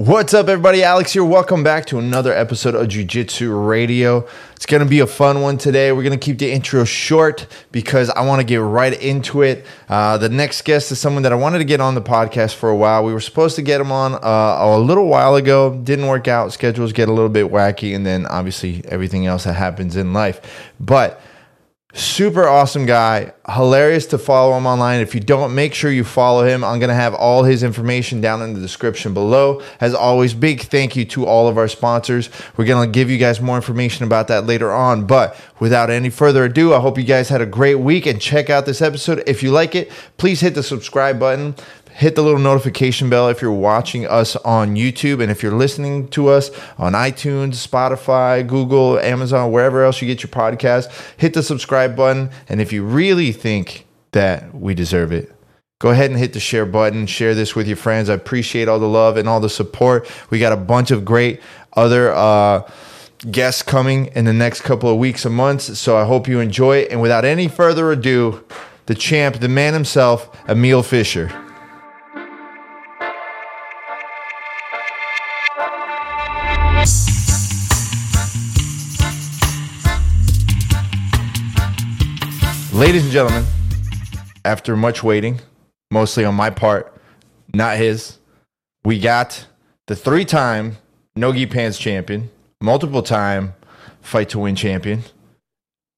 What's 0.00 0.32
up, 0.32 0.48
everybody? 0.48 0.82
Alex 0.82 1.12
here. 1.12 1.22
Welcome 1.26 1.62
back 1.62 1.84
to 1.88 1.98
another 1.98 2.32
episode 2.32 2.74
of 2.74 2.88
Jiu 2.88 3.04
Jitsu 3.04 3.52
Radio. 3.52 4.26
It's 4.56 4.64
going 4.64 4.82
to 4.82 4.88
be 4.88 5.00
a 5.00 5.06
fun 5.06 5.42
one 5.42 5.58
today. 5.58 5.92
We're 5.92 6.02
going 6.02 6.18
to 6.18 6.24
keep 6.24 6.38
the 6.38 6.50
intro 6.50 6.84
short 6.84 7.46
because 7.70 8.08
I 8.08 8.22
want 8.22 8.40
to 8.40 8.46
get 8.46 8.62
right 8.62 8.98
into 8.98 9.42
it. 9.42 9.66
Uh, 9.90 10.16
the 10.16 10.30
next 10.30 10.64
guest 10.64 10.90
is 10.90 10.98
someone 10.98 11.22
that 11.24 11.34
I 11.34 11.34
wanted 11.34 11.58
to 11.58 11.66
get 11.66 11.82
on 11.82 11.94
the 11.94 12.00
podcast 12.00 12.54
for 12.54 12.70
a 12.70 12.76
while. 12.76 13.04
We 13.04 13.12
were 13.12 13.20
supposed 13.20 13.56
to 13.56 13.62
get 13.62 13.78
him 13.78 13.92
on 13.92 14.14
uh, 14.14 14.64
a 14.64 14.78
little 14.78 15.06
while 15.06 15.36
ago, 15.36 15.78
didn't 15.84 16.06
work 16.06 16.28
out. 16.28 16.50
Schedules 16.54 16.94
get 16.94 17.10
a 17.10 17.12
little 17.12 17.28
bit 17.28 17.48
wacky, 17.48 17.94
and 17.94 18.06
then 18.06 18.24
obviously 18.24 18.82
everything 18.88 19.26
else 19.26 19.44
that 19.44 19.52
happens 19.52 19.96
in 19.96 20.14
life. 20.14 20.72
But 20.80 21.20
Super 21.92 22.46
awesome 22.46 22.86
guy. 22.86 23.32
Hilarious 23.48 24.06
to 24.06 24.18
follow 24.18 24.56
him 24.56 24.64
online. 24.64 25.00
If 25.00 25.12
you 25.12 25.20
don't, 25.20 25.56
make 25.56 25.74
sure 25.74 25.90
you 25.90 26.04
follow 26.04 26.46
him. 26.46 26.62
I'm 26.62 26.78
going 26.78 26.88
to 26.88 26.94
have 26.94 27.14
all 27.14 27.42
his 27.42 27.64
information 27.64 28.20
down 28.20 28.42
in 28.42 28.54
the 28.54 28.60
description 28.60 29.12
below. 29.12 29.60
As 29.80 29.92
always, 29.92 30.32
big 30.32 30.60
thank 30.60 30.94
you 30.94 31.04
to 31.06 31.26
all 31.26 31.48
of 31.48 31.58
our 31.58 31.66
sponsors. 31.66 32.30
We're 32.56 32.66
going 32.66 32.88
to 32.88 32.92
give 32.92 33.10
you 33.10 33.18
guys 33.18 33.40
more 33.40 33.56
information 33.56 34.04
about 34.04 34.28
that 34.28 34.46
later 34.46 34.72
on. 34.72 35.04
But 35.04 35.36
without 35.58 35.90
any 35.90 36.10
further 36.10 36.44
ado, 36.44 36.72
I 36.74 36.78
hope 36.78 36.96
you 36.96 37.02
guys 37.02 37.28
had 37.28 37.40
a 37.40 37.46
great 37.46 37.76
week 37.76 38.06
and 38.06 38.20
check 38.20 38.50
out 38.50 38.66
this 38.66 38.80
episode. 38.80 39.24
If 39.26 39.42
you 39.42 39.50
like 39.50 39.74
it, 39.74 39.90
please 40.16 40.40
hit 40.40 40.54
the 40.54 40.62
subscribe 40.62 41.18
button 41.18 41.56
hit 41.94 42.14
the 42.14 42.22
little 42.22 42.40
notification 42.40 43.10
bell 43.10 43.28
if 43.28 43.42
you're 43.42 43.52
watching 43.52 44.06
us 44.06 44.36
on 44.36 44.76
YouTube. 44.76 45.22
And 45.22 45.30
if 45.30 45.42
you're 45.42 45.54
listening 45.54 46.08
to 46.08 46.28
us 46.28 46.50
on 46.78 46.92
iTunes, 46.92 47.66
Spotify, 47.66 48.46
Google, 48.46 48.98
Amazon, 48.98 49.52
wherever 49.52 49.84
else 49.84 50.00
you 50.00 50.06
get 50.06 50.22
your 50.22 50.30
podcast, 50.30 50.90
hit 51.16 51.34
the 51.34 51.42
subscribe 51.42 51.96
button. 51.96 52.30
And 52.48 52.60
if 52.60 52.72
you 52.72 52.84
really 52.84 53.32
think 53.32 53.86
that 54.12 54.54
we 54.54 54.74
deserve 54.74 55.12
it, 55.12 55.34
go 55.78 55.90
ahead 55.90 56.10
and 56.10 56.18
hit 56.18 56.32
the 56.32 56.40
share 56.40 56.66
button. 56.66 57.06
Share 57.06 57.34
this 57.34 57.54
with 57.54 57.66
your 57.66 57.76
friends. 57.76 58.08
I 58.08 58.14
appreciate 58.14 58.68
all 58.68 58.78
the 58.78 58.88
love 58.88 59.16
and 59.16 59.28
all 59.28 59.40
the 59.40 59.50
support. 59.50 60.10
We 60.30 60.38
got 60.38 60.52
a 60.52 60.56
bunch 60.56 60.90
of 60.90 61.04
great 61.04 61.40
other, 61.74 62.12
uh, 62.12 62.68
guests 63.30 63.62
coming 63.62 64.06
in 64.14 64.24
the 64.24 64.32
next 64.32 64.62
couple 64.62 64.90
of 64.90 64.96
weeks 64.96 65.24
and 65.26 65.34
months. 65.34 65.78
So 65.78 65.96
I 65.96 66.04
hope 66.04 66.26
you 66.26 66.40
enjoy 66.40 66.78
it. 66.78 66.90
And 66.90 67.02
without 67.02 67.24
any 67.24 67.48
further 67.48 67.92
ado, 67.92 68.42
the 68.86 68.94
champ, 68.94 69.36
the 69.36 69.48
man 69.48 69.74
himself, 69.74 70.30
Emil 70.48 70.82
Fischer. 70.82 71.30
Ladies 82.72 83.04
and 83.04 83.12
gentlemen, 83.12 83.44
after 84.44 84.76
much 84.76 85.02
waiting, 85.02 85.40
mostly 85.90 86.24
on 86.24 86.34
my 86.34 86.50
part, 86.50 86.98
not 87.52 87.76
his, 87.76 88.18
we 88.84 88.98
got 88.98 89.46
the 89.86 89.94
three 89.94 90.24
time 90.24 90.78
Nogi 91.14 91.44
Pans 91.44 91.76
champion, 91.76 92.30
multiple 92.62 93.02
time 93.02 93.54
fight 94.00 94.30
to 94.30 94.38
win 94.38 94.56
champion, 94.56 95.02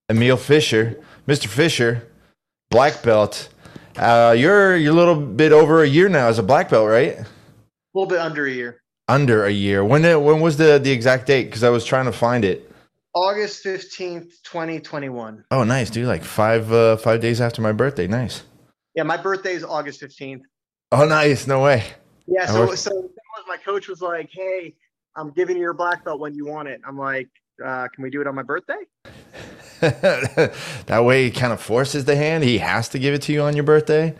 Emil 0.09 0.37
Fischer. 0.37 1.01
Mr. 1.29 1.47
Fischer, 1.47 2.09
black 2.71 3.03
belt. 3.05 3.49
Uh, 3.97 4.35
you're 4.37 4.77
you're 4.77 4.93
a 4.93 4.97
little 4.97 5.15
bit 5.15 5.53
over 5.53 5.85
a 5.85 5.87
year 5.87 6.09
now 6.09 6.27
as 6.27 6.41
a 6.41 6.43
black 6.43 6.69
belt, 6.69 6.89
right? 6.89 7.19
A 7.19 7.27
little 7.95 8.09
bit 8.09 8.19
under 8.19 8.47
a 8.47 8.51
year. 8.51 8.82
Under 9.13 9.45
a 9.45 9.51
year. 9.51 9.85
When 9.85 10.01
did, 10.01 10.17
when 10.17 10.41
was 10.41 10.57
the 10.57 10.79
the 10.79 10.91
exact 10.91 11.27
date? 11.27 11.45
Because 11.45 11.63
I 11.63 11.69
was 11.69 11.85
trying 11.85 12.07
to 12.07 12.13
find 12.13 12.47
it. 12.47 12.73
August 13.15 13.63
15th, 13.63 14.41
2021. 14.43 15.45
Oh, 15.51 15.65
nice, 15.65 15.91
dude. 15.91 16.07
Like 16.07 16.25
five 16.25 16.73
uh, 16.73 16.97
five 16.97 17.21
days 17.21 17.39
after 17.39 17.61
my 17.61 17.73
birthday. 17.73 18.07
Nice. 18.07 18.45
Yeah, 18.95 19.03
my 19.03 19.19
birthday 19.19 19.53
is 19.53 19.65
August 19.65 20.01
15th. 20.01 20.41
Oh, 20.93 21.05
nice. 21.05 21.47
No 21.47 21.63
way. 21.63 21.85
Yeah, 22.27 22.47
so 22.47 22.75
so 22.75 23.11
my 23.47 23.59
coach 23.59 23.87
was 23.87 24.01
like, 24.01 24.31
"Hey, 24.33 24.75
I'm 25.15 25.31
giving 25.33 25.57
you 25.57 25.63
your 25.63 25.75
black 25.75 26.07
belt 26.07 26.19
when 26.19 26.35
you 26.35 26.47
want 26.47 26.69
it." 26.69 26.81
I'm 26.89 26.97
like, 26.97 27.29
uh, 27.63 27.89
"Can 27.95 28.05
we 28.05 28.09
do 28.09 28.23
it 28.23 28.27
on 28.27 28.35
my 28.35 28.43
birthday?" 28.43 28.81
that 29.81 31.03
way, 31.05 31.25
he 31.25 31.31
kind 31.31 31.53
of 31.53 31.61
forces 31.61 32.07
the 32.07 32.17
hand. 32.17 32.45
He 32.45 32.57
has 32.59 32.89
to 32.91 32.99
give 32.99 33.13
it 33.13 33.21
to 33.23 33.33
you 33.35 33.43
on 33.43 33.57
your 33.57 33.65
birthday. 33.65 34.15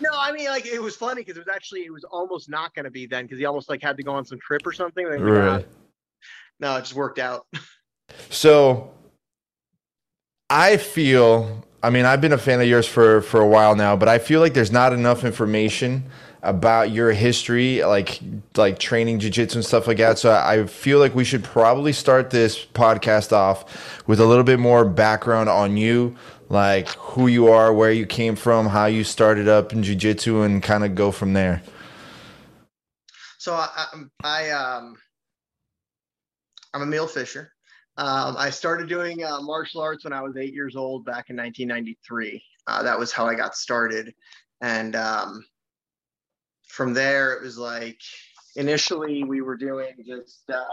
No, 0.00 0.08
I 0.14 0.32
mean, 0.32 0.48
like 0.48 0.66
it 0.66 0.80
was 0.80 0.96
funny 0.96 1.22
because 1.22 1.36
it 1.36 1.40
was 1.40 1.54
actually 1.54 1.84
it 1.84 1.92
was 1.92 2.04
almost 2.04 2.48
not 2.48 2.74
going 2.74 2.84
to 2.84 2.90
be 2.90 3.06
then 3.06 3.24
because 3.24 3.38
he 3.38 3.44
almost 3.44 3.68
like 3.68 3.82
had 3.82 3.96
to 3.96 4.02
go 4.02 4.12
on 4.12 4.24
some 4.24 4.38
trip 4.38 4.66
or 4.66 4.72
something. 4.72 5.08
Like, 5.08 5.20
right. 5.20 5.66
no, 6.58 6.76
it 6.76 6.80
just 6.80 6.94
worked 6.94 7.18
out. 7.18 7.46
So 8.30 8.90
I 10.48 10.78
feel, 10.78 11.64
I 11.82 11.90
mean, 11.90 12.04
I've 12.06 12.20
been 12.20 12.32
a 12.32 12.38
fan 12.38 12.60
of 12.60 12.66
yours 12.66 12.86
for 12.86 13.20
for 13.22 13.40
a 13.40 13.46
while 13.46 13.76
now, 13.76 13.96
but 13.96 14.08
I 14.08 14.18
feel 14.18 14.40
like 14.40 14.54
there's 14.54 14.72
not 14.72 14.92
enough 14.92 15.24
information 15.24 16.04
about 16.42 16.90
your 16.90 17.12
history, 17.12 17.84
like 17.84 18.20
like 18.56 18.78
training 18.78 19.18
jiu-jitsu 19.18 19.58
and 19.58 19.64
stuff 19.64 19.86
like 19.86 19.98
that. 19.98 20.18
So 20.18 20.32
I 20.32 20.66
feel 20.66 20.98
like 20.98 21.14
we 21.14 21.24
should 21.24 21.44
probably 21.44 21.92
start 21.92 22.30
this 22.30 22.64
podcast 22.64 23.32
off 23.32 24.02
with 24.06 24.20
a 24.20 24.26
little 24.26 24.44
bit 24.44 24.58
more 24.58 24.84
background 24.84 25.48
on 25.48 25.76
you, 25.76 26.16
like 26.50 26.88
who 26.88 27.28
you 27.28 27.48
are, 27.48 27.72
where 27.72 27.92
you 27.92 28.04
came 28.04 28.36
from, 28.36 28.66
how 28.66 28.86
you 28.86 29.04
started 29.04 29.48
up 29.48 29.72
in 29.72 29.82
jiu-jitsu 29.82 30.42
and 30.42 30.62
kind 30.62 30.84
of 30.84 30.94
go 30.94 31.10
from 31.10 31.32
there. 31.32 31.62
So 33.38 33.54
I, 33.54 33.86
I 34.22 34.50
um 34.50 34.96
I'm 36.74 36.82
Emil 36.82 37.06
Fischer. 37.06 37.52
Um, 37.96 38.36
I 38.38 38.50
started 38.50 38.88
doing 38.88 39.24
uh, 39.24 39.40
martial 39.40 39.80
arts 39.80 40.04
when 40.04 40.12
I 40.12 40.22
was 40.22 40.36
eight 40.36 40.54
years 40.54 40.76
old 40.76 41.04
back 41.04 41.30
in 41.30 41.36
1993. 41.36 42.42
Uh, 42.66 42.82
that 42.82 42.98
was 42.98 43.12
how 43.12 43.26
I 43.26 43.34
got 43.34 43.54
started. 43.54 44.14
And 44.60 44.94
um, 44.94 45.44
from 46.68 46.94
there, 46.94 47.34
it 47.34 47.42
was 47.42 47.58
like 47.58 48.00
initially 48.56 49.24
we 49.24 49.40
were 49.40 49.56
doing 49.56 49.92
just. 50.06 50.48
Uh, 50.48 50.64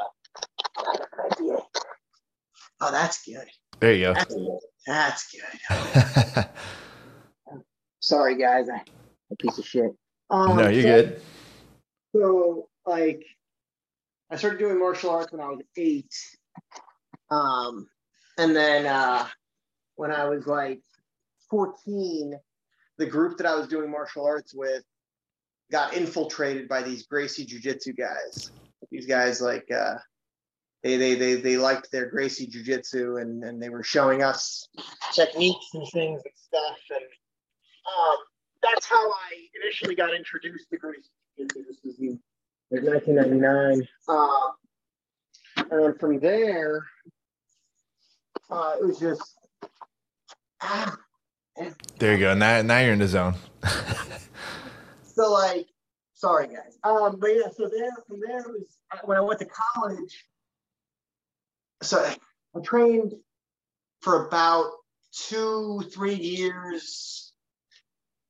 oh, 2.81 2.91
that's 2.91 3.25
good. 3.25 3.47
There 3.79 3.93
you 3.93 4.13
go. 4.13 4.59
That's 4.87 5.29
good. 5.31 6.47
Sorry, 7.99 8.37
guys. 8.37 8.69
I, 8.69 8.81
a 9.31 9.35
piece 9.35 9.57
of 9.59 9.67
shit. 9.67 9.91
Um, 10.29 10.57
no, 10.57 10.69
you're 10.69 10.81
so, 10.81 10.87
good. 10.87 11.21
So, 12.15 12.69
like, 12.85 13.23
I 14.31 14.37
started 14.37 14.59
doing 14.59 14.79
martial 14.79 15.11
arts 15.11 15.31
when 15.31 15.41
I 15.41 15.49
was 15.49 15.61
eight 15.75 16.13
um, 17.29 17.87
and 18.37 18.55
then 18.55 18.85
uh, 18.85 19.27
when 19.95 20.11
I 20.11 20.27
was 20.27 20.47
like 20.47 20.81
14, 21.49 22.37
the 22.97 23.05
group 23.05 23.37
that 23.37 23.47
I 23.47 23.55
was 23.55 23.67
doing 23.67 23.91
martial 23.91 24.25
arts 24.25 24.53
with 24.53 24.83
got 25.71 25.93
infiltrated 25.93 26.67
by 26.69 26.81
these 26.81 27.05
Gracie 27.05 27.45
Jiu 27.45 27.59
Jitsu 27.59 27.93
guys. 27.93 28.51
These 28.91 29.05
guys 29.05 29.41
like 29.41 29.67
uh, 29.71 29.95
they 30.87 30.97
they 30.97 31.15
they 31.15 31.35
they 31.35 31.57
liked 31.57 31.91
their 31.91 32.09
Gracie 32.09 32.47
Jiu 32.47 32.63
Jitsu 32.63 33.17
and 33.17 33.43
and 33.43 33.61
they 33.61 33.69
were 33.69 33.83
showing 33.83 34.23
us 34.23 34.67
techniques 35.13 35.67
and 35.73 35.85
things 35.89 36.21
and 36.23 36.33
stuff. 36.35 36.77
And 36.91 37.03
um, 37.85 38.17
that's 38.63 38.85
how 38.85 39.09
I 39.09 39.47
initially 39.61 39.95
got 39.95 40.13
introduced 40.15 40.69
to 40.69 40.77
Gracie 40.77 41.09
Jiu 41.37 41.45
Jitsu. 41.45 41.63
This 41.67 41.77
was 41.83 41.99
in 41.99 42.19
1999. 42.69 43.87
Um, 44.07 44.51
and 45.71 45.83
then 45.83 45.97
from 45.97 46.19
there, 46.19 46.85
uh, 48.49 48.75
it 48.79 48.85
was 48.85 48.99
just. 48.99 49.21
Ah, 50.61 50.97
there 51.99 52.13
you 52.13 52.19
go. 52.19 52.33
Now, 52.33 52.61
now 52.61 52.79
you're 52.79 52.93
in 52.93 52.99
the 52.99 53.07
zone. 53.07 53.35
so 55.03 55.31
like, 55.31 55.67
sorry 56.13 56.47
guys. 56.47 56.77
Um, 56.83 57.17
but 57.19 57.27
yeah, 57.27 57.49
so 57.55 57.69
there 57.69 57.89
from 58.07 58.19
there 58.25 58.43
was 58.47 58.77
when 59.03 59.17
I 59.17 59.21
went 59.21 59.39
to 59.39 59.47
college. 59.47 60.25
So 61.81 61.99
I 61.99 62.59
trained 62.63 63.13
for 64.01 64.27
about 64.27 64.71
two, 65.11 65.83
three 65.93 66.15
years, 66.15 67.33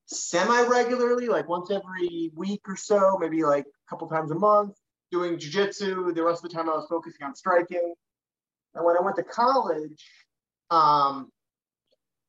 semi 0.07 0.61
regularly, 0.67 1.27
like 1.27 1.47
once 1.47 1.71
every 1.71 2.31
week 2.35 2.61
or 2.67 2.75
so, 2.75 3.17
maybe 3.19 3.43
like 3.43 3.65
a 3.65 3.89
couple 3.89 4.07
times 4.07 4.31
a 4.31 4.35
month, 4.35 4.75
doing 5.11 5.37
jujitsu. 5.37 6.13
The 6.13 6.23
rest 6.23 6.43
of 6.43 6.49
the 6.49 6.55
time 6.55 6.69
I 6.69 6.73
was 6.73 6.87
focusing 6.89 7.25
on 7.25 7.35
striking. 7.35 7.93
And 8.75 8.85
when 8.85 8.97
I 8.97 9.01
went 9.01 9.15
to 9.17 9.23
college, 9.23 10.05
um, 10.69 11.29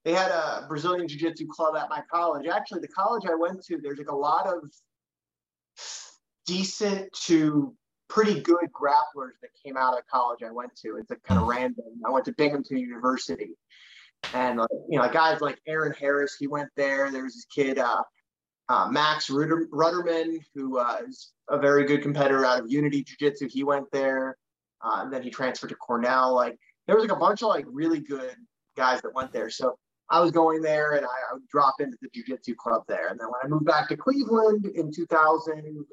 they 0.04 0.12
had 0.12 0.30
a 0.30 0.64
Brazilian 0.68 1.08
Jiu 1.08 1.18
Jitsu 1.18 1.46
club 1.48 1.76
at 1.76 1.90
my 1.90 2.02
college. 2.10 2.46
Actually, 2.46 2.80
the 2.80 2.88
college 2.88 3.24
I 3.28 3.34
went 3.34 3.62
to, 3.64 3.78
there's 3.82 3.98
like 3.98 4.10
a 4.10 4.16
lot 4.16 4.46
of 4.46 4.70
decent 6.46 7.12
to 7.12 7.74
pretty 8.08 8.40
good 8.40 8.68
grapplers 8.72 9.32
that 9.42 9.50
came 9.64 9.76
out 9.76 9.96
of 9.96 10.06
college 10.06 10.42
I 10.42 10.50
went 10.50 10.74
to. 10.82 10.96
It's 10.96 11.10
a 11.10 11.16
kind 11.16 11.40
of 11.40 11.46
random. 11.46 11.84
I 12.06 12.10
went 12.10 12.24
to 12.26 12.32
Binghamton 12.32 12.78
University. 12.78 13.50
And, 14.34 14.60
you 14.88 14.98
know, 14.98 15.08
guys 15.08 15.40
like 15.40 15.60
Aaron 15.66 15.94
Harris, 15.98 16.36
he 16.38 16.46
went 16.46 16.70
there. 16.76 17.10
There 17.10 17.24
was 17.24 17.34
this 17.34 17.46
kid, 17.46 17.78
uh, 17.78 18.02
uh, 18.68 18.88
Max 18.90 19.30
Ruder- 19.30 19.68
Rudderman, 19.72 20.40
who 20.54 20.78
uh, 20.78 21.00
is 21.06 21.32
a 21.48 21.58
very 21.58 21.84
good 21.84 22.02
competitor 22.02 22.44
out 22.44 22.60
of 22.60 22.70
Unity 22.70 23.04
Jiu 23.04 23.16
Jitsu. 23.18 23.48
He 23.48 23.64
went 23.64 23.86
there. 23.92 24.36
Uh, 24.82 25.00
and 25.02 25.12
then 25.12 25.22
he 25.22 25.30
transferred 25.30 25.68
to 25.68 25.76
Cornell. 25.76 26.34
Like 26.34 26.58
there 26.86 26.96
was 26.96 27.04
like 27.04 27.16
a 27.16 27.20
bunch 27.20 27.42
of 27.42 27.48
like 27.48 27.64
really 27.68 28.00
good 28.00 28.34
guys 28.76 29.00
that 29.02 29.14
went 29.14 29.32
there. 29.32 29.50
So 29.50 29.76
I 30.10 30.20
was 30.20 30.30
going 30.30 30.62
there 30.62 30.92
and 30.92 31.04
I, 31.04 31.08
I 31.08 31.34
would 31.34 31.48
drop 31.48 31.74
into 31.80 31.96
the 32.00 32.08
jiu-jitsu 32.14 32.54
club 32.54 32.82
there. 32.88 33.08
And 33.08 33.20
then 33.20 33.26
when 33.26 33.40
I 33.42 33.48
moved 33.48 33.66
back 33.66 33.88
to 33.88 33.96
Cleveland 33.96 34.66
in 34.66 34.92
2000, 34.92 35.84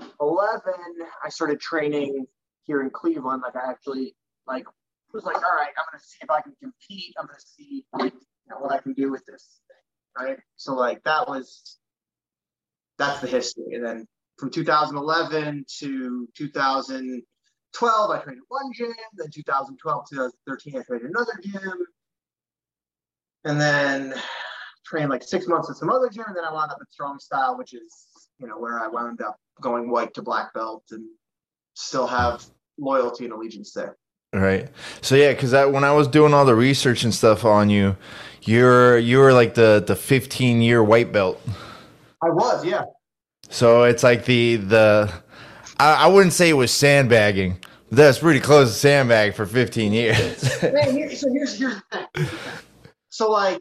I 0.00 1.28
started 1.28 1.60
training 1.60 2.26
here 2.64 2.82
in 2.82 2.90
Cleveland. 2.90 3.42
Like 3.42 3.56
I 3.56 3.70
actually 3.70 4.14
like 4.46 4.66
was 5.12 5.24
like, 5.24 5.36
all 5.36 5.56
right, 5.56 5.68
I'm 5.78 5.84
gonna 5.90 6.02
see 6.02 6.18
if 6.22 6.30
I 6.30 6.40
can 6.40 6.54
compete. 6.60 7.14
I'm 7.18 7.26
gonna 7.26 7.38
see 7.38 7.86
you 8.00 8.10
know, 8.50 8.56
what 8.58 8.72
I 8.72 8.78
can 8.78 8.92
do 8.92 9.10
with 9.10 9.24
this 9.26 9.60
thing, 9.68 10.26
right? 10.26 10.38
So 10.56 10.74
like 10.74 11.02
that 11.04 11.28
was 11.28 11.78
that's 12.98 13.20
the 13.20 13.26
history. 13.26 13.74
And 13.74 13.84
then 13.84 14.06
from 14.38 14.50
2011 14.50 15.64
to 15.80 16.28
2012, 16.36 18.10
I 18.10 18.18
trained 18.18 18.38
at 18.38 18.44
one 18.48 18.72
gym. 18.74 18.92
Then 19.14 19.30
2012, 19.32 20.08
to 20.08 20.14
2013, 20.14 20.78
I 20.78 20.82
trained 20.82 21.02
another 21.04 21.32
gym. 21.42 21.78
And 23.44 23.60
then 23.60 24.14
trained 24.86 25.10
like 25.10 25.22
six 25.22 25.46
months 25.46 25.70
at 25.70 25.76
some 25.76 25.90
other 25.90 26.08
gym. 26.08 26.24
And 26.26 26.36
then 26.36 26.44
I 26.44 26.52
wound 26.52 26.70
up 26.70 26.78
at 26.80 26.92
Strong 26.92 27.18
Style, 27.18 27.56
which 27.58 27.74
is, 27.74 27.92
you 28.38 28.46
know, 28.46 28.58
where 28.58 28.80
I 28.80 28.88
wound 28.88 29.20
up 29.20 29.36
going 29.60 29.90
white 29.90 30.14
to 30.14 30.22
black 30.22 30.52
belt 30.54 30.84
and 30.90 31.04
still 31.74 32.06
have 32.06 32.44
loyalty 32.78 33.24
and 33.24 33.32
allegiance 33.32 33.72
there. 33.72 33.96
Right. 34.32 34.68
So 35.00 35.14
yeah, 35.14 35.32
because 35.32 35.52
when 35.52 35.84
I 35.84 35.92
was 35.92 36.08
doing 36.08 36.34
all 36.34 36.44
the 36.44 36.56
research 36.56 37.04
and 37.04 37.14
stuff 37.14 37.44
on 37.44 37.70
you, 37.70 37.96
you're 38.42 38.98
you 38.98 39.18
were 39.18 39.32
like 39.32 39.54
the 39.54 39.82
the 39.86 39.94
15 39.94 40.60
year 40.60 40.82
white 40.82 41.12
belt. 41.12 41.40
I 42.22 42.30
was, 42.30 42.64
yeah. 42.64 42.84
So 43.48 43.84
it's 43.84 44.02
like 44.02 44.24
the 44.24 44.56
the 44.56 45.12
I, 45.78 46.04
I 46.04 46.06
wouldn't 46.08 46.32
say 46.32 46.50
it 46.50 46.54
was 46.54 46.72
sandbagging. 46.72 47.58
But 47.90 47.96
that's 47.96 48.18
pretty 48.18 48.40
close 48.40 48.72
to 48.72 48.78
sandbag 48.78 49.34
for 49.34 49.46
15 49.46 49.92
years. 49.92 50.62
Man, 50.62 50.96
here, 50.96 51.14
so 51.14 51.32
here's 51.32 51.56
here's 51.56 51.76
the 51.92 52.06
thing. 52.14 52.26
So 53.10 53.30
like 53.30 53.60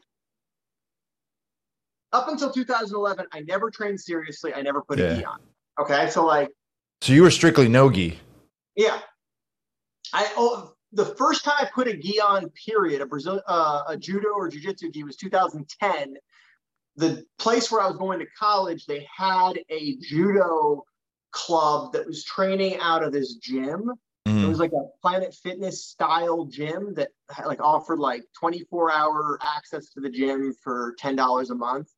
up 2.14 2.28
until 2.30 2.52
2011, 2.52 3.28
I 3.32 3.42
never 3.42 3.70
trained 3.70 4.00
seriously. 4.00 4.54
I 4.54 4.62
never 4.62 4.82
put 4.82 4.98
yeah. 4.98 5.06
a 5.06 5.16
gi 5.18 5.26
on. 5.26 5.40
Okay, 5.80 6.10
so 6.10 6.26
like. 6.26 6.50
So 7.02 7.14
you 7.14 7.24
were 7.24 7.32
strictly 7.32 7.68
no 7.68 7.90
gi. 7.92 8.20
Yeah, 8.76 9.00
I 10.14 10.32
oh, 10.38 10.74
the 10.94 11.06
first 11.06 11.44
time 11.44 11.56
I 11.60 11.70
put 11.74 11.88
a 11.88 11.98
gi 11.98 12.20
on, 12.22 12.50
period, 12.52 13.02
a 13.02 13.06
Brazil, 13.06 13.42
uh, 13.48 13.84
a 13.88 13.98
judo 13.98 14.30
or 14.30 14.48
jiu-jitsu 14.48 14.92
gi 14.92 15.04
was 15.04 15.16
2010. 15.18 16.16
The 16.96 17.26
place 17.40 17.72
where 17.72 17.82
I 17.82 17.88
was 17.88 17.98
going 17.98 18.20
to 18.20 18.28
college, 18.40 18.86
they 18.86 19.08
had 19.16 19.54
a 19.70 19.98
judo 19.98 20.84
club 21.32 21.94
that 21.94 22.06
was 22.06 22.24
training 22.24 22.78
out 22.80 23.04
of 23.04 23.12
this 23.12 23.36
gym. 23.36 23.92
Mm. 24.28 24.44
It 24.44 24.48
was 24.48 24.60
like 24.60 24.72
a 24.72 24.86
Planet 25.02 25.34
Fitness 25.34 25.84
style 25.84 26.46
gym 26.46 26.94
that 26.94 27.10
like 27.44 27.60
offered 27.60 27.98
like 27.98 28.24
24 28.40 28.92
hour 28.92 29.40
access 29.42 29.90
to 29.90 30.00
the 30.00 30.10
gym 30.10 30.54
for 30.64 30.96
$10 31.02 31.50
a 31.50 31.56
month. 31.56 31.90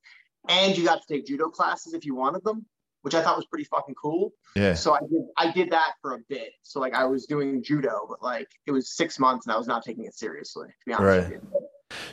And 0.47 0.77
you 0.77 0.85
got 0.85 1.01
to 1.05 1.13
take 1.13 1.25
judo 1.25 1.49
classes 1.49 1.93
if 1.93 2.05
you 2.05 2.15
wanted 2.15 2.43
them 2.45 2.65
which 3.05 3.13
I 3.13 3.21
thought 3.21 3.37
was 3.37 3.45
pretty 3.45 3.65
fucking 3.65 3.93
cool. 3.93 4.33
Yeah. 4.55 4.73
So 4.73 4.95
I 4.95 4.99
did 5.01 5.21
I 5.37 5.51
did 5.51 5.69
that 5.69 5.93
for 6.01 6.15
a 6.15 6.19
bit. 6.27 6.53
So 6.63 6.79
like 6.79 6.95
I 6.95 7.05
was 7.05 7.27
doing 7.27 7.61
judo, 7.61 8.07
but 8.09 8.23
like 8.23 8.47
it 8.65 8.71
was 8.71 8.89
six 8.89 9.19
months 9.19 9.45
and 9.45 9.53
I 9.53 9.57
was 9.59 9.67
not 9.67 9.85
taking 9.85 10.05
it 10.05 10.15
seriously, 10.15 10.69
to 10.69 10.85
be 10.87 10.93
honest 10.93 11.29
right. 11.29 11.39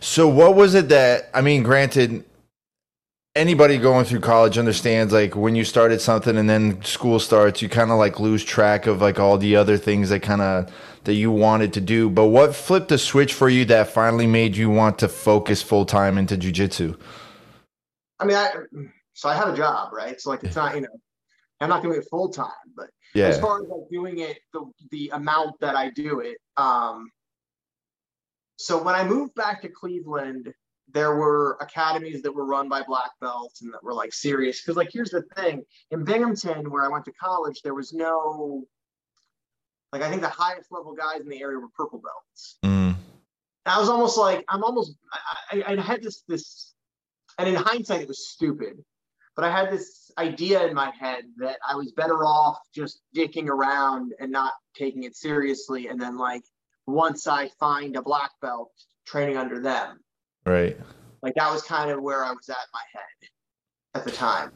So 0.01 0.29
what 0.29 0.55
was 0.55 0.75
it 0.75 0.91
that 0.91 1.31
I 1.33 1.41
mean, 1.41 1.63
granted, 1.63 2.25
anybody 3.35 3.79
going 3.79 4.05
through 4.05 4.21
college 4.21 4.59
understands 4.59 5.15
like 5.15 5.35
when 5.35 5.55
you 5.55 5.65
started 5.65 6.03
something 6.03 6.37
and 6.37 6.49
then 6.49 6.83
school 6.83 7.19
starts, 7.19 7.63
you 7.63 7.71
kind 7.71 7.91
of 7.91 7.97
like 7.97 8.21
lose 8.21 8.45
track 8.45 8.87
of 8.87 9.01
like 9.01 9.19
all 9.19 9.39
the 9.39 9.57
other 9.57 9.79
things 9.79 10.11
that 10.11 10.21
kind 10.21 10.43
of 10.43 10.71
that 11.05 11.15
you 11.15 11.31
wanted 11.31 11.73
to 11.73 11.81
do. 11.81 12.11
But 12.11 12.27
what 12.27 12.55
flipped 12.55 12.89
the 12.89 12.99
switch 12.99 13.33
for 13.33 13.49
you 13.49 13.65
that 13.65 13.89
finally 13.89 14.27
made 14.27 14.59
you 14.59 14.69
want 14.69 14.99
to 14.99 15.09
focus 15.09 15.63
full 15.63 15.87
time 15.87 16.19
into 16.19 16.37
jujitsu? 16.37 17.01
I 18.21 18.27
mean, 18.27 18.37
I 18.37 18.53
so 19.15 19.29
I 19.29 19.35
have 19.35 19.49
a 19.49 19.57
job, 19.57 19.93
right? 19.93 20.21
So 20.21 20.31
like 20.31 20.45
it's 20.45 20.57
not, 20.57 20.75
you 20.75 20.83
know, 20.83 21.01
I'm 21.61 21.69
not 21.69 21.83
doing 21.83 21.99
it 21.99 22.07
full 22.11 22.29
time, 22.29 22.51
but 22.77 22.91
yeah. 23.15 23.27
as 23.27 23.39
far 23.39 23.63
as 23.63 23.69
like 23.69 23.89
doing 23.91 24.19
it 24.19 24.39
the 24.53 24.65
the 24.91 25.11
amount 25.15 25.61
that 25.61 25.77
I 25.77 25.91
do 25.91 26.21
it, 26.21 26.39
um 26.57 27.11
so 28.57 28.81
when 28.83 28.95
I 28.95 29.05
moved 29.05 29.35
back 29.35 29.63
to 29.63 29.69
Cleveland, 29.69 30.53
there 30.93 31.17
were 31.17 31.57
academies 31.61 32.23
that 32.23 32.33
were 32.33 32.45
run 32.45 32.69
by 32.69 32.83
black 32.83 33.11
belts 33.21 33.63
and 33.63 33.73
that 33.73 33.83
were 33.83 33.95
like 33.95 34.13
serious. 34.13 34.61
Because 34.61 34.77
like 34.77 34.91
here's 34.93 35.11
the 35.11 35.23
thing, 35.37 35.65
in 35.91 36.05
Binghamton, 36.05 36.71
where 36.71 36.85
I 36.85 36.89
went 36.89 37.05
to 37.07 37.13
college, 37.13 37.63
there 37.63 37.75
was 37.75 37.93
no 37.93 38.65
like 39.93 40.03
I 40.03 40.09
think 40.09 40.23
the 40.23 40.29
highest 40.29 40.73
level 40.73 40.95
guys 40.95 41.21
in 41.21 41.29
the 41.29 41.41
area 41.41 41.59
were 41.59 41.69
purple 41.77 42.01
belts. 42.01 42.59
Mm. 42.65 42.97
I 43.67 43.79
was 43.79 43.89
almost 43.89 44.19
like 44.19 44.45
I'm 44.49 44.65
almost 44.65 44.95
I, 45.51 45.63
I, 45.67 45.73
I 45.73 45.81
had 45.81 46.03
this 46.03 46.23
this 46.29 46.75
and 47.39 47.49
in 47.49 47.55
hindsight 47.55 48.03
it 48.03 48.09
was 48.09 48.29
stupid 48.29 48.83
but 49.35 49.45
I 49.45 49.51
had 49.51 49.71
this 49.71 50.11
idea 50.19 50.67
in 50.67 50.75
my 50.75 50.91
head 50.99 51.25
that 51.39 51.59
I 51.69 51.75
was 51.75 51.93
better 51.93 52.25
off 52.25 52.59
just 52.75 53.01
dicking 53.17 53.49
around 53.49 54.13
and 54.21 54.31
not 54.31 54.53
taking 54.75 55.05
it 55.05 55.17
seriously. 55.17 55.89
And 55.89 56.01
then, 56.01 56.19
like, 56.19 56.43
once 56.87 57.27
I 57.27 57.49
find 57.61 57.97
a 57.97 58.03
black 58.03 58.31
belt, 58.41 58.71
training 59.07 59.37
under 59.37 59.61
them. 59.61 60.01
Right. 60.45 60.77
Like, 61.23 61.35
that 61.37 61.51
was 61.51 61.63
kind 61.63 61.91
of 61.91 62.03
where 62.03 62.25
I 62.25 62.31
was 62.31 62.49
at 62.49 62.57
my 62.75 62.83
head 62.93 63.31
at 63.95 64.05
the 64.05 64.11
time. 64.11 64.51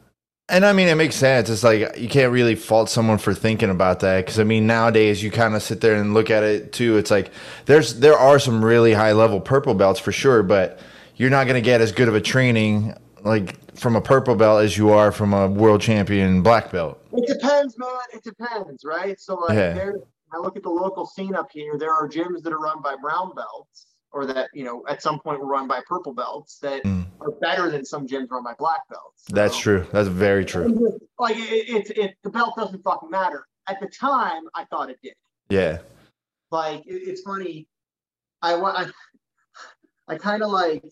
And 0.49 0.65
I 0.65 0.71
mean, 0.71 0.87
it 0.87 0.95
makes 0.95 1.17
sense. 1.17 1.49
It's 1.49 1.63
like 1.63 1.97
you 1.97 2.07
can't 2.07 2.31
really 2.31 2.55
fault 2.55 2.89
someone 2.89 3.17
for 3.17 3.33
thinking 3.33 3.69
about 3.69 3.99
that 3.99 4.25
because 4.25 4.39
I 4.39 4.45
mean, 4.45 4.65
nowadays 4.65 5.21
you 5.21 5.29
kind 5.29 5.55
of 5.55 5.61
sit 5.61 5.81
there 5.81 5.95
and 5.95 6.13
look 6.13 6.31
at 6.31 6.43
it 6.43 6.71
too. 6.71 6.95
It's 6.95 7.11
like 7.11 7.31
there's 7.65 7.99
there 7.99 8.17
are 8.17 8.39
some 8.39 8.63
really 8.63 8.93
high 8.93 9.11
level 9.11 9.41
purple 9.41 9.73
belts 9.73 9.99
for 9.99 10.13
sure, 10.13 10.43
but 10.43 10.79
you're 11.17 11.29
not 11.29 11.47
going 11.47 11.61
to 11.61 11.65
get 11.65 11.81
as 11.81 11.91
good 11.91 12.07
of 12.07 12.15
a 12.15 12.21
training 12.21 12.93
like 13.27 13.75
from 13.77 13.95
a 13.95 14.01
purple 14.01 14.35
belt 14.35 14.63
as 14.63 14.77
you 14.77 14.89
are 14.89 15.11
from 15.11 15.33
a 15.33 15.47
world 15.47 15.81
champion 15.81 16.41
black 16.41 16.71
belt. 16.71 16.99
It 17.13 17.27
depends, 17.27 17.77
man. 17.77 17.89
It 18.13 18.23
depends, 18.23 18.83
right? 18.83 19.19
So 19.19 19.35
like 19.35 19.55
yeah. 19.57 19.73
there 19.73 19.95
I 20.31 20.37
look 20.37 20.57
at 20.57 20.63
the 20.63 20.69
local 20.69 21.05
scene 21.05 21.35
up 21.35 21.49
here, 21.51 21.77
there 21.77 21.93
are 21.93 22.07
gyms 22.07 22.43
that 22.43 22.51
are 22.51 22.59
run 22.59 22.81
by 22.81 22.95
brown 23.01 23.33
belts 23.33 23.87
or 24.11 24.25
that, 24.25 24.49
you 24.53 24.63
know, 24.63 24.83
at 24.87 25.01
some 25.01 25.19
point 25.19 25.39
were 25.39 25.45
run 25.45 25.67
by 25.67 25.81
purple 25.87 26.13
belts 26.13 26.59
that 26.59 26.83
mm. 26.83 27.05
are 27.21 27.31
better 27.41 27.69
than 27.69 27.85
some 27.85 28.07
gyms 28.07 28.29
run 28.29 28.43
by 28.43 28.53
black 28.57 28.81
belts. 28.89 29.23
So, 29.27 29.35
That's 29.35 29.57
true. 29.57 29.85
That's 29.91 30.07
very 30.07 30.45
true. 30.45 30.99
Like 31.19 31.35
it's 31.37 31.89
it, 31.91 31.97
it, 31.97 32.17
the 32.23 32.29
belt 32.29 32.55
doesn't 32.57 32.83
fucking 32.83 33.09
matter. 33.09 33.47
At 33.69 33.79
the 33.79 33.87
time, 33.87 34.43
I 34.55 34.65
thought 34.65 34.89
it 34.89 34.97
did. 35.03 35.13
Yeah. 35.49 35.79
Like 36.51 36.85
it, 36.85 36.93
it's 36.93 37.21
funny. 37.21 37.67
I 38.41 38.55
want. 38.55 38.77
I, 38.77 40.13
I 40.13 40.17
kind 40.17 40.41
of 40.41 40.51
like 40.51 40.83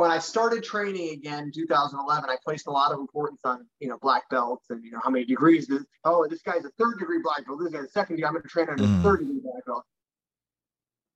when 0.00 0.10
I 0.10 0.18
started 0.18 0.64
training 0.64 1.10
again 1.10 1.44
in 1.44 1.52
2011, 1.52 2.30
I 2.30 2.36
placed 2.42 2.66
a 2.66 2.70
lot 2.70 2.90
of 2.90 2.98
importance 2.98 3.40
on 3.44 3.66
you 3.80 3.88
know 3.88 3.98
black 4.00 4.28
belts 4.30 4.70
and 4.70 4.82
you 4.82 4.90
know 4.90 4.98
how 5.04 5.10
many 5.10 5.26
degrees. 5.26 5.66
This, 5.66 5.84
oh, 6.04 6.26
this 6.26 6.40
guy's 6.40 6.64
a 6.64 6.70
third 6.78 6.98
degree 6.98 7.20
black 7.22 7.46
belt. 7.46 7.60
This 7.62 7.70
guy's 7.70 7.84
a 7.84 7.90
second 7.90 8.16
degree. 8.16 8.26
I'm 8.26 8.32
going 8.32 8.42
to 8.42 8.48
train 8.48 8.68
under 8.70 8.82
mm. 8.82 8.98
a 8.98 9.02
third 9.02 9.20
degree 9.20 9.40
black 9.42 9.64
belt. 9.66 9.84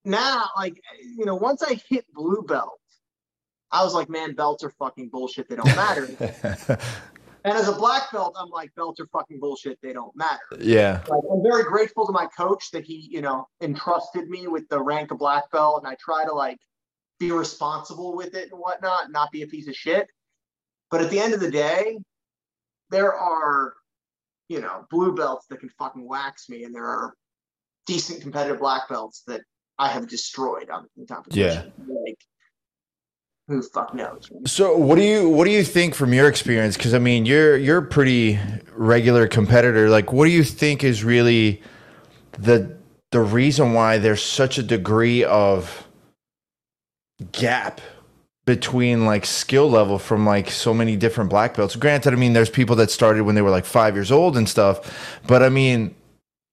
Now, 0.05 0.51
like 0.57 0.79
you 1.17 1.25
know, 1.25 1.35
once 1.35 1.63
I 1.63 1.81
hit 1.89 2.05
blue 2.13 2.43
belt, 2.43 2.79
I 3.73 3.83
was 3.83 3.95
like, 3.95 4.11
man, 4.11 4.35
belts 4.35 4.63
are 4.63 4.71
fucking 4.79 5.09
bullshit. 5.09 5.49
They 5.49 5.57
don't 5.57 5.75
matter. 5.75 6.07
and 7.45 7.57
as 7.57 7.69
a 7.69 7.73
black 7.73 8.13
belt, 8.13 8.37
I'm 8.39 8.51
like, 8.51 8.75
belts 8.75 9.01
are 9.01 9.07
fucking 9.07 9.41
bullshit. 9.41 9.79
They 9.83 9.95
don't 9.95 10.15
matter. 10.15 10.43
Yeah. 10.61 11.03
Like, 11.09 11.23
I'm 11.33 11.43
very 11.43 11.65
grateful 11.65 12.07
to 12.07 12.13
my 12.13 12.27
coach 12.37 12.71
that 12.73 12.85
he, 12.85 13.09
you 13.11 13.23
know, 13.23 13.49
entrusted 13.63 14.29
me 14.29 14.47
with 14.47 14.69
the 14.69 14.83
rank 14.83 15.11
of 15.11 15.19
black 15.19 15.51
belt, 15.51 15.83
and 15.83 15.91
I 15.91 15.97
try 15.99 16.27
to 16.27 16.35
like 16.35 16.59
be 17.19 17.31
responsible 17.31 18.17
with 18.17 18.35
it 18.35 18.51
and 18.51 18.61
whatnot, 18.61 19.11
not 19.11 19.31
be 19.31 19.43
a 19.43 19.47
piece 19.47 19.69
of 19.69 19.75
shit. 19.75 20.09
But 20.91 21.01
at 21.01 21.11
the 21.11 21.19
end 21.19 21.35
of 21.35 21.41
the 21.41 21.51
day, 21.51 21.99
there 22.91 23.15
are, 23.15 23.75
you 24.49 24.61
know, 24.61 24.87
blue 24.91 25.15
belts 25.15 25.47
that 25.49 25.61
can 25.61 25.71
fucking 25.71 26.07
wax 26.07 26.49
me, 26.49 26.65
and 26.65 26.75
there 26.75 26.85
are 26.85 27.15
decent 27.87 28.23
competitive 28.23 28.61
black 28.61 28.89
belts 28.89 29.23
that 29.27 29.43
I 29.79 29.89
have 29.89 30.09
destroyed 30.09 30.71
on 30.71 30.87
the 30.97 31.07
competition. 31.07 31.73
Yeah. 31.79 31.95
Like, 32.05 32.19
who 33.49 33.63
fuck 33.63 33.95
knows? 33.95 34.31
So 34.47 34.77
what 34.77 34.97
do 34.97 35.03
you 35.03 35.29
what 35.29 35.45
do 35.45 35.51
you 35.51 35.65
think 35.65 35.95
from 35.95 36.15
your 36.15 36.29
experience? 36.29 36.77
Because 36.77 36.95
I 36.95 36.99
mean, 36.99 37.27
you're 37.27 37.57
you're 37.57 37.79
a 37.79 37.87
pretty 37.87 38.39
regular 38.73 39.27
competitor. 39.27 39.91
Like, 39.91 40.13
what 40.13 40.25
do 40.25 40.31
you 40.31 40.45
think 40.45 40.83
is 40.83 41.05
really 41.05 41.63
the 42.39 42.77
the 43.11 43.21
reason 43.21 43.75
why 43.75 43.99
there's 43.99 44.23
such 44.23 44.59
a 44.59 44.63
degree 44.63 45.25
of 45.25 45.84
gap 47.33 47.81
between 48.47 49.07
like 49.07 49.25
skill 49.25 49.71
level 49.71 49.99
from 49.99 50.27
like 50.27 50.51
so 50.51 50.75
many 50.75 50.97
different 50.97 51.31
black 51.31 51.57
belts. 51.57 51.77
Granted, 51.77 52.13
I 52.13 52.17
mean, 52.17 52.35
there's 52.35 52.51
people 52.51 52.77
that 52.77 52.91
started 52.91 53.25
when 53.25 53.35
they 53.35 53.43
were 53.43 53.51
like 53.51 53.65
five 53.65 53.95
years 53.95 54.13
old 54.13 54.37
and 54.37 54.49
stuff, 54.49 55.19
but 55.27 55.43
I 55.43 55.49
mean, 55.49 55.95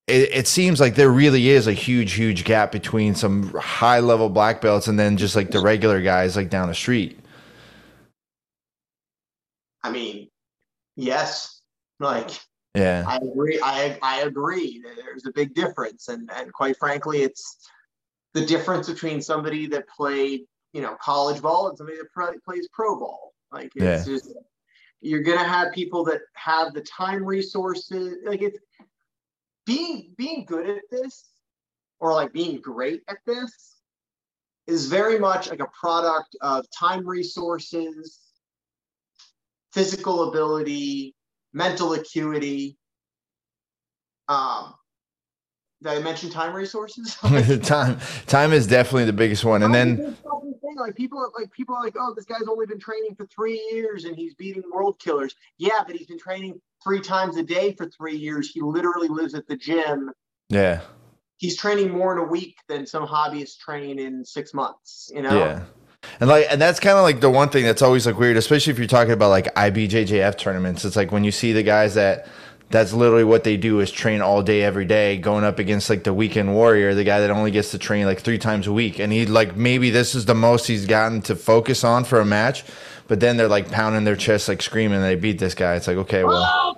it, 0.08 0.30
it 0.32 0.48
seems 0.48 0.80
like 0.80 0.96
there 0.96 1.10
really 1.10 1.50
is 1.50 1.68
a 1.68 1.74
huge, 1.74 2.14
huge 2.14 2.44
gap 2.44 2.72
between 2.72 3.16
some 3.16 3.54
high 3.54 4.00
level 4.00 4.30
black 4.30 4.62
belts 4.62 4.88
and 4.88 4.98
then 4.98 5.18
just 5.18 5.36
like 5.36 5.52
the 5.52 5.62
regular 5.62 6.02
guys 6.02 6.36
like 6.36 6.50
down 6.50 6.70
the 6.70 6.76
street. 6.76 7.20
I 9.84 9.92
mean, 9.92 10.30
yes, 10.96 11.62
like 12.00 12.30
yeah, 12.76 13.04
I 13.08 13.18
agree. 13.18 13.60
I 13.62 13.98
I 14.02 14.22
agree. 14.22 14.82
There's 14.84 15.26
a 15.26 15.32
big 15.32 15.54
difference, 15.54 16.08
and 16.08 16.30
and 16.34 16.54
quite 16.54 16.78
frankly, 16.78 17.24
it's 17.24 17.70
the 18.34 18.46
difference 18.46 18.90
between 18.90 19.22
somebody 19.22 19.66
that 19.68 19.90
played 19.90 20.42
you 20.74 20.82
know 20.82 20.96
college 21.02 21.42
ball 21.42 21.70
and 21.70 21.78
somebody 21.78 21.98
that 21.98 22.42
plays 22.46 22.68
pro 22.72 22.98
ball. 22.98 23.34
Like 23.52 23.72
it's 23.76 24.08
yeah. 24.08 24.14
just 24.14 24.34
you're 25.02 25.24
gonna 25.24 25.44
have 25.44 25.74
people 25.74 26.04
that 26.06 26.22
have 26.36 26.74
the 26.74 26.82
time 26.82 27.26
resources. 27.26 28.18
Like 28.26 28.42
it's 28.42 28.60
being 29.66 30.14
being 30.18 30.46
good 30.46 30.70
at 30.70 30.84
this 30.90 31.30
or 32.00 32.14
like 32.14 32.34
being 32.34 32.60
great 32.62 33.02
at 33.08 33.18
this 33.26 33.78
is 34.68 34.88
very 34.88 35.20
much 35.20 35.50
like 35.50 35.60
a 35.60 35.68
product 35.80 36.36
of 36.42 36.66
time 36.78 37.06
resources, 37.06 38.20
physical 39.74 40.30
ability, 40.30 41.16
mental 41.54 41.94
acuity. 41.94 42.78
Um, 44.28 44.74
did 45.82 45.94
I 45.94 46.00
mention 46.00 46.30
time 46.30 46.54
resources? 46.54 47.16
time 47.64 48.00
time 48.28 48.54
is 48.54 48.68
definitely 48.68 49.06
the 49.06 49.14
biggest 49.14 49.44
one, 49.44 49.64
and 49.64 49.74
then 49.74 50.16
like 50.78 50.96
people 50.96 51.32
like 51.38 51.52
people 51.52 51.76
are 51.76 51.84
like, 51.84 51.96
oh, 52.00 52.14
this 52.16 52.26
guy's 52.26 52.48
only 52.50 52.66
been 52.66 52.80
training 52.80 53.16
for 53.16 53.26
three 53.28 53.62
years 53.72 54.06
and 54.06 54.16
he's 54.16 54.34
beating 54.36 54.64
world 54.74 55.00
killers. 55.00 55.36
Yeah, 55.58 55.84
but 55.86 55.96
he's 55.96 56.08
been 56.08 56.20
training 56.20 56.60
three 56.84 57.00
times 57.00 57.38
a 57.38 57.44
day 57.44 57.74
for 57.74 57.88
three 57.90 58.16
years. 58.16 58.50
He 58.52 58.62
literally 58.62 59.08
lives 59.08 59.34
at 59.34 59.48
the 59.48 59.56
gym. 59.56 60.12
Yeah. 60.50 60.82
He's 61.38 61.58
training 61.58 61.92
more 61.92 62.14
in 62.14 62.20
a 62.20 62.28
week 62.28 62.58
than 62.68 62.86
some 62.86 63.08
hobbyists 63.08 63.58
train 63.58 63.98
in 63.98 64.24
six 64.24 64.54
months, 64.54 65.12
you 65.14 65.24
know? 65.24 65.36
Yeah. 65.36 65.64
And 66.20 66.30
like, 66.30 66.46
and 66.50 66.62
that's 66.62 66.80
kind 66.80 66.98
of 66.98 67.04
like 67.04 67.20
the 67.20 67.30
one 67.30 67.50
thing 67.50 67.64
that's 67.64 67.82
always 67.82 68.06
like 68.06 68.18
weird, 68.18 68.38
especially 68.38 68.72
if 68.72 68.80
you're 68.80 68.88
talking 68.88 69.14
about 69.14 69.30
like 69.30 69.54
IBJJF 69.56 70.38
tournaments. 70.38 70.86
It's 70.86 70.96
like 70.96 71.12
when 71.12 71.24
you 71.24 71.32
see 71.32 71.54
the 71.54 71.64
guys 71.64 71.96
that 71.96 72.28
that's 72.72 72.94
literally 72.94 73.24
what 73.24 73.44
they 73.44 73.58
do 73.58 73.80
is 73.80 73.92
train 73.92 74.22
all 74.22 74.42
day 74.42 74.64
every 74.64 74.86
day 74.86 75.18
going 75.18 75.44
up 75.44 75.60
against 75.60 75.90
like 75.90 76.04
the 76.04 76.14
weekend 76.14 76.54
warrior 76.54 76.94
the 76.94 77.04
guy 77.04 77.20
that 77.20 77.30
only 77.30 77.52
gets 77.52 77.72
to 77.72 77.78
train 77.78 78.06
like 78.06 78.22
three 78.22 78.38
times 78.38 78.68
a 78.68 78.74
week. 78.74 79.00
And 79.00 79.12
he 79.12 79.26
like 79.26 79.56
maybe 79.56 79.90
this 79.90 80.16
is 80.16 80.26
the 80.26 80.36
most 80.36 80.68
he's 80.68 80.86
gotten 80.86 81.22
to 81.24 81.36
focus 81.36 81.84
on 81.84 82.04
for 82.04 82.20
a 82.20 82.26
match 82.26 82.64
but 83.08 83.20
then 83.20 83.36
they're 83.36 83.50
like 83.50 83.70
pounding 83.70 84.06
their 84.06 84.16
chest 84.16 84.48
like 84.48 84.62
screaming 84.62 85.02
they 85.02 85.16
beat 85.16 85.38
this 85.38 85.54
guy. 85.54 85.76
It's 85.76 85.88
like 85.88 85.98
okay 85.98 86.24
well. 86.24 86.76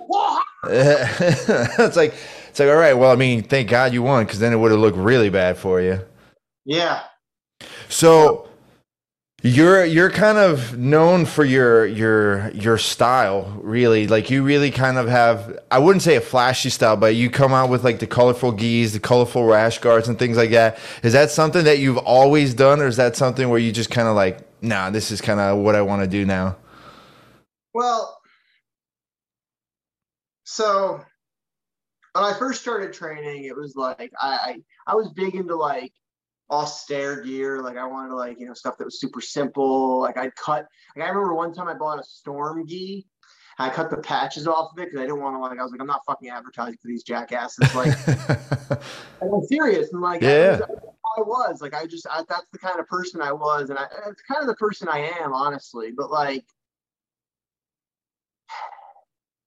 It's 0.66 1.96
like 1.96 2.14
it's 2.48 2.58
like 2.58 2.68
all 2.68 2.76
right 2.76 2.94
well 2.94 3.10
i 3.10 3.16
mean 3.16 3.42
thank 3.42 3.68
god 3.68 3.92
you 3.92 4.02
won 4.02 4.24
because 4.24 4.38
then 4.38 4.52
it 4.52 4.56
would 4.56 4.70
have 4.70 4.80
looked 4.80 4.96
really 4.96 5.28
bad 5.28 5.56
for 5.56 5.80
you. 5.80 6.00
Yeah. 6.64 7.02
So 7.88 8.48
you're 9.44 9.84
you're 9.84 10.10
kind 10.10 10.38
of 10.38 10.78
known 10.78 11.26
for 11.26 11.44
your 11.44 11.84
your 11.84 12.48
your 12.52 12.78
style, 12.78 13.42
really. 13.62 14.06
Like 14.06 14.30
you 14.30 14.42
really 14.42 14.70
kind 14.70 14.96
of 14.96 15.06
have 15.06 15.58
I 15.70 15.78
wouldn't 15.78 16.00
say 16.00 16.16
a 16.16 16.22
flashy 16.22 16.70
style, 16.70 16.96
but 16.96 17.14
you 17.14 17.28
come 17.28 17.52
out 17.52 17.68
with 17.68 17.84
like 17.84 17.98
the 17.98 18.06
colorful 18.06 18.52
gis, 18.52 18.94
the 18.94 19.00
colorful 19.00 19.44
rash 19.44 19.78
guards 19.80 20.08
and 20.08 20.18
things 20.18 20.38
like 20.38 20.50
that. 20.52 20.78
Is 21.02 21.12
that 21.12 21.30
something 21.30 21.62
that 21.64 21.78
you've 21.78 21.98
always 21.98 22.54
done 22.54 22.80
or 22.80 22.86
is 22.86 22.96
that 22.96 23.16
something 23.16 23.50
where 23.50 23.58
you 23.58 23.70
just 23.70 23.90
kind 23.90 24.08
of 24.08 24.16
like, 24.16 24.38
nah, 24.62 24.88
this 24.88 25.10
is 25.10 25.20
kind 25.20 25.38
of 25.38 25.58
what 25.58 25.74
I 25.74 25.82
want 25.82 26.00
to 26.00 26.08
do 26.08 26.24
now? 26.24 26.56
Well, 27.74 28.18
so 30.44 31.02
when 32.14 32.24
I 32.24 32.32
first 32.38 32.62
started 32.62 32.94
training, 32.94 33.44
it 33.44 33.54
was 33.54 33.76
like 33.76 34.10
I 34.18 34.28
I, 34.86 34.92
I 34.92 34.94
was 34.94 35.12
big 35.12 35.34
into 35.34 35.54
like 35.54 35.92
austere 36.50 37.22
gear. 37.22 37.60
Like 37.62 37.76
I 37.76 37.86
wanted 37.86 38.10
to 38.10 38.16
like, 38.16 38.38
you 38.38 38.46
know, 38.46 38.54
stuff 38.54 38.78
that 38.78 38.84
was 38.84 39.00
super 39.00 39.20
simple. 39.20 40.00
Like 40.00 40.16
I'd 40.16 40.34
cut, 40.36 40.66
like 40.96 41.04
I 41.04 41.08
remember 41.08 41.34
one 41.34 41.52
time 41.52 41.68
I 41.68 41.74
bought 41.74 42.00
a 42.00 42.04
storm 42.04 42.66
gi. 42.66 43.06
I 43.58 43.70
cut 43.70 43.88
the 43.88 43.98
patches 43.98 44.48
off 44.48 44.72
of 44.72 44.78
it 44.80 44.86
because 44.86 44.98
I 44.98 45.02
didn't 45.04 45.20
want 45.20 45.36
to 45.36 45.38
like, 45.38 45.58
I 45.58 45.62
was 45.62 45.70
like, 45.70 45.80
I'm 45.80 45.86
not 45.86 46.04
fucking 46.06 46.28
advertising 46.28 46.78
for 46.82 46.88
these 46.88 47.04
jackasses. 47.04 47.72
Like, 47.72 47.96
I'm 49.22 49.44
serious. 49.44 49.92
And 49.92 50.02
like, 50.02 50.22
yeah. 50.22 50.58
I, 51.16 51.20
was, 51.20 51.46
I 51.48 51.52
was 51.52 51.62
like, 51.62 51.72
I 51.72 51.86
just, 51.86 52.04
I, 52.10 52.24
that's 52.28 52.48
the 52.52 52.58
kind 52.58 52.80
of 52.80 52.88
person 52.88 53.22
I 53.22 53.30
was. 53.30 53.70
And 53.70 53.78
I, 53.78 53.84
it's 54.08 54.22
kind 54.22 54.40
of 54.40 54.48
the 54.48 54.56
person 54.56 54.88
I 54.88 55.12
am, 55.20 55.32
honestly. 55.32 55.92
But 55.96 56.10
like, 56.10 56.44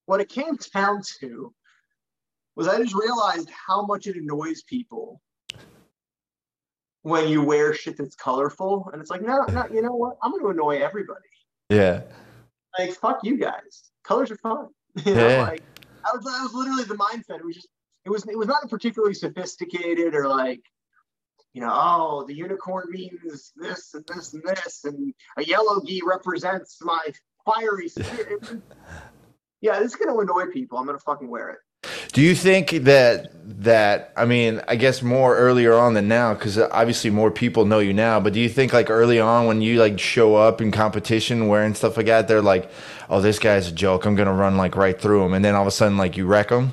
what 0.06 0.22
it 0.22 0.30
came 0.30 0.56
down 0.72 1.02
to 1.20 1.52
was 2.56 2.66
I 2.66 2.78
just 2.78 2.94
realized 2.94 3.50
how 3.50 3.84
much 3.84 4.06
it 4.06 4.16
annoys 4.16 4.62
people 4.62 5.20
when 7.08 7.28
you 7.28 7.42
wear 7.42 7.74
shit 7.74 7.96
that's 7.96 8.14
colorful. 8.14 8.90
And 8.92 9.00
it's 9.00 9.10
like, 9.10 9.22
no, 9.22 9.44
no, 9.44 9.66
you 9.72 9.82
know 9.82 9.94
what? 9.94 10.16
I'm 10.22 10.30
going 10.32 10.42
to 10.42 10.50
annoy 10.50 10.82
everybody. 10.82 11.20
Yeah. 11.70 12.02
Like, 12.78 12.92
fuck 12.92 13.20
you 13.22 13.38
guys. 13.38 13.90
Colors 14.04 14.30
are 14.30 14.36
fun. 14.36 14.68
You 15.04 15.14
know, 15.14 15.28
yeah. 15.28 15.42
like, 15.42 15.62
I 16.04 16.16
was, 16.16 16.24
that 16.24 16.40
was 16.42 16.54
literally 16.54 16.82
the 16.82 16.96
mindset. 16.96 17.38
It 17.38 17.44
was 17.44 17.54
just, 17.54 17.68
it 18.04 18.10
was, 18.10 18.26
it 18.26 18.36
was 18.36 18.48
not 18.48 18.64
a 18.64 18.68
particularly 18.68 19.14
sophisticated 19.14 20.12
or 20.14 20.26
like, 20.26 20.62
you 21.52 21.60
know, 21.60 21.70
oh, 21.72 22.24
the 22.26 22.34
unicorn 22.34 22.86
means 22.90 23.52
this 23.54 23.94
and 23.94 24.04
this 24.08 24.32
and 24.32 24.42
this, 24.42 24.84
and 24.84 25.14
a 25.36 25.44
yellow 25.44 25.80
gi 25.84 26.02
represents 26.04 26.78
my 26.80 27.00
fiery 27.44 27.88
spirit. 27.88 28.60
yeah, 29.60 29.78
this 29.78 29.92
is 29.92 29.98
to 30.08 30.18
annoy 30.18 30.46
people. 30.46 30.78
I'm 30.78 30.86
to 30.98 31.04
fucking 31.04 31.28
wear 31.28 31.50
it. 31.50 31.58
Do 32.18 32.24
you 32.24 32.34
think 32.34 32.70
that 32.82 33.30
that 33.62 34.12
I 34.16 34.24
mean, 34.24 34.60
I 34.66 34.74
guess 34.74 35.02
more 35.02 35.36
earlier 35.36 35.74
on 35.74 35.94
than 35.94 36.08
now 36.08 36.34
cuz 36.34 36.58
obviously 36.58 37.10
more 37.10 37.30
people 37.30 37.64
know 37.64 37.78
you 37.78 37.94
now, 37.94 38.18
but 38.18 38.32
do 38.32 38.40
you 38.40 38.48
think 38.48 38.72
like 38.72 38.90
early 38.90 39.20
on 39.20 39.46
when 39.46 39.62
you 39.62 39.78
like 39.78 40.00
show 40.00 40.34
up 40.34 40.60
in 40.60 40.72
competition 40.72 41.46
wearing 41.46 41.76
stuff 41.76 41.96
like 41.96 42.06
that 42.06 42.26
they're 42.26 42.42
like, 42.42 42.72
"Oh, 43.08 43.20
this 43.20 43.38
guy's 43.38 43.68
a 43.68 43.70
joke. 43.70 44.04
I'm 44.04 44.16
going 44.16 44.26
to 44.26 44.34
run 44.34 44.56
like 44.56 44.74
right 44.74 45.00
through 45.00 45.26
him." 45.26 45.32
And 45.32 45.44
then 45.44 45.54
all 45.54 45.62
of 45.62 45.68
a 45.68 45.70
sudden 45.70 45.96
like 45.96 46.16
you 46.16 46.26
wreck 46.26 46.50
him? 46.50 46.72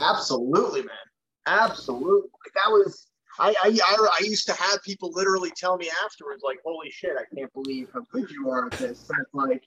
Absolutely, 0.00 0.82
man. 0.82 1.06
Absolutely. 1.48 2.30
Like 2.44 2.54
that 2.54 2.70
was 2.70 3.08
I, 3.40 3.52
I, 3.60 4.18
I 4.20 4.24
used 4.24 4.46
to 4.46 4.52
have 4.52 4.80
people 4.84 5.10
literally 5.12 5.50
tell 5.56 5.76
me 5.76 5.90
afterwards, 6.04 6.42
like, 6.44 6.58
"Holy 6.64 6.90
shit, 6.92 7.16
I 7.18 7.24
can't 7.34 7.52
believe 7.52 7.88
how 7.92 8.02
good 8.12 8.30
you 8.30 8.48
are 8.50 8.66
at 8.66 8.78
this." 8.78 9.10
Like, 9.32 9.64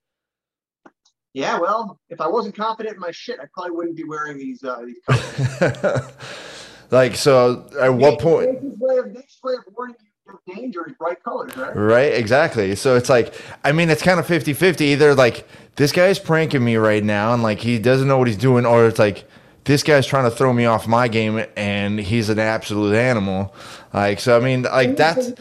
yeah, 1.33 1.59
well, 1.59 1.99
if 2.09 2.19
I 2.19 2.27
wasn't 2.27 2.55
confident 2.55 2.95
in 2.95 2.99
my 2.99 3.11
shit, 3.11 3.39
I 3.39 3.45
probably 3.53 3.71
wouldn't 3.71 3.95
be 3.95 4.03
wearing 4.03 4.37
these 4.37 4.63
uh, 4.63 4.83
these 4.85 4.97
colors. 5.07 6.11
like 6.91 7.15
so, 7.15 7.69
at 7.79 7.93
what 7.93 8.19
point? 8.19 8.59
Way 8.61 8.97
of, 8.97 9.15
way 9.43 9.53
of 9.53 9.63
warning 9.75 9.95
you 10.01 10.11
danger 10.47 10.87
is 10.87 10.93
bright 10.93 11.23
colors, 11.23 11.55
right? 11.57 11.75
Right, 11.75 12.13
exactly. 12.13 12.75
So 12.75 12.95
it's 12.95 13.09
like, 13.09 13.33
I 13.63 13.71
mean, 13.71 13.89
it's 13.89 14.01
kind 14.01 14.19
of 14.19 14.27
50 14.27 14.53
50. 14.53 14.85
Either 14.85 15.15
like, 15.15 15.47
this 15.75 15.91
guy's 15.91 16.19
pranking 16.19 16.63
me 16.63 16.75
right 16.75 17.03
now 17.03 17.33
and 17.33 17.43
like 17.43 17.59
he 17.59 17.79
doesn't 17.79 18.07
know 18.07 18.17
what 18.17 18.27
he's 18.27 18.37
doing, 18.37 18.65
or 18.65 18.87
it's 18.87 18.99
like, 18.99 19.25
this 19.63 19.83
guy's 19.83 20.07
trying 20.07 20.29
to 20.29 20.35
throw 20.35 20.51
me 20.53 20.65
off 20.65 20.87
my 20.87 21.07
game 21.07 21.43
and 21.55 21.99
he's 21.99 22.29
an 22.29 22.39
absolute 22.39 22.95
animal. 22.95 23.53
Like, 23.93 24.19
so 24.19 24.37
I 24.37 24.39
mean, 24.39 24.63
like 24.63 24.95
that's. 24.95 25.33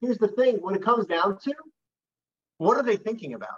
Here's 0.00 0.18
the 0.18 0.28
thing 0.28 0.56
when 0.56 0.74
it 0.74 0.82
comes 0.82 1.06
down 1.06 1.38
to 1.44 1.54
what 2.58 2.76
are 2.76 2.82
they 2.82 2.96
thinking 2.96 3.34
about? 3.34 3.50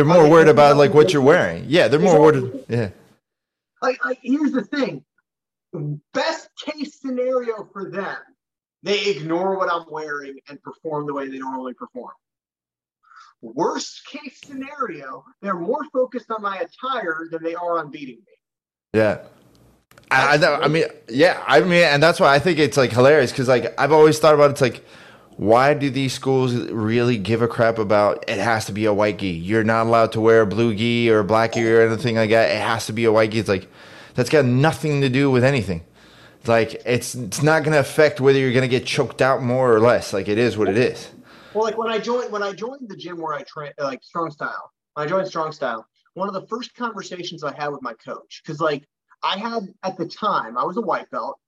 They're 0.00 0.06
more 0.06 0.30
worried 0.30 0.48
about 0.48 0.78
like 0.78 0.94
what 0.94 1.12
you're 1.12 1.20
wearing. 1.20 1.66
Yeah, 1.68 1.86
they're 1.86 2.00
more 2.00 2.18
worried. 2.18 2.64
Yeah. 2.70 2.88
Like, 3.82 4.02
like 4.02 4.18
here's 4.22 4.50
the 4.52 4.62
thing. 4.62 5.04
Best 6.14 6.48
case 6.56 6.98
scenario 6.98 7.68
for 7.70 7.90
them, 7.90 8.16
they 8.82 9.10
ignore 9.10 9.58
what 9.58 9.70
I'm 9.70 9.84
wearing 9.90 10.38
and 10.48 10.58
perform 10.62 11.06
the 11.06 11.12
way 11.12 11.28
they 11.28 11.36
normally 11.36 11.74
perform. 11.74 12.12
Worst 13.42 14.06
case 14.06 14.40
scenario, 14.42 15.22
they're 15.42 15.58
more 15.58 15.84
focused 15.92 16.30
on 16.30 16.40
my 16.40 16.56
attire 16.56 17.28
than 17.30 17.42
they 17.42 17.54
are 17.54 17.78
on 17.78 17.90
beating 17.90 18.20
me. 18.20 18.32
Yeah. 18.94 19.18
I, 20.10 20.38
I, 20.38 20.60
I 20.62 20.68
mean, 20.68 20.84
yeah, 21.10 21.44
I 21.46 21.60
mean, 21.60 21.84
and 21.84 22.02
that's 22.02 22.20
why 22.20 22.34
I 22.34 22.38
think 22.38 22.58
it's 22.58 22.78
like 22.78 22.90
hilarious 22.90 23.32
because 23.32 23.48
like 23.48 23.78
I've 23.78 23.92
always 23.92 24.18
thought 24.18 24.32
about 24.32 24.48
it, 24.48 24.52
it's 24.52 24.62
like 24.62 24.82
why 25.40 25.72
do 25.72 25.88
these 25.88 26.12
schools 26.12 26.54
really 26.54 27.16
give 27.16 27.40
a 27.40 27.48
crap 27.48 27.78
about 27.78 28.22
it 28.28 28.38
has 28.38 28.66
to 28.66 28.72
be 28.72 28.84
a 28.84 28.92
white 28.92 29.20
gi? 29.20 29.30
You're 29.30 29.64
not 29.64 29.86
allowed 29.86 30.12
to 30.12 30.20
wear 30.20 30.42
a 30.42 30.46
blue 30.46 30.74
gi 30.74 31.10
or 31.10 31.20
a 31.20 31.24
black 31.24 31.54
gi 31.54 31.66
or 31.66 31.80
anything 31.80 32.16
like 32.16 32.28
that. 32.28 32.50
It 32.50 32.60
has 32.60 32.84
to 32.86 32.92
be 32.92 33.06
a 33.06 33.12
white 33.12 33.30
gi. 33.30 33.38
It's 33.38 33.48
like 33.48 33.66
that's 34.14 34.28
got 34.28 34.44
nothing 34.44 35.00
to 35.00 35.08
do 35.08 35.30
with 35.30 35.42
anything. 35.42 35.80
It's 36.40 36.48
like 36.48 36.82
it's 36.84 37.14
it's 37.14 37.42
not 37.42 37.62
going 37.62 37.72
to 37.72 37.80
affect 37.80 38.20
whether 38.20 38.38
you're 38.38 38.52
going 38.52 38.68
to 38.68 38.68
get 38.68 38.84
choked 38.84 39.22
out 39.22 39.42
more 39.42 39.74
or 39.74 39.80
less. 39.80 40.12
Like 40.12 40.28
it 40.28 40.36
is 40.36 40.58
what 40.58 40.68
it 40.68 40.76
is. 40.76 41.08
Well, 41.54 41.64
like 41.64 41.78
when 41.78 41.88
I 41.90 41.98
joined 41.98 42.30
when 42.30 42.42
I 42.42 42.52
joined 42.52 42.86
the 42.90 42.96
gym 42.96 43.18
where 43.18 43.32
I 43.32 43.42
train 43.44 43.72
like 43.78 44.02
strong 44.02 44.30
style. 44.30 44.70
When 44.92 45.06
I 45.06 45.08
joined 45.08 45.26
strong 45.26 45.52
style, 45.52 45.86
one 46.12 46.28
of 46.28 46.34
the 46.34 46.46
first 46.48 46.74
conversations 46.74 47.44
I 47.44 47.54
had 47.54 47.68
with 47.68 47.80
my 47.80 47.94
coach 47.94 48.42
because 48.44 48.60
like 48.60 48.86
I 49.22 49.38
had 49.38 49.72
at 49.84 49.96
the 49.96 50.06
time 50.06 50.58
I 50.58 50.64
was 50.64 50.76
a 50.76 50.82
white 50.82 51.08
belt 51.10 51.40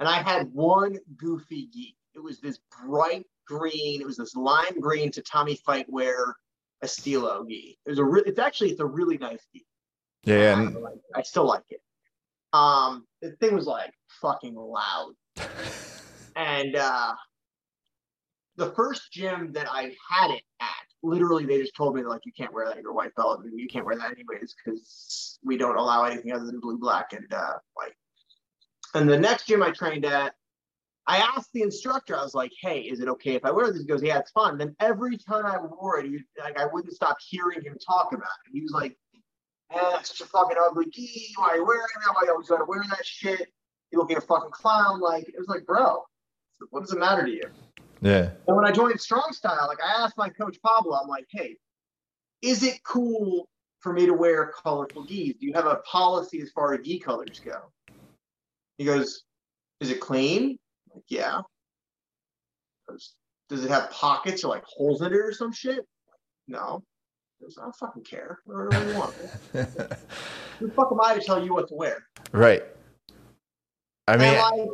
and 0.00 0.08
I 0.08 0.20
had 0.20 0.52
one 0.52 0.98
goofy 1.16 1.68
gi 1.72 1.94
it 2.20 2.24
was 2.24 2.38
this 2.38 2.58
bright 2.84 3.26
green. 3.46 4.00
It 4.00 4.06
was 4.06 4.16
this 4.16 4.36
lime 4.36 4.78
green 4.78 5.10
tatami 5.10 5.56
fight 5.56 5.86
wear 5.88 6.36
Estilo 6.84 7.46
gi. 7.48 7.78
It 7.84 7.90
was 7.90 7.98
a 7.98 8.04
re- 8.04 8.22
it's 8.26 8.38
actually 8.38 8.70
it's 8.70 8.80
a 8.80 8.86
really 8.86 9.18
nice 9.18 9.46
gi. 9.54 9.66
Yeah, 10.24 10.56
I, 10.58 10.78
like 10.78 11.00
I 11.14 11.22
still 11.22 11.46
like 11.46 11.64
it. 11.70 11.80
Um, 12.52 13.06
the 13.22 13.32
thing 13.32 13.54
was 13.54 13.66
like 13.66 13.92
fucking 14.20 14.54
loud, 14.54 15.12
and 16.36 16.76
uh, 16.76 17.14
the 18.56 18.70
first 18.72 19.10
gym 19.12 19.52
that 19.52 19.66
I 19.70 19.94
had 20.08 20.30
it 20.30 20.42
at, 20.60 20.68
literally 21.02 21.46
they 21.46 21.58
just 21.58 21.74
told 21.74 21.94
me 21.94 22.02
like 22.02 22.26
you 22.26 22.32
can't 22.32 22.52
wear 22.52 22.66
that 22.66 22.82
you're 22.82 22.92
white 22.92 23.14
belt 23.14 23.44
and 23.44 23.58
you 23.58 23.66
can't 23.66 23.86
wear 23.86 23.96
that 23.96 24.10
anyways 24.10 24.54
because 24.62 25.38
we 25.42 25.56
don't 25.56 25.78
allow 25.78 26.04
anything 26.04 26.32
other 26.32 26.44
than 26.44 26.60
blue, 26.60 26.76
black, 26.76 27.14
and 27.14 27.32
uh, 27.32 27.54
white. 27.74 27.92
And 28.94 29.08
the 29.08 29.18
next 29.18 29.46
gym 29.46 29.62
I 29.62 29.70
trained 29.70 30.04
at, 30.04 30.34
I 31.10 31.16
asked 31.36 31.52
the 31.52 31.62
instructor, 31.62 32.16
I 32.16 32.22
was 32.22 32.36
like, 32.36 32.52
"Hey, 32.60 32.82
is 32.82 33.00
it 33.00 33.08
okay 33.08 33.34
if 33.34 33.44
I 33.44 33.50
wear 33.50 33.72
this?" 33.72 33.82
He 33.82 33.88
goes, 33.88 34.00
"Yeah, 34.00 34.20
it's 34.20 34.30
fine." 34.30 34.56
Then 34.58 34.76
every 34.78 35.18
time 35.18 35.44
I 35.44 35.58
wore 35.58 35.98
it, 35.98 36.06
he, 36.06 36.20
like 36.38 36.56
I 36.56 36.66
wouldn't 36.66 36.94
stop 36.94 37.16
hearing 37.20 37.62
him 37.62 37.76
talk 37.84 38.12
about 38.12 38.30
it. 38.46 38.52
He 38.52 38.60
was 38.60 38.70
like, 38.70 38.96
eh, 39.72 39.74
"Man, 39.74 39.90
that's 39.90 40.16
such 40.16 40.20
a 40.20 40.30
fucking 40.30 40.56
ugly 40.64 40.86
gi. 40.88 41.34
Why 41.36 41.48
are 41.48 41.56
you 41.56 41.66
wearing 41.66 41.82
that? 42.06 42.14
Why 42.14 42.20
you 42.26 42.30
always 42.30 42.48
gotta 42.48 42.64
wear 42.64 42.84
that 42.88 43.04
shit? 43.04 43.52
You 43.90 43.98
look 43.98 44.08
like 44.08 44.18
a 44.18 44.20
fucking 44.20 44.52
clown." 44.52 45.00
Like 45.00 45.28
it 45.28 45.34
was 45.36 45.48
like, 45.48 45.66
bro, 45.66 46.04
what 46.70 46.82
does 46.82 46.92
it 46.92 47.00
matter 47.00 47.24
to 47.24 47.30
you? 47.30 47.50
Yeah. 48.02 48.30
And 48.46 48.56
when 48.56 48.64
I 48.64 48.70
joined 48.70 49.00
Strong 49.00 49.32
Style, 49.32 49.66
like 49.66 49.82
I 49.82 50.04
asked 50.04 50.16
my 50.16 50.28
coach 50.28 50.58
Pablo, 50.62 50.96
I'm 50.96 51.08
like, 51.08 51.26
"Hey, 51.30 51.56
is 52.40 52.62
it 52.62 52.84
cool 52.84 53.48
for 53.80 53.92
me 53.92 54.06
to 54.06 54.14
wear 54.14 54.52
colorful 54.62 55.02
gis? 55.02 55.34
Do 55.40 55.46
you 55.46 55.54
have 55.54 55.66
a 55.66 55.82
policy 55.90 56.40
as 56.40 56.52
far 56.52 56.72
as 56.72 56.86
gi 56.86 57.00
colors 57.00 57.40
go?" 57.40 57.72
He 58.78 58.84
goes, 58.84 59.24
"Is 59.80 59.90
it 59.90 60.00
clean?" 60.00 60.56
Like, 60.94 61.04
yeah. 61.08 61.40
Goes, 62.88 63.14
Does 63.48 63.64
it 63.64 63.70
have 63.70 63.90
pockets 63.90 64.44
or 64.44 64.48
like 64.48 64.64
holes 64.64 65.02
in 65.02 65.08
it 65.08 65.16
or 65.16 65.32
some 65.32 65.52
shit? 65.52 65.86
No. 66.48 66.82
He 67.38 67.46
goes, 67.46 67.56
I 67.58 67.62
don't 67.62 67.76
fucking 67.76 68.04
care. 68.04 68.38
Whatever 68.44 68.92
you 68.92 68.98
want. 68.98 69.14
Who 70.58 70.66
the 70.66 70.74
fuck 70.74 70.88
am 70.92 71.00
I 71.00 71.14
to 71.14 71.20
tell 71.20 71.44
you 71.44 71.54
what 71.54 71.68
to 71.68 71.74
wear? 71.74 72.06
right. 72.32 72.62
I 74.08 74.16
mean, 74.16 74.34
and, 74.34 74.38
like, 74.38 74.68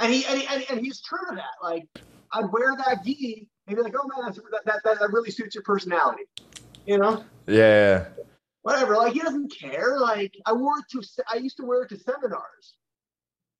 and 0.00 0.12
he 0.12 0.24
and, 0.26 0.40
he, 0.40 0.46
and, 0.48 0.64
and 0.68 0.80
he's 0.80 1.00
true 1.00 1.20
to 1.28 1.36
that. 1.36 1.62
Like, 1.62 1.86
I'd 2.32 2.50
wear 2.50 2.74
that 2.76 3.04
gi 3.04 3.48
and 3.66 3.76
be 3.76 3.82
like, 3.82 3.94
oh 3.96 4.08
man, 4.08 4.26
that's, 4.26 4.40
that, 4.64 4.82
that, 4.84 4.98
that 4.98 5.12
really 5.12 5.30
suits 5.30 5.54
your 5.54 5.62
personality. 5.62 6.24
You 6.86 6.98
know? 6.98 7.24
yeah. 7.46 8.06
Whatever. 8.62 8.96
Like, 8.96 9.12
he 9.12 9.20
doesn't 9.20 9.54
care. 9.56 9.98
Like, 9.98 10.34
I 10.44 10.52
wore 10.52 10.78
it 10.78 10.84
to, 10.90 11.02
I 11.32 11.36
used 11.36 11.56
to 11.58 11.64
wear 11.64 11.82
it 11.82 11.88
to 11.90 11.98
seminars. 11.98 12.74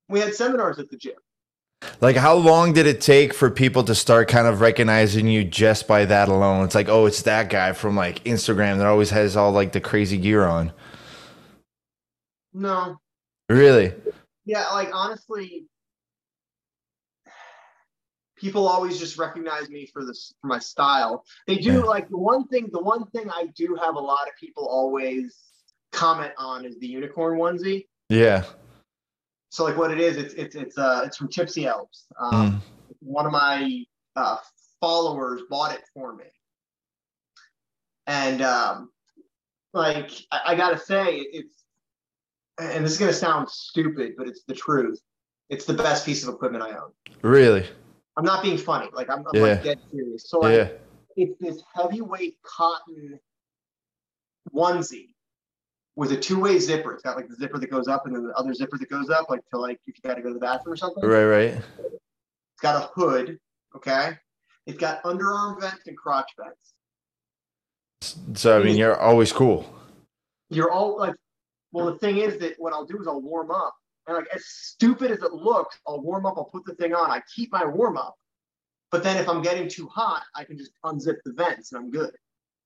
We 0.09 0.21
had 0.21 0.35
seminars 0.35 0.79
at 0.79 0.91
the 0.91 0.97
gym. 0.97 1.15
Like, 2.01 2.17
how 2.17 2.35
long 2.35 2.73
did 2.73 2.87
it 2.87 3.01
take 3.01 3.33
for 3.35 3.51
people 3.51 3.83
to 3.85 3.95
start 3.95 4.29
kind 4.29 4.47
of 4.47 4.61
recognizing 4.61 5.27
you 5.27 5.45
just 5.45 5.87
by 5.89 6.05
that 6.07 6.29
alone? 6.29 6.65
It's 6.65 6.75
like, 6.75 6.89
oh, 6.89 7.07
it's 7.07 7.23
that 7.23 7.49
guy 7.51 7.73
from 7.73 7.97
like 7.97 8.23
Instagram 8.25 8.79
that 8.79 8.87
always 8.87 9.11
has 9.11 9.37
all 9.37 9.53
like 9.53 9.73
the 9.73 9.81
crazy 9.81 10.19
gear 10.19 10.45
on. 10.45 10.73
No. 12.53 12.97
Really? 13.49 13.93
Yeah, 14.45 14.67
like 14.73 14.91
honestly, 14.93 15.67
people 18.37 18.67
always 18.69 18.99
just 18.99 19.19
recognize 19.19 19.69
me 19.69 19.87
for 19.93 20.05
this 20.05 20.35
for 20.41 20.49
my 20.49 20.59
style. 20.59 21.25
They 21.47 21.57
do 21.57 21.75
Yeah. 21.75 21.79
like 21.81 22.09
the 22.09 22.19
one 22.19 22.47
thing. 22.49 22.69
The 22.73 22.83
one 22.83 23.07
thing 23.11 23.31
I 23.31 23.47
do 23.57 23.77
have 23.81 23.95
a 23.95 24.01
lot 24.01 24.27
of 24.29 24.35
people 24.39 24.67
always 24.67 25.37
comment 25.93 26.33
on 26.39 26.65
is 26.65 26.79
the 26.79 26.87
unicorn 26.87 27.39
onesie. 27.39 27.87
Yeah. 28.09 28.45
So 29.51 29.65
like 29.65 29.77
what 29.77 29.91
it 29.91 30.01
is, 30.01 30.17
it's 30.17 30.35
it's 30.35 30.55
it's 30.55 30.79
uh 30.79 31.03
it's 31.05 31.17
from 31.17 31.29
Tipsy 31.29 31.67
Elves. 31.67 32.07
Um, 32.19 32.33
Mm. 32.33 32.61
One 33.01 33.25
of 33.25 33.33
my 33.33 33.85
uh, 34.15 34.37
followers 34.81 35.43
bought 35.49 35.75
it 35.75 35.83
for 35.95 36.15
me, 36.15 36.27
and 38.07 38.43
um, 38.43 38.91
like 39.73 40.11
I, 40.31 40.41
I 40.49 40.55
gotta 40.55 40.79
say, 40.79 41.17
it's 41.17 41.65
and 42.59 42.85
this 42.85 42.93
is 42.93 42.99
gonna 42.99 43.13
sound 43.13 43.49
stupid, 43.49 44.15
but 44.19 44.29
it's 44.29 44.43
the 44.47 44.55
truth. 44.55 45.01
It's 45.49 45.65
the 45.65 45.73
best 45.73 46.05
piece 46.05 46.23
of 46.23 46.35
equipment 46.35 46.63
I 46.63 46.73
own. 46.73 46.93
Really? 47.23 47.67
I'm 48.17 48.25
not 48.25 48.43
being 48.43 48.59
funny. 48.59 48.89
Like 48.93 49.09
I'm, 49.09 49.25
I'm 49.27 49.35
Yeah. 49.35 49.43
like 49.43 49.65
dead 49.65 49.79
serious. 49.91 50.29
So 50.29 50.47
Yeah. 50.47 50.69
it's 51.17 51.39
this 51.41 51.63
heavyweight 51.75 52.37
cotton 52.43 53.19
onesie 54.55 55.15
with 55.97 56.13
a 56.13 56.17
two-way 56.17 56.59
zipper. 56.59 56.93
It's 56.95 57.03
got 57.03 57.17
like 57.17 57.29
the 57.29 57.37
zipper 57.37 57.59
that 57.59 57.71
goes 57.71 57.89
up 57.89 58.07
and 58.07 58.15
then 58.15 58.27
the 58.27 58.35
other 58.35 58.55
zipper 58.55 58.79
that 58.79 58.89
goes 58.89 59.11
up, 59.11 59.29
like 59.29 59.41
to 59.51 59.59
like 59.59 59.81
if 59.87 59.97
you 59.97 60.09
got 60.09 60.15
to 60.15 60.23
go 60.23 60.29
to 60.29 60.35
the 60.35 60.41
bathroom 60.41 60.73
or 60.73 60.77
something. 60.77 61.05
Right, 61.05 61.25
right. 61.25 61.55
It's 61.55 62.63
got 62.63 62.83
a 62.83 62.89
hood. 62.95 63.39
Okay. 63.77 64.19
It's 64.67 64.79
got 64.79 65.03
underarm 65.03 65.61
vents 65.61 65.87
and 65.87 65.97
crotch 65.97 66.31
vents. 66.39 66.75
So, 68.41 68.61
I 68.61 68.65
mean, 68.65 68.77
you're 68.77 68.99
always 68.99 69.33
cool. 69.33 69.73
You're 70.49 70.71
all 70.71 70.99
like, 70.99 71.15
well, 71.73 71.87
the 71.87 71.99
thing 71.99 72.19
is 72.19 72.39
that 72.39 72.55
what 72.59 72.73
I'll 72.73 72.87
do 72.87 73.01
is 73.01 73.07
I'll 73.07 73.21
warm 73.21 73.51
up. 73.51 73.75
And 74.07 74.17
like 74.17 74.27
as 74.35 74.45
stupid 74.47 75.11
as 75.11 75.23
it 75.23 75.33
looks, 75.33 75.79
I'll 75.87 76.01
warm 76.01 76.27
up, 76.27 76.35
I'll 76.37 76.45
put 76.45 76.65
the 76.65 76.75
thing 76.75 76.95
on, 76.95 77.11
I 77.11 77.21
keep 77.35 77.53
my 77.53 77.65
warm 77.65 77.97
up. 77.97 78.17
But 78.91 79.05
then 79.05 79.19
if 79.19 79.29
I'm 79.29 79.43
getting 79.43 79.69
too 79.69 79.87
hot, 79.87 80.23
I 80.35 80.45
can 80.45 80.57
just 80.59 80.73
unzip 80.85 81.19
the 81.25 81.33
vents 81.33 81.73
and 81.73 81.81
I'm 81.81 81.91
good. 81.91 82.11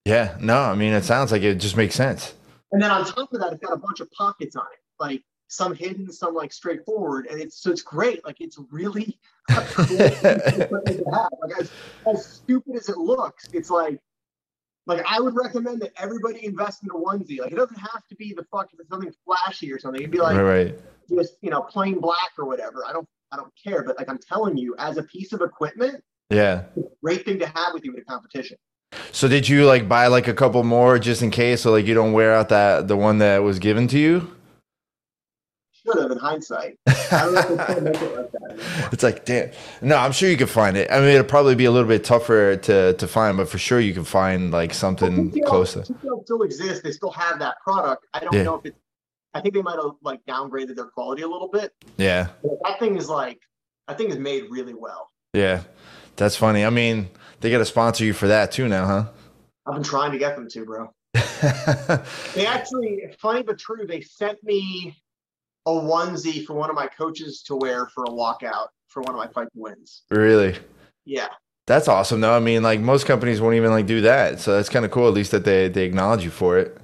Yeah. 0.05 0.37
No, 0.41 0.61
I 0.61 0.75
mean, 0.75 0.93
it 0.93 1.05
sounds 1.05 1.33
like 1.33 1.43
it 1.43 1.57
just 1.57 1.77
makes 1.77 1.95
sense. 1.95 2.35
And 2.75 2.83
then 2.83 2.91
on 2.91 3.05
top 3.05 3.33
of 3.33 3.41
that, 3.41 3.53
it's 3.53 3.65
got 3.65 3.73
a 3.73 3.79
bunch 3.79 4.01
of 4.01 4.11
pockets 4.11 4.57
on 4.57 4.67
it, 4.73 4.81
like 4.99 5.23
some 5.47 5.77
hidden, 5.77 6.11
some 6.11 6.35
like 6.35 6.53
straightforward, 6.53 7.29
and 7.31 7.41
it's 7.41 7.63
so 7.63 7.71
it's 7.71 7.83
great. 7.83 8.25
Like 8.25 8.41
it's 8.41 8.59
really 8.73 9.17
cool 9.49 9.87
piece 9.87 10.25
of 10.25 10.61
equipment 10.61 10.99
to 10.99 11.05
have. 11.13 11.31
Like 11.41 11.61
as, 11.61 11.71
as 12.13 12.27
stupid 12.27 12.75
as 12.75 12.89
it 12.89 12.99
looks, 12.99 13.49
it's 13.53 13.71
like 13.71 14.01
like 14.87 15.05
I 15.09 15.21
would 15.21 15.37
recommend 15.37 15.83
that 15.83 15.93
everybody 15.97 16.45
invest 16.45 16.83
in 16.83 16.91
a 16.91 16.95
onesie. 16.95 17.39
Like 17.39 17.53
it 17.53 17.57
doesn't 17.57 17.79
have 17.79 18.05
to 18.09 18.17
be 18.17 18.35
the 18.35 18.43
fucking 18.51 18.81
something 18.91 19.13
flashy 19.25 19.73
or 19.73 19.79
something. 19.79 20.01
It'd 20.01 20.11
be 20.11 20.19
like 20.19 20.37
right. 20.37 20.77
just 21.09 21.37
you 21.43 21.51
know 21.51 21.63
plain 21.63 22.01
black 22.01 22.33
or 22.39 22.45
whatever. 22.45 22.85
I 22.85 22.93
don't 22.93 23.07
I 23.31 23.37
don't 23.37 23.53
care. 23.63 23.85
But 23.85 23.99
like 23.99 24.09
I'm 24.09 24.19
telling 24.19 24.57
you, 24.57 24.75
as 24.81 24.97
a 24.97 25.05
piece 25.05 25.33
of 25.33 25.43
equipment, 25.43 26.03
Yeah. 26.29 26.65
great 27.05 27.25
thing 27.25 27.39
to 27.39 27.47
have 27.47 27.73
with 27.73 27.85
you 27.85 27.93
in 27.95 28.01
a 28.01 28.05
competition. 28.05 28.57
So 29.13 29.29
did 29.29 29.49
you 29.49 29.67
like 29.67 29.89
buy 29.89 30.07
like 30.09 30.29
a 30.29 30.35
couple 30.35 30.63
more 30.65 30.99
just 30.99 31.23
in 31.23 31.31
case, 31.31 31.63
so 31.63 31.71
like 31.73 31.87
you 31.87 31.95
don't 31.95 32.13
wear 32.13 32.35
out 32.35 32.49
that 32.51 32.89
the 32.89 32.97
one 32.97 33.19
that 33.19 33.43
was 33.43 33.59
given 33.59 33.89
to 33.89 33.99
you? 33.99 34.31
Should 35.73 36.01
have 36.01 36.11
in 36.11 36.19
hindsight. 36.19 36.79
I 36.87 36.93
don't 37.11 37.35
know 37.35 37.41
if 37.41 37.49
they 37.49 37.65
still 37.65 37.81
make 37.83 37.95
it 38.03 38.17
like 38.17 38.33
that. 38.33 38.89
It's 38.93 39.03
like, 39.03 39.25
damn. 39.27 39.51
No, 39.83 39.97
I'm 39.97 40.13
sure 40.13 40.31
you 40.31 40.37
can 40.39 40.47
find 40.47 40.77
it. 40.79 40.91
I 40.91 40.99
mean, 41.01 41.11
it'll 41.11 41.25
probably 41.25 41.55
be 41.55 41.67
a 41.67 41.71
little 41.71 41.89
bit 41.89 42.05
tougher 42.05 42.57
to 42.57 42.95
to 42.95 43.07
find, 43.07 43.37
but 43.37 43.49
for 43.49 43.59
sure 43.59 43.81
you 43.81 43.93
can 43.93 44.05
find 44.05 44.51
like 44.51 44.73
something 44.73 45.31
TCL 45.31 45.45
close 45.45 45.73
to. 45.75 45.81
TCL 45.81 46.25
still 46.25 46.43
exists. 46.43 46.83
They 46.83 46.93
still 46.93 47.11
have 47.11 47.39
that 47.41 47.57
product. 47.63 48.07
I 48.15 48.21
don't 48.21 48.33
Yeah. 48.33 48.45
know 48.45 48.55
if 48.57 48.65
it's. 48.67 48.79
I 49.35 49.41
think 49.41 49.53
they 49.55 49.63
might 49.63 49.77
have 49.77 49.93
like 50.03 50.21
downgraded 50.27 50.77
their 50.77 50.87
quality 50.87 51.23
a 51.23 51.29
little 51.29 51.49
bit. 51.49 51.73
Yeah, 51.97 52.29
But 52.43 52.53
that 52.65 52.79
thing 52.79 52.97
is 52.97 53.09
like, 53.09 53.41
that 53.89 53.99
thing 53.99 54.09
is 54.09 54.17
made 54.19 54.45
really 54.49 54.75
well. 54.75 55.11
yeah. 55.33 55.65
That's 56.17 56.37
funny. 56.37 56.65
I 56.65 56.71
mean, 56.71 57.09
they 57.45 57.51
got 57.51 57.59
to 57.59 57.67
sponsor 57.67 58.07
you 58.07 58.15
for 58.15 58.27
that 58.29 58.51
too 58.53 58.69
now, 58.69 58.87
huh? 58.87 59.05
I've 59.67 59.75
been 59.75 59.83
trying 59.83 60.13
to 60.13 60.19
get 60.19 60.35
them 60.35 60.49
to, 60.49 60.65
bro. 60.65 60.89
They 62.35 62.47
actually, 62.47 63.03
funny 63.21 63.43
but 63.43 63.59
true, 63.59 63.87
they 63.87 64.01
sent 64.01 64.43
me 64.43 64.97
a 65.67 65.71
onesie 65.71 66.47
for 66.47 66.55
one 66.55 66.71
of 66.71 66.75
my 66.75 66.87
coaches 66.87 67.43
to 67.43 67.55
wear 67.57 67.87
for 67.89 68.05
a 68.05 68.09
walkout 68.09 68.69
for 68.89 69.03
one 69.03 69.15
of 69.15 69.19
my 69.19 69.27
fight 69.27 69.49
wins. 69.55 70.05
really? 70.11 70.57
Yeah. 71.05 71.29
That's 71.67 71.87
awesome 71.87 72.23
though. 72.23 72.35
I 72.35 72.41
mean, 72.41 72.63
like 72.63 72.81
most 72.81 73.07
companies 73.07 73.43
won't 73.43 73.57
even 73.57 73.71
like 73.71 73.87
do 73.87 74.01
that. 74.01 74.41
So 74.41 74.57
that's 74.57 74.71
kind 74.71 74.87
of 74.87 74.91
cool 74.91 75.07
at 75.07 75.13
least 75.13 75.31
that 75.33 75.45
they 75.45 75.69
they 75.69 75.85
acknowledge 75.85 76.25
you 76.25 76.31
for 76.31 76.57
it. 76.57 76.79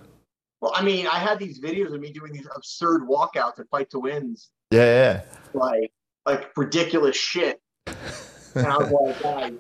Well, 0.60 0.72
I 0.74 0.82
mean, 0.82 1.06
I 1.06 1.18
had 1.18 1.38
these 1.38 1.58
videos 1.58 1.94
of 1.94 2.00
me 2.02 2.12
doing 2.12 2.32
these 2.34 2.48
absurd 2.54 3.08
walkouts 3.08 3.58
at 3.60 3.68
fight 3.70 3.88
to 3.90 3.98
wins, 3.98 4.50
Yeah, 4.70 5.22
like 5.54 5.90
like 6.26 6.50
ridiculous 6.54 7.16
shit. 7.16 7.60
And 7.86 8.66
I 8.66 8.76
was 8.76 8.90
like, 9.24 9.54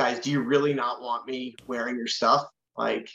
guys, 0.00 0.18
do 0.20 0.30
you 0.30 0.40
really 0.40 0.72
not 0.72 1.02
want 1.02 1.26
me 1.26 1.54
wearing 1.66 1.96
your 1.96 2.06
stuff? 2.06 2.46
Like. 2.76 3.10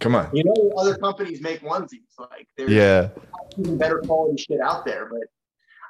Come 0.00 0.14
on. 0.14 0.30
you 0.34 0.42
know, 0.44 0.72
other 0.78 0.96
companies 0.96 1.42
make 1.42 1.60
onesies. 1.60 1.98
Like, 2.18 2.48
there's 2.56 2.70
Yeah. 2.70 3.08
even 3.58 3.76
better 3.76 3.98
quality 3.98 4.42
shit 4.42 4.60
out 4.62 4.86
there. 4.86 5.10
But 5.10 5.24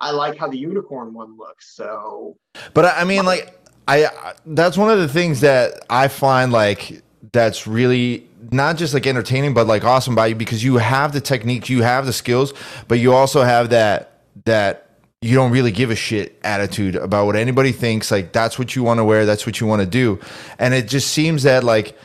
I 0.01 0.11
like 0.11 0.37
how 0.37 0.49
the 0.49 0.59
unicorn 0.59 1.15
one 1.15 1.37
looks. 1.39 1.77
So 1.77 2.37
But 2.75 2.87
I 2.87 3.05
mean, 3.05 3.25
like, 3.25 3.57
I 3.87 4.07
I- 4.07 4.35
that's 4.47 4.77
one 4.77 4.91
of 4.91 4.99
the 4.99 5.07
things 5.07 5.41
that 5.43 5.85
I 5.89 6.09
find 6.09 6.53
like 6.53 7.03
that's 7.33 7.69
really 7.69 8.27
not 8.51 8.77
just 8.77 8.95
like 8.95 9.07
entertaining, 9.07 9.55
but 9.55 9.69
like 9.69 9.85
awesome 9.85 10.15
about 10.15 10.31
you 10.31 10.35
because 10.35 10.65
you 10.65 10.79
have 10.79 11.13
the 11.13 11.21
technique, 11.21 11.69
you 11.69 11.83
have 11.83 12.05
the 12.05 12.13
skills, 12.13 12.53
but 12.89 12.99
you 12.99 13.15
also 13.15 13.43
have 13.43 13.71
that 13.71 14.23
that 14.45 14.88
you 15.21 15.35
don't 15.35 15.51
really 15.51 15.73
give 15.73 15.91
a 15.91 15.97
shit 15.97 16.39
attitude 16.45 16.95
about 16.95 17.27
what 17.27 17.37
anybody 17.37 17.73
thinks. 17.73 18.11
Like 18.11 18.33
that's 18.33 18.59
what 18.59 18.77
you 18.77 18.83
want 18.83 18.99
to 18.99 19.05
wear, 19.05 19.27
that's 19.27 19.47
what 19.47 19.61
you 19.61 19.67
want 19.67 19.83
to 19.83 19.87
do, 19.87 20.21
and 20.59 20.75
it 20.75 20.89
just 20.89 21.11
seems 21.11 21.43
that 21.43 21.65
like 21.65 21.97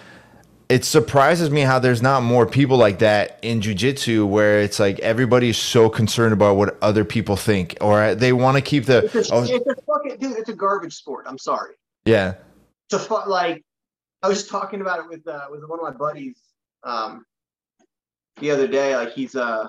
it 0.70 0.86
surprises 0.86 1.52
me 1.52 1.62
how 1.62 1.78
there's 1.78 2.02
not 2.02 2.24
more 2.24 2.48
people 2.48 2.78
like 2.78 3.00
that 3.00 3.38
in 3.42 3.60
jujitsu 3.60 4.28
where 4.28 4.62
it's 4.62 4.80
like 4.80 4.98
everybody's 5.00 5.58
so 5.58 5.90
concerned 5.90 6.34
about 6.34 6.56
what 6.56 6.78
other 6.82 7.04
people 7.06 7.36
think 7.36 7.78
or 7.82 8.16
they 8.16 8.34
want 8.34 8.56
to 8.58 8.62
keep 8.62 8.86
the 8.86 9.04
it's 9.06 9.30
a, 9.30 9.34
oh, 9.36 9.44
it's 9.44 9.52
a 9.52 9.76
fucking 9.86 10.18
dude. 10.18 10.38
It's 10.38 10.50
a 10.50 10.54
garbage 10.54 10.96
sport. 10.96 11.26
I'm 11.28 11.38
sorry. 11.38 11.76
yeah 12.06 12.36
It's 12.88 12.94
a 12.96 13.00
fu- 13.00 13.30
like 13.30 13.64
I 14.24 14.30
was 14.30 14.48
talking 14.48 14.82
about 14.82 15.00
it 15.00 15.10
with 15.10 15.28
uh, 15.28 15.48
with 15.52 15.62
one 15.68 15.80
of 15.80 15.84
my 15.84 15.92
buddies 15.92 16.40
um, 16.84 17.26
the 18.40 18.52
other 18.52 18.68
day. 18.68 18.96
Like 18.96 19.12
he's 19.12 19.36
uh 19.36 19.68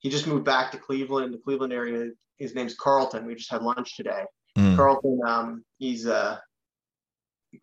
he 0.00 0.10
just 0.10 0.26
moved 0.26 0.44
back 0.44 0.72
to 0.72 0.78
Cleveland, 0.78 1.32
the 1.32 1.38
Cleveland 1.38 1.72
area. 1.72 2.10
His 2.42 2.54
name's 2.54 2.74
Carlton. 2.74 3.24
We 3.24 3.36
just 3.36 3.50
had 3.50 3.62
lunch 3.62 3.96
today. 3.96 4.24
Mm. 4.58 4.76
Carlton, 4.76 5.20
um, 5.24 5.64
he's 5.78 6.06
uh, 6.06 6.38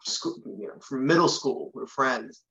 school, 0.05 0.41
you 0.59 0.67
know, 0.67 0.79
from 0.81 1.05
middle 1.05 1.27
school. 1.27 1.71
We're 1.73 1.85
friends, 1.85 2.41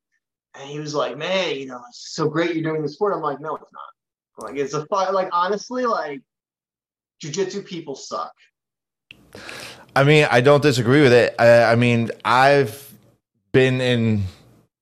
and 0.54 0.68
he 0.68 0.78
was 0.78 0.94
like, 0.94 1.16
"Man, 1.16 1.56
you 1.56 1.66
know, 1.66 1.80
it's 1.88 2.14
so 2.14 2.28
great 2.28 2.54
you're 2.54 2.62
doing 2.62 2.82
the 2.82 2.88
sport." 2.88 3.14
I'm 3.14 3.22
like, 3.22 3.40
"No, 3.40 3.56
it's 3.56 3.72
not. 3.72 4.46
I'm 4.46 4.54
like, 4.54 4.62
it's 4.62 4.74
a 4.74 4.84
fight. 4.86 5.12
like 5.12 5.30
honestly, 5.32 5.86
like, 5.86 6.20
jujitsu 7.24 7.64
people 7.64 7.94
suck." 7.94 8.32
I 9.96 10.04
mean, 10.04 10.28
I 10.30 10.42
don't 10.42 10.62
disagree 10.62 11.02
with 11.02 11.12
it. 11.12 11.34
I, 11.38 11.64
I 11.64 11.74
mean, 11.74 12.10
I've 12.24 12.92
been 13.52 13.80
in 13.80 14.24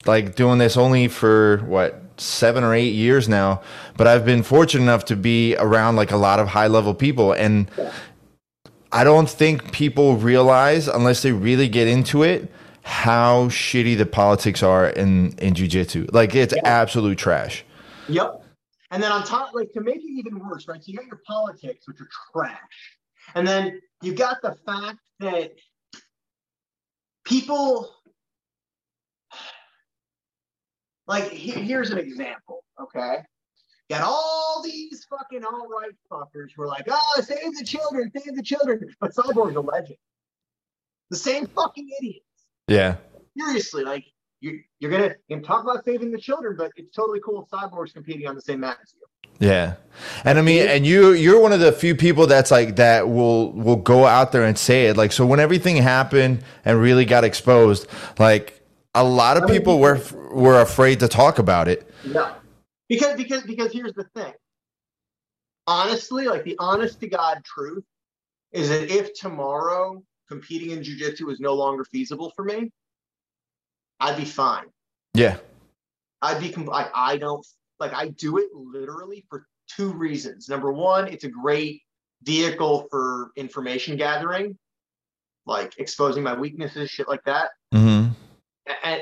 like 0.05 0.35
doing 0.35 0.59
this 0.59 0.77
only 0.77 1.09
for 1.09 1.59
what 1.59 2.03
seven 2.19 2.65
or 2.65 2.75
eight 2.75 2.95
years 2.95 3.29
now, 3.29 3.63
but 3.97 4.07
I've 4.07 4.25
been 4.25 4.43
fortunate 4.43 4.83
enough 4.83 5.05
to 5.07 5.17
be 5.17 5.57
around 5.57 5.97
like 5.97 6.11
a 6.11 6.17
lot 6.17 6.39
of 6.41 6.49
high 6.49 6.67
level 6.67 6.95
people, 6.95 7.33
and 7.33 7.71
I 8.93 9.05
don't 9.05 9.29
think 9.29 9.73
people 9.73 10.17
realize 10.17 10.89
unless 10.89 11.23
they 11.23 11.33
really 11.33 11.69
get 11.69 11.89
into 11.89 12.23
it 12.23 12.51
how 12.83 13.49
shitty 13.49 13.99
the 13.99 14.07
politics 14.07 14.63
are 14.63 14.89
in 14.89 15.33
in 15.39 15.55
jujitsu. 15.55 16.13
Like 16.13 16.35
it's 16.35 16.55
Yeah. 16.55 16.63
absolute 16.65 17.19
trash. 17.19 17.65
Yep. 18.09 18.45
And 18.93 19.03
then 19.03 19.11
on 19.11 19.25
top, 19.25 19.53
like 19.55 19.73
to 19.73 19.81
make 19.81 19.97
it 19.97 20.13
even 20.17 20.39
worse, 20.39 20.69
right? 20.69 20.83
So 20.83 20.93
you 20.93 20.97
got 20.97 21.07
your 21.07 21.21
politics, 21.27 21.89
which 21.89 22.01
are 22.01 22.09
trash. 22.33 22.97
And 23.35 23.47
then 23.47 23.81
you 24.03 24.15
got 24.15 24.41
the 24.41 24.57
fact 24.65 25.01
that 25.19 25.53
people 27.25 27.93
like 31.07 31.31
he- 31.31 31.51
here's 31.51 31.91
an 31.91 31.99
example, 31.99 32.65
okay? 32.81 33.19
Got 33.89 34.03
all 34.03 34.63
these 34.65 35.07
fucking 35.09 35.45
all 35.45 35.69
right 35.69 35.93
fuckers 36.11 36.49
who 36.57 36.63
are 36.63 36.67
like, 36.67 36.87
oh, 36.91 37.21
save 37.21 37.57
the 37.57 37.65
children, 37.65 38.11
save 38.17 38.35
the 38.35 38.43
children. 38.43 38.81
But 39.01 39.15
Cyborg's 39.15 39.55
a 39.55 39.61
legend. 39.61 39.99
The 41.11 41.17
same 41.17 41.47
fucking 41.47 41.89
idiots. 42.01 42.25
Yeah. 42.67 42.97
Seriously, 43.39 43.85
like 43.85 44.05
you, 44.41 44.61
you're 44.81 44.91
gonna 44.91 45.15
you 45.29 45.37
can 45.37 45.45
talk 45.45 45.63
about 45.63 45.85
saving 45.85 46.11
the 46.11 46.19
children, 46.19 46.57
but 46.59 46.73
it's 46.77 46.93
totally 46.93 47.21
cool 47.25 47.43
if 47.45 47.49
Cyborg's 47.51 47.93
competing 47.93 48.27
on 48.27 48.35
the 48.35 48.43
same 48.43 48.61
mat 48.61 48.79
as 48.83 48.93
you. 48.95 49.07
Yeah. 49.39 49.75
And 50.25 50.39
I 50.39 50.43
mean, 50.43 50.67
and 50.67 50.85
you 50.87 51.13
you're 51.13 51.41
one 51.41 51.53
of 51.53 51.61
the 51.61 51.71
few 51.71 51.95
people 51.95 52.27
that's 52.27 52.51
like 52.51 52.77
that 52.77 53.09
will 53.09 53.53
will 53.53 53.77
go 53.77 54.05
out 54.07 54.33
there 54.33 54.45
and 54.45 54.59
say 54.59 54.87
it. 54.87 54.97
Like 54.97 55.13
so 55.13 55.25
when 55.25 55.39
everything 55.39 55.77
happened 55.77 56.43
and 56.65 56.81
really 56.81 57.05
got 57.05 57.23
exposed, 57.23 57.87
like 58.19 58.56
a 58.97 59.05
lot 59.05 59.37
of 59.37 59.49
people 59.49 59.79
were 59.79 60.01
were 60.31 60.61
afraid 60.61 61.01
to 61.01 61.09
talk 61.09 61.39
about 61.39 61.69
it. 61.69 61.89
No. 62.05 62.35
Because 62.89 63.17
because 63.17 63.43
because 63.43 63.73
here's 63.73 63.93
the 63.93 64.05
thing. 64.15 64.33
Honestly, 65.67 66.27
like 66.27 66.45
the 66.45 66.57
honest 66.59 67.01
to 67.01 67.09
God 67.09 67.45
truth 67.45 67.85
is 68.53 68.69
that 68.69 68.91
if 68.91 69.13
tomorrow 69.15 70.03
competing 70.29 70.71
in 70.71 70.81
jujitsu 70.81 71.31
is 71.31 71.41
no 71.41 71.55
longer 71.55 71.85
feasible 71.85 72.33
for 72.35 72.45
me, 72.45 72.71
I'd 74.01 74.17
be 74.17 74.25
fine. 74.25 74.67
Yeah. 75.15 75.37
I'd 76.23 76.41
be 76.41 76.51
com- 76.51 76.71
I, 76.71 76.89
I 76.95 77.17
don't 77.19 77.47
like 77.79 77.93
I 77.93 78.09
do 78.09 78.39
it 78.39 78.49
literally 78.55 79.25
for 79.29 79.47
two 79.69 79.93
reasons. 79.93 80.49
Number 80.49 80.73
one, 80.73 81.09
it's 81.09 81.25
a 81.25 81.29
great 81.29 81.83
vehicle 82.23 82.87
for 82.91 83.31
information 83.37 83.97
gathering, 83.97 84.57
like 85.45 85.75
exposing 85.79 86.23
my 86.23 86.35
weaknesses, 86.35 86.89
shit 86.89 87.09
like 87.09 87.25
that. 87.25 87.51
Mhm. 87.75 87.96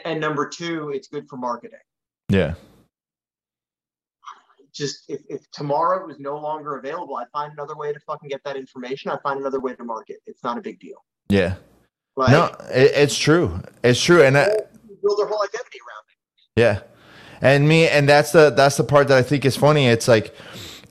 And, 0.05 0.21
number 0.21 0.49
two, 0.49 0.91
it's 0.91 1.09
good 1.09 1.29
for 1.29 1.37
marketing. 1.37 1.79
Yeah. 2.29 2.55
Just 4.73 5.05
if, 5.09 5.21
if 5.29 5.51
tomorrow 5.51 6.07
was 6.07 6.19
no 6.19 6.37
longer 6.37 6.77
available, 6.79 7.17
I'd 7.17 7.31
find 7.33 7.53
another 7.53 7.77
way 7.77 7.93
to 7.93 8.01
fucking 8.01 8.29
get 8.29 8.43
that 8.45 8.57
information. 8.57 9.11
I'd 9.11 9.23
find 9.23 9.41
another 9.41 9.61
way 9.61 9.75
to 9.75 9.85
market. 9.85 10.19
It's 10.27 10.43
not 10.43 10.59
a 10.59 10.61
big 10.61 10.81
deal. 10.81 11.05
Yeah. 11.29 11.55
Like 12.17 12.31
No, 12.31 12.47
it, 12.71 12.93
it's 12.95 13.17
true. 13.17 13.61
It's 13.83 14.03
true 14.03 14.23
and 14.23 14.37
I, 14.37 14.49
build 15.03 15.19
their 15.19 15.27
whole 15.27 15.43
identity 15.43 15.79
around 15.79 16.05
it. 16.09 16.61
Yeah. 16.61 16.81
And 17.41 17.69
me 17.69 17.89
and 17.89 18.09
that's 18.09 18.33
the 18.33 18.51
that's 18.51 18.77
the 18.77 18.85
part 18.85 19.09
that 19.09 19.19
I 19.19 19.23
think 19.23 19.45
is 19.45 19.57
funny. 19.57 19.87
It's 19.87 20.09
like 20.09 20.35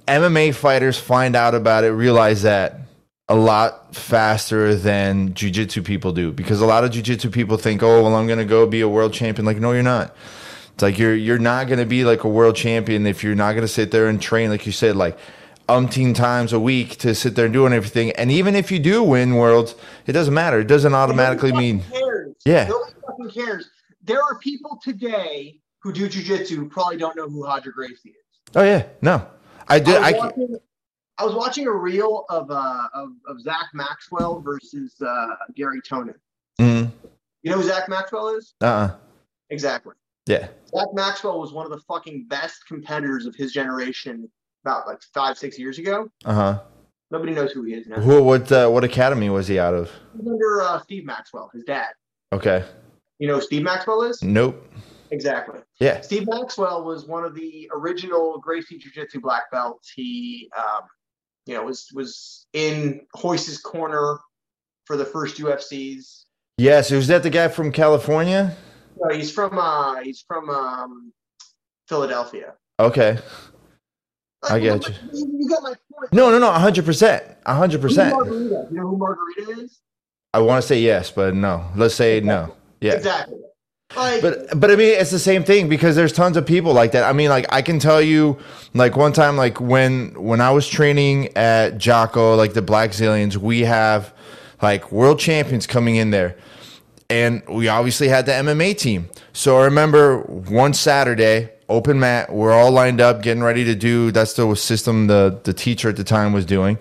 MMA 0.07 0.53
fighters 0.53 0.99
find 0.99 1.35
out 1.35 1.55
about 1.55 1.83
it, 1.83 1.91
realize 1.91 2.43
that 2.43 2.79
a 3.29 3.35
lot 3.35 3.95
faster 3.95 4.75
than 4.75 5.33
jiu-jitsu 5.33 5.81
people 5.81 6.11
do 6.11 6.31
because 6.31 6.61
a 6.61 6.65
lot 6.65 6.83
of 6.83 6.91
jiu-jitsu 6.91 7.29
people 7.29 7.57
think, 7.57 7.81
"Oh, 7.81 8.03
well 8.03 8.15
I'm 8.15 8.27
going 8.27 8.39
to 8.39 8.45
go 8.45 8.65
be 8.67 8.81
a 8.81 8.89
world 8.89 9.13
champion." 9.13 9.45
Like, 9.45 9.57
no, 9.57 9.71
you're 9.71 9.83
not. 9.83 10.15
It's 10.73 10.81
like 10.81 10.97
you're 10.97 11.15
you're 11.15 11.39
not 11.39 11.67
going 11.67 11.79
to 11.79 11.85
be 11.85 12.03
like 12.03 12.23
a 12.23 12.29
world 12.29 12.55
champion 12.55 13.05
if 13.05 13.23
you're 13.23 13.35
not 13.35 13.53
going 13.53 13.61
to 13.61 13.67
sit 13.67 13.91
there 13.91 14.07
and 14.07 14.21
train 14.21 14.49
like 14.49 14.65
you 14.65 14.71
said 14.71 14.95
like 14.95 15.17
umpteen 15.69 16.13
times 16.13 16.51
a 16.51 16.59
week 16.59 16.97
to 16.97 17.15
sit 17.15 17.35
there 17.35 17.45
and 17.45 17.53
doing 17.53 17.73
everything. 17.73 18.11
And 18.11 18.31
even 18.31 18.55
if 18.55 18.71
you 18.71 18.79
do 18.79 19.03
win 19.03 19.35
worlds, 19.35 19.75
it 20.07 20.11
doesn't 20.11 20.33
matter. 20.33 20.59
It 20.59 20.67
doesn't 20.67 20.93
automatically 20.93 21.51
Nobody 21.51 21.73
mean 21.73 21.83
cares. 21.89 22.35
Yeah. 22.45 22.67
Nobody 22.67 22.93
fucking 23.07 23.45
cares. 23.45 23.69
There 24.03 24.21
are 24.21 24.37
people 24.39 24.79
today 24.83 25.59
who 25.79 25.93
do 25.93 26.09
jujitsu 26.09 26.55
who 26.55 26.67
probably 26.67 26.97
don't 26.97 27.15
know 27.15 27.29
who 27.29 27.43
Roger 27.43 27.71
Gracie 27.71 28.09
is. 28.09 28.15
Oh 28.55 28.63
yeah, 28.63 28.87
no. 29.01 29.25
I 29.67 29.79
did 29.79 29.95
I 29.95 30.09
I, 30.09 30.11
was, 30.11 30.19
ca- 30.19 30.27
watching, 30.27 30.57
I 31.17 31.25
was 31.25 31.35
watching 31.35 31.67
a 31.67 31.71
reel 31.71 32.25
of 32.29 32.49
uh 32.49 32.87
of, 32.93 33.09
of 33.27 33.39
Zak 33.41 33.67
Maxwell 33.73 34.39
versus 34.41 34.95
uh 35.05 35.27
Garry 35.55 35.81
Tonon. 35.81 36.15
mm, 36.59 36.91
You 37.43 37.51
know 37.51 37.57
who 37.57 37.63
Zak 37.63 37.87
Maxwell 37.89 38.29
is? 38.35 38.53
uh-uh. 38.61 38.95
Exactly. 39.49 39.93
Yeah. 40.25 40.47
Zak 40.75 40.87
Maxwell 40.93 41.39
was 41.39 41.51
one 41.51 41.65
of 41.65 41.71
the 41.71 41.79
fucking 41.87 42.25
best 42.27 42.65
competitors 42.67 43.25
of 43.25 43.35
his 43.35 43.51
generation 43.51 44.29
about 44.65 44.87
like 44.87 45.01
five, 45.13 45.37
six 45.37 45.59
years 45.59 45.77
ago. 45.79 46.09
Uh-huh. 46.25 46.59
Nobody 47.11 47.33
knows 47.33 47.51
who 47.51 47.63
he 47.63 47.73
is 47.73 47.85
now. 47.85 47.99
Who? 47.99 48.23
What? 48.23 48.51
Uh, 48.51 48.69
what 48.69 48.83
academy 48.83 49.29
was 49.29 49.47
he 49.47 49.59
out 49.59 49.73
of? 49.75 49.91
He's 50.17 50.25
under 50.27 50.61
uh, 50.61 50.79
Steve 50.81 51.05
Maxwell, 51.05 51.51
his 51.53 51.63
dad. 51.65 51.89
Okay. 52.31 52.63
You 53.19 53.27
know 53.27 53.35
who 53.35 53.41
Steve 53.41 53.61
Maxwell 53.61 54.01
is? 54.03 54.23
Nope. 54.23 54.67
Exactly. 55.11 55.59
Yeah. 55.79 56.01
Steve 56.01 56.25
Maxwell 56.27 56.83
was 56.83 57.05
one 57.05 57.23
of 57.23 57.35
the 57.35 57.69
original 57.71 58.39
Gracie 58.39 58.79
Jiu 58.79 58.89
Jitsu 58.91 59.19
black 59.21 59.51
belts. 59.51 59.91
He, 59.95 60.49
um, 60.57 60.87
you 61.45 61.53
know, 61.53 61.63
was 61.63 61.87
was 61.93 62.45
in 62.53 63.01
Royce's 63.21 63.59
corner 63.59 64.19
for 64.85 64.97
the 64.97 65.05
first 65.05 65.37
UFCs. 65.37 66.23
Yes. 66.57 66.91
Was 66.91 67.07
that 67.07 67.23
the 67.23 67.29
guy 67.29 67.47
from 67.47 67.71
California? 67.71 68.55
No, 68.99 69.15
he's 69.15 69.31
from 69.31 69.57
uh, 69.57 70.01
he's 70.01 70.23
from 70.27 70.49
um, 70.49 71.13
Philadelphia. 71.87 72.53
Okay. 72.79 73.17
I 74.49 74.57
you 74.57 74.77
get 74.77 74.89
You, 75.13 75.37
you 75.39 75.49
got 75.49 75.63
my 75.63 75.69
point. 75.69 76.13
No, 76.13 76.29
no, 76.29 76.39
no. 76.39 76.51
hundred 76.51 76.85
percent. 76.85 77.23
hundred 77.45 77.81
percent. 77.81 78.13
Margarita? 78.13 78.67
You 78.71 78.77
know 78.77 78.87
who 78.89 78.97
Margarita 78.97 79.61
is? 79.61 79.79
I 80.33 80.39
want 80.39 80.61
to 80.61 80.67
say 80.67 80.79
yes, 80.79 81.11
but 81.11 81.35
no. 81.35 81.65
Let's 81.75 81.95
say 81.95 82.19
no. 82.19 82.55
Yeah. 82.81 82.93
Exactly. 82.93 83.37
Like, 83.95 84.21
But 84.21 84.59
but 84.59 84.71
I 84.71 84.75
mean 84.75 84.99
it's 84.99 85.11
the 85.11 85.19
same 85.19 85.43
thing 85.43 85.69
because 85.69 85.95
there's 85.95 86.13
tons 86.13 86.37
of 86.37 86.45
people 86.45 86.73
like 86.73 86.91
that. 86.93 87.03
I 87.03 87.13
mean 87.13 87.29
like 87.29 87.45
I 87.49 87.61
can 87.61 87.79
tell 87.79 88.01
you 88.01 88.37
like 88.73 88.95
one 88.95 89.13
time 89.13 89.37
like 89.37 89.59
when 89.59 90.13
when 90.21 90.41
I 90.41 90.51
was 90.51 90.67
training 90.67 91.35
at 91.37 91.75
Jaco 91.75 92.35
like 92.37 92.53
the 92.53 92.61
Blackzilians 92.61 93.37
we 93.37 93.61
have 93.61 94.13
like 94.61 94.91
world 94.91 95.19
champions 95.19 95.67
coming 95.67 95.95
in 95.95 96.11
there 96.11 96.35
and 97.09 97.43
we 97.47 97.67
obviously 97.67 98.07
had 98.07 98.25
the 98.25 98.31
MMA 98.31 98.77
team. 98.77 99.09
So 99.33 99.57
I 99.57 99.65
remember 99.65 100.19
one 100.21 100.73
Saturday 100.73 101.51
open 101.69 101.99
mat 101.99 102.31
we're 102.31 102.51
all 102.51 102.71
lined 102.71 102.99
up 102.99 103.21
getting 103.21 103.41
ready 103.41 103.63
to 103.63 103.73
do 103.73 104.11
that's 104.11 104.33
the 104.33 104.53
system 104.55 105.07
the 105.07 105.39
the 105.43 105.53
teacher 105.53 105.89
at 105.89 105.95
the 105.95 106.03
time 106.03 106.33
was 106.33 106.45
doing 106.45 106.77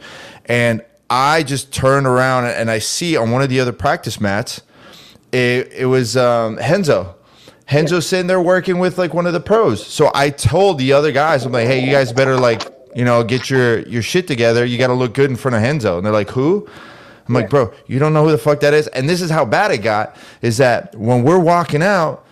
and 0.47 0.85
I 1.09 1.43
just 1.45 1.73
turned 1.73 2.07
around 2.07 2.47
and 2.47 2.71
I 2.71 2.79
see 2.79 3.17
on 3.17 3.31
one 3.31 3.43
of 3.43 3.49
the 3.49 3.61
other 3.61 3.73
practice 3.73 4.21
mats 4.21 4.63
it, 5.33 5.73
it 5.73 5.87
was 5.87 6.17
um, 6.17 6.59
Henzo. 6.59 7.15
Henzo 7.67 8.03
sitting 8.03 8.27
there 8.27 8.41
working 8.41 8.79
with 8.79 8.99
like 8.99 9.15
one 9.15 9.27
of 9.27 9.33
the 9.33 9.41
pros. 9.41 9.87
So 9.87 10.11
I 10.15 10.31
told 10.31 10.79
the 10.79 10.93
other 10.93 11.11
guys, 11.11 11.45
I'm 11.45 11.53
like, 11.53 11.67
hey, 11.67 11.85
you 11.85 11.91
guys 11.91 12.13
better 12.13 12.37
like, 12.37 12.63
you 12.95 13.05
know, 13.05 13.25
get 13.25 13.49
your 13.49 13.81
your 13.81 14.03
shit 14.03 14.27
together. 14.27 14.65
You 14.65 14.77
got 14.77 14.89
to 14.89 14.95
look 14.95 15.15
good 15.15 15.31
in 15.31 15.37
front 15.37 15.55
of 15.55 15.63
Henzo. 15.63 15.97
And 15.97 16.05
they're 16.05 16.13
like, 16.13 16.31
who? 16.31 16.69
I'm 17.27 17.35
like, 17.35 17.49
bro, 17.49 17.73
you 17.87 17.99
don't 17.99 18.13
know 18.13 18.25
who 18.25 18.31
the 18.31 18.39
fuck 18.39 18.61
that 18.61 18.75
is. 18.75 18.89
And 18.89 19.09
this 19.09 19.23
is 19.23 19.31
how 19.31 19.45
bad 19.45 19.71
it 19.71 19.79
got. 19.79 20.17
Is 20.43 20.59
that 20.59 20.95
when 20.97 21.23
we're 21.23 21.39
walking 21.39 21.83
out, 21.83 22.27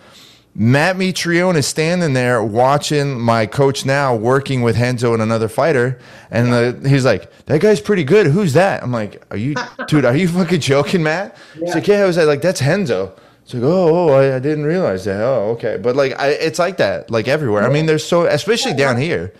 Matt 0.53 0.97
Mitrione 0.97 1.55
is 1.55 1.65
standing 1.65 2.13
there 2.13 2.43
watching 2.43 3.19
my 3.19 3.45
coach 3.45 3.85
now 3.85 4.15
working 4.15 4.61
with 4.61 4.75
Henzo 4.75 5.13
and 5.13 5.21
another 5.21 5.47
fighter, 5.47 5.97
and 6.29 6.51
the, 6.51 6.89
he's 6.89 7.05
like, 7.05 7.31
"That 7.45 7.61
guy's 7.61 7.79
pretty 7.79 8.03
good. 8.03 8.27
Who's 8.27 8.53
that?" 8.53 8.83
I'm 8.83 8.91
like, 8.91 9.23
"Are 9.31 9.37
you, 9.37 9.55
dude? 9.87 10.03
Are 10.03 10.15
you 10.15 10.27
fucking 10.27 10.59
joking, 10.59 11.03
Matt?" 11.03 11.37
He's 11.53 11.73
like, 11.73 11.87
"Yeah." 11.87 12.03
I 12.03 12.05
was 12.05 12.17
like, 12.17 12.41
"That's 12.41 12.61
Henzo." 12.61 13.17
It's 13.43 13.53
like, 13.53 13.63
"Oh, 13.63 14.09
oh 14.09 14.13
I, 14.13 14.35
I 14.35 14.39
didn't 14.39 14.65
realize 14.65 15.05
that. 15.05 15.21
Oh, 15.21 15.51
okay." 15.51 15.77
But 15.77 15.95
like, 15.95 16.19
I, 16.19 16.29
it's 16.29 16.59
like 16.59 16.77
that, 16.77 17.09
like 17.09 17.29
everywhere. 17.29 17.63
I 17.63 17.69
mean, 17.69 17.85
there's 17.85 18.05
so, 18.05 18.25
especially 18.25 18.73
down 18.73 18.97
here. 18.97 19.33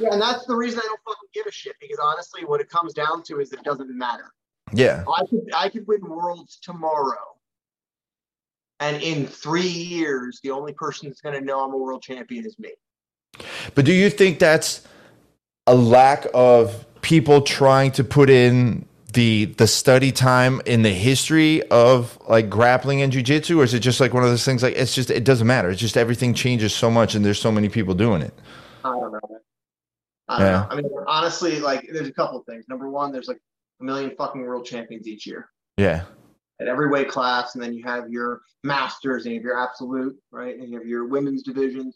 yeah, 0.00 0.08
and 0.12 0.20
that's 0.20 0.46
the 0.46 0.56
reason 0.56 0.80
I 0.80 0.86
don't 0.86 1.00
fucking 1.06 1.28
give 1.32 1.46
a 1.46 1.52
shit 1.52 1.76
because 1.80 1.98
honestly, 2.02 2.44
what 2.44 2.60
it 2.60 2.68
comes 2.68 2.92
down 2.92 3.22
to 3.24 3.38
is 3.38 3.52
it 3.52 3.62
doesn't 3.62 3.96
matter. 3.96 4.32
Yeah, 4.72 5.04
I 5.06 5.24
could 5.30 5.48
I 5.56 5.68
could 5.68 5.86
win 5.86 6.00
worlds 6.08 6.58
tomorrow. 6.60 7.35
And 8.80 9.02
in 9.02 9.26
three 9.26 9.62
years, 9.66 10.40
the 10.42 10.50
only 10.50 10.72
person 10.74 11.08
that's 11.08 11.20
gonna 11.20 11.40
know 11.40 11.64
I'm 11.64 11.72
a 11.72 11.78
world 11.78 12.02
champion 12.02 12.44
is 12.46 12.58
me. 12.58 12.72
but 13.74 13.84
do 13.84 13.92
you 13.92 14.10
think 14.10 14.38
that's 14.38 14.86
a 15.66 15.74
lack 15.74 16.26
of 16.34 16.84
people 17.02 17.40
trying 17.42 17.90
to 17.92 18.04
put 18.04 18.30
in 18.30 18.86
the 19.12 19.46
the 19.56 19.66
study 19.66 20.12
time 20.12 20.60
in 20.66 20.82
the 20.82 20.90
history 20.92 21.62
of 21.70 22.18
like 22.28 22.50
grappling 22.50 23.00
and 23.02 23.12
jujitsu, 23.12 23.58
or 23.58 23.64
is 23.64 23.72
it 23.72 23.80
just 23.80 23.98
like 23.98 24.12
one 24.12 24.22
of 24.22 24.28
those 24.28 24.44
things 24.44 24.62
like 24.62 24.74
it's 24.76 24.94
just 24.94 25.10
it 25.10 25.24
doesn't 25.24 25.46
matter. 25.46 25.70
It's 25.70 25.80
just 25.80 25.96
everything 25.96 26.34
changes 26.34 26.74
so 26.74 26.90
much, 26.90 27.14
and 27.14 27.24
there's 27.24 27.40
so 27.40 27.50
many 27.50 27.68
people 27.70 27.94
doing 27.94 28.20
it. 28.22 28.34
I 28.84 28.90
don't 28.90 29.12
know. 29.12 29.20
I 30.28 30.38
don't 30.38 30.46
Yeah. 30.46 30.52
know. 30.52 30.66
I 30.70 30.74
mean, 30.76 30.90
honestly, 31.06 31.60
like, 31.60 31.88
there's 31.92 32.08
a 32.08 32.12
couple 32.12 32.38
of 32.40 32.46
things. 32.46 32.66
Number 32.68 32.90
one, 32.90 33.10
there's 33.12 33.28
like 33.28 33.40
a 33.80 33.84
million 33.84 34.10
fucking 34.18 34.42
world 34.42 34.66
champions 34.66 35.06
each 35.06 35.26
year. 35.26 35.48
Yeah. 35.76 36.02
At 36.58 36.68
every 36.68 36.88
weight 36.88 37.08
class, 37.08 37.54
and 37.54 37.62
then 37.62 37.74
you 37.74 37.84
have 37.84 38.08
your 38.08 38.40
masters 38.64 39.26
and 39.26 39.34
you 39.34 39.40
have 39.40 39.44
your 39.44 39.60
absolute, 39.62 40.16
right? 40.30 40.58
And 40.58 40.70
you 40.70 40.78
have 40.78 40.86
your 40.86 41.06
women's 41.06 41.42
division. 41.42 41.92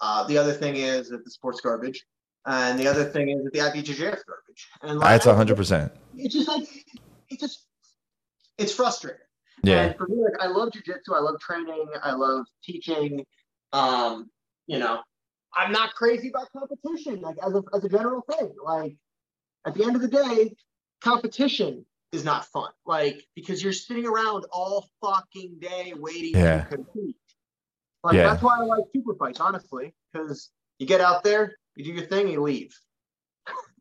Uh, 0.00 0.26
the 0.26 0.36
other 0.36 0.52
thing 0.52 0.76
is 0.76 1.08
that 1.10 1.24
the 1.24 1.30
sports 1.30 1.60
garbage, 1.60 2.04
and 2.46 2.78
the 2.78 2.86
other 2.86 3.04
thing 3.04 3.30
is 3.30 3.44
that 3.44 3.52
the 3.52 3.60
IBJJF 3.60 4.20
garbage. 4.26 4.68
And 4.82 4.98
like, 4.98 5.22
That's 5.22 5.24
hundred 5.24 5.56
percent. 5.56 5.92
It's 6.16 6.34
just 6.34 6.48
like 6.48 6.66
it's 7.28 7.40
just 7.40 7.66
it's 8.58 8.72
frustrating. 8.72 9.20
Yeah. 9.62 9.82
And 9.82 9.96
for 9.96 10.06
me, 10.06 10.16
like 10.22 10.40
I 10.40 10.46
love 10.48 10.70
jujitsu, 10.70 11.14
I 11.14 11.20
love 11.20 11.40
training, 11.40 11.86
I 12.02 12.12
love 12.12 12.46
teaching. 12.62 13.24
Um, 13.72 14.30
you 14.66 14.78
know, 14.78 15.00
I'm 15.54 15.72
not 15.72 15.94
crazy 15.94 16.28
about 16.28 16.48
competition, 16.52 17.20
like 17.20 17.36
as 17.44 17.54
a 17.54 17.62
as 17.74 17.84
a 17.84 17.88
general 17.88 18.22
thing. 18.30 18.52
Like 18.62 18.96
at 19.66 19.74
the 19.74 19.84
end 19.84 19.96
of 19.96 20.02
the 20.02 20.08
day, 20.08 20.54
competition 21.02 21.84
is 22.12 22.24
not 22.24 22.46
fun. 22.46 22.70
Like 22.84 23.24
because 23.34 23.62
you're 23.62 23.72
sitting 23.72 24.06
around 24.06 24.44
all 24.52 24.88
fucking 25.02 25.56
day 25.60 25.92
waiting 25.96 26.34
Yeah. 26.40 26.62
to 26.64 26.76
compete. 26.76 27.16
Like 28.04 28.14
Yeah. 28.16 28.22
that's 28.30 28.42
why 28.42 28.58
I 28.58 28.62
like 28.62 28.84
super 28.94 29.14
fights, 29.14 29.40
honestly, 29.40 29.94
because 30.12 30.50
you 30.78 30.86
get 30.86 31.00
out 31.00 31.24
there, 31.24 31.56
you 31.74 31.84
do 31.84 31.92
your 31.92 32.06
thing, 32.06 32.28
you 32.28 32.42
leave. 32.42 32.78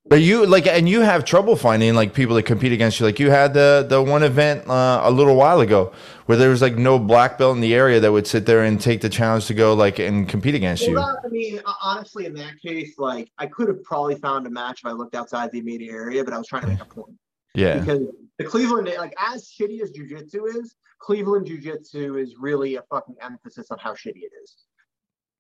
But 0.08 0.22
you 0.22 0.46
like, 0.46 0.68
and 0.68 0.88
you 0.88 1.02
have 1.02 1.26
trouble 1.26 1.56
finding 1.56 1.96
like 1.96 2.14
people 2.14 2.36
that 2.36 2.44
compete 2.44 2.72
against 2.72 3.00
you. 3.00 3.08
Like 3.08 3.20
you 3.20 3.32
had 3.32 3.56
the 3.56 3.86
the 3.90 4.02
one 4.04 4.22
event 4.22 4.68
uh, 4.70 5.02
a 5.04 5.10
little 5.10 5.36
while 5.36 5.62
ago 5.62 5.94
where 6.28 6.38
there 6.38 6.52
was 6.52 6.62
like 6.62 6.76
no 6.76 7.00
black 7.00 7.40
belt 7.40 7.56
in 7.56 7.62
the 7.62 7.74
area 7.74 8.00
that 8.00 8.12
would 8.12 8.28
sit 8.28 8.46
there 8.46 8.64
and 8.64 8.80
take 8.80 9.02
the 9.02 9.10
challenge 9.10 9.48
to 9.48 9.56
go 9.56 9.74
like 9.74 9.98
and 9.98 10.30
compete 10.30 10.54
against 10.54 10.86
you. 10.86 10.94
Well, 10.94 11.20
I 11.26 11.28
mean, 11.30 11.60
honestly, 11.82 12.28
in 12.28 12.36
that 12.36 12.60
case, 12.62 13.00
like 13.00 13.32
I 13.40 13.48
could 13.48 13.68
have 13.68 13.84
probably 13.84 14.14
found 14.16 14.46
a 14.46 14.52
match 14.52 14.82
if 14.82 14.86
I 14.86 14.92
looked 14.92 15.16
outside 15.16 15.52
the 15.52 15.58
immediate 15.58 15.92
area, 15.92 16.24
but 16.24 16.36
I 16.36 16.38
was 16.38 16.46
trying 16.48 16.64
to 16.64 16.68
make 16.68 16.82
a 16.82 16.86
point 16.86 17.18
Yeah, 17.56 17.80
because 17.80 18.08
the 18.38 18.46
Cleveland, 18.46 18.90
like 18.98 19.14
as 19.20 19.50
shitty 19.50 19.82
as 19.82 19.92
jujitsu 19.92 20.56
is, 20.56 20.76
Cleveland 21.00 21.48
jujitsu 21.48 22.22
is 22.22 22.36
really 22.40 22.76
a 22.76 22.82
fucking 22.84 23.16
emphasis 23.22 23.72
on 23.72 23.78
how 23.80 23.94
shitty 23.94 24.24
it 24.24 24.32
is. 24.44 24.56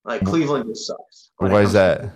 Like 0.04 0.24
Cleveland 0.24 0.66
just 0.68 0.88
sucks. 0.88 1.32
why 1.38 1.62
is 1.62 1.74
that? 1.74 2.12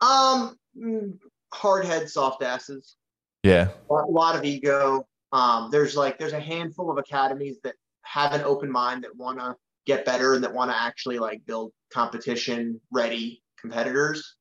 Um, 0.00 0.56
mm, 0.76 1.18
hard 1.52 1.84
head, 1.84 2.08
soft 2.08 2.42
asses. 2.42 2.96
Yeah, 3.42 3.68
a 3.90 3.94
lot 3.94 4.36
of 4.36 4.44
ego. 4.44 5.06
Um, 5.32 5.70
there's 5.70 5.96
like 5.96 6.18
there's 6.18 6.32
a 6.32 6.40
handful 6.40 6.90
of 6.90 6.98
academies 6.98 7.58
that 7.64 7.74
have 8.02 8.32
an 8.32 8.42
open 8.42 8.70
mind 8.70 9.04
that 9.04 9.16
want 9.16 9.38
to 9.38 9.56
get 9.86 10.04
better 10.04 10.34
and 10.34 10.44
that 10.44 10.52
want 10.52 10.70
to 10.70 10.76
actually 10.76 11.18
like 11.18 11.44
build 11.46 11.72
competition 11.92 12.80
ready 12.90 13.42
competitors. 13.60 14.36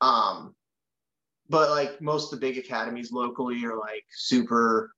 Um, 0.00 0.54
but 1.48 1.70
like 1.70 2.00
most 2.00 2.32
of 2.32 2.40
the 2.40 2.46
big 2.46 2.58
academies 2.58 3.12
locally 3.12 3.64
are 3.64 3.76
like 3.78 4.04
super 4.10 4.92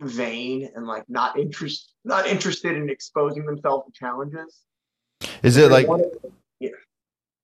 vain 0.00 0.70
and 0.74 0.86
like 0.86 1.04
not 1.08 1.38
interest 1.38 1.92
not 2.04 2.26
interested 2.26 2.76
in 2.76 2.90
exposing 2.90 3.44
themselves 3.46 3.86
to 3.86 3.92
challenges. 3.98 4.60
is 5.42 5.56
it 5.56 5.70
like? 5.70 5.88
One- 5.88 6.04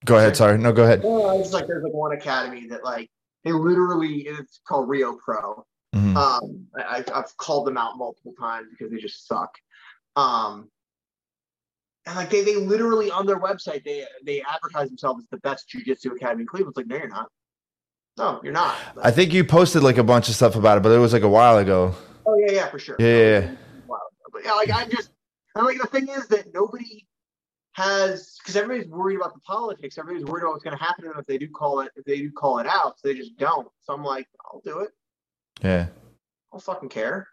Go 0.07 0.17
ahead. 0.17 0.35
Sorry, 0.35 0.57
no, 0.57 0.73
go 0.73 0.85
ahead. 0.85 1.03
well, 1.05 1.39
it's 1.39 1.53
like 1.53 1.67
there's 1.67 1.83
like 1.83 1.93
one 1.93 2.13
academy 2.13 2.67
that 2.69 2.83
like 2.83 3.11
they 3.45 3.53
literally 3.53 4.21
it's 4.21 4.61
called 4.67 4.89
Rio 4.89 5.15
Pro. 5.17 5.63
Mhm. 5.95 6.17
Um, 6.17 6.67
I, 6.75 7.05
I've 7.15 7.37
called 7.37 7.67
them 7.67 7.77
out 7.77 7.99
multiple 7.99 8.33
times 8.41 8.69
because 8.71 8.91
they 8.91 8.97
just 8.99 9.27
suck. 9.27 9.51
Um, 10.17 10.71
and 12.07 12.17
like 12.17 12.31
they, 12.31 12.43
they 12.43 12.57
literally 12.57 13.11
on 13.11 13.27
their 13.27 13.39
website 13.39 13.85
they 13.85 14.05
they 14.25 14.43
advertise 14.43 14.89
themselves 14.89 15.23
as 15.23 15.29
the 15.31 15.37
best 15.39 15.69
jujitsu 15.69 16.13
academy 16.17 16.43
in 16.43 16.47
Cleveland. 16.47 16.73
It's 16.73 16.79
like 16.79 16.87
no, 16.87 16.97
you're 16.97 17.09
not. 17.09 17.29
No, 18.17 18.41
you're 18.43 18.53
not. 18.53 18.77
I 19.03 19.11
think 19.11 19.33
you 19.33 19.45
posted 19.45 19.83
like 19.83 19.99
a 19.99 20.05
bunch 20.05 20.29
of 20.29 20.35
stuff 20.35 20.57
about 20.57 20.79
it, 20.79 20.83
but 20.83 20.93
it 20.93 20.99
was 20.99 21.13
like 21.13 21.23
a 21.23 21.29
while 21.29 21.59
ago. 21.59 21.95
oh 22.27 22.37
yeah, 22.47 22.53
yeah, 22.53 22.69
for 22.69 22.79
sure. 22.79 22.97
Yeah, 22.99 23.07
yeah, 23.07 23.41
yeah. 23.41 23.55
But 24.33 24.45
yeah, 24.45 24.53
like 24.53 24.71
I 24.71 24.87
just 24.87 25.11
and 25.55 25.67
like 25.67 25.79
the 25.79 25.87
thing 25.87 26.09
is 26.09 26.27
that 26.29 26.53
nobody 26.55 27.07
has 27.73 28.37
because 28.39 28.57
everybody's 28.57 28.91
worried 28.91 29.17
about 29.17 29.35
the 29.35 29.41
politics. 29.41 29.99
Everybody's 29.99 30.27
worried 30.27 30.43
about 30.43 30.53
what's 30.53 30.65
going 30.65 30.77
to 30.77 30.83
happen 30.83 31.05
to 31.05 31.11
them 31.11 31.19
if 31.19 31.27
they 31.27 31.39
do 31.39 31.49
call 31.49 31.81
it 31.81 31.91
if 31.97 32.05
they 32.05 32.19
do 32.19 32.31
call 32.31 32.59
it 32.59 32.67
out. 32.67 32.99
So 32.99 33.09
they 33.09 33.15
just 33.15 33.37
don't. 33.37 33.69
So 33.81 33.95
I'm 33.95 34.05
like, 34.05 34.29
I'll 34.45 34.63
do 34.65 34.81
it. 34.81 34.91
Yeah. 35.63 35.87
I 35.89 36.53
don't 36.53 36.63
fucking 36.63 36.89
care. 36.89 37.29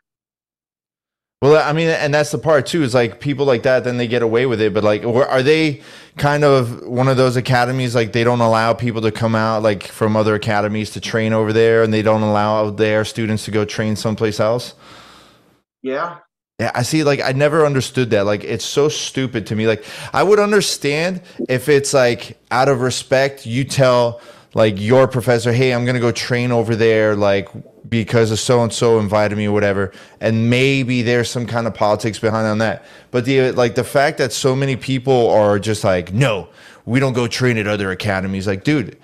Well, 1.41 1.61
I 1.63 1.71
mean, 1.71 1.89
and 1.89 2.11
that's 2.11 2.31
the 2.31 2.39
part 2.39 2.65
too. 2.65 2.81
Is 2.81 2.95
like 2.95 3.19
people 3.19 3.45
like 3.45 3.63
that, 3.63 3.83
then 3.83 3.97
they 3.97 4.07
get 4.07 4.23
away 4.23 4.47
with 4.47 4.59
it. 4.59 4.73
But 4.73 4.83
like, 4.83 5.03
are 5.03 5.43
they 5.43 5.83
kind 6.17 6.43
of 6.43 6.81
one 6.87 7.07
of 7.07 7.17
those 7.17 7.35
academies? 7.35 7.93
Like 7.93 8.11
they 8.11 8.23
don't 8.23 8.41
allow 8.41 8.73
people 8.73 9.01
to 9.03 9.11
come 9.11 9.35
out 9.35 9.61
like 9.61 9.83
from 9.83 10.15
other 10.17 10.33
academies 10.33 10.91
to 10.91 11.01
train 11.01 11.33
over 11.33 11.53
there, 11.53 11.83
and 11.83 11.93
they 11.93 12.01
don't 12.01 12.23
allow 12.23 12.71
their 12.71 13.05
students 13.05 13.45
to 13.45 13.51
go 13.51 13.65
train 13.65 13.95
someplace 13.95 14.39
else. 14.39 14.73
Yeah. 15.83 16.17
Yeah, 16.59 16.71
I 16.73 16.81
see. 16.81 17.03
Like, 17.03 17.21
I 17.21 17.33
never 17.33 17.67
understood 17.67 18.09
that. 18.09 18.25
Like, 18.25 18.43
it's 18.43 18.65
so 18.65 18.89
stupid 18.89 19.45
to 19.47 19.55
me. 19.55 19.67
Like, 19.67 19.85
I 20.11 20.23
would 20.23 20.39
understand 20.39 21.21
if 21.47 21.69
it's 21.69 21.93
like 21.93 22.39
out 22.49 22.67
of 22.67 22.81
respect, 22.81 23.45
you 23.45 23.63
tell 23.63 24.21
like 24.57 24.81
your 24.81 25.07
professor, 25.07 25.53
"Hey, 25.53 25.71
I'm 25.71 25.85
gonna 25.85 25.99
go 25.99 26.11
train 26.11 26.51
over 26.51 26.75
there," 26.75 27.15
like 27.15 27.47
because 27.87 28.31
of 28.31 28.39
so 28.39 28.63
and 28.63 28.73
so 28.73 28.97
invited 28.97 29.37
me 29.37 29.45
or 29.47 29.51
whatever, 29.51 29.91
and 30.19 30.49
maybe 30.49 31.03
there's 31.03 31.29
some 31.29 31.45
kind 31.45 31.67
of 31.67 31.75
politics 31.75 32.17
behind 32.17 32.47
on 32.47 32.57
that. 32.57 32.83
But 33.11 33.25
the 33.25 33.51
like 33.51 33.75
the 33.75 33.83
fact 33.83 34.17
that 34.17 34.33
so 34.33 34.55
many 34.55 34.75
people 34.75 35.29
are 35.29 35.59
just 35.59 35.83
like, 35.83 36.11
"No, 36.11 36.49
we 36.85 36.99
don't 36.99 37.13
go 37.13 37.27
train 37.27 37.59
at 37.59 37.67
other 37.67 37.91
academies." 37.91 38.47
Like, 38.47 38.63
dude, 38.63 38.97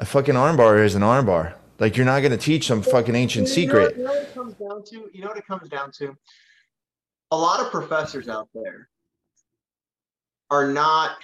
a 0.00 0.04
fucking 0.04 0.34
armbar 0.34 0.84
is 0.84 0.96
an 0.96 1.02
armbar. 1.02 1.54
Like, 1.78 1.96
you're 1.96 2.04
not 2.04 2.20
gonna 2.20 2.36
teach 2.36 2.66
some 2.66 2.82
fucking 2.82 3.14
ancient 3.14 3.46
You 3.46 3.54
know 3.54 3.54
secret. 3.54 3.96
You 3.96 4.02
know 4.02 4.10
what 4.10 4.22
it 4.22 4.34
comes 4.34 4.54
down 4.54 4.82
to? 4.82 5.10
You 5.12 5.22
know 5.22 5.28
what 5.28 5.38
it 5.38 5.46
comes 5.46 5.68
down 5.68 5.92
to? 5.92 6.16
A 7.30 7.36
lot 7.36 7.60
of 7.60 7.70
professors 7.70 8.28
out 8.28 8.48
there 8.52 8.88
are 10.50 10.66
not 10.66 11.18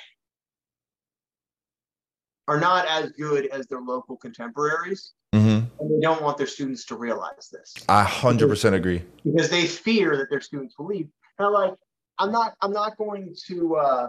are 2.46 2.60
not 2.60 2.86
as 2.86 3.10
good 3.12 3.46
as 3.46 3.66
their 3.66 3.80
local 3.80 4.16
contemporaries, 4.16 5.12
Mm-hmm. 5.34 5.66
and 5.80 5.90
they 5.90 6.00
don't 6.00 6.22
want 6.22 6.38
their 6.38 6.46
students 6.46 6.84
to 6.84 6.94
realize 6.96 7.48
this 7.50 7.74
I 7.88 8.04
hundred 8.04 8.46
percent 8.48 8.76
agree. 8.76 9.02
because 9.24 9.50
they 9.50 9.66
fear 9.66 10.16
that 10.18 10.30
their 10.30 10.40
students 10.40 10.78
will 10.78 10.86
leave. 10.86 11.08
Now, 11.40 11.52
like, 11.52 11.74
I'm 12.20 12.30
not 12.30 12.54
I'm 12.60 12.72
not 12.72 12.96
going 12.96 13.34
to 13.48 13.74
uh 13.76 14.08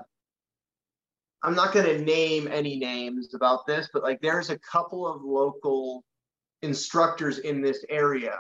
I'm 1.41 1.56
not 1.56 1.74
going 1.74 1.86
to 1.88 1.98
name 2.04 2.48
any 2.48 2.78
names 2.78 3.34
about 3.34 3.65
this, 3.65 3.89
but 3.91 4.04
like 4.04 4.21
there's 4.21 4.52
a 4.52 4.60
couple 4.60 5.08
of 5.08 5.24
local 5.24 6.04
instructors 6.62 7.39
in 7.39 7.62
this 7.62 7.84
area 7.89 8.38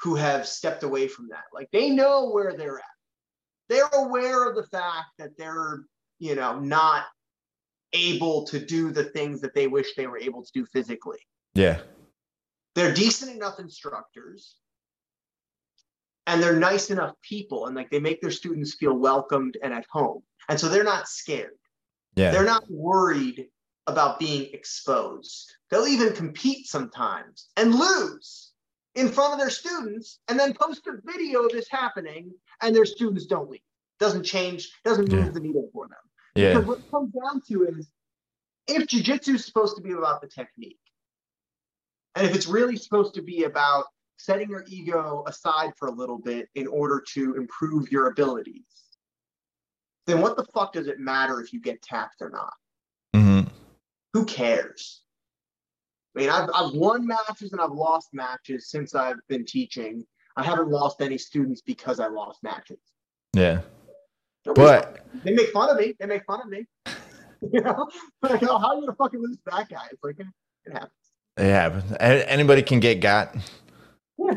who 0.00 0.14
have 0.14 0.46
stepped 0.46 0.82
away 0.82 1.08
from 1.08 1.28
that. 1.28 1.44
Like 1.54 1.70
they 1.72 1.88
know 1.90 2.28
where 2.30 2.52
they're 2.54 2.78
at. 2.78 2.84
They're 3.70 3.88
aware 3.94 4.48
of 4.48 4.56
the 4.56 4.62
fact 4.64 5.06
that 5.18 5.30
they're, 5.38 5.80
you 6.18 6.34
know, 6.34 6.58
not 6.60 7.04
able 7.92 8.44
to 8.44 8.58
do 8.58 8.90
the 8.92 9.04
things 9.04 9.40
that 9.40 9.54
they 9.54 9.66
wish 9.66 9.94
they 9.94 10.06
were 10.06 10.18
able 10.18 10.42
to 10.42 10.50
do 10.52 10.66
physically. 10.66 11.18
Yeah. 11.54 11.80
They're 12.74 12.94
decent 12.94 13.34
enough 13.34 13.58
instructors 13.58 14.56
and 16.26 16.42
they're 16.42 16.58
nice 16.58 16.90
enough 16.90 17.14
people 17.22 17.66
and 17.66 17.74
like 17.74 17.90
they 17.90 17.98
make 18.00 18.20
their 18.20 18.30
students 18.30 18.74
feel 18.74 18.94
welcomed 18.94 19.56
and 19.62 19.72
at 19.72 19.86
home. 19.90 20.22
And 20.48 20.60
so 20.60 20.68
they're 20.68 20.84
not 20.84 21.08
scared. 21.08 21.56
Yeah. 22.14 22.30
They're 22.30 22.44
not 22.44 22.70
worried 22.70 23.46
about 23.86 24.18
being 24.18 24.52
exposed. 24.52 25.54
They'll 25.70 25.86
even 25.86 26.12
compete 26.12 26.66
sometimes 26.66 27.48
and 27.56 27.74
lose 27.74 28.52
in 28.94 29.08
front 29.08 29.32
of 29.32 29.38
their 29.38 29.50
students 29.50 30.18
and 30.28 30.38
then 30.38 30.52
post 30.52 30.86
a 30.86 31.00
video 31.10 31.44
of 31.44 31.52
this 31.52 31.68
happening 31.70 32.30
and 32.60 32.76
their 32.76 32.84
students 32.84 33.26
don't 33.26 33.48
leave. 33.48 33.60
Doesn't 33.98 34.24
change, 34.24 34.70
doesn't 34.84 35.10
move 35.10 35.24
Yeah. 35.26 35.30
the 35.30 35.40
needle 35.40 35.68
for 35.72 35.88
them. 35.88 35.98
Yeah. 36.38 36.54
Because 36.54 36.66
what 36.66 36.78
it 36.78 36.90
comes 36.90 37.12
down 37.12 37.42
to 37.48 37.64
is 37.64 37.90
if 38.66 38.86
jujitsu 38.86 39.34
is 39.34 39.44
supposed 39.44 39.76
to 39.76 39.82
be 39.82 39.92
about 39.92 40.20
the 40.20 40.28
technique, 40.28 40.78
and 42.14 42.26
if 42.26 42.34
it's 42.34 42.46
really 42.46 42.76
supposed 42.76 43.14
to 43.14 43.22
be 43.22 43.44
about 43.44 43.84
setting 44.18 44.50
your 44.50 44.64
ego 44.68 45.24
aside 45.26 45.72
for 45.76 45.88
a 45.88 45.92
little 45.92 46.18
bit 46.18 46.48
in 46.54 46.66
order 46.66 47.02
to 47.14 47.34
improve 47.34 47.90
your 47.90 48.08
abilities, 48.08 48.64
then 50.06 50.20
what 50.20 50.36
the 50.36 50.44
fuck 50.54 50.72
does 50.72 50.86
it 50.86 50.98
matter 50.98 51.40
if 51.40 51.52
you 51.52 51.60
get 51.60 51.82
tapped 51.82 52.20
or 52.20 52.30
not? 52.30 52.54
Mm-hmm. 53.14 53.48
Who 54.14 54.24
cares? 54.24 55.02
I 56.16 56.20
mean, 56.20 56.30
I've, 56.30 56.50
I've 56.54 56.72
won 56.72 57.06
matches 57.06 57.52
and 57.52 57.60
I've 57.60 57.72
lost 57.72 58.08
matches 58.12 58.70
since 58.70 58.94
I've 58.94 59.18
been 59.28 59.44
teaching. 59.44 60.04
I 60.36 60.42
haven't 60.42 60.70
lost 60.70 61.00
any 61.00 61.18
students 61.18 61.60
because 61.60 62.00
I 62.00 62.08
lost 62.08 62.42
matches. 62.42 62.80
Yeah. 63.34 63.60
Nobody 64.48 64.82
But 64.82 65.00
they 65.24 65.32
make 65.32 65.50
fun 65.52 65.70
of 65.70 65.76
me. 65.78 65.94
They 66.00 66.06
make 66.06 66.24
fun 66.24 66.40
of 66.40 66.48
me. 66.48 66.66
you 67.52 67.60
know, 67.60 67.88
like, 68.22 68.42
oh, 68.44 68.58
how 68.58 68.68
are 68.68 68.74
you 68.76 68.80
gonna 68.82 68.96
fucking 68.96 69.20
lose 69.20 69.38
that 69.46 69.68
guy? 69.68 69.84
It's 69.92 70.02
like 70.02 70.16
it 70.20 70.72
happens. 70.72 70.90
yeah, 71.38 71.82
a- 72.00 72.30
anybody 72.30 72.62
can 72.62 72.80
get 72.80 73.00
got. 73.00 73.36
Yeah. 74.18 74.34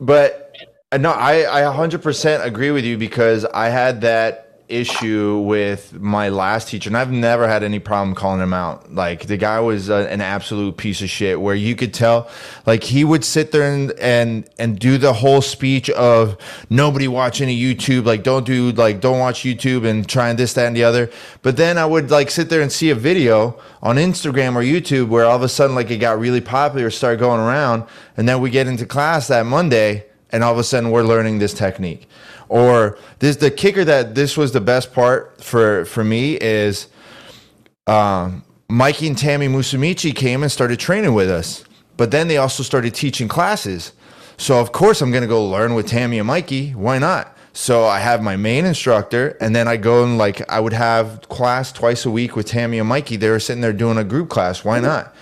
But 0.00 0.56
uh, 0.92 0.96
no, 0.98 1.10
I 1.12 1.60
I 1.68 1.74
100% 1.74 2.44
agree 2.44 2.70
with 2.70 2.84
you 2.84 2.98
because 2.98 3.44
I 3.44 3.68
had 3.68 4.00
that 4.02 4.47
issue 4.68 5.38
with 5.38 5.98
my 5.98 6.28
last 6.28 6.68
teacher, 6.68 6.90
and 6.90 6.96
I've 6.96 7.10
never 7.10 7.48
had 7.48 7.62
any 7.62 7.78
problem 7.78 8.14
calling 8.14 8.40
him 8.40 8.52
out. 8.52 8.92
Like 8.92 9.26
the 9.26 9.36
guy 9.36 9.60
was 9.60 9.88
a, 9.88 10.08
an 10.10 10.20
absolute 10.20 10.76
piece 10.76 11.00
of 11.00 11.08
shit, 11.08 11.40
where 11.40 11.54
you 11.54 11.74
could 11.74 11.94
tell, 11.94 12.28
like 12.66 12.84
he 12.84 13.04
would 13.04 13.24
sit 13.24 13.52
there 13.52 13.72
and 13.72 13.92
and 13.92 14.48
and 14.58 14.78
do 14.78 14.98
the 14.98 15.12
whole 15.12 15.40
speech 15.40 15.88
of 15.90 16.36
nobody 16.70 17.08
watch 17.08 17.40
any 17.40 17.58
YouTube, 17.58 18.04
like 18.04 18.22
don't 18.22 18.46
do 18.46 18.72
like 18.72 19.00
don't 19.00 19.18
watch 19.18 19.42
YouTube 19.42 19.86
and 19.86 20.08
trying 20.08 20.36
this 20.36 20.52
that 20.54 20.66
and 20.66 20.76
the 20.76 20.84
other. 20.84 21.10
But 21.42 21.56
then 21.56 21.78
I 21.78 21.86
would 21.86 22.10
like 22.10 22.30
sit 22.30 22.50
there 22.50 22.60
and 22.60 22.70
see 22.70 22.90
a 22.90 22.94
video 22.94 23.58
on 23.82 23.96
Instagram 23.96 24.54
or 24.54 24.62
YouTube 24.62 25.08
where 25.08 25.24
all 25.24 25.36
of 25.36 25.42
a 25.42 25.48
sudden 25.48 25.74
like 25.74 25.90
it 25.90 25.98
got 25.98 26.18
really 26.18 26.40
popular, 26.40 26.90
started 26.90 27.20
going 27.20 27.40
around, 27.40 27.84
and 28.16 28.28
then 28.28 28.40
we 28.40 28.50
get 28.50 28.66
into 28.66 28.86
class 28.86 29.28
that 29.28 29.46
Monday, 29.46 30.04
and 30.30 30.44
all 30.44 30.52
of 30.52 30.58
a 30.58 30.64
sudden 30.64 30.90
we're 30.90 31.02
learning 31.02 31.38
this 31.38 31.54
technique 31.54 32.08
or 32.48 32.98
this 33.18 33.36
the 33.36 33.50
kicker 33.50 33.84
that 33.84 34.14
this 34.14 34.36
was 34.36 34.52
the 34.52 34.60
best 34.60 34.92
part 34.92 35.42
for 35.42 35.84
for 35.84 36.04
me 36.04 36.36
is 36.36 36.88
um, 37.86 38.44
Mikey 38.68 39.08
and 39.08 39.18
Tammy 39.18 39.48
Musumeci 39.48 40.14
came 40.14 40.42
and 40.42 40.52
started 40.52 40.78
training 40.78 41.14
with 41.14 41.30
us, 41.30 41.64
but 41.96 42.10
then 42.10 42.28
they 42.28 42.36
also 42.36 42.62
started 42.62 42.94
teaching 42.94 43.28
classes. 43.28 43.92
So 44.36 44.60
of 44.60 44.72
course 44.72 45.00
I'm 45.00 45.10
going 45.10 45.22
to 45.22 45.28
go 45.28 45.44
learn 45.44 45.74
with 45.74 45.86
Tammy 45.86 46.18
and 46.18 46.26
Mikey. 46.26 46.70
Why 46.72 46.98
not? 46.98 47.36
So 47.52 47.86
I 47.86 47.98
have 47.98 48.22
my 48.22 48.36
main 48.36 48.64
instructor, 48.64 49.36
and 49.40 49.54
then 49.54 49.66
I 49.66 49.76
go 49.76 50.04
and 50.04 50.16
like 50.16 50.48
I 50.48 50.60
would 50.60 50.74
have 50.74 51.28
class 51.28 51.72
twice 51.72 52.06
a 52.06 52.10
week 52.10 52.36
with 52.36 52.46
Tammy 52.46 52.78
and 52.78 52.88
Mikey. 52.88 53.16
They 53.16 53.30
were 53.30 53.40
sitting 53.40 53.62
there 53.62 53.72
doing 53.72 53.98
a 53.98 54.04
group 54.04 54.28
class. 54.28 54.64
Why 54.64 54.78
not? 54.78 55.14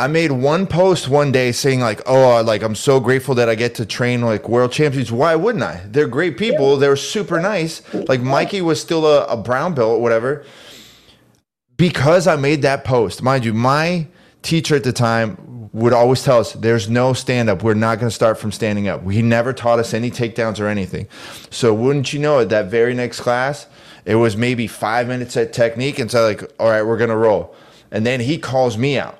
I 0.00 0.06
made 0.06 0.32
one 0.32 0.66
post 0.66 1.10
one 1.10 1.30
day 1.30 1.52
saying 1.52 1.80
like, 1.80 2.00
"Oh, 2.06 2.40
like 2.40 2.62
I'm 2.62 2.74
so 2.74 3.00
grateful 3.00 3.34
that 3.34 3.50
I 3.50 3.54
get 3.54 3.74
to 3.74 3.84
train 3.84 4.22
like 4.22 4.48
world 4.48 4.72
champions. 4.72 5.12
Why 5.12 5.36
wouldn't 5.36 5.62
I? 5.62 5.82
They're 5.84 6.08
great 6.08 6.38
people. 6.38 6.78
They're 6.78 6.96
super 6.96 7.38
nice. 7.38 7.82
Like 7.92 8.22
Mikey 8.22 8.62
was 8.62 8.80
still 8.80 9.04
a, 9.06 9.26
a 9.26 9.36
brown 9.36 9.74
belt, 9.74 9.98
or 9.98 10.00
whatever. 10.00 10.46
Because 11.76 12.26
I 12.26 12.36
made 12.36 12.62
that 12.62 12.82
post, 12.82 13.22
mind 13.22 13.44
you, 13.44 13.52
my 13.52 14.06
teacher 14.40 14.74
at 14.74 14.84
the 14.84 14.92
time 14.92 15.68
would 15.74 15.92
always 15.92 16.22
tell 16.22 16.38
us, 16.38 16.54
"There's 16.54 16.88
no 16.88 17.12
stand 17.12 17.50
up. 17.50 17.62
We're 17.62 17.74
not 17.74 17.98
going 17.98 18.08
to 18.08 18.14
start 18.14 18.38
from 18.38 18.52
standing 18.52 18.88
up." 18.88 19.06
He 19.10 19.20
never 19.20 19.52
taught 19.52 19.78
us 19.78 19.92
any 19.92 20.10
takedowns 20.10 20.58
or 20.60 20.66
anything. 20.66 21.08
So 21.50 21.74
wouldn't 21.74 22.14
you 22.14 22.20
know 22.20 22.38
it? 22.38 22.48
That 22.48 22.70
very 22.70 22.94
next 22.94 23.20
class, 23.20 23.66
it 24.06 24.14
was 24.14 24.34
maybe 24.34 24.66
five 24.66 25.08
minutes 25.08 25.36
at 25.36 25.52
technique, 25.52 25.98
and 25.98 26.10
so 26.10 26.26
like, 26.26 26.50
"All 26.58 26.70
right, 26.70 26.84
we're 26.84 26.96
going 26.96 27.10
to 27.10 27.18
roll." 27.18 27.54
And 27.90 28.06
then 28.06 28.20
he 28.20 28.38
calls 28.38 28.78
me 28.78 28.98
out 28.98 29.19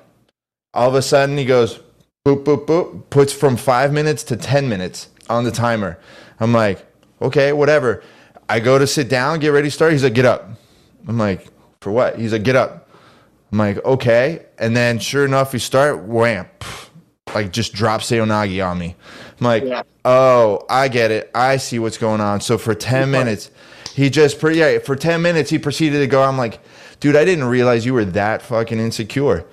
all 0.73 0.89
of 0.89 0.95
a 0.95 1.01
sudden 1.01 1.37
he 1.37 1.45
goes 1.45 1.79
boop 2.25 2.43
boop 2.43 2.65
boop 2.65 3.09
puts 3.09 3.33
from 3.33 3.57
five 3.57 3.91
minutes 3.91 4.23
to 4.23 4.35
10 4.35 4.69
minutes 4.69 5.09
on 5.29 5.43
the 5.43 5.51
timer. 5.51 5.99
I'm 6.39 6.53
like 6.53 6.85
okay 7.21 7.53
whatever. 7.53 8.03
I 8.49 8.59
go 8.59 8.77
to 8.77 8.87
sit 8.87 9.09
down 9.09 9.39
get 9.39 9.49
ready 9.49 9.67
to 9.67 9.71
start. 9.71 9.91
He's 9.91 10.03
like 10.03 10.13
get 10.13 10.25
up. 10.25 10.49
I'm 11.07 11.17
like 11.17 11.47
for 11.81 11.91
what? 11.91 12.19
He's 12.19 12.33
like 12.33 12.43
get 12.43 12.55
up. 12.55 12.89
I'm 13.51 13.57
like 13.57 13.83
okay. 13.83 14.45
And 14.57 14.75
then 14.75 14.99
sure 14.99 15.25
enough 15.25 15.53
we 15.53 15.59
start 15.59 16.03
wham 16.03 16.47
like 17.33 17.51
just 17.51 17.73
drop 17.73 18.01
Seoinage 18.01 18.65
on 18.65 18.77
me. 18.77 18.95
I'm 19.39 19.45
like 19.45 19.63
yeah. 19.63 19.83
oh 20.05 20.65
i 20.69 20.87
get 20.87 21.11
it. 21.11 21.31
I 21.33 21.57
see 21.57 21.79
what's 21.79 21.97
going 21.97 22.21
on. 22.21 22.41
So 22.41 22.57
for 22.57 22.75
10 22.75 23.11
minutes 23.11 23.51
he 23.93 24.09
just 24.09 24.39
pretty 24.39 24.59
yeah, 24.59 24.79
for 24.79 24.95
10 24.95 25.21
minutes 25.21 25.49
he 25.49 25.59
proceeded 25.59 25.99
to 25.99 26.07
go. 26.07 26.23
I'm 26.23 26.37
like 26.37 26.59
dude 26.99 27.15
i 27.15 27.25
didn't 27.25 27.45
realize 27.45 27.83
you 27.83 27.95
were 27.95 28.05
that 28.05 28.43
fucking 28.43 28.79
insecure 28.79 29.43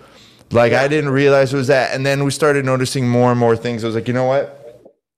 like 0.51 0.73
yeah. 0.73 0.83
I 0.83 0.89
didn't 0.89 1.11
realize 1.11 1.53
it 1.53 1.57
was 1.57 1.67
that. 1.67 1.95
And 1.95 2.05
then 2.05 2.25
we 2.25 2.31
started 2.31 2.65
noticing 2.65 3.09
more 3.09 3.31
and 3.31 3.39
more 3.39 3.57
things. 3.57 3.85
I 3.85 3.87
was 3.89 3.95
like, 3.95 4.09
you 4.09 4.15
know 4.15 4.25
what? 4.25 4.55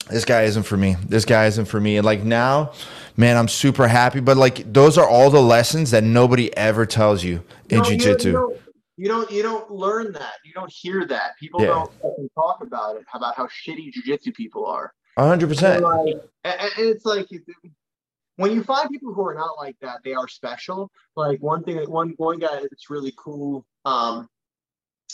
This 0.09 0.25
guy 0.25 0.43
isn't 0.43 0.65
for 0.65 0.77
me. 0.77 0.97
This 1.07 1.25
guy 1.25 1.47
isn't 1.47 1.67
for 1.67 1.81
me. 1.81 1.97
And 1.97 2.05
like 2.05 2.25
now, 2.25 2.73
man, 3.17 3.37
I'm 3.37 3.49
super 3.49 3.87
happy. 3.87 4.21
But 4.21 4.37
like 4.37 4.73
those 4.73 4.99
are 4.99 5.09
all 5.09 5.31
the 5.31 5.43
lessons 5.43 5.93
that 5.93 6.03
nobody 6.03 6.55
ever 6.57 6.85
tells 6.85 7.23
you 7.23 7.45
in 7.69 7.79
no, 7.79 7.85
jiu-jitsu. 7.85 8.31
You, 8.31 8.59
you, 8.97 9.09
don't 9.09 9.31
you 9.31 9.43
don't 9.43 9.71
learn 9.71 10.13
that. 10.13 10.35
You 10.45 10.53
don't 10.53 10.73
hear 10.73 11.07
that. 11.07 11.37
People 11.39 11.61
yeah. 11.61 11.69
don't 11.69 12.35
talk 12.35 12.63
about 12.63 12.97
it, 12.97 13.05
about 13.15 13.37
how 13.37 13.47
shitty 13.47 13.93
jiu-jitsu 13.93 14.33
people 14.33 14.67
are. 14.67 14.93
hundred 15.17 15.49
percent. 15.49 15.85
And 16.45 16.71
it's 16.77 17.05
like 17.05 17.29
when 18.37 18.53
you 18.53 18.65
find 18.65 18.89
people 18.91 19.13
who 19.13 19.25
are 19.29 19.35
not 19.35 19.59
like 19.59 19.77
that, 19.81 19.99
they 20.03 20.15
are 20.15 20.27
special. 20.27 20.91
Like 21.15 21.41
one 21.41 21.63
thing, 21.63 21.79
one 21.89 22.15
one 22.17 22.39
guy 22.39 22.59
that's 22.63 22.91
really 22.91 23.13
cool. 23.17 23.65
Um, 23.85 24.29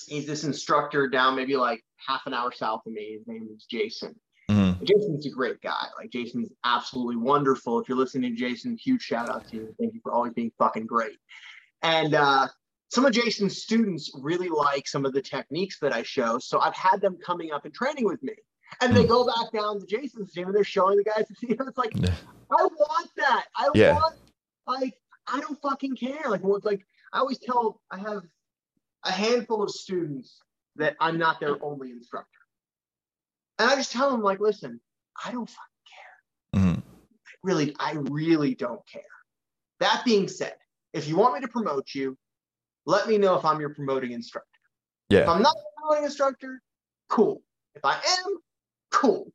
he's 0.09 0.27
this 0.27 0.45
instructor 0.45 1.09
down 1.09 1.37
maybe 1.37 1.57
like 1.57 1.85
half 2.07 2.23
an 2.27 2.35
hour 2.35 2.53
south 2.53 2.83
of 2.87 2.93
me. 2.93 3.17
His 3.19 3.27
name 3.27 3.49
is 3.55 3.65
Jason. 3.65 4.15
Mm-hmm. 4.51 4.85
Jason's 4.85 5.27
a 5.27 5.31
great 5.31 5.61
guy. 5.61 5.87
Like 5.99 6.11
Jason's 6.11 6.51
absolutely 6.65 7.17
wonderful. 7.17 7.81
If 7.81 7.89
you're 7.89 7.99
listening 7.99 8.35
to 8.35 8.39
Jason, 8.39 8.77
huge 8.77 9.03
shout 9.03 9.29
out 9.29 9.49
to 9.49 9.57
you. 9.57 9.75
Thank 9.79 9.95
you 9.95 10.01
for 10.03 10.13
always 10.13 10.33
being 10.35 10.53
fucking 10.59 10.87
great. 10.87 11.19
And 11.83 12.15
uh, 12.15 12.49
some 12.91 13.05
of 13.05 13.13
Jason's 13.13 13.63
students 13.63 14.11
really 14.15 14.49
like 14.49 14.87
some 14.87 15.05
of 15.05 15.13
the 15.13 15.23
techniques 15.23 15.79
that 15.81 15.93
I 15.93 16.03
show. 16.03 16.39
So 16.39 16.61
I've 16.61 16.77
had 16.77 17.01
them 17.01 17.19
coming 17.25 17.53
up 17.53 17.65
and 17.65 17.75
training 17.75 18.05
with 18.05 18.23
me. 18.23 18.35
And 18.81 18.93
mm-hmm. 18.93 19.01
they 19.01 19.05
mm. 19.05 19.09
go 19.09 19.27
back 19.27 19.53
down 19.53 19.81
to 19.81 19.87
Jason's 19.87 20.33
gym 20.33 20.47
and 20.47 20.57
they're 20.57 20.65
showing 20.65 20.97
the 20.97 21.05
guys, 21.05 21.25
you 21.41 21.57
know, 21.57 21.67
it's 21.67 21.79
like, 21.79 21.93
yeah. 21.95 22.15
I 22.51 22.63
want 22.63 23.11
that. 23.17 23.47
I 23.57 23.69
yeah. 23.75 23.95
want, 23.95 24.15
like, 24.67 24.95
I 25.27 25.41
don't 25.41 25.61
fucking 25.61 25.97
care. 25.97 26.29
Like, 26.29 26.45
well, 26.45 26.61
like, 26.63 26.87
I 27.13 27.19
always 27.19 27.39
tell, 27.39 27.81
I 27.91 27.99
have 27.99 28.23
a 29.07 29.13
handful 29.13 29.63
of 29.63 29.71
students 29.71 30.41
that 30.77 30.97
I'm 31.01 31.19
not 31.19 31.41
their 31.41 31.63
only 31.65 31.91
instructor. 31.91 32.29
And 33.59 33.71
I 33.71 33.77
just 33.77 33.93
tell 33.93 34.11
them, 34.11 34.23
like, 34.23 34.41
listen, 34.41 34.81
I 35.25 35.31
don't 35.33 35.49
fucking 35.49 35.85
care. 36.53 36.61
Mm-hmm. 36.61 36.81
I 36.81 36.83
Really, 37.43 37.77
I 37.79 37.93
really 38.11 38.55
don't 38.55 38.87
care. 38.91 39.03
That 39.81 40.03
being 40.05 40.29
said, 40.29 40.55
if 40.93 41.09
you 41.09 41.17
want 41.17 41.35
me 41.35 41.41
to 41.41 41.49
promote 41.49 41.95
you, 41.95 42.19
let 42.87 43.09
me 43.09 43.19
know 43.19 43.37
if 43.37 43.45
I'm 43.45 43.61
your 43.61 43.75
promoting 43.75 44.13
instructor. 44.13 44.49
Yeah. 45.09 45.21
If 45.21 45.29
I'm 45.29 45.43
not 45.43 45.57
promoting 45.79 46.05
instructor, 46.05 46.61
cool. 47.09 47.43
If 47.75 47.85
I 47.85 47.95
am, 47.95 48.39
cool. 48.91 49.33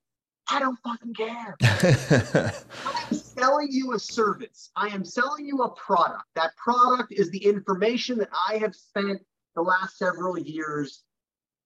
I 0.49 0.59
don't 0.59 0.77
fucking 0.83 1.13
care. 1.13 1.55
I'm 2.85 3.15
selling 3.15 3.67
you 3.69 3.93
a 3.93 3.99
service. 3.99 4.71
I 4.75 4.87
am 4.87 5.05
selling 5.05 5.45
you 5.45 5.61
a 5.63 5.69
product. 5.69 6.25
That 6.35 6.51
product 6.57 7.13
is 7.13 7.29
the 7.29 7.45
information 7.45 8.17
that 8.17 8.29
I 8.49 8.57
have 8.57 8.75
spent 8.75 9.21
the 9.55 9.61
last 9.61 9.97
several 9.97 10.37
years 10.37 11.03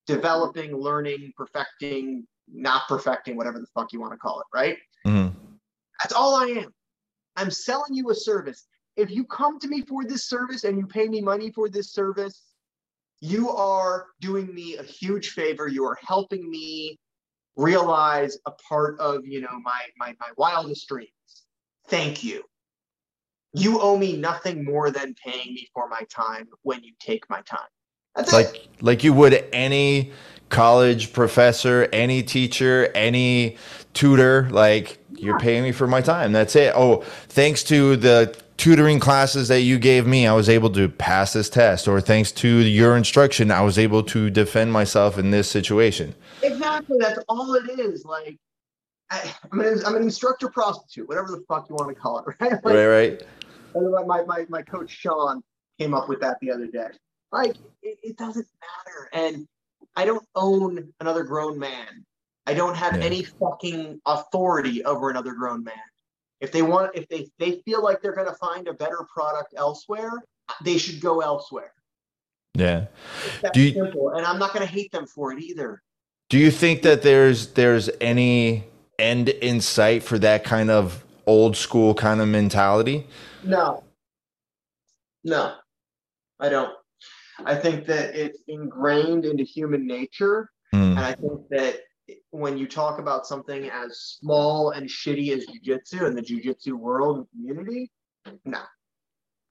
developing, 0.07 0.75
learning, 0.75 1.33
perfecting, 1.35 2.25
not 2.51 2.87
perfecting, 2.87 3.35
whatever 3.35 3.59
the 3.59 3.67
fuck 3.73 3.91
you 3.91 3.99
want 3.99 4.13
to 4.13 4.17
call 4.17 4.39
it, 4.39 4.45
right? 4.53 4.77
Mm-hmm. 5.05 5.37
That's 6.01 6.13
all 6.13 6.35
I 6.35 6.45
am. 6.45 6.73
I'm 7.35 7.51
selling 7.51 7.93
you 7.93 8.09
a 8.11 8.15
service. 8.15 8.67
If 8.95 9.11
you 9.11 9.25
come 9.25 9.59
to 9.59 9.67
me 9.67 9.81
for 9.81 10.05
this 10.05 10.25
service 10.25 10.63
and 10.63 10.77
you 10.77 10.87
pay 10.87 11.07
me 11.07 11.21
money 11.21 11.51
for 11.51 11.69
this 11.69 11.91
service, 11.91 12.41
you 13.19 13.49
are 13.49 14.07
doing 14.21 14.53
me 14.53 14.77
a 14.77 14.83
huge 14.83 15.29
favor. 15.29 15.67
You 15.67 15.85
are 15.85 15.97
helping 16.05 16.49
me 16.49 16.99
realize 17.55 18.37
a 18.45 18.51
part 18.51 18.99
of, 18.99 19.25
you 19.25 19.41
know, 19.41 19.59
my 19.63 19.81
my 19.97 20.15
my 20.19 20.29
wildest 20.37 20.87
dreams. 20.87 21.09
Thank 21.87 22.23
you. 22.23 22.43
You 23.53 23.79
owe 23.79 23.97
me 23.97 24.17
nothing 24.17 24.65
more 24.65 24.91
than 24.91 25.15
paying 25.15 25.53
me 25.53 25.69
for 25.73 25.87
my 25.87 26.01
time 26.09 26.47
when 26.63 26.83
you 26.83 26.93
take 26.99 27.29
my 27.29 27.41
time. 27.41 27.67
That's 28.15 28.33
like 28.33 28.67
like 28.81 29.03
you 29.03 29.13
would 29.13 29.45
any 29.51 30.11
college 30.49 31.13
professor, 31.13 31.87
any 31.91 32.23
teacher, 32.23 32.91
any 32.95 33.57
tutor. 33.93 34.49
Like 34.51 34.99
you're 35.11 35.39
paying 35.39 35.63
me 35.63 35.71
for 35.71 35.87
my 35.87 36.01
time. 36.01 36.31
That's 36.31 36.55
it. 36.55 36.73
Oh, 36.75 37.01
thanks 37.29 37.63
to 37.63 37.95
the 37.95 38.35
tutoring 38.57 38.99
classes 38.99 39.47
that 39.49 39.61
you 39.61 39.77
gave 39.77 40.07
me, 40.07 40.27
I 40.27 40.33
was 40.33 40.49
able 40.49 40.69
to 40.71 40.87
pass 40.87 41.33
this 41.33 41.49
test. 41.49 41.87
Or 41.87 41.99
thanks 41.99 42.31
to 42.33 42.47
your 42.47 42.95
instruction, 42.95 43.51
I 43.51 43.61
was 43.61 43.77
able 43.77 44.03
to 44.03 44.29
defend 44.29 44.71
myself 44.71 45.17
in 45.17 45.31
this 45.31 45.49
situation. 45.49 46.15
Exactly. 46.41 46.97
That's 46.99 47.19
all 47.27 47.53
it 47.55 47.79
is. 47.79 48.05
Like 48.05 48.37
I, 49.09 49.33
am 49.51 49.59
an, 49.59 49.81
I'm 49.85 49.95
an 49.95 50.03
instructor 50.03 50.49
prostitute, 50.49 51.07
whatever 51.07 51.27
the 51.27 51.43
fuck 51.47 51.69
you 51.69 51.75
want 51.75 51.89
to 51.89 51.95
call 51.95 52.19
it, 52.19 52.25
right? 52.39 52.51
Like, 52.63 52.75
right, 52.75 52.87
right. 52.87 53.23
My, 54.07 54.23
my, 54.23 54.45
my 54.47 54.61
coach 54.61 54.89
Sean 54.89 55.43
came 55.77 55.93
up 55.93 56.07
with 56.07 56.21
that 56.21 56.37
the 56.39 56.51
other 56.51 56.67
day. 56.67 56.87
Like 57.31 57.55
it, 57.81 57.97
it 58.03 58.17
doesn't 58.17 58.47
matter. 58.61 59.09
And 59.13 59.47
I 59.95 60.05
don't 60.05 60.25
own 60.35 60.93
another 60.99 61.23
grown 61.23 61.57
man. 61.59 62.05
I 62.47 62.53
don't 62.53 62.75
have 62.75 62.97
yeah. 62.97 63.03
any 63.03 63.23
fucking 63.23 64.01
authority 64.05 64.83
over 64.85 65.09
another 65.09 65.33
grown 65.33 65.63
man. 65.63 65.73
If 66.41 66.51
they 66.51 66.61
want, 66.61 66.91
if 66.95 67.07
they 67.07 67.27
they 67.39 67.61
feel 67.65 67.83
like 67.83 68.01
they're 68.01 68.15
going 68.15 68.27
to 68.27 68.35
find 68.35 68.67
a 68.67 68.73
better 68.73 69.05
product 69.13 69.53
elsewhere, 69.57 70.11
they 70.63 70.77
should 70.77 71.01
go 71.01 71.21
elsewhere. 71.21 71.71
Yeah. 72.53 72.85
Do 73.53 73.61
you, 73.61 73.73
simple. 73.73 74.11
And 74.11 74.25
I'm 74.25 74.39
not 74.39 74.53
going 74.53 74.65
to 74.65 74.71
hate 74.71 74.91
them 74.91 75.05
for 75.07 75.31
it 75.33 75.41
either. 75.41 75.81
Do 76.29 76.37
you 76.37 76.51
think 76.51 76.81
that 76.83 77.01
there's 77.01 77.53
there's 77.53 77.89
any 78.01 78.65
end 78.99 79.29
in 79.29 79.61
sight 79.61 80.03
for 80.03 80.17
that 80.19 80.43
kind 80.43 80.69
of 80.69 81.03
old 81.25 81.57
school 81.57 81.93
kind 81.93 82.21
of 82.21 82.27
mentality? 82.27 83.07
No. 83.43 83.83
No. 85.23 85.55
I 86.39 86.49
don't. 86.49 86.73
I 87.43 87.55
think 87.55 87.85
that 87.87 88.15
it's 88.15 88.39
ingrained 88.47 89.25
into 89.25 89.43
human 89.43 89.85
nature. 89.85 90.49
Mm. 90.73 90.91
And 90.91 90.99
I 90.99 91.13
think 91.13 91.41
that 91.49 91.79
when 92.29 92.57
you 92.57 92.67
talk 92.67 92.99
about 92.99 93.25
something 93.25 93.69
as 93.69 93.97
small 93.99 94.71
and 94.71 94.87
shitty 94.87 95.35
as 95.35 95.45
jujitsu 95.47 96.05
and 96.05 96.17
the 96.17 96.21
jujitsu 96.21 96.73
world 96.73 97.17
and 97.17 97.29
community, 97.31 97.91
No. 98.45 98.61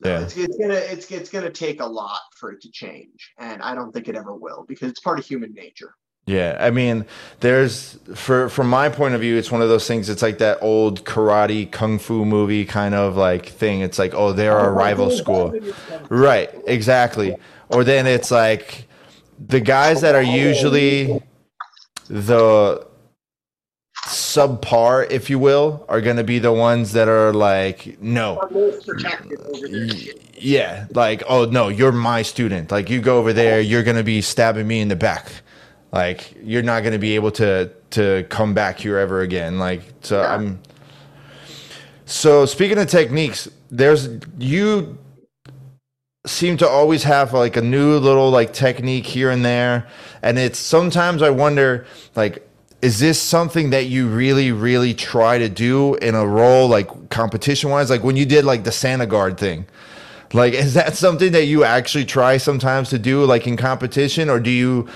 No, 0.00 0.10
Yeah. 0.10 0.20
it's, 0.20 0.36
it's 0.36 0.56
gonna 0.56 0.74
it's 0.74 1.10
it's 1.10 1.30
gonna 1.30 1.50
take 1.50 1.80
a 1.80 1.86
lot 1.86 2.20
for 2.36 2.50
it 2.50 2.60
to 2.62 2.70
change, 2.70 3.32
and 3.38 3.62
I 3.62 3.74
don't 3.74 3.92
think 3.92 4.08
it 4.08 4.16
ever 4.16 4.34
will 4.34 4.64
because 4.66 4.90
it's 4.90 5.00
part 5.00 5.18
of 5.20 5.24
human 5.24 5.54
nature. 5.54 5.94
Yeah, 6.26 6.56
I 6.58 6.70
mean, 6.70 7.04
there's 7.40 7.98
for 8.14 8.48
from 8.48 8.68
my 8.68 8.88
point 8.88 9.14
of 9.14 9.20
view, 9.20 9.36
it's 9.36 9.52
one 9.52 9.60
of 9.60 9.68
those 9.68 9.86
things. 9.86 10.08
It's 10.08 10.22
like 10.22 10.38
that 10.38 10.58
old 10.62 11.04
karate 11.04 11.70
kung 11.70 11.98
fu 11.98 12.24
movie 12.24 12.64
kind 12.64 12.94
of 12.94 13.16
like 13.16 13.46
thing. 13.46 13.80
It's 13.82 13.98
like, 13.98 14.14
oh, 14.14 14.32
they're 14.32 14.58
a 14.58 14.72
rival 14.72 15.10
school, 15.10 15.54
right? 16.08 16.50
Exactly. 16.66 17.36
Or 17.70 17.84
then 17.84 18.06
it's 18.06 18.30
like 18.30 18.86
the 19.48 19.60
guys 19.60 20.00
that 20.02 20.14
are 20.14 20.22
usually 20.22 21.22
the 22.08 22.86
subpar, 24.06 25.10
if 25.10 25.30
you 25.30 25.38
will, 25.38 25.84
are 25.88 26.00
going 26.00 26.16
to 26.16 26.24
be 26.24 26.38
the 26.38 26.52
ones 26.52 26.92
that 26.92 27.08
are 27.08 27.32
like, 27.32 28.00
no, 28.00 28.38
Are 28.38 28.50
most 28.50 28.86
protected 28.86 29.40
over 29.40 29.68
their 29.68 29.86
Y- 29.86 29.88
shit. 29.96 30.20
yeah, 30.34 30.86
like, 30.94 31.22
oh 31.28 31.46
no, 31.46 31.68
you're 31.68 31.92
my 31.92 32.22
student. 32.22 32.70
Like, 32.70 32.90
you 32.90 33.00
go 33.00 33.18
over 33.18 33.32
there, 33.32 33.60
you're 33.60 33.82
gonna 33.82 34.02
be 34.02 34.20
stabbing 34.20 34.66
me 34.66 34.80
in 34.80 34.88
the 34.88 34.96
back. 34.96 35.32
Like, 35.92 36.34
you're 36.42 36.62
not 36.62 36.82
gonna 36.82 36.98
be 36.98 37.14
able 37.14 37.30
to 37.32 37.70
to 37.90 38.26
come 38.28 38.52
back 38.52 38.78
here 38.80 38.98
ever 38.98 39.20
again. 39.22 39.58
Like, 39.58 39.82
so 40.02 40.20
Yeah. 40.20 40.34
I'm. 40.34 40.60
So 42.04 42.44
speaking 42.44 42.76
of 42.78 42.88
techniques, 42.88 43.48
there's 43.70 44.08
you 44.38 44.98
seem 46.26 46.56
to 46.58 46.68
always 46.68 47.04
have 47.04 47.32
like 47.32 47.56
a 47.56 47.62
new 47.62 47.98
little 47.98 48.30
like 48.30 48.52
technique 48.52 49.06
here 49.06 49.30
and 49.30 49.44
there, 49.44 49.86
and 50.22 50.38
it's 50.38 50.58
sometimes 50.58 51.22
I 51.22 51.30
wonder 51.30 51.86
like. 52.16 52.48
Is 52.82 52.98
this 52.98 53.18
something 53.18 53.70
that 53.70 53.86
you 53.86 54.08
really, 54.08 54.52
really 54.52 54.92
try 54.92 55.38
to 55.38 55.48
do 55.48 55.94
in 55.94 56.14
a 56.14 56.26
role 56.26 56.68
like 56.68 57.08
competition 57.08 57.70
wise? 57.70 57.88
Like 57.88 58.04
when 58.04 58.14
you 58.14 58.26
did 58.26 58.44
like 58.44 58.64
the 58.64 58.72
Santa 58.72 59.06
Guard 59.06 59.38
thing, 59.38 59.64
like, 60.34 60.52
is 60.54 60.74
that 60.74 60.94
something 60.94 61.32
that 61.32 61.46
you 61.46 61.64
actually 61.64 62.04
try 62.04 62.36
sometimes 62.36 62.90
to 62.90 62.98
do, 62.98 63.24
like 63.24 63.46
in 63.46 63.56
competition, 63.56 64.28
or 64.28 64.38
do 64.38 64.50
you 64.50 64.88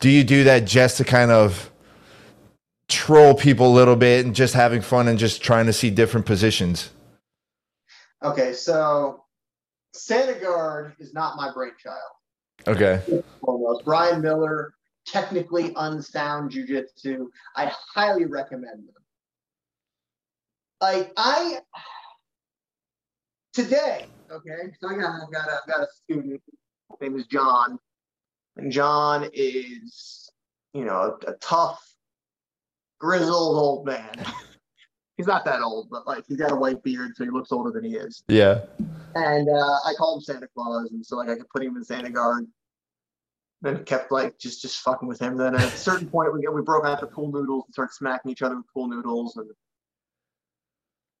do 0.00 0.10
you 0.10 0.24
do 0.24 0.44
that 0.44 0.66
just 0.66 0.96
to 0.98 1.04
kind 1.04 1.30
of 1.30 1.70
troll 2.88 3.34
people 3.34 3.68
a 3.68 3.74
little 3.74 3.96
bit 3.96 4.26
and 4.26 4.34
just 4.34 4.54
having 4.54 4.82
fun 4.82 5.08
and 5.08 5.18
just 5.18 5.42
trying 5.42 5.66
to 5.66 5.72
see 5.72 5.90
different 5.90 6.26
positions? 6.26 6.90
Okay, 8.22 8.52
so 8.52 9.19
Santa 9.92 10.34
Guard 10.34 10.94
is 10.98 11.12
not 11.14 11.36
my 11.36 11.52
brainchild. 11.52 11.98
Okay. 12.66 13.02
Brian 13.84 14.20
Miller, 14.20 14.74
technically 15.06 15.72
unsound 15.76 16.52
jujitsu. 16.52 17.26
I 17.56 17.72
highly 17.94 18.26
recommend 18.26 18.86
them. 18.86 18.94
Like 20.80 21.12
I 21.16 21.58
today, 23.52 24.06
okay, 24.30 24.72
so 24.80 24.88
I 24.88 24.94
got 24.94 25.22
I've 25.22 25.32
got 25.32 25.48
a, 25.48 25.52
I've 25.52 25.68
got 25.68 25.80
a 25.80 25.88
student. 26.04 26.40
His 26.90 27.00
name 27.00 27.18
is 27.18 27.26
John, 27.26 27.78
and 28.56 28.72
John 28.72 29.28
is 29.32 30.30
you 30.72 30.84
know 30.84 31.18
a, 31.26 31.32
a 31.32 31.34
tough, 31.34 31.82
grizzled 32.98 33.58
old 33.58 33.86
man. 33.86 34.12
He's 35.20 35.26
not 35.26 35.44
that 35.44 35.60
old, 35.60 35.90
but 35.90 36.06
like 36.06 36.24
he's 36.26 36.38
got 36.38 36.50
a 36.50 36.56
white 36.56 36.82
beard, 36.82 37.14
so 37.14 37.24
he 37.24 37.30
looks 37.30 37.52
older 37.52 37.70
than 37.70 37.84
he 37.84 37.94
is. 37.94 38.24
Yeah. 38.28 38.62
And 39.14 39.50
uh, 39.50 39.78
I 39.84 39.92
called 39.98 40.16
him 40.16 40.22
Santa 40.22 40.48
Claus, 40.54 40.88
and 40.92 41.04
so 41.04 41.18
like 41.18 41.28
I 41.28 41.34
could 41.34 41.48
put 41.50 41.62
him 41.62 41.76
in 41.76 41.84
Santa 41.84 42.08
Guard. 42.08 42.46
Then 43.60 43.84
kept 43.84 44.10
like 44.10 44.38
just 44.38 44.62
just 44.62 44.80
fucking 44.80 45.06
with 45.06 45.20
him. 45.20 45.36
Then 45.36 45.54
at 45.54 45.60
a 45.60 45.76
certain 45.76 46.08
point, 46.08 46.32
we 46.32 46.48
we 46.48 46.62
broke 46.62 46.86
out 46.86 47.02
the 47.02 47.06
pool 47.06 47.30
noodles 47.30 47.64
and 47.66 47.74
started 47.74 47.92
smacking 47.92 48.30
each 48.30 48.40
other 48.40 48.56
with 48.56 48.64
pool 48.72 48.88
noodles. 48.88 49.36
And 49.36 49.50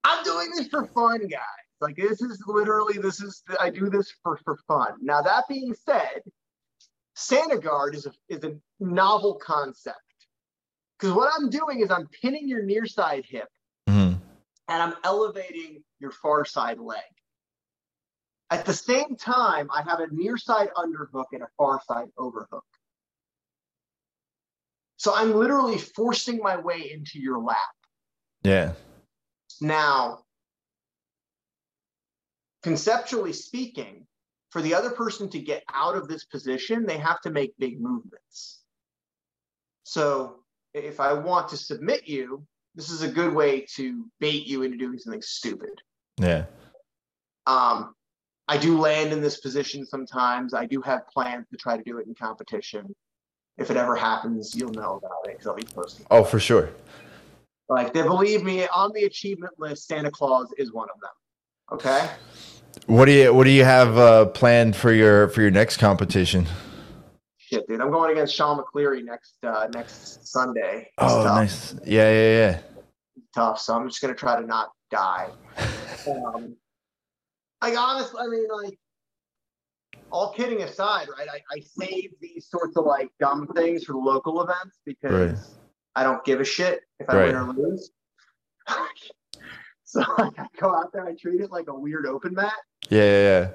I'm 0.04 0.24
doing 0.24 0.48
this 0.56 0.68
for 0.68 0.86
fun, 0.86 1.28
guys. 1.28 1.40
Like 1.82 1.96
this 1.96 2.22
is 2.22 2.42
literally 2.46 2.96
this 2.96 3.20
is 3.20 3.42
I 3.60 3.68
do 3.68 3.90
this 3.90 4.10
for 4.22 4.38
for 4.46 4.56
fun. 4.66 4.94
Now 5.02 5.20
that 5.20 5.44
being 5.46 5.74
said, 5.74 6.22
Santa 7.16 7.58
Guard 7.58 7.94
is 7.94 8.06
a 8.06 8.12
is 8.30 8.44
a 8.44 8.56
novel 8.82 9.34
concept 9.34 9.98
because 10.98 11.14
what 11.14 11.30
I'm 11.38 11.50
doing 11.50 11.80
is 11.80 11.90
I'm 11.90 12.08
pinning 12.22 12.48
your 12.48 12.62
near 12.62 12.86
side 12.86 13.26
hip 13.28 13.48
and 14.70 14.80
I'm 14.80 14.94
elevating 15.04 15.82
your 15.98 16.12
far 16.12 16.44
side 16.44 16.78
leg. 16.78 17.02
At 18.50 18.64
the 18.64 18.72
same 18.72 19.16
time, 19.16 19.68
I 19.74 19.82
have 19.82 20.00
a 20.00 20.06
near 20.12 20.36
side 20.36 20.68
underhook 20.76 21.26
and 21.32 21.42
a 21.42 21.48
far 21.58 21.80
side 21.86 22.06
overhook. 22.16 22.64
So 24.96 25.12
I'm 25.14 25.34
literally 25.34 25.78
forcing 25.78 26.38
my 26.38 26.56
way 26.56 26.90
into 26.92 27.18
your 27.18 27.38
lap. 27.38 27.56
Yeah. 28.42 28.72
Now, 29.60 30.20
conceptually 32.62 33.32
speaking, 33.32 34.06
for 34.50 34.62
the 34.62 34.74
other 34.74 34.90
person 34.90 35.28
to 35.30 35.40
get 35.40 35.62
out 35.72 35.96
of 35.96 36.08
this 36.08 36.24
position, 36.24 36.86
they 36.86 36.98
have 36.98 37.20
to 37.22 37.30
make 37.30 37.54
big 37.58 37.80
movements. 37.80 38.60
So 39.84 40.40
if 40.74 41.00
I 41.00 41.12
want 41.12 41.48
to 41.48 41.56
submit 41.56 42.06
you, 42.06 42.46
this 42.74 42.90
is 42.90 43.02
a 43.02 43.08
good 43.08 43.34
way 43.34 43.66
to 43.76 44.06
bait 44.20 44.46
you 44.46 44.62
into 44.62 44.76
doing 44.76 44.98
something 44.98 45.22
stupid. 45.22 45.80
Yeah. 46.18 46.44
Um, 47.46 47.94
I 48.48 48.58
do 48.58 48.78
land 48.78 49.12
in 49.12 49.20
this 49.20 49.40
position 49.40 49.86
sometimes. 49.86 50.54
I 50.54 50.66
do 50.66 50.80
have 50.82 51.06
plans 51.08 51.46
to 51.50 51.56
try 51.56 51.76
to 51.76 51.82
do 51.82 51.98
it 51.98 52.06
in 52.06 52.14
competition. 52.14 52.94
If 53.58 53.70
it 53.70 53.76
ever 53.76 53.94
happens, 53.94 54.54
you'll 54.54 54.72
know 54.72 54.96
about 54.96 55.24
it 55.24 55.32
because 55.32 55.46
I'll 55.46 55.54
be 55.54 55.62
posting. 55.62 56.06
Oh, 56.10 56.24
for 56.24 56.40
sure. 56.40 56.70
Like, 57.68 57.92
they 57.92 58.02
believe 58.02 58.42
me, 58.42 58.66
on 58.68 58.90
the 58.94 59.04
achievement 59.04 59.52
list, 59.58 59.86
Santa 59.86 60.10
Claus 60.10 60.48
is 60.58 60.72
one 60.72 60.88
of 60.94 61.00
them. 61.00 61.10
Okay. 61.72 62.10
What 62.86 63.04
do 63.04 63.12
you 63.12 63.32
What 63.32 63.44
do 63.44 63.50
you 63.50 63.64
have 63.64 63.96
uh, 63.96 64.26
planned 64.26 64.74
for 64.74 64.92
your 64.92 65.28
for 65.28 65.42
your 65.42 65.50
next 65.50 65.76
competition? 65.76 66.46
Shit, 67.50 67.66
dude. 67.66 67.80
I'm 67.80 67.90
going 67.90 68.12
against 68.12 68.34
Sean 68.34 68.62
McCleary 68.62 69.04
next 69.04 69.34
uh, 69.42 69.66
next 69.74 70.24
Sunday. 70.28 70.82
It's 70.82 70.90
Oh, 70.98 71.24
tough. 71.24 71.36
nice. 71.36 71.74
Yeah, 71.84 72.08
yeah, 72.10 72.38
yeah. 72.38 72.58
tough. 73.34 73.60
So 73.60 73.74
I'm 73.74 73.88
just 73.88 74.00
gonna 74.00 74.14
try 74.14 74.40
to 74.40 74.46
not 74.46 74.70
die. 74.92 75.30
um, 76.06 76.54
like 77.60 77.76
honestly, 77.76 78.20
I 78.22 78.28
mean, 78.28 78.46
like 78.62 78.78
all 80.12 80.32
kidding 80.32 80.62
aside, 80.62 81.08
right? 81.18 81.26
I, 81.28 81.40
I 81.56 81.60
save 81.60 82.10
these 82.20 82.46
sorts 82.48 82.76
of 82.76 82.84
like 82.84 83.10
dumb 83.18 83.48
things 83.48 83.82
for 83.84 83.94
local 83.94 84.42
events 84.42 84.78
because 84.86 85.10
Right. 85.34 85.38
I 85.96 86.04
don't 86.04 86.24
give 86.24 86.40
a 86.40 86.44
shit 86.44 86.82
if 87.00 87.10
I 87.10 87.16
win 87.16 87.34
or 87.34 87.52
lose. 87.52 87.90
so 89.84 90.04
like, 90.18 90.38
I 90.38 90.46
go 90.60 90.72
out 90.72 90.92
there, 90.92 91.04
I 91.04 91.14
treat 91.16 91.40
it 91.40 91.50
like 91.50 91.66
a 91.68 91.74
weird 91.74 92.06
open 92.06 92.32
mat. 92.34 92.52
Yeah, 92.90 93.02
yeah, 93.02 93.40
yeah. 93.40 93.48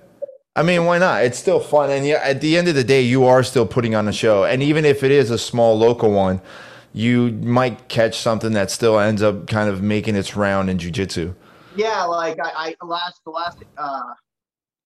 I 0.56 0.64
mean, 0.64 0.86
why 0.86 0.99
not? 0.99 1.24
It's 1.26 1.38
still 1.38 1.60
fun, 1.60 1.91
and 1.91 2.06
yeah, 2.06 2.22
at 2.24 2.39
the 2.39 2.56
end 2.58 2.70
of 2.70 2.76
the 2.76 2.84
day, 2.84 3.01
you 3.01 3.26
are 3.26 3.43
still 3.43 3.66
putting 3.66 3.93
on 3.93 4.08
a 4.08 4.14
show. 4.14 4.45
And 4.45 4.64
even 4.64 4.86
if 4.86 5.03
it 5.03 5.12
is 5.12 5.30
a 5.30 5.38
small 5.38 5.78
local 5.78 6.12
one, 6.12 6.41
you 6.93 7.32
might 7.32 7.89
catch 7.89 8.18
something 8.18 8.53
that 8.53 8.72
still 8.72 8.97
ends 8.97 9.22
up 9.22 9.47
kind 9.47 9.70
of 9.70 9.82
making 9.82 10.16
its 10.16 10.38
round 10.38 10.70
in 10.70 10.78
jujitsu. 10.78 11.36
Yeah, 11.76 12.03
like 12.03 12.38
I, 12.41 12.74
I 12.82 12.86
last 12.86 13.20
the 13.26 13.32
last 13.32 13.58
uh 13.78 14.14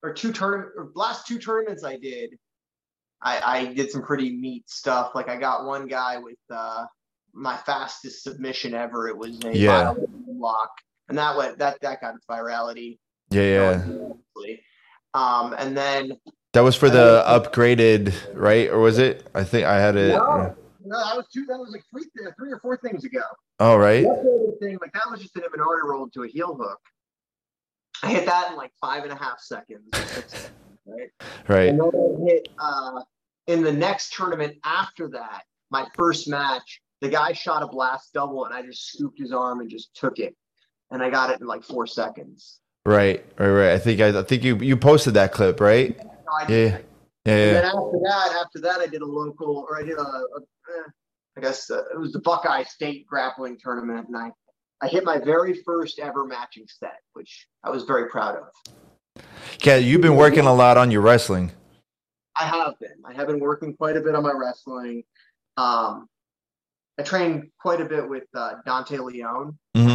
or 0.02 0.12
two 0.12 0.32
turn 0.32 0.72
or 0.76 0.90
last 0.96 1.28
two 1.28 1.38
tournaments 1.38 1.84
I 1.84 1.96
did, 1.96 2.30
I, 3.22 3.40
I 3.44 3.72
did 3.72 3.92
some 3.92 4.02
pretty 4.02 4.30
neat 4.30 4.68
stuff. 4.68 5.12
Like 5.14 5.28
I 5.28 5.36
got 5.36 5.66
one 5.66 5.86
guy 5.86 6.18
with 6.18 6.38
uh 6.50 6.84
my 7.32 7.56
fastest 7.58 8.24
submission 8.24 8.74
ever. 8.74 9.06
It 9.06 9.16
was 9.16 9.38
a 9.44 9.56
Yeah. 9.56 9.94
lock, 10.26 10.70
and 11.08 11.16
that 11.16 11.36
went 11.36 11.58
that 11.58 11.80
that 11.82 12.00
got 12.00 12.16
its 12.16 12.26
virality. 12.26 12.98
Yeah, 13.30 13.42
yeah. 13.42 13.84
Um, 15.14 15.54
and 15.58 15.76
then 15.76 16.12
That 16.52 16.60
was 16.60 16.76
for 16.76 16.90
the 16.90 17.24
upgraded, 17.26 18.14
right? 18.34 18.68
Or 18.70 18.78
was 18.78 18.98
it? 18.98 19.26
I 19.34 19.44
think 19.44 19.66
I 19.66 19.80
had 19.80 19.96
it. 19.96 20.10
no, 20.14 20.54
no, 20.84 21.04
that 21.04 21.16
was 21.16 21.26
two. 21.32 21.44
That 21.46 21.58
was 21.58 21.70
like 21.72 21.84
three, 21.90 22.04
three 22.38 22.52
or 22.52 22.58
four 22.60 22.76
things 22.78 23.04
ago. 23.04 23.22
Oh, 23.58 23.76
right. 23.76 24.04
Thing, 24.60 24.78
like 24.80 24.92
that 24.92 25.10
was 25.10 25.20
just 25.20 25.36
an 25.36 25.42
Imanari 25.42 25.82
roll 25.84 26.08
to 26.10 26.22
a 26.24 26.28
heel 26.28 26.54
hook. 26.54 26.78
I 28.02 28.08
hit 28.10 28.24
that 28.26 28.50
in 28.50 28.56
like 28.56 28.72
five 28.80 29.02
and 29.02 29.12
a 29.12 29.16
half 29.16 29.40
seconds. 29.40 29.88
Right. 30.86 31.10
Right. 31.48 31.68
And 31.68 31.78
then 31.80 31.90
I 31.94 32.24
hit 32.24 32.48
uh, 32.58 33.02
in 33.46 33.62
the 33.62 33.72
next 33.72 34.12
tournament 34.14 34.56
after 34.64 35.08
that, 35.08 35.42
my 35.70 35.86
first 35.94 36.28
match, 36.28 36.80
the 37.00 37.08
guy 37.08 37.32
shot 37.32 37.62
a 37.62 37.66
blast 37.66 38.12
double 38.12 38.44
and 38.44 38.54
I 38.54 38.62
just 38.62 38.92
scooped 38.92 39.18
his 39.18 39.32
arm 39.32 39.60
and 39.60 39.68
just 39.70 39.94
took 39.94 40.18
it. 40.18 40.34
And 40.90 41.02
I 41.02 41.10
got 41.10 41.30
it 41.30 41.40
in 41.40 41.46
like 41.46 41.62
four 41.64 41.86
seconds. 41.86 42.58
Right. 42.86 43.24
Right. 43.38 43.48
Right. 43.48 43.72
I 43.72 43.78
think 43.78 44.00
I, 44.00 44.18
I 44.18 44.22
think 44.22 44.42
you 44.42 44.56
you 44.56 44.76
posted 44.76 45.14
that 45.14 45.32
clip, 45.32 45.60
right? 45.60 45.98
I 46.32 46.52
Yeah. 46.52 46.78
Yeah. 47.26 47.34
And 47.34 47.56
then 47.56 47.64
after 47.64 47.98
that, 48.02 48.44
after 48.44 48.60
that, 48.60 48.80
I 48.80 48.86
did 48.86 49.02
a 49.02 49.06
local, 49.06 49.66
or 49.68 49.78
I 49.78 49.82
did 49.82 49.98
a, 49.98 50.02
a 50.02 50.40
eh, 50.40 50.90
I 51.36 51.40
guess 51.40 51.70
uh, 51.70 51.82
it 51.92 51.98
was 51.98 52.12
the 52.12 52.20
Buckeye 52.20 52.64
State 52.64 53.06
grappling 53.06 53.58
tournament, 53.62 54.08
and 54.08 54.16
I, 54.16 54.30
I 54.80 54.88
hit 54.88 55.04
my 55.04 55.18
very 55.18 55.60
first 55.64 55.98
ever 55.98 56.24
matching 56.24 56.64
set, 56.66 56.96
which 57.12 57.46
I 57.62 57.70
was 57.70 57.84
very 57.84 58.08
proud 58.08 58.36
of. 58.36 59.24
Yeah. 59.62 59.76
You've 59.76 60.00
been 60.00 60.16
working 60.16 60.46
a 60.46 60.54
lot 60.54 60.78
on 60.78 60.90
your 60.90 61.02
wrestling. 61.02 61.52
I 62.38 62.44
have 62.44 62.78
been. 62.80 62.96
I 63.04 63.12
have 63.12 63.26
been 63.26 63.40
working 63.40 63.76
quite 63.76 63.96
a 63.96 64.00
bit 64.00 64.14
on 64.14 64.22
my 64.22 64.32
wrestling. 64.32 65.02
Um, 65.58 66.08
I 66.98 67.02
trained 67.02 67.50
quite 67.60 67.80
a 67.80 67.84
bit 67.84 68.08
with 68.08 68.24
uh, 68.34 68.54
Dante 68.64 68.96
Leon. 68.96 69.58
hmm 69.76 69.89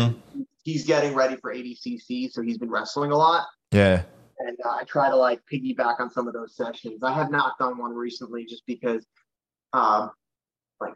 He's 0.66 0.84
getting 0.84 1.14
ready 1.14 1.36
for 1.38 1.54
ADCC, 1.54 2.32
so 2.32 2.42
he's 2.42 2.58
been 2.58 2.72
wrestling 2.72 3.12
a 3.12 3.16
lot. 3.18 3.46
Yeah. 3.72 4.02
and 4.40 4.58
uh, 4.66 4.70
I 4.70 4.84
try 4.84 5.10
to 5.10 5.16
like 5.16 5.40
piggyback 5.52 6.00
on 6.00 6.10
some 6.10 6.28
of 6.28 6.34
those 6.34 6.56
sessions. 6.56 7.04
I 7.04 7.14
have 7.14 7.30
not 7.30 7.54
done 7.60 7.78
one 7.78 7.94
recently 7.94 8.46
just 8.46 8.64
because, 8.66 9.06
um, 9.74 10.10
like 10.82 10.96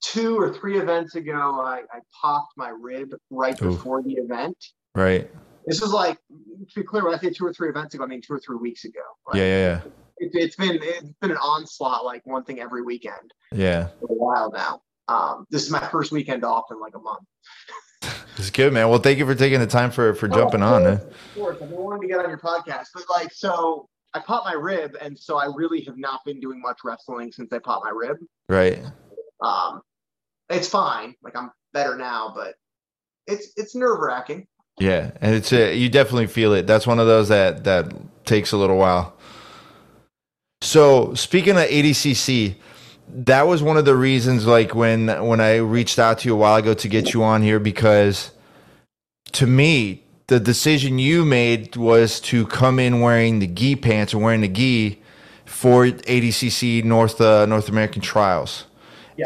two 0.00 0.36
or 0.38 0.52
three 0.54 0.78
events 0.78 1.16
ago, 1.16 1.60
I, 1.60 1.82
I 1.92 1.98
popped 2.22 2.52
my 2.56 2.68
rib 2.68 3.10
right 3.30 3.60
Oof. 3.60 3.76
before 3.76 4.00
the 4.02 4.12
event. 4.14 4.56
Right. 4.94 5.28
This 5.66 5.80
was 5.80 5.92
like 5.92 6.18
to 6.28 6.74
be 6.80 6.84
clear, 6.84 7.04
when 7.04 7.12
I 7.14 7.18
say 7.18 7.30
two 7.30 7.44
or 7.44 7.52
three 7.52 7.68
events 7.68 7.94
ago, 7.94 8.04
I 8.04 8.06
mean 8.06 8.22
two 8.22 8.32
or 8.34 8.38
three 8.40 8.56
weeks 8.58 8.84
ago. 8.84 9.00
Like, 9.26 9.36
Yeah. 9.38 9.44
Yeah. 9.44 9.80
It, 10.18 10.30
it's 10.34 10.54
been 10.56 10.78
it's 10.80 11.08
been 11.20 11.32
an 11.32 11.36
onslaught, 11.38 12.04
like 12.04 12.24
one 12.26 12.44
thing 12.44 12.60
every 12.60 12.82
weekend 12.82 13.34
Yeah. 13.52 13.58
Yeah. 13.58 13.88
for 14.00 14.06
a 14.12 14.14
while 14.14 14.52
now. 14.52 14.82
Um, 15.08 15.46
this 15.50 15.64
is 15.64 15.70
my 15.70 15.80
first 15.88 16.12
weekend 16.12 16.44
off 16.44 16.66
in 16.70 16.78
like 16.80 16.94
a 16.94 17.00
month. 17.00 17.24
It's 18.40 18.50
good, 18.50 18.72
man. 18.72 18.88
Well, 18.88 18.98
thank 18.98 19.18
you 19.18 19.26
for 19.26 19.34
taking 19.34 19.60
the 19.60 19.66
time 19.66 19.90
for 19.90 20.14
for 20.14 20.26
jumping 20.28 20.62
Oh, 20.62 20.74
on. 20.74 20.86
of 20.86 20.88
Man. 20.88 20.98
course, 20.98 21.14
Of 21.14 21.34
course, 21.36 21.58
I've 21.62 21.68
been 21.68 21.78
wanting 21.78 22.02
to 22.02 22.08
get 22.08 22.24
on 22.24 22.28
your 22.30 22.38
podcast, 22.38 22.86
but 22.94 23.04
like, 23.10 23.32
so 23.32 23.88
I 24.14 24.18
popped 24.20 24.46
my 24.46 24.54
rib, 24.54 24.96
and 25.00 25.16
so 25.18 25.36
I 25.36 25.46
really 25.54 25.82
have 25.82 25.98
not 25.98 26.24
been 26.24 26.40
doing 26.40 26.60
much 26.60 26.78
wrestling 26.84 27.30
since 27.32 27.52
I 27.52 27.58
popped 27.58 27.84
my 27.84 27.90
rib. 27.94 28.16
Right. 28.48 28.82
Um, 29.42 29.82
it's 30.48 30.68
fine, 30.68 31.14
like 31.22 31.36
I'm 31.36 31.50
better 31.72 31.96
now, 31.96 32.32
but 32.34 32.54
it's 33.26 33.52
it's 33.56 33.74
nerve 33.74 34.00
wracking. 34.00 34.46
Yeah, 34.78 35.10
and 35.20 35.34
it's 35.34 35.52
uh, 35.52 35.70
you 35.74 35.88
definitely 35.90 36.26
feel 36.26 36.54
it. 36.54 36.66
That's 36.66 36.86
one 36.86 36.98
of 36.98 37.06
those 37.06 37.28
that 37.28 37.64
that 37.64 37.92
takes 38.24 38.52
a 38.52 38.56
little 38.56 38.78
while. 38.78 39.16
So 40.62 41.14
speaking 41.14 41.56
of 41.56 41.64
ADCC, 41.64 42.56
that 43.14 43.46
was 43.46 43.62
one 43.62 43.76
of 43.76 43.84
the 43.84 43.96
reasons. 43.96 44.46
Like 44.46 44.74
when 44.74 45.08
when 45.26 45.40
I 45.40 45.56
reached 45.56 45.98
out 45.98 46.20
to 46.20 46.28
you 46.28 46.34
a 46.34 46.38
while 46.38 46.56
ago 46.56 46.74
to 46.74 46.88
get 46.88 47.12
you 47.12 47.22
on 47.22 47.42
here, 47.42 47.58
because 47.58 48.30
to 49.32 49.46
me 49.46 50.04
the 50.26 50.40
decision 50.40 50.98
you 50.98 51.24
made 51.24 51.76
was 51.76 52.20
to 52.20 52.46
come 52.46 52.78
in 52.78 53.00
wearing 53.00 53.40
the 53.40 53.46
gi 53.46 53.76
pants 53.76 54.12
and 54.12 54.22
wearing 54.22 54.40
the 54.40 54.48
gi 54.48 55.02
for 55.44 55.86
ADCC 55.86 56.84
North 56.84 57.20
uh, 57.20 57.46
North 57.46 57.68
American 57.68 58.02
Trials, 58.02 58.66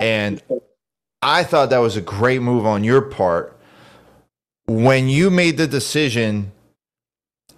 and 0.01 0.43
I 1.23 1.45
thought 1.45 1.71
that 1.71 1.79
was 1.79 1.97
a 1.97 2.03
great 2.03 2.43
move 2.43 2.67
on 2.67 2.85
your 2.85 3.03
part. 3.03 3.59
When 4.67 5.09
you 5.09 5.31
made 5.31 5.59
the 5.59 5.67
decision, 5.67 6.53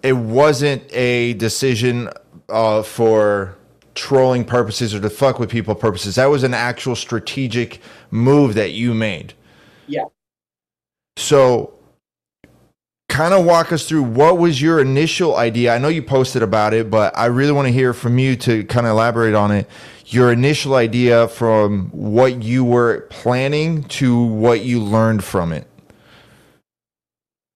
it 0.03 0.13
wasn't 0.13 0.83
a 0.93 1.33
decision 1.33 2.09
uh, 2.49 2.83
for 2.83 3.56
trolling 3.97 4.45
purposes 4.45 4.95
or 4.95 5.01
to 5.01 5.09
fuck 5.09 5.39
with 5.39 5.49
people 5.49 5.75
purposes. 5.75 6.15
That 6.15 6.27
was 6.27 6.43
an 6.43 6.53
actual 6.53 6.95
strategic 6.95 7.81
move 8.11 8.53
that 8.53 8.71
you 8.71 8.93
made. 8.93 9.33
Yeah. 9.87 10.05
So, 11.17 11.73
kind 13.09 13.33
of 13.33 13.43
walk 13.43 13.71
us 13.71 13.89
through 13.89 14.03
what 14.03 14.37
was 14.37 14.61
your 14.61 14.79
initial 14.79 15.35
idea? 15.35 15.73
I 15.73 15.79
know 15.79 15.87
you 15.87 16.03
posted 16.03 16.43
about 16.43 16.73
it, 16.73 16.91
but 16.91 17.17
I 17.17 17.25
really 17.25 17.51
want 17.51 17.67
to 17.67 17.73
hear 17.73 17.93
from 17.93 18.19
you 18.19 18.35
to 18.37 18.63
kind 18.65 18.85
of 18.85 18.91
elaborate 18.91 19.33
on 19.33 19.51
it. 19.51 19.67
Your 20.05 20.31
initial 20.31 20.75
idea 20.75 21.27
from 21.27 21.89
what 21.89 22.43
you 22.43 22.63
were 22.63 23.07
planning 23.09 23.83
to 23.85 24.23
what 24.23 24.63
you 24.63 24.81
learned 24.81 25.23
from 25.23 25.51
it. 25.51 25.67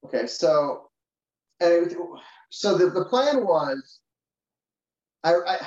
Okay, 0.05 0.27
so 0.27 0.89
so 2.49 2.77
the, 2.77 2.89
the 2.89 3.05
plan 3.05 3.45
was, 3.45 3.99
I, 5.23 5.35
I 5.35 5.59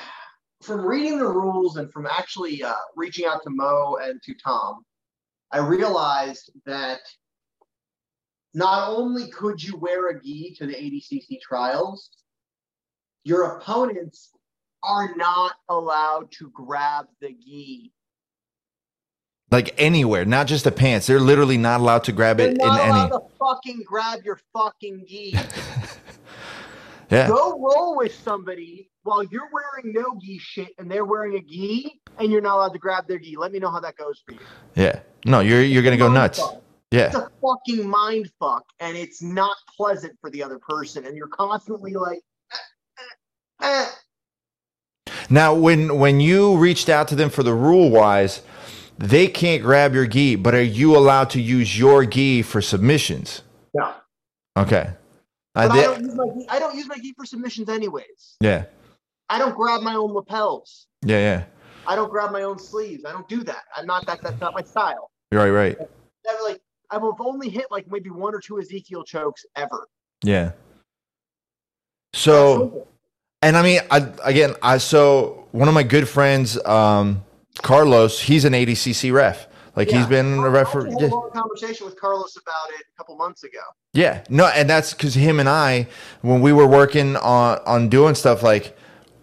from 0.65 0.85
reading 0.85 1.19
the 1.19 1.27
rules 1.27 1.77
and 1.77 1.91
from 1.91 2.07
actually 2.07 2.63
uh, 2.63 2.73
reaching 2.95 3.25
out 3.25 3.43
to 3.43 3.49
Mo 3.49 3.97
and 4.01 4.21
to 4.23 4.33
Tom, 4.43 4.83
I 5.51 5.59
realized 5.59 6.51
that 6.65 6.99
not 8.53 8.89
only 8.89 9.29
could 9.29 9.61
you 9.61 9.77
wear 9.77 10.09
a 10.09 10.21
gi 10.21 10.55
to 10.57 10.65
the 10.65 10.73
ADCC 10.73 11.39
trials, 11.41 12.09
your 13.23 13.57
opponents 13.57 14.31
are 14.83 15.15
not 15.15 15.53
allowed 15.69 16.31
to 16.31 16.49
grab 16.51 17.07
the 17.21 17.29
gi. 17.29 17.91
Like 19.51 19.75
anywhere, 19.77 20.25
not 20.25 20.47
just 20.47 20.63
the 20.63 20.71
pants. 20.71 21.05
They're 21.05 21.19
literally 21.19 21.57
not 21.57 21.79
allowed 21.79 22.03
to 22.05 22.11
grab 22.11 22.37
They're 22.37 22.49
it 22.49 22.61
in 22.61 22.61
any. 22.61 23.09
to 23.09 23.21
fucking 23.39 23.83
grab 23.85 24.23
your 24.25 24.39
fucking 24.53 25.05
gi. 25.07 25.37
Yeah. 27.09 27.27
Go 27.27 27.59
roll 27.59 27.97
with 27.97 28.13
somebody 28.15 28.89
while 29.03 29.23
you're 29.23 29.49
wearing 29.51 29.93
no 29.93 30.17
gi 30.19 30.39
shit 30.39 30.69
and 30.79 30.89
they're 30.89 31.05
wearing 31.05 31.35
a 31.35 31.41
gi 31.41 32.01
and 32.17 32.31
you're 32.31 32.41
not 32.41 32.57
allowed 32.57 32.73
to 32.73 32.79
grab 32.79 33.07
their 33.07 33.19
gi. 33.19 33.35
Let 33.37 33.51
me 33.51 33.59
know 33.59 33.69
how 33.69 33.79
that 33.79 33.95
goes 33.97 34.23
for 34.25 34.33
you. 34.33 34.39
Yeah. 34.75 34.99
No, 35.25 35.39
you're 35.39 35.61
you're 35.61 35.83
gonna 35.83 35.97
go 35.97 36.11
nuts. 36.11 36.41
Yeah. 36.91 37.07
It's 37.07 37.15
a 37.15 37.29
fucking 37.41 37.87
mind 37.87 38.31
fuck 38.39 38.63
and 38.79 38.95
it's 38.97 39.21
not 39.21 39.55
pleasant 39.75 40.17
for 40.21 40.29
the 40.29 40.43
other 40.43 40.59
person. 40.59 41.05
And 41.05 41.15
you're 41.15 41.27
constantly 41.27 41.93
like, 41.93 42.19
eh, 42.51 42.57
eh, 43.61 43.83
eh. 43.83 43.89
Now, 45.29 45.53
when 45.53 45.99
when 45.99 46.19
you 46.19 46.57
reached 46.57 46.89
out 46.89 47.07
to 47.09 47.15
them 47.15 47.29
for 47.29 47.43
the 47.43 47.53
rule 47.53 47.89
wise, 47.89 48.41
they 48.97 49.27
can't 49.27 49.61
grab 49.61 49.93
your 49.93 50.07
gi, 50.07 50.35
but 50.35 50.55
are 50.55 50.61
you 50.61 50.95
allowed 50.95 51.29
to 51.31 51.41
use 51.41 51.77
your 51.77 52.05
gi 52.05 52.41
for 52.43 52.61
submissions? 52.61 53.41
no. 53.73 53.93
Okay. 54.57 54.91
Uh, 55.55 55.67
But 55.69 55.77
I 55.77 55.81
don't 55.83 56.01
use 56.03 56.15
my 56.15 56.25
gi. 56.27 56.45
I 56.49 56.59
don't 56.59 56.75
use 56.75 56.87
my 56.87 56.97
gi 56.97 57.13
for 57.17 57.25
submissions 57.25 57.69
anyways. 57.69 58.35
yeah. 58.41 58.65
I 59.27 59.39
don't 59.39 59.55
grab 59.55 59.81
my 59.81 59.95
own 59.95 60.11
lapels. 60.13 60.85
Yeah. 61.03 61.17
Yeah. 61.17 61.43
I 61.87 61.95
don't 61.95 62.11
grab 62.11 62.31
my 62.31 62.43
own 62.43 62.59
sleeves. 62.59 63.05
I 63.05 63.11
don't 63.11 63.27
do 63.27 63.43
that. 63.43 63.63
I'm 63.75 63.87
not 63.87 64.05
that. 64.05 64.21
That's 64.21 64.39
not 64.39 64.53
my 64.53 64.61
style. 64.61 65.09
Right. 65.31 65.49
Right. 65.49 65.77
That, 65.77 66.35
like 66.43 66.61
I've 66.91 67.01
only 67.19 67.49
hit 67.49 67.65
like 67.71 67.89
maybe 67.89 68.11
one 68.11 68.35
or 68.35 68.39
two 68.39 68.59
Ezekiel 68.59 69.03
chokes 69.03 69.43
ever. 69.55 69.87
Yeah. 70.23 70.51
So. 72.13 72.87
And 73.41 73.55
I 73.57 73.61
mean, 73.61 73.79
I, 73.91 74.11
again, 74.23 74.55
I 74.63 74.77
so 74.79 75.47
one 75.51 75.67
of 75.67 75.73
my 75.73 75.83
good 75.83 76.09
friends, 76.09 76.57
um, 76.65 77.23
Carlos, 77.61 78.19
he's 78.19 78.43
an 78.45 78.53
ADCC 78.53 79.13
ref. 79.13 79.47
Like 79.75 79.89
he's 79.89 80.01
Yeah. 80.01 80.07
been 80.07 80.39
a 80.39 80.49
I 80.49 80.49
ref 80.49 80.69
for. 80.71 80.81
actually 80.87 81.03
had 81.03 81.11
a 81.11 81.31
conversation 81.31 81.85
with 81.85 81.99
Carlos 81.99 82.35
about 82.37 82.73
it 82.79 82.85
a 82.93 82.97
couple 82.97 83.15
months 83.17 83.43
ago. 83.43 83.59
Yeah, 83.93 84.23
no, 84.29 84.45
and 84.47 84.69
that's 84.69 84.93
because 84.93 85.15
him 85.15 85.39
and 85.39 85.49
I, 85.49 85.87
when 86.21 86.41
we 86.41 86.53
were 86.53 86.67
working 86.67 87.15
on 87.17 87.59
on 87.65 87.89
doing 87.89 88.15
stuff, 88.15 88.43
like 88.43 88.77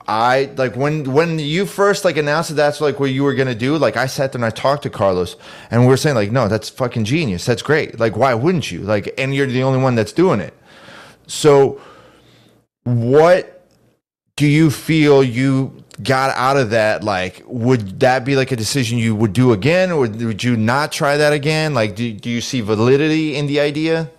I 0.09 0.51
like 0.57 0.77
when 0.77 1.13
when 1.13 1.39
you 1.39 1.67
first 1.67 2.05
like 2.05 2.17
announced 2.17 2.51
that 2.51 2.57
that's 2.57 2.81
like 2.81 3.01
what 3.01 3.11
you 3.11 3.25
were 3.25 3.35
gonna 3.35 3.55
do. 3.55 3.79
Like 3.79 3.97
I 3.97 4.07
sat 4.07 4.33
there 4.33 4.39
and 4.39 4.45
I 4.45 4.51
talked 4.51 4.83
to 4.85 4.91
Carlos, 4.91 5.37
and 5.71 5.83
we 5.83 5.87
were 5.89 5.97
saying 5.97 6.17
like, 6.17 6.33
no, 6.33 6.49
that's 6.49 6.69
fucking 6.69 7.05
genius. 7.05 7.45
That's 7.47 7.63
great. 7.63 7.99
Like, 8.01 8.17
why 8.17 8.35
wouldn't 8.35 8.71
you? 8.73 8.81
Like, 8.81 9.15
and 9.19 9.35
you're 9.35 9.47
the 9.47 9.63
only 9.63 9.81
one 9.81 9.95
that's 9.95 10.13
doing 10.13 10.41
it. 10.41 10.55
So, 11.27 11.81
what 12.85 13.62
do 14.37 14.47
you 14.47 14.71
feel 14.71 15.23
you 15.23 15.85
got 16.03 16.35
out 16.37 16.57
of 16.57 16.71
that? 16.71 17.05
Like, 17.05 17.43
would 17.47 18.01
that 18.01 18.25
be 18.25 18.35
like 18.37 18.51
a 18.53 18.57
decision 18.57 18.99
you 18.99 19.15
would 19.15 19.33
do 19.33 19.53
again, 19.53 19.93
or 19.93 20.01
would 20.01 20.43
you 20.43 20.57
not 20.57 20.93
try 20.93 21.17
that 21.17 21.33
again? 21.33 21.75
Like, 21.75 21.95
do, 21.97 22.13
do 22.13 22.31
you 22.31 22.41
see 22.41 22.61
validity 22.61 23.37
in 23.37 23.47
the 23.47 23.61
idea? 23.61 24.11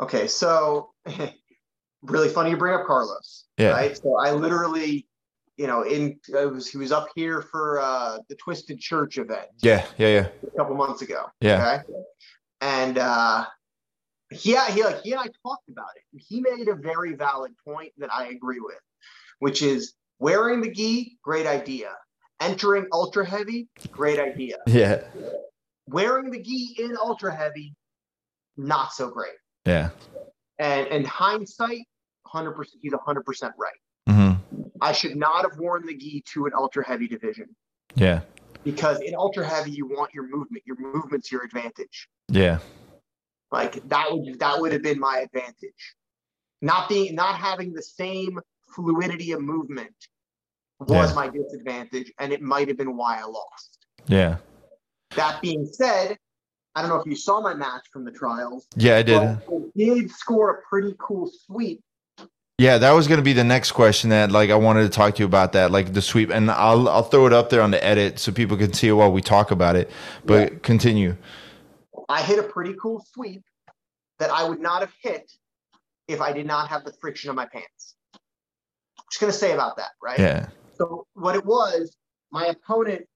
Okay, 0.00 0.26
so 0.26 0.90
really 2.02 2.28
funny 2.28 2.50
you 2.50 2.56
bring 2.56 2.74
up 2.74 2.86
Carlos. 2.86 3.44
Yeah. 3.58 3.70
Right. 3.70 3.96
So 3.96 4.18
I 4.18 4.32
literally, 4.32 5.06
you 5.56 5.66
know, 5.66 5.82
in 5.82 6.18
I 6.36 6.44
was 6.44 6.68
he 6.68 6.76
was 6.76 6.92
up 6.92 7.08
here 7.14 7.40
for 7.40 7.80
uh 7.80 8.18
the 8.28 8.34
Twisted 8.34 8.78
Church 8.78 9.16
event 9.16 9.46
Yeah, 9.62 9.86
yeah, 9.96 10.08
yeah. 10.08 10.28
a 10.46 10.56
couple 10.58 10.74
months 10.74 11.00
ago. 11.00 11.30
Yeah. 11.40 11.80
Okay. 11.88 11.98
And 12.60 12.98
uh 12.98 13.46
yeah, 14.30 14.70
he 14.70 14.82
like 14.84 15.02
he 15.02 15.12
and 15.12 15.20
I 15.20 15.28
talked 15.42 15.68
about 15.68 15.88
it. 15.96 16.22
He 16.28 16.40
made 16.40 16.68
a 16.68 16.74
very 16.74 17.14
valid 17.14 17.52
point 17.64 17.92
that 17.98 18.12
I 18.12 18.28
agree 18.28 18.60
with, 18.60 18.80
which 19.38 19.62
is 19.62 19.94
wearing 20.18 20.60
the 20.60 20.70
gi, 20.70 21.18
great 21.22 21.46
idea. 21.46 21.92
Entering 22.40 22.86
ultra 22.92 23.24
heavy, 23.26 23.66
great 23.90 24.18
idea. 24.18 24.56
Yeah, 24.66 25.00
Wearing 25.88 26.30
the 26.30 26.42
gi 26.42 26.76
in 26.78 26.96
ultra 26.98 27.34
heavy, 27.34 27.74
not 28.56 28.92
so 28.92 29.10
great. 29.10 29.32
yeah. 29.64 29.90
And 30.58 30.86
and 30.88 31.06
hindsight, 31.06 31.84
100%, 32.26 32.54
he's 32.82 32.92
100% 32.92 33.50
right. 33.58 33.72
hmm 34.08 34.32
I 34.80 34.92
should 34.92 35.16
not 35.16 35.42
have 35.48 35.58
worn 35.58 35.86
the 35.86 35.96
gi 35.96 36.22
to 36.32 36.46
an 36.46 36.52
ultra 36.54 36.86
heavy 36.86 37.06
division 37.08 37.46
Yeah, 37.94 38.20
because 38.64 39.00
in 39.00 39.14
ultra 39.14 39.46
heavy, 39.46 39.70
you 39.70 39.86
want 39.86 40.12
your 40.12 40.26
movement. 40.28 40.62
Your 40.66 40.76
movement's 40.78 41.30
your 41.32 41.42
advantage. 41.42 42.08
yeah, 42.28 42.58
Like 43.52 43.86
that 43.88 44.06
would 44.10 44.38
that 44.40 44.60
would 44.60 44.72
have 44.72 44.82
been 44.82 44.98
my 44.98 45.18
advantage. 45.18 45.94
Not 46.62 46.88
being 46.88 47.14
not 47.14 47.36
having 47.36 47.72
the 47.72 47.82
same 47.82 48.40
fluidity 48.74 49.32
of 49.32 49.40
movement 49.40 49.94
was 50.80 51.10
Yeah. 51.10 51.14
my 51.14 51.28
disadvantage, 51.28 52.12
and 52.18 52.32
it 52.32 52.42
might 52.42 52.68
have 52.68 52.76
been 52.76 52.96
why 52.96 53.18
I 53.20 53.24
lost. 53.24 53.78
yeah. 54.06 54.36
That 55.14 55.40
being 55.40 55.64
said, 55.66 56.18
I 56.74 56.82
don't 56.82 56.90
know 56.90 56.96
if 56.96 57.06
you 57.06 57.16
saw 57.16 57.40
my 57.40 57.54
match 57.54 57.84
from 57.92 58.04
the 58.04 58.10
trials. 58.10 58.66
Yeah, 58.76 58.96
I 58.96 59.02
did. 59.02 59.18
I 59.18 59.38
did 59.76 60.10
score 60.10 60.50
a 60.50 60.62
pretty 60.68 60.94
cool 60.98 61.30
sweep. 61.46 61.80
Yeah, 62.58 62.78
that 62.78 62.90
was 62.92 63.06
going 63.06 63.18
to 63.18 63.24
be 63.24 63.32
the 63.32 63.44
next 63.44 63.72
question 63.72 64.10
that 64.10 64.30
like 64.32 64.50
I 64.50 64.56
wanted 64.56 64.82
to 64.82 64.88
talk 64.88 65.14
to 65.14 65.20
you 65.20 65.26
about 65.26 65.52
that, 65.52 65.70
like 65.70 65.92
the 65.94 66.02
sweep, 66.02 66.30
and 66.30 66.50
I'll 66.50 66.88
I'll 66.88 67.04
throw 67.04 67.26
it 67.26 67.32
up 67.32 67.48
there 67.50 67.62
on 67.62 67.70
the 67.70 67.82
edit 67.82 68.18
so 68.18 68.32
people 68.32 68.56
can 68.56 68.72
see 68.72 68.88
it 68.88 68.92
while 68.92 69.12
we 69.12 69.22
talk 69.22 69.50
about 69.52 69.76
it. 69.76 69.90
But 70.24 70.62
continue. 70.62 71.16
I 72.08 72.22
hit 72.22 72.38
a 72.38 72.42
pretty 72.42 72.74
cool 72.80 73.04
sweep 73.12 73.42
that 74.18 74.30
I 74.30 74.48
would 74.48 74.60
not 74.60 74.80
have 74.80 74.92
hit 75.02 75.30
if 76.08 76.20
I 76.20 76.32
did 76.32 76.46
not 76.46 76.68
have 76.68 76.84
the 76.84 76.92
friction 77.00 77.30
of 77.30 77.36
my 77.36 77.46
pants. 77.46 77.96
I'm 78.14 79.04
Just 79.10 79.20
gonna 79.20 79.32
say 79.32 79.52
about 79.52 79.76
that, 79.76 79.90
right? 80.02 80.18
Yeah. 80.18 80.48
So 80.74 81.06
what 81.14 81.34
it 81.34 81.44
was, 81.44 81.96
my 82.30 82.46
opponent 82.46 83.06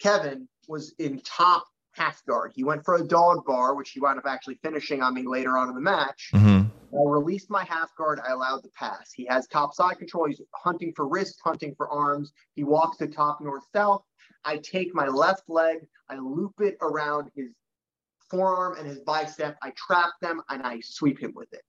Kevin 0.00 0.48
was 0.68 0.94
in 0.98 1.20
top 1.20 1.64
half 1.92 2.24
guard. 2.26 2.52
He 2.54 2.64
went 2.64 2.84
for 2.84 2.96
a 2.96 3.06
dog 3.06 3.44
bar, 3.46 3.74
which 3.74 3.90
he 3.90 4.00
wound 4.00 4.18
up 4.18 4.26
actually 4.26 4.58
finishing 4.62 5.00
on 5.02 5.14
me 5.14 5.22
later 5.26 5.56
on 5.56 5.68
in 5.68 5.74
the 5.74 5.80
match. 5.80 6.30
hmm 6.32 6.62
I 6.92 7.10
released 7.10 7.50
my 7.50 7.64
half 7.64 7.90
guard. 7.96 8.20
I 8.24 8.30
allowed 8.30 8.62
the 8.62 8.68
pass. 8.68 9.12
He 9.12 9.26
has 9.26 9.48
top 9.48 9.74
side 9.74 9.98
control. 9.98 10.26
He's 10.26 10.40
hunting 10.54 10.92
for 10.94 11.08
wrist, 11.08 11.40
hunting 11.42 11.74
for 11.76 11.88
arms. 11.88 12.30
He 12.54 12.62
walks 12.62 12.98
to 12.98 13.08
top 13.08 13.40
north 13.40 13.64
south. 13.74 14.04
I 14.44 14.58
take 14.58 14.94
my 14.94 15.08
left 15.08 15.42
leg, 15.48 15.78
I 16.08 16.18
loop 16.18 16.52
it 16.60 16.76
around 16.80 17.32
his 17.34 17.48
forearm 18.30 18.76
and 18.78 18.86
his 18.86 19.00
bicep. 19.00 19.56
I 19.62 19.72
trap 19.76 20.10
them 20.20 20.40
and 20.48 20.62
I 20.62 20.80
sweep 20.80 21.20
him 21.20 21.32
with 21.34 21.52
it. 21.52 21.62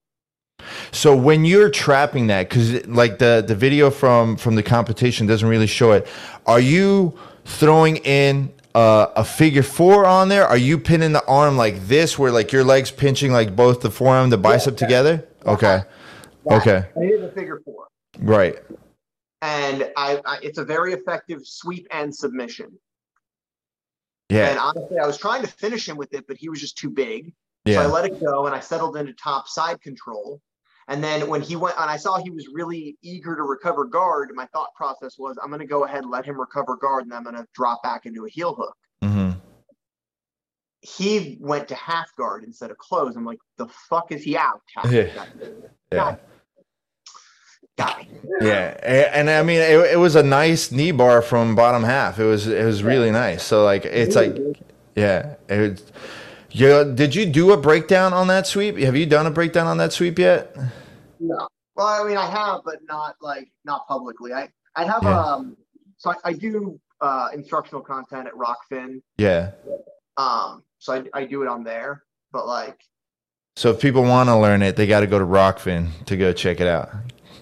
So 0.92 1.16
when 1.16 1.44
you're 1.44 1.70
trapping 1.70 2.28
that, 2.28 2.48
because 2.48 2.86
like 2.86 3.18
the 3.18 3.44
the 3.46 3.54
video 3.54 3.90
from 3.90 4.36
from 4.36 4.54
the 4.54 4.62
competition 4.62 5.26
doesn't 5.26 5.48
really 5.48 5.66
show 5.66 5.92
it, 5.92 6.06
are 6.46 6.60
you 6.60 7.18
throwing 7.44 7.96
in 7.98 8.52
uh, 8.74 9.08
a 9.16 9.24
figure 9.24 9.62
four 9.62 10.06
on 10.06 10.28
there? 10.28 10.46
Are 10.46 10.56
you 10.56 10.78
pinning 10.78 11.12
the 11.12 11.24
arm 11.26 11.56
like 11.56 11.86
this, 11.86 12.18
where 12.18 12.30
like 12.30 12.52
your 12.52 12.64
legs 12.64 12.90
pinching 12.90 13.32
like 13.32 13.54
both 13.54 13.80
the 13.80 13.90
forearm, 13.90 14.30
the 14.30 14.38
bicep 14.38 14.76
together? 14.76 15.26
Okay, 15.44 15.82
okay, 16.50 16.86
I 16.96 17.00
did 17.00 17.22
the 17.22 17.32
figure 17.34 17.60
four. 17.64 17.86
right. 18.18 18.56
And 19.42 19.92
I, 19.96 20.20
I 20.24 20.38
it's 20.42 20.58
a 20.58 20.64
very 20.64 20.94
effective 20.94 21.46
sweep 21.46 21.86
and 21.90 22.14
submission. 22.14 22.78
And 24.30 24.56
Yeah, 24.56 24.60
honestly, 24.60 24.98
I 24.98 25.06
was 25.06 25.18
trying 25.18 25.42
to 25.42 25.48
finish 25.48 25.88
him 25.88 25.96
with 25.96 26.12
it, 26.12 26.26
but 26.26 26.36
he 26.36 26.48
was 26.48 26.60
just 26.60 26.76
too 26.76 26.90
big. 26.90 27.32
So 27.68 27.80
I 27.80 27.86
let 27.86 28.04
it 28.04 28.12
go 28.24 28.46
and 28.46 28.54
I 28.54 28.60
settled 28.60 28.96
into 28.96 29.12
top 29.14 29.48
side 29.48 29.80
control. 29.80 30.40
And 30.88 31.02
then 31.02 31.28
when 31.28 31.42
he 31.42 31.56
went 31.56 31.76
and 31.78 31.90
I 31.90 31.96
saw 31.96 32.18
he 32.18 32.30
was 32.30 32.46
really 32.52 32.96
eager 33.02 33.34
to 33.34 33.42
recover 33.42 33.84
guard, 33.84 34.30
my 34.34 34.46
thought 34.46 34.72
process 34.76 35.16
was 35.18 35.36
I'm 35.42 35.48
going 35.48 35.60
to 35.60 35.66
go 35.66 35.84
ahead 35.84 36.02
and 36.02 36.10
let 36.10 36.24
him 36.24 36.38
recover 36.38 36.76
guard 36.76 37.04
and 37.04 37.12
I'm 37.12 37.24
going 37.24 37.34
to 37.34 37.46
drop 37.54 37.82
back 37.82 38.06
into 38.06 38.24
a 38.24 38.28
heel 38.28 38.54
hook. 38.54 38.76
hmm 39.02 39.30
He 40.80 41.38
went 41.40 41.66
to 41.68 41.74
half 41.74 42.14
guard 42.16 42.44
instead 42.44 42.70
of 42.70 42.78
close. 42.78 43.16
I'm 43.16 43.24
like, 43.24 43.40
the 43.56 43.66
fuck 43.66 44.12
is 44.12 44.22
he 44.22 44.36
out? 44.36 44.62
Half 44.76 44.92
Yeah. 44.92 45.26
yeah. 45.90 46.16
Got 47.76 47.98
me. 48.00 48.08
Yeah, 48.40 49.10
and 49.12 49.30
I 49.30 49.42
mean, 49.42 49.60
it, 49.60 49.92
it 49.92 49.98
was 49.98 50.14
a 50.16 50.22
nice 50.22 50.70
knee 50.72 50.90
bar 50.92 51.22
from 51.22 51.54
bottom 51.54 51.82
half. 51.84 52.18
It 52.18 52.24
was 52.24 52.46
it 52.46 52.64
was 52.64 52.82
really 52.82 53.10
nice. 53.10 53.42
So 53.42 53.64
like, 53.64 53.84
it's 53.84 54.16
like, 54.16 54.36
yeah, 54.94 55.36
it. 55.48 55.82
Yeah, 56.50 56.84
did 56.84 57.14
you 57.14 57.26
do 57.26 57.52
a 57.52 57.56
breakdown 57.56 58.14
on 58.14 58.28
that 58.28 58.46
sweep? 58.46 58.78
Have 58.78 58.96
you 58.96 59.04
done 59.04 59.26
a 59.26 59.30
breakdown 59.30 59.66
on 59.66 59.76
that 59.76 59.92
sweep 59.92 60.18
yet? 60.18 60.56
No. 61.20 61.46
Well, 61.74 61.86
I 61.86 62.06
mean, 62.08 62.16
I 62.16 62.24
have, 62.24 62.62
but 62.64 62.78
not 62.88 63.16
like 63.20 63.50
not 63.66 63.86
publicly. 63.88 64.32
I 64.32 64.48
I 64.74 64.84
have 64.84 65.02
Yeah. 65.02 65.20
um. 65.20 65.56
So 65.98 66.10
I, 66.12 66.14
I 66.24 66.32
do 66.32 66.80
uh 67.02 67.28
instructional 67.34 67.82
content 67.82 68.26
at 68.26 68.32
Rokfin. 68.32 69.02
Yeah. 69.18 69.50
Um. 70.16 70.62
So 70.78 70.94
I 70.94 71.04
I 71.12 71.24
do 71.26 71.42
it 71.42 71.48
on 71.48 71.62
there, 71.62 72.04
but 72.32 72.46
like 72.46 72.80
So 73.56 73.70
if 73.72 73.80
people 73.80 74.02
want 74.04 74.30
to 74.30 74.36
learn 74.38 74.62
it, 74.62 74.76
they 74.76 74.86
got 74.86 75.00
to 75.00 75.06
go 75.06 75.18
to 75.18 75.26
Rokfin 75.26 75.90
to 76.06 76.16
go 76.16 76.32
check 76.32 76.60
it 76.60 76.66
out. 76.68 76.90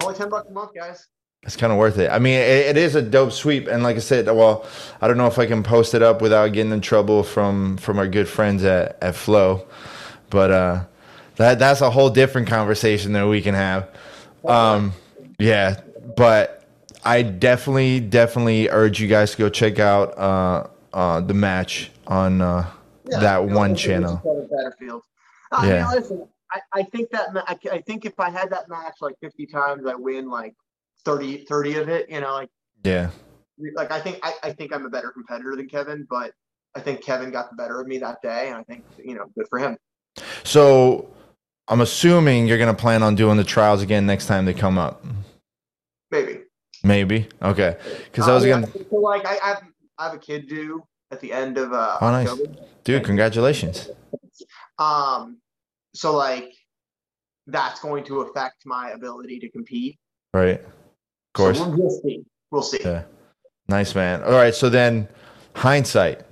Only 0.01 0.14
ten 0.14 0.28
bucks 0.28 0.49
a 0.49 0.53
month, 0.53 0.74
guys. 0.74 1.07
It's 1.42 1.57
kind 1.57 1.70
of 1.72 1.78
worth 1.78 1.99
it. 1.99 2.11
I 2.11 2.18
mean, 2.18 2.38
it, 2.38 2.66
it 2.68 2.76
is 2.78 2.95
a 2.95 3.03
dope 3.03 3.32
sweep, 3.32 3.68
and 3.68 3.82
like 3.82 3.97
I 3.97 4.01
said, 4.01 4.26
well, 4.26 4.64
I 5.03 5.09
don't 5.09 5.18
know 5.18 5.26
if 5.26 5.38
I 5.38 5.45
can 5.47 5.62
post 5.62 5.92
it 5.95 6.03
up 6.03 6.22
without 6.22 6.53
getting 6.53 6.72
in 6.72 6.80
trouble 6.80 7.22
from 7.22 7.76
from 7.76 7.99
our 7.99 8.09
good 8.09 8.28
friends 8.28 8.64
at 8.64 8.97
at 9.03 9.14
Flo, 9.14 9.66
but 10.30 10.51
uh, 10.51 10.84
that 11.36 11.59
that's 11.59 11.82
a 11.82 11.90
whole 11.90 12.09
different 12.11 12.49
conversation 12.49 13.12
that 13.12 13.26
we 13.26 13.42
can 13.42 13.55
have. 13.55 13.88
Um, 14.47 14.92
yeah, 15.38 15.80
but 16.16 16.64
I 17.05 17.22
definitely 17.22 18.01
definitely 18.01 18.70
urge 18.70 18.99
you 19.01 19.09
guys 19.09 19.32
to 19.32 19.36
go 19.38 19.49
check 19.51 19.78
out 19.78 20.16
uh, 20.18 20.66
uh, 20.95 21.20
the 21.20 21.34
match 21.34 21.90
on 22.07 22.40
uh, 22.40 22.70
Yeah, 23.11 23.20
that 23.20 23.45
one 23.45 23.76
channel. 23.76 24.22
Satterfield. 24.24 25.03
I 25.53 25.68
Yeah. 25.68 25.86
mean, 25.88 25.97
listen, 26.01 26.28
I, 26.53 26.61
I 26.72 26.82
think 26.84 27.11
that 27.11 27.28
I, 27.49 27.57
I 27.72 27.80
think 27.80 28.05
if 28.05 28.18
I 28.18 28.30
had 28.30 28.51
that 28.51 28.68
match 28.68 28.97
like 29.01 29.14
50 29.20 29.47
times, 29.47 29.86
I 29.86 29.95
win 29.95 30.28
like 30.28 30.55
30, 31.05 31.45
30 31.45 31.76
of 31.76 31.88
it. 31.88 32.09
You 32.11 32.20
know, 32.20 32.32
like 32.34 32.51
Yeah, 32.84 33.11
like 33.74 33.90
I 33.90 34.01
think 34.01 34.20
I, 34.22 34.34
I 34.42 34.53
think 34.53 34.72
I'm 34.74 34.86
a 34.86 34.90
better 34.90 35.11
competitor 35.11 35.57
than 35.57 35.68
Kevin, 35.68 36.07
but 36.09 36.32
I 36.76 36.80
think 36.80 37.03
Kevin 37.03 37.30
got 37.30 37.51
the 37.51 37.57
better 37.57 37.80
of 37.80 37.86
me 37.86 37.99
that 37.99 38.20
day, 38.22 38.49
and 38.49 38.57
I 38.57 38.62
think 38.64 38.84
you 39.03 39.14
know, 39.14 39.26
good 39.36 39.47
for 39.49 39.59
him. 39.59 39.76
so. 40.45 41.11
I'm 41.66 41.80
assuming 41.80 42.47
you're 42.47 42.59
gonna 42.59 42.74
plan 42.74 43.03
on 43.03 43.14
doing 43.14 43.38
the 43.38 43.42
trials 43.42 43.80
again 43.80 44.05
next 44.05 44.26
time 44.26 44.45
they 44.45 44.53
come 44.53 44.76
up. 44.76 45.03
Maybe 46.11 46.40
Maybe 46.82 47.26
okay, 47.40 47.78
because 48.05 48.28
I 48.28 48.34
was 48.34 48.45
Uh, 48.45 48.49
yeah, 48.49 48.53
gonna. 48.61 48.66
So 48.90 48.97
like 48.97 49.24
I, 49.24 49.38
I 49.42 49.47
have 49.49 49.62
I 49.97 50.05
have 50.05 50.12
a 50.12 50.18
kid 50.18 50.47
due 50.47 50.86
at 51.11 51.20
the 51.20 51.32
end 51.32 51.57
of 51.57 51.72
uh, 51.72 51.97
Oh, 52.03 52.11
nice. 52.11 52.28
October. 52.28 52.53
Dude, 52.84 53.03
congratulations. 53.03 53.88
Um, 54.78 55.38
so 55.95 56.14
like 56.14 56.53
that's 57.47 57.80
going 57.80 58.05
to 58.05 58.22
affect 58.22 58.66
my 58.66 58.90
ability 58.90 59.38
to 59.40 59.49
compete. 59.49 59.99
Right. 60.32 60.61
Of 60.61 61.32
course. 61.34 61.59
So 61.59 61.68
we'll, 61.68 61.90
see. 61.90 62.24
We'll 62.51 62.62
see. 62.62 62.80
Yeah. 62.82 63.05
Nice, 63.68 63.95
man. 63.95 64.22
All 64.22 64.32
right. 64.32 64.55
So 64.55 64.68
then, 64.68 65.09
hindsight. 65.55 66.22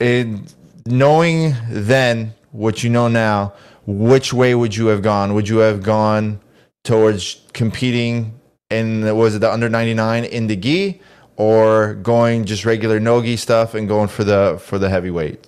In 0.00 0.46
knowing 0.86 1.54
then 1.68 2.34
what 2.52 2.82
you 2.82 2.90
know 2.90 3.08
now, 3.08 3.54
which 3.86 4.32
way 4.32 4.54
would 4.54 4.74
you 4.76 4.86
have 4.86 5.02
gone? 5.02 5.34
Would 5.34 5.48
you 5.48 5.58
have 5.58 5.82
gone 5.82 6.40
towards 6.84 7.42
competing 7.52 8.38
in, 8.70 9.16
was 9.16 9.36
it 9.36 9.38
the 9.38 9.52
under 9.52 9.68
99 9.68 10.24
in 10.24 10.46
the 10.46 10.56
gi 10.56 11.00
or 11.36 11.94
going 11.94 12.44
just 12.44 12.64
regular 12.64 12.98
no 12.98 13.22
gi 13.22 13.36
stuff 13.36 13.74
and 13.74 13.88
going 13.88 14.08
for 14.08 14.24
the, 14.24 14.60
for 14.62 14.78
the 14.78 14.88
heavyweight? 14.88 15.46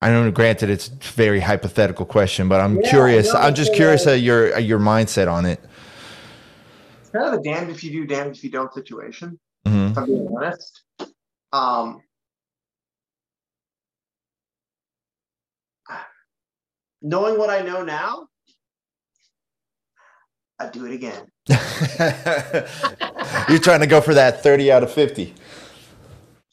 I 0.00 0.10
know, 0.10 0.30
granted, 0.30 0.70
it's 0.70 0.88
a 0.88 0.92
very 1.14 1.40
hypothetical 1.40 2.06
question, 2.06 2.48
but 2.48 2.60
I'm 2.60 2.76
Yeah, 2.80 2.90
curious. 2.90 3.34
I'm 3.34 3.54
just 3.54 3.74
curious 3.74 4.06
uh, 4.06 4.10
at 4.10 4.20
your 4.20 4.54
at 4.54 4.62
your 4.64 4.78
mindset 4.78 5.30
on 5.30 5.44
it. 5.44 5.60
It's 7.00 7.10
kind 7.10 7.34
of 7.34 7.40
a 7.40 7.42
damned 7.42 7.70
if 7.70 7.82
you 7.82 7.90
do, 7.90 8.06
damned 8.06 8.36
if 8.36 8.44
you 8.44 8.50
don't 8.50 8.72
situation. 8.72 9.40
hmm 9.66 9.88
If 9.88 9.98
I'm 9.98 10.06
being 10.06 10.28
honest. 10.36 10.82
Um, 11.52 12.00
knowing 17.02 17.38
what 17.38 17.50
I 17.50 17.62
know 17.62 17.82
now, 17.82 18.28
I'd 20.60 20.70
do 20.72 20.84
it 20.86 20.92
again. 20.92 21.26
You're 23.48 23.58
trying 23.58 23.80
to 23.80 23.86
go 23.88 24.00
for 24.00 24.14
that 24.14 24.42
30 24.42 24.70
out 24.70 24.82
of 24.82 24.92
50. 24.92 25.34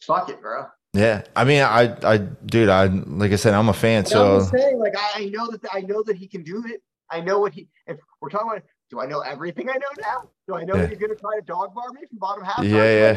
Fuck 0.02 0.30
it, 0.30 0.42
bro. 0.42 0.66
Yeah. 0.96 1.24
I 1.36 1.44
mean, 1.44 1.62
I, 1.62 1.96
I, 2.04 2.18
dude, 2.18 2.70
I, 2.70 2.86
like 2.86 3.32
I 3.32 3.36
said, 3.36 3.54
I'm 3.54 3.70
a 3.70 3.74
fan. 3.74 4.06
And 4.06 4.08
I'm 4.08 4.12
So, 4.12 4.40
saying, 4.58 4.80
like, 4.80 4.96
I, 4.98 5.12
I 5.24 5.26
know 5.26 5.52
that 5.52 5.62
I 5.74 5.82
know 5.82 6.02
that 6.04 6.16
he 6.16 6.28
can 6.28 6.44
do 6.44 6.64
it. 6.68 6.82
I 7.12 7.22
know 7.22 7.40
what 7.40 7.54
he. 7.54 7.68
If 7.86 7.98
we're 8.22 8.30
talking 8.30 8.50
about, 8.50 8.64
do 8.90 9.00
I 9.00 9.06
know 9.06 9.20
everything 9.20 9.70
I 9.70 9.74
know 9.74 10.02
now? 10.02 10.30
Do 10.48 10.56
I 10.56 10.64
know 10.64 10.76
Yeah. 10.76 10.82
that 10.82 10.90
he's 10.90 11.00
going 11.00 11.12
to 11.14 11.20
try 11.20 11.36
to 11.36 11.42
dog 11.42 11.74
bar 11.76 11.92
me 11.94 12.02
from 12.08 12.18
bottom 12.20 12.44
half? 12.44 12.64
yeah, 12.64 13.16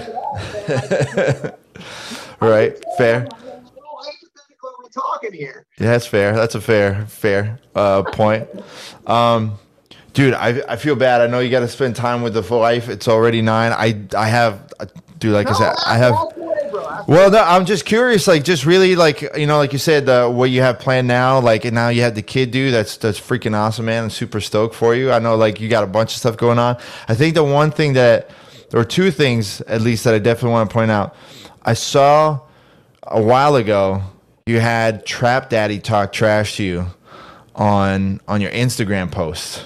yeah. 0.68 1.50
right. 2.40 2.76
Fair. 2.96 3.26
Are 3.30 4.90
talking 4.92 5.32
here? 5.32 5.66
Yeah, 5.78 5.92
that's 5.92 6.06
fair. 6.06 6.34
That's 6.34 6.54
a 6.54 6.60
fair, 6.60 7.06
fair 7.06 7.60
uh, 7.74 8.02
point. 8.02 8.48
Um, 9.06 9.58
dude, 10.14 10.34
I, 10.34 10.62
I 10.68 10.76
feel 10.76 10.96
bad. 10.96 11.20
I 11.20 11.26
know 11.26 11.40
you 11.40 11.50
got 11.50 11.60
to 11.60 11.68
spend 11.68 11.94
time 11.96 12.22
with 12.22 12.34
the 12.34 12.42
wife. 12.42 12.88
It's 12.88 13.06
already 13.08 13.42
nine. 13.42 13.72
I, 13.72 14.00
I 14.16 14.28
have, 14.28 14.72
dude, 15.18 15.34
like 15.34 15.48
I 15.48 15.52
said, 15.52 15.74
I 15.86 15.98
have. 15.98 16.14
Well, 17.06 17.30
no, 17.30 17.42
I'm 17.42 17.64
just 17.64 17.84
curious, 17.84 18.26
like, 18.26 18.44
just 18.44 18.66
really, 18.66 18.96
like, 18.96 19.22
you 19.36 19.46
know, 19.46 19.58
like 19.58 19.72
you 19.72 19.78
said, 19.78 20.08
uh, 20.08 20.28
what 20.28 20.50
you 20.50 20.62
have 20.62 20.78
planned 20.78 21.08
now, 21.08 21.40
like, 21.40 21.64
and 21.64 21.74
now 21.74 21.88
you 21.88 22.02
had 22.02 22.14
the 22.14 22.22
kid 22.22 22.50
do. 22.50 22.70
That's 22.70 22.96
that's 22.96 23.20
freaking 23.20 23.54
awesome, 23.56 23.86
man. 23.86 24.04
I'm 24.04 24.10
super 24.10 24.40
stoked 24.40 24.74
for 24.74 24.94
you. 24.94 25.12
I 25.12 25.18
know, 25.18 25.36
like, 25.36 25.60
you 25.60 25.68
got 25.68 25.84
a 25.84 25.86
bunch 25.88 26.12
of 26.12 26.18
stuff 26.18 26.36
going 26.36 26.58
on. 26.58 26.76
I 27.08 27.14
think 27.14 27.34
the 27.34 27.44
one 27.44 27.70
thing 27.70 27.94
that, 27.94 28.30
or 28.74 28.84
two 28.84 29.10
things 29.10 29.60
at 29.62 29.80
least 29.80 30.04
that 30.04 30.14
I 30.14 30.18
definitely 30.18 30.52
want 30.52 30.70
to 30.70 30.74
point 30.74 30.90
out. 30.90 31.16
I 31.62 31.74
saw 31.74 32.40
a 33.02 33.20
while 33.20 33.56
ago 33.56 34.02
you 34.46 34.60
had 34.60 35.04
Trap 35.04 35.50
Daddy 35.50 35.78
talk 35.78 36.12
trash 36.12 36.56
to 36.56 36.64
you 36.64 36.86
on 37.54 38.20
on 38.26 38.40
your 38.40 38.50
Instagram 38.50 39.10
post. 39.10 39.64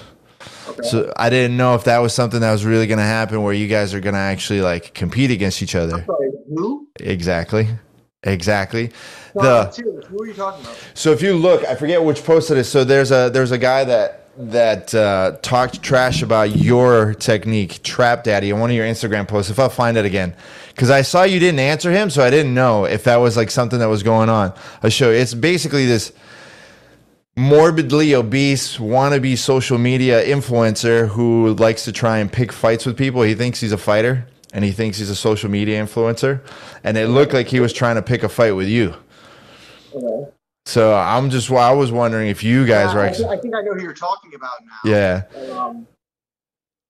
So 0.81 1.13
I 1.17 1.29
didn't 1.29 1.57
know 1.57 1.75
if 1.75 1.83
that 1.85 1.99
was 1.99 2.13
something 2.13 2.39
that 2.41 2.51
was 2.51 2.65
really 2.65 2.87
going 2.87 2.97
to 2.99 3.03
happen, 3.03 3.43
where 3.43 3.53
you 3.53 3.67
guys 3.67 3.93
are 3.93 3.99
going 3.99 4.15
to 4.15 4.19
actually 4.19 4.61
like 4.61 4.93
compete 4.93 5.31
against 5.31 5.61
each 5.61 5.75
other. 5.75 6.03
Sorry, 6.05 6.31
who? 6.49 6.87
Exactly. 6.99 7.67
Exactly. 8.23 8.91
No, 9.35 9.65
The 9.65 10.05
Who 10.09 10.23
are 10.23 10.27
you 10.27 10.33
talking 10.33 10.63
about? 10.63 10.77
so 10.93 11.11
if 11.11 11.21
you 11.21 11.35
look, 11.35 11.65
I 11.65 11.75
forget 11.75 12.03
which 12.03 12.23
post 12.23 12.51
it 12.51 12.57
is. 12.57 12.69
So 12.69 12.83
there's 12.83 13.11
a 13.11 13.29
there's 13.33 13.51
a 13.51 13.57
guy 13.57 13.83
that 13.83 14.27
that 14.37 14.95
uh, 14.95 15.37
talked 15.41 15.83
trash 15.83 16.21
about 16.21 16.55
your 16.55 17.13
technique, 17.13 17.83
Trap 17.83 18.23
Daddy, 18.23 18.51
on 18.51 18.59
one 18.59 18.69
of 18.69 18.75
your 18.75 18.85
Instagram 18.85 19.27
posts. 19.27 19.51
If 19.51 19.59
I'll 19.59 19.69
find 19.69 19.97
it 19.97 20.05
again, 20.05 20.35
because 20.69 20.89
I 20.89 21.01
saw 21.01 21.23
you 21.23 21.39
didn't 21.39 21.59
answer 21.59 21.91
him, 21.91 22.09
so 22.09 22.23
I 22.23 22.29
didn't 22.29 22.53
know 22.53 22.85
if 22.85 23.03
that 23.03 23.17
was 23.17 23.35
like 23.37 23.51
something 23.51 23.79
that 23.79 23.89
was 23.89 24.03
going 24.03 24.29
on. 24.29 24.53
I'll 24.81 24.89
show 24.89 25.09
you. 25.11 25.17
It's 25.17 25.33
basically 25.33 25.85
this 25.85 26.13
morbidly 27.35 28.13
obese 28.13 28.77
wannabe 28.77 29.37
social 29.37 29.77
media 29.77 30.23
influencer 30.23 31.07
who 31.07 31.53
likes 31.55 31.83
to 31.85 31.91
try 31.91 32.19
and 32.19 32.31
pick 32.31 32.51
fights 32.51 32.85
with 32.85 32.97
people. 32.97 33.21
He 33.23 33.33
thinks 33.35 33.59
he's 33.59 33.71
a 33.71 33.77
fighter 33.77 34.27
and 34.53 34.63
he 34.63 34.71
thinks 34.71 34.97
he's 34.99 35.09
a 35.09 35.15
social 35.15 35.49
media 35.49 35.83
influencer. 35.83 36.41
And 36.83 36.97
it 36.97 37.07
looked 37.07 37.33
like 37.33 37.47
he 37.47 37.59
was 37.59 37.73
trying 37.73 37.95
to 37.95 38.01
pick 38.01 38.23
a 38.23 38.29
fight 38.29 38.51
with 38.51 38.67
you. 38.67 38.93
Okay. 39.93 40.31
So 40.65 40.93
I'm 40.95 41.29
just, 41.29 41.51
I 41.51 41.73
was 41.73 41.91
wondering 41.91 42.29
if 42.29 42.43
you 42.43 42.65
guys 42.65 42.89
Yeah, 42.89 42.95
were 42.95 43.01
I, 43.01 43.07
actually, 43.07 43.37
I 43.37 43.37
think 43.37 43.55
I 43.55 43.61
know 43.61 43.73
who 43.73 43.81
you're 43.81 43.93
talking 43.93 44.33
about 44.35 44.51
now. 44.85 44.91
yeah, 44.91 45.23
Um, 45.51 45.87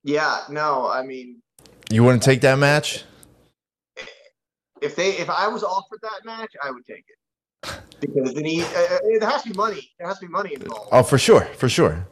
yeah. 0.03 0.41
No, 0.49 0.89
I 0.89 1.03
mean, 1.03 1.41
you 1.89 2.03
wouldn't 2.03 2.23
take 2.23 2.41
that 2.41 2.59
match? 2.59 3.05
if 4.81 4.97
they 4.97 5.11
if 5.11 5.29
I 5.29 5.47
was 5.47 5.63
offered 5.63 5.99
that 6.01 6.25
match, 6.25 6.51
I 6.61 6.69
would 6.69 6.85
take 6.85 7.05
it 7.07 7.17
because 7.99 8.33
then 8.33 8.45
he, 8.45 8.61
uh, 8.61 8.65
uh, 8.65 8.97
there 9.19 9.29
has 9.29 9.43
to 9.43 9.49
be 9.51 9.55
money. 9.57 9.91
There 9.99 10.07
has 10.07 10.19
to 10.19 10.25
be 10.25 10.31
money 10.31 10.53
involved. 10.53 10.89
Oh, 10.91 11.03
for 11.03 11.17
sure, 11.17 11.45
for 11.57 11.69
sure. 11.69 12.07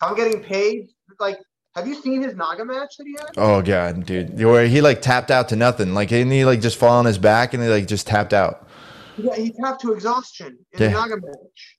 I'm 0.00 0.14
getting 0.16 0.42
paid. 0.42 0.88
Like, 1.20 1.38
have 1.74 1.86
you 1.86 1.94
seen 1.94 2.22
his 2.22 2.34
Naga 2.34 2.64
match 2.64 2.96
that 2.98 3.04
he 3.06 3.12
had? 3.18 3.30
Oh 3.36 3.62
god, 3.62 4.04
dude, 4.04 4.38
where 4.42 4.66
he 4.66 4.80
like 4.80 5.00
tapped 5.00 5.30
out 5.30 5.48
to 5.50 5.56
nothing. 5.56 5.94
Like, 5.94 6.08
didn't 6.08 6.32
he 6.32 6.44
like 6.44 6.60
just 6.60 6.76
fall 6.76 6.98
on 6.98 7.04
his 7.06 7.18
back 7.18 7.54
and 7.54 7.62
he 7.62 7.68
like 7.68 7.86
just 7.86 8.06
tapped 8.06 8.32
out? 8.32 8.68
Yeah, 9.16 9.34
he 9.36 9.52
tapped 9.52 9.80
to 9.82 9.92
exhaustion 9.92 10.58
in 10.72 10.80
Yeah. 10.82 10.88
the 10.88 10.90
Naga 10.94 11.16
match. 11.16 11.78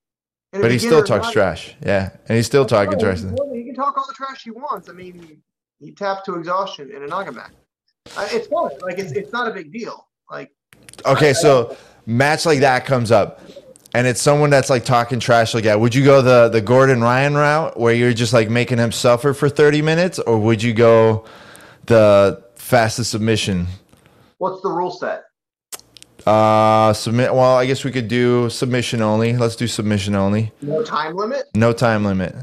In 0.54 0.60
a 0.60 0.62
But 0.64 0.72
he 0.72 0.78
still 0.80 1.04
talks 1.04 1.24
Naga- 1.26 1.34
trash. 1.34 1.76
Yeah, 1.84 2.12
and 2.28 2.36
he's 2.36 2.46
still 2.46 2.66
talking 2.66 2.98
trash. 3.00 3.20
he 3.20 3.24
can- 3.26 3.76
talk 3.76 3.98
all 3.98 4.06
the 4.08 4.14
trash 4.14 4.44
he 4.44 4.52
wants. 4.52 4.88
I 4.88 4.94
mean, 4.94 5.42
he 5.80 5.92
tapped 5.94 6.26
to 6.28 6.36
exhaustion 6.36 6.92
in 6.92 7.02
a 7.04 7.08
Naga 7.08 7.32
match. 7.32 7.52
Uh, 8.16 8.28
it's 8.32 8.48
fun. 8.48 8.70
Like, 8.82 9.00
it's 9.00 9.12
it's 9.14 9.32
not 9.34 9.48
a 9.48 9.52
big 9.52 9.72
deal. 9.74 10.08
Like, 10.30 10.52
Okay, 11.06 11.34
so 11.34 11.76
match 12.06 12.46
like 12.46 12.60
that 12.60 12.86
comes 12.86 13.12
up, 13.12 13.42
and 13.94 14.08
it's 14.08 14.22
someone 14.22 14.50
that's 14.50 14.70
like 14.70 14.86
talking 14.86 15.20
trash 15.20 15.54
like 15.54 15.64
that. 15.66 15.80
Would 15.80 15.96
you 15.96 16.04
go 16.04 16.22
the 16.22 16.50
the 16.50 16.62
Gordon 16.62 17.02
Ryan 17.02 17.36
route 17.36 17.80
where 17.80 17.94
you're 17.94 18.14
just 18.14 18.34
like 18.34 18.50
making 18.50 18.78
him 18.78 18.92
suffer 18.92 19.34
for 19.34 19.50
30 19.50 19.82
minutes, 19.82 20.20
or 20.20 20.40
would 20.40 20.62
you 20.64 20.74
go 20.74 21.26
the 21.86 22.44
fastest 22.56 23.12
submission? 23.12 23.68
what's 24.44 24.62
the 24.62 24.70
rule 24.70 24.92
set? 24.92 25.24
Uh, 26.28 26.92
submit. 26.94 27.34
Well, 27.34 27.56
I 27.56 27.66
guess 27.66 27.84
we 27.84 27.92
could 27.92 28.08
do 28.08 28.50
submission 28.50 29.02
only. 29.02 29.36
Let's 29.36 29.56
do 29.56 29.68
submission 29.68 30.16
only. 30.16 30.52
No 30.62 30.84
time 30.84 31.16
limit? 31.16 31.46
No 31.56 31.74
time 31.74 32.04
limit. 32.04 32.36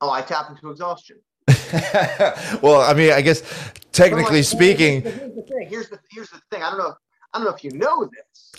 Oh, 0.00 0.10
I 0.10 0.22
tap 0.22 0.50
into 0.50 0.70
exhaustion. 0.70 1.16
well, 2.62 2.80
I 2.80 2.92
mean, 2.94 3.12
I 3.12 3.20
guess 3.20 3.42
technically 3.92 4.38
Like, 4.38 4.44
speaking, 4.44 5.02
Here's 5.02 5.34
the 5.34 5.42
thing. 5.42 5.68
Here's 5.68 5.88
the 5.88 5.98
here's 6.10 6.30
the 6.30 6.40
thing. 6.50 6.62
I 6.62 6.70
don't 6.70 6.78
know. 6.78 6.94
I 7.32 7.38
don't 7.38 7.44
know 7.46 7.54
if 7.54 7.64
you 7.64 7.70
know 7.72 8.04
this, 8.04 8.52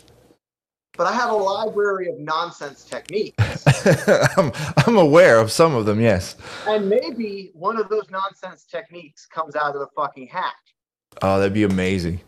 but 0.97 1.07
I 1.07 1.13
have 1.13 1.29
a 1.29 1.35
library 1.35 2.09
of 2.09 2.19
nonsense 2.19 2.83
techniques, 2.83 3.37
I'm, 4.37 4.51
I'm 4.85 4.97
aware 4.97 5.39
of 5.39 5.51
some 5.51 5.75
of 5.75 5.85
them. 5.85 6.01
Yes. 6.01 6.35
and 6.67 6.89
maybe 6.89 7.51
one 7.53 7.77
of 7.79 7.89
those 7.89 8.09
nonsense 8.09 8.65
techniques 8.65 9.25
comes 9.25 9.55
out 9.55 9.75
of 9.75 9.79
the 9.79 9.87
fucking 9.95 10.27
hat. 10.27 10.55
Oh, 11.21 11.39
that'd 11.39 11.53
be 11.53 11.63
amazing. 11.63 12.19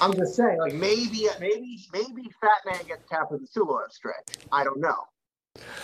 I'm 0.00 0.12
just 0.12 0.34
saying, 0.34 0.58
like 0.58 0.74
maybe, 0.74 1.28
maybe, 1.40 1.78
maybe 1.92 2.30
Fat 2.40 2.58
Man 2.66 2.80
gets 2.86 3.08
tapped 3.08 3.30
with 3.30 3.42
a 3.42 3.46
Suloev 3.46 3.90
stretch. 3.92 4.26
I 4.50 4.64
don't 4.64 4.80
know. 4.80 5.06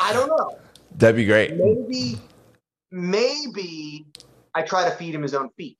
I 0.00 0.12
don't 0.12 0.28
know. 0.28 0.58
That'd 0.96 1.16
be 1.16 1.24
great. 1.26 1.54
Maybe, 1.56 2.18
maybe 2.90 4.06
I 4.54 4.62
try 4.62 4.84
to 4.84 4.90
feed 4.96 5.14
him 5.14 5.22
his 5.22 5.34
own 5.34 5.50
feet. 5.50 5.78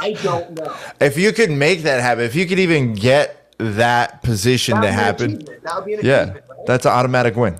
I 0.00 0.12
don't 0.22 0.52
know. 0.58 0.74
If 1.00 1.16
you 1.16 1.32
could 1.32 1.50
make 1.50 1.82
that 1.82 2.00
happen, 2.00 2.24
if 2.24 2.34
you 2.34 2.46
could 2.46 2.58
even 2.58 2.94
get 2.94 3.43
that 3.58 4.22
position 4.22 4.80
That 4.80 4.80
to 4.80 4.86
would 4.86 5.18
be 5.18 5.24
an 5.34 5.40
happen. 5.40 5.60
That 5.62 5.76
would 5.76 5.84
be 5.84 5.94
an 5.94 6.00
yeah, 6.02 6.32
right? 6.32 6.42
that's 6.66 6.86
an 6.86 6.92
automatic 6.92 7.36
win. 7.36 7.58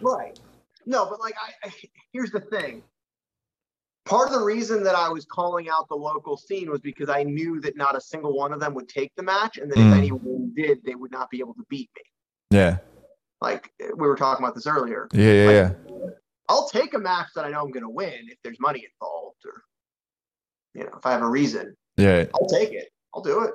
Right. 0.00 0.38
No, 0.86 1.06
but 1.08 1.20
like 1.20 1.34
I, 1.64 1.68
I 1.68 1.72
here's 2.12 2.30
the 2.30 2.40
thing. 2.40 2.82
Part 4.04 4.28
of 4.28 4.34
the 4.34 4.40
reason 4.44 4.82
that 4.84 4.94
I 4.94 5.10
was 5.10 5.26
calling 5.26 5.68
out 5.68 5.86
the 5.88 5.94
local 5.94 6.38
scene 6.38 6.70
was 6.70 6.80
because 6.80 7.10
I 7.10 7.24
knew 7.24 7.60
that 7.60 7.76
not 7.76 7.94
a 7.94 8.00
single 8.00 8.34
one 8.34 8.54
of 8.54 8.60
them 8.60 8.72
would 8.74 8.88
take 8.88 9.12
the 9.16 9.22
match, 9.22 9.58
and 9.58 9.70
that 9.70 9.76
Mm. 9.76 9.90
if 9.92 9.98
anyone 9.98 10.52
did, 10.56 10.82
they 10.84 10.94
would 10.94 11.10
not 11.10 11.28
be 11.30 11.40
able 11.40 11.52
to 11.54 11.64
beat 11.68 11.90
me. 11.94 12.02
Yeah, 12.50 12.78
Like 13.42 13.70
we 13.78 14.06
were 14.08 14.16
talking 14.16 14.42
about 14.42 14.54
this 14.54 14.66
earlier. 14.66 15.08
yeah, 15.12 15.32
yeah, 15.32 15.50
yeah. 15.50 15.72
I'll 16.48 16.66
take 16.70 16.94
a 16.94 16.98
match 16.98 17.26
that 17.34 17.44
I 17.44 17.50
know 17.50 17.60
I'm 17.60 17.70
going 17.70 17.82
to 17.82 17.90
win 17.90 18.14
if 18.28 18.38
there's 18.42 18.58
money 18.58 18.86
involved, 18.90 19.36
or 19.44 19.62
you 20.72 20.84
know, 20.84 20.96
if 20.96 21.04
I 21.04 21.12
have 21.12 21.20
a 21.22 21.28
reason, 21.28 21.76
yeah. 21.98 22.24
I'll 22.34 22.48
take 22.48 22.72
it. 22.72 22.88
I'll 23.14 23.20
do 23.22 23.42
it. 23.44 23.50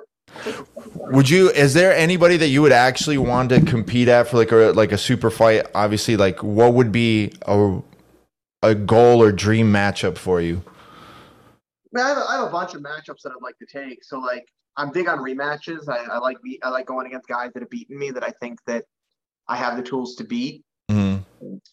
Would 0.96 1.30
you? 1.30 1.50
Is 1.50 1.74
there 1.74 1.94
anybody 1.94 2.36
that 2.36 2.48
you 2.48 2.62
would 2.62 2.72
actually 2.72 3.18
want 3.18 3.50
to 3.50 3.60
compete 3.60 4.08
at 4.08 4.28
for 4.28 4.36
like 4.36 4.52
a 4.52 4.72
like 4.72 4.92
a 4.92 4.98
super 4.98 5.30
fight? 5.30 5.66
Obviously, 5.74 6.16
like 6.16 6.42
what 6.42 6.74
would 6.74 6.92
be 6.92 7.32
a 7.42 7.78
a 8.62 8.74
goal 8.74 9.22
or 9.22 9.30
dream 9.32 9.72
matchup 9.72 10.16
for 10.16 10.40
you? 10.40 10.62
I, 11.96 12.00
I, 12.00 12.08
have 12.08 12.16
a, 12.16 12.20
I 12.22 12.36
have 12.36 12.48
a 12.48 12.50
bunch 12.50 12.74
of 12.74 12.82
matchups 12.82 13.22
that 13.22 13.30
I'd 13.30 13.42
like 13.42 13.58
to 13.58 13.66
take. 13.66 14.02
So 14.02 14.18
like, 14.18 14.48
I'm 14.76 14.90
big 14.90 15.08
on 15.08 15.18
rematches. 15.18 15.88
I, 15.88 16.04
I 16.14 16.18
like 16.18 16.42
be, 16.42 16.60
I 16.62 16.70
like 16.70 16.86
going 16.86 17.06
against 17.06 17.28
guys 17.28 17.52
that 17.54 17.60
have 17.60 17.70
beaten 17.70 17.98
me 17.98 18.10
that 18.10 18.24
I 18.24 18.30
think 18.40 18.58
that 18.66 18.84
I 19.46 19.56
have 19.56 19.76
the 19.76 19.82
tools 19.82 20.16
to 20.16 20.24
beat. 20.24 20.64
hmm 20.90 21.18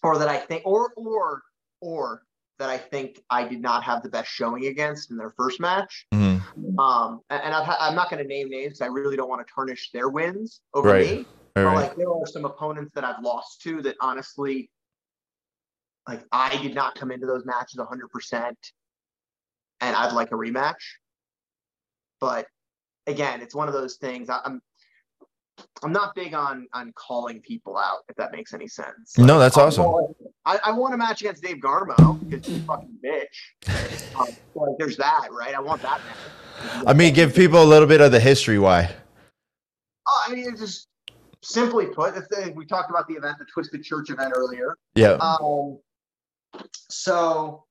or 0.03 0.17
that 0.17 0.27
I 0.27 0.37
think, 0.37 0.63
or 0.65 0.91
or 0.95 1.41
or 1.79 2.23
that 2.61 2.69
I 2.69 2.77
think 2.77 3.19
I 3.31 3.47
did 3.47 3.59
not 3.59 3.83
have 3.85 4.03
the 4.03 4.09
best 4.09 4.29
showing 4.29 4.67
against 4.67 5.09
in 5.09 5.17
their 5.17 5.31
first 5.31 5.59
match. 5.59 6.05
hmm 6.13 6.37
Um, 6.77 7.21
and, 7.31 7.53
ha- 7.55 7.77
I'm 7.79 7.95
not 7.95 8.11
going 8.11 8.21
to 8.21 8.27
name 8.27 8.49
names. 8.49 8.81
I 8.81 8.85
really 8.85 9.17
don't 9.17 9.29
want 9.29 9.45
to 9.45 9.51
tarnish 9.51 9.89
their 9.91 10.09
wins 10.09 10.61
over 10.75 10.89
Right. 10.89 11.09
me. 11.09 11.25
All 11.55 11.63
But 11.63 11.65
right. 11.65 11.75
like, 11.87 11.95
there 11.95 12.07
are 12.07 12.27
some 12.27 12.45
opponents 12.45 12.91
that 12.93 13.03
I've 13.03 13.19
lost 13.23 13.61
to 13.63 13.81
that 13.81 13.95
honestly, 13.99 14.69
like, 16.07 16.23
I 16.31 16.55
did 16.61 16.75
not 16.75 16.93
come 16.93 17.09
into 17.09 17.25
those 17.25 17.45
matches 17.45 17.79
100, 17.79 18.09
percent 18.11 18.59
and 19.79 19.95
I'd 19.95 20.13
like 20.13 20.31
a 20.31 20.35
rematch. 20.35 20.83
But 22.19 22.45
again, 23.07 23.41
it's 23.41 23.55
one 23.55 23.69
of 23.69 23.73
those 23.73 23.95
things. 23.95 24.29
I, 24.29 24.39
I'm 24.45 24.61
I'm 25.83 25.91
not 25.91 26.13
big 26.13 26.35
on 26.35 26.67
on 26.73 26.93
calling 26.93 27.41
people 27.41 27.75
out, 27.75 28.01
if 28.07 28.15
that 28.17 28.31
makes 28.31 28.53
any 28.53 28.67
sense. 28.67 29.17
No, 29.17 29.39
that's 29.39 29.57
I'll 29.57 29.65
awesome. 29.65 29.85
call 29.85 30.15
I, 30.45 30.59
I 30.65 30.71
want 30.71 30.93
a 30.93 30.97
match 30.97 31.21
against 31.21 31.43
Dave 31.43 31.57
Garmo 31.57 32.19
because 32.19 32.45
he's 32.45 32.57
a 32.57 32.61
fucking 32.61 32.97
bitch. 33.03 33.27
Um, 34.13 34.27
like, 34.55 34.77
there's 34.77 34.97
that, 34.97 35.29
right? 35.31 35.55
I 35.55 35.61
want 35.61 35.81
that 35.83 36.01
match. 36.05 36.83
I 36.85 36.91
mean, 36.91 37.13
give 37.13 37.33
people 37.33 37.63
a 37.63 37.65
little 37.65 37.87
bit 37.87 38.01
of 38.01 38.11
the 38.11 38.19
history 38.19 38.59
why. 38.59 38.93
Oh, 40.05 40.23
I 40.27 40.35
mean, 40.35 40.53
just 40.57 40.89
simply 41.41 41.85
put, 41.85 42.13
the 42.13 42.21
thing 42.21 42.53
we 42.53 42.65
talked 42.65 42.89
about 42.89 43.07
the 43.07 43.13
event, 43.13 43.37
the 43.39 43.45
Twisted 43.45 43.85
Church 43.85 44.09
event 44.09 44.33
earlier. 44.35 44.75
Yeah. 44.95 45.13
Um, 45.13 45.79
so 46.89 47.63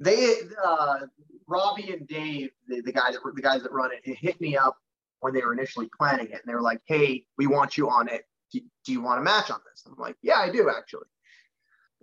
they, 0.00 0.34
uh, 0.62 0.98
Robbie 1.46 1.92
and 1.92 2.06
Dave, 2.06 2.50
the, 2.66 2.80
the 2.80 2.92
guy 2.92 3.12
that 3.12 3.20
the 3.22 3.42
guys 3.42 3.62
that 3.62 3.72
run 3.72 3.90
it, 3.92 4.18
hit 4.18 4.40
me 4.40 4.56
up 4.56 4.76
when 5.20 5.32
they 5.32 5.40
were 5.40 5.52
initially 5.52 5.88
planning 5.96 6.26
it, 6.26 6.32
and 6.32 6.42
they 6.46 6.54
were 6.54 6.62
like, 6.62 6.80
"Hey, 6.86 7.24
we 7.38 7.46
want 7.46 7.78
you 7.78 7.88
on 7.88 8.08
it. 8.08 8.24
Do, 8.52 8.60
do 8.84 8.92
you 8.92 9.00
want 9.00 9.20
a 9.20 9.22
match 9.22 9.50
on 9.50 9.60
this?" 9.70 9.84
I'm 9.86 9.96
like, 9.96 10.16
"Yeah, 10.22 10.38
I 10.38 10.50
do 10.50 10.68
actually." 10.68 11.06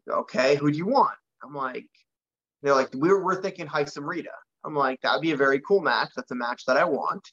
Okay, 0.09 0.55
who 0.55 0.71
do 0.71 0.77
you 0.77 0.85
want? 0.87 1.17
I'm 1.43 1.53
like, 1.53 1.89
they're 2.61 2.75
like, 2.75 2.89
"We're 2.93 3.21
we're 3.23 3.41
thinking 3.41 3.67
Haisam 3.67 4.03
Rida." 4.03 4.27
I'm 4.63 4.75
like, 4.75 5.01
"That'd 5.01 5.21
be 5.21 5.31
a 5.31 5.37
very 5.37 5.59
cool 5.59 5.81
match. 5.81 6.11
That's 6.15 6.31
a 6.31 6.35
match 6.35 6.65
that 6.65 6.77
I 6.77 6.85
want." 6.85 7.31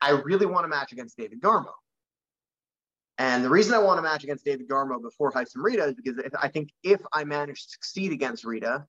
I 0.00 0.10
really 0.10 0.46
want 0.46 0.64
a 0.64 0.68
match 0.68 0.92
against 0.92 1.16
David 1.16 1.40
Garmo. 1.40 1.72
And 3.18 3.44
the 3.44 3.50
reason 3.50 3.74
I 3.74 3.78
want 3.78 3.98
a 3.98 4.02
match 4.02 4.22
against 4.22 4.44
David 4.44 4.68
Garmo 4.68 5.02
before 5.02 5.32
Haisam 5.32 5.56
Rida 5.56 5.88
is 5.88 5.94
because 5.94 6.18
if, 6.18 6.32
I 6.40 6.46
think 6.46 6.70
if 6.84 7.00
I 7.12 7.24
manage 7.24 7.64
to 7.64 7.70
succeed 7.70 8.12
against 8.12 8.44
Rida, 8.44 8.86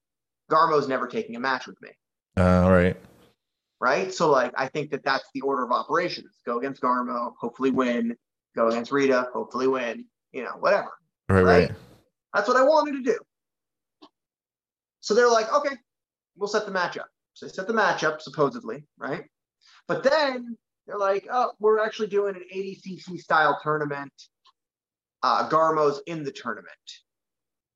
Garmo's 0.51 0.87
never 0.87 1.07
taking 1.07 1.35
a 1.35 1.39
match 1.39 1.65
with 1.65 1.81
me, 1.81 1.89
Uh, 2.37 2.61
all 2.63 2.71
right. 2.71 2.95
right? 3.79 4.13
So 4.13 4.29
like 4.29 4.53
I 4.55 4.67
think 4.67 4.91
that 4.91 5.03
that's 5.03 5.25
the 5.33 5.41
order 5.41 5.63
of 5.63 5.71
operations: 5.71 6.37
go 6.45 6.59
against 6.59 6.81
Garmo, 6.81 7.33
hopefully 7.39 7.71
win; 7.71 8.15
go 8.55 8.67
against 8.67 8.91
Rida, 8.91 9.31
hopefully 9.31 9.67
win. 9.67 10.05
You 10.31 10.43
know, 10.43 10.53
whatever. 10.59 10.91
Right. 11.27 11.41
Right. 11.41 11.69
Right. 11.69 11.71
That's 12.33 12.47
what 12.47 12.57
I 12.57 12.63
wanted 12.63 13.03
to 13.03 13.03
do. 13.03 13.19
So 15.01 15.13
they're 15.13 15.29
like, 15.29 15.51
okay, 15.53 15.75
we'll 16.37 16.49
set 16.49 16.65
the 16.65 16.71
matchup. 16.71 17.05
So 17.33 17.45
they 17.45 17.51
set 17.51 17.67
the 17.67 17.73
matchup, 17.73 18.21
supposedly, 18.21 18.83
right? 18.97 19.23
But 19.87 20.03
then 20.03 20.57
they're 20.85 20.97
like, 20.97 21.27
oh, 21.31 21.51
we're 21.59 21.79
actually 21.79 22.07
doing 22.07 22.35
an 22.35 22.43
ADCC 22.53 23.19
style 23.19 23.59
tournament. 23.63 24.13
Uh, 25.23 25.49
Garmo's 25.49 26.01
in 26.07 26.23
the 26.23 26.31
tournament. 26.31 26.67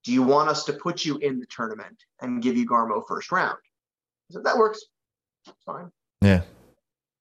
Do 0.04 0.12
you 0.12 0.22
want 0.22 0.50
us 0.50 0.66
to 0.66 0.74
put 0.74 1.06
you 1.06 1.18
in 1.18 1.40
the 1.40 1.46
tournament 1.48 1.98
and 2.22 2.42
give 2.42 2.58
you 2.58 2.68
Garmo 2.68 3.02
first 3.08 3.32
round? 3.32 3.58
I 4.30 4.34
said, 4.34 4.44
that 4.44 4.58
works. 4.58 4.84
It's 5.48 5.64
fine. 5.66 5.90
Yeah. 6.22 6.42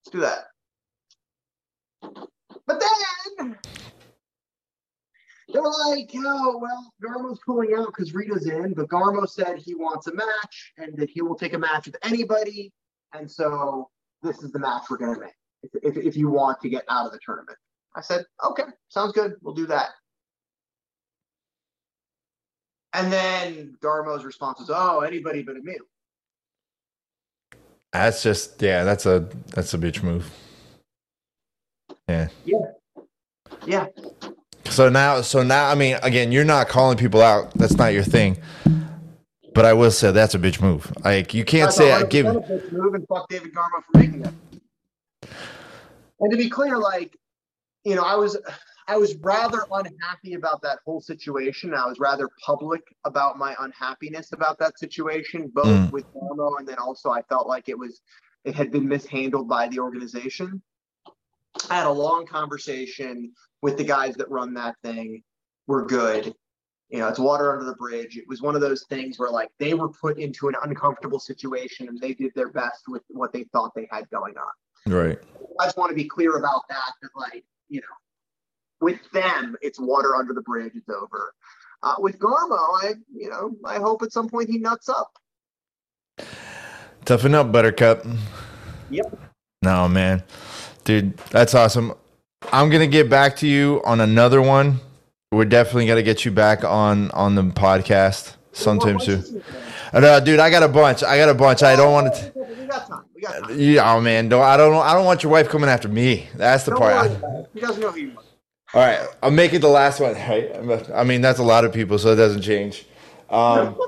Let's 0.04 0.10
do 0.10 0.20
that. 0.20 0.44
But 2.66 2.82
then 3.38 3.58
They're 5.52 5.62
like, 5.62 6.10
oh, 6.16 6.58
well, 6.58 6.92
Garmo's 7.02 7.40
pulling 7.44 7.74
out 7.74 7.88
because 7.88 8.14
Rida's 8.14 8.46
in, 8.46 8.72
but 8.72 8.88
Garmo 8.88 9.28
said 9.28 9.58
he 9.58 9.74
wants 9.74 10.06
a 10.06 10.14
match 10.14 10.72
and 10.78 10.96
that 10.96 11.10
he 11.10 11.20
will 11.20 11.34
take 11.34 11.52
a 11.52 11.58
match 11.58 11.86
with 11.86 11.96
anybody. 12.02 12.72
And 13.12 13.30
so 13.30 13.90
this 14.22 14.42
is 14.42 14.52
the 14.52 14.58
match 14.58 14.84
we're 14.88 14.96
going 14.96 15.14
to 15.14 15.20
make 15.20 15.34
if, 15.62 15.70
if, 15.82 15.96
if 15.96 16.16
you 16.16 16.30
want 16.30 16.60
to 16.62 16.68
get 16.68 16.84
out 16.88 17.06
of 17.06 17.12
the 17.12 17.18
tournament. 17.24 17.58
I 17.94 18.00
said, 18.00 18.24
okay, 18.42 18.64
sounds 18.88 19.12
good. 19.12 19.34
We'll 19.42 19.54
do 19.54 19.66
that. 19.66 19.90
And 22.94 23.12
then 23.12 23.76
Garmo's 23.82 24.24
response 24.24 24.60
was, 24.60 24.70
oh, 24.72 25.00
anybody 25.00 25.42
but 25.42 25.56
Emil. 25.56 25.76
That's 27.92 28.22
just 28.22 28.60
yeah, 28.62 28.84
that's 28.84 29.04
a 29.04 29.28
that's 29.48 29.74
a 29.74 29.78
bitch 29.78 30.02
move. 30.02 30.30
Yeah. 32.08 32.28
Yeah. 32.46 32.56
Yeah. 33.66 33.86
So 34.72 34.88
now 34.88 35.20
so 35.20 35.42
now 35.42 35.68
I 35.68 35.74
mean 35.74 35.98
again, 36.02 36.32
you're 36.32 36.44
not 36.46 36.68
calling 36.68 36.96
people 36.96 37.20
out. 37.20 37.52
That's 37.54 37.76
not 37.76 37.92
your 37.92 38.02
thing. 38.04 38.38
But 39.54 39.66
I 39.66 39.74
will 39.74 39.90
say 39.90 40.12
that's 40.12 40.34
a 40.34 40.38
bitch 40.38 40.62
move. 40.62 40.90
Like 41.04 41.34
you 41.34 41.44
can't 41.44 41.66
That's 41.66 41.76
say 41.76 41.92
I 41.92 42.04
give 42.04 42.24
100% 42.24 42.36
a 42.36 42.40
bitch 42.40 42.72
move 42.72 42.94
and 42.94 43.06
fuck 43.06 43.28
David 43.28 43.52
Garmo 43.54 43.82
for 43.84 43.98
making 43.98 44.24
it. 44.24 45.28
And 46.20 46.30
to 46.30 46.36
be 46.38 46.48
clear, 46.48 46.78
like, 46.78 47.18
you 47.84 47.94
know, 47.94 48.02
I 48.02 48.14
was 48.14 48.38
I 48.88 48.96
was 48.96 49.14
rather 49.16 49.66
unhappy 49.70 50.34
about 50.34 50.62
that 50.62 50.78
whole 50.86 51.02
situation. 51.02 51.74
I 51.74 51.86
was 51.86 51.98
rather 52.00 52.28
public 52.44 52.80
about 53.04 53.36
my 53.38 53.54
unhappiness 53.60 54.32
about 54.32 54.58
that 54.60 54.78
situation, 54.78 55.50
both 55.52 55.66
Mm. 55.66 55.90
with 55.92 56.04
Garmo 56.14 56.58
and 56.58 56.66
then 56.66 56.78
also 56.78 57.10
I 57.10 57.20
felt 57.22 57.46
like 57.46 57.68
it 57.68 57.78
was 57.78 58.00
it 58.44 58.54
had 58.54 58.72
been 58.72 58.88
mishandled 58.88 59.48
by 59.48 59.68
the 59.68 59.80
organization. 59.80 60.62
I 61.68 61.76
had 61.76 61.86
a 61.86 61.92
long 61.92 62.24
conversation 62.24 63.32
with 63.62 63.76
the 63.78 63.84
guys 63.84 64.14
that 64.16 64.30
run 64.30 64.52
that 64.54 64.76
thing. 64.82 65.22
We're 65.66 65.86
good. 65.86 66.34
You 66.90 66.98
know, 66.98 67.08
it's 67.08 67.18
water 67.18 67.52
under 67.52 67.64
the 67.64 67.74
bridge. 67.76 68.18
It 68.18 68.24
was 68.28 68.42
one 68.42 68.54
of 68.54 68.60
those 68.60 68.84
things 68.90 69.18
where 69.18 69.30
like 69.30 69.48
they 69.58 69.72
were 69.72 69.88
put 69.88 70.18
into 70.18 70.48
an 70.48 70.54
uncomfortable 70.62 71.20
situation 71.20 71.88
and 71.88 71.98
they 71.98 72.12
did 72.12 72.32
their 72.34 72.50
best 72.50 72.82
with 72.88 73.02
what 73.08 73.32
they 73.32 73.44
thought 73.44 73.72
they 73.74 73.88
had 73.90 74.10
going 74.10 74.34
on. 74.36 74.92
right. 74.92 75.18
I 75.58 75.64
just 75.64 75.78
want 75.78 75.90
to 75.90 75.96
be 75.96 76.04
clear 76.04 76.36
about 76.36 76.62
that. 76.68 76.92
That 77.00 77.10
like, 77.16 77.44
you 77.68 77.80
know, 77.80 77.86
with 78.82 78.98
them, 79.12 79.56
it's 79.62 79.80
water 79.80 80.16
under 80.16 80.34
the 80.34 80.42
bridge. 80.42 80.72
It's 80.74 80.88
over. 80.90 81.32
Uh, 81.82 81.94
with 81.98 82.18
Garmo, 82.18 82.58
I, 82.82 82.94
you 83.12 83.30
know, 83.30 83.56
I 83.64 83.76
hope 83.76 84.02
at 84.02 84.12
some 84.12 84.28
point 84.28 84.50
he 84.50 84.58
nuts 84.58 84.88
up. 84.88 85.16
Toughen 87.04 87.34
up, 87.34 87.50
Buttercup. 87.50 88.06
Yep. 88.90 89.18
No, 89.62 89.88
man. 89.88 90.22
Dude, 90.84 91.16
that's 91.30 91.54
awesome. 91.54 91.94
I'm 92.52 92.70
gonna 92.70 92.86
get 92.86 93.08
back 93.08 93.36
to 93.36 93.46
you 93.46 93.80
on 93.84 94.00
another 94.00 94.42
one. 94.42 94.80
We're 95.30 95.44
definitely 95.44 95.86
gonna 95.86 96.02
get 96.02 96.24
you 96.24 96.30
back 96.30 96.64
on 96.64 97.10
on 97.12 97.34
the 97.34 97.42
podcast 97.42 98.34
sometime 98.52 98.98
soon. 99.00 99.18
what's 99.18 99.30
his 99.30 99.32
name? 99.32 100.02
No, 100.02 100.20
dude, 100.20 100.40
I 100.40 100.50
got 100.50 100.62
a 100.62 100.68
bunch. 100.68 101.02
I 101.02 101.18
got 101.18 101.28
a 101.28 101.34
bunch. 101.34 101.62
I 101.62 101.76
don't 101.76 101.92
want 101.92 102.14
to. 102.14 102.32
We 102.34 102.66
got 102.66 102.88
time. 102.88 103.04
We 103.14 103.20
got 103.20 103.48
time. 103.48 103.58
Yeah, 103.58 103.92
oh 103.94 104.00
man, 104.00 104.28
don't 104.28 104.42
I 104.42 104.56
don't 104.56 104.74
I 104.74 104.94
don't 104.94 105.04
want 105.04 105.22
your 105.22 105.32
wife 105.32 105.48
coming 105.48 105.68
after 105.68 105.88
me. 105.88 106.28
That's 106.34 106.64
the 106.64 106.70
Don't 106.72 106.80
part. 106.80 107.10
worry. 107.10 107.44
He 107.54 107.60
doesn't 107.60 107.80
know 107.80 107.90
who 107.92 108.00
you 108.00 108.10
are. 108.16 108.22
All 108.74 108.80
right, 108.80 109.06
I'll 109.22 109.30
make 109.30 109.52
it 109.52 109.58
the 109.58 109.68
last 109.68 110.00
one. 110.00 110.14
Right? 110.14 110.50
I 110.94 111.04
mean, 111.04 111.20
that's 111.20 111.38
a 111.38 111.42
lot 111.42 111.66
of 111.66 111.74
people, 111.74 111.98
so 111.98 112.12
it 112.12 112.16
doesn't 112.16 112.40
change. 112.40 112.86
Um, 113.28 113.78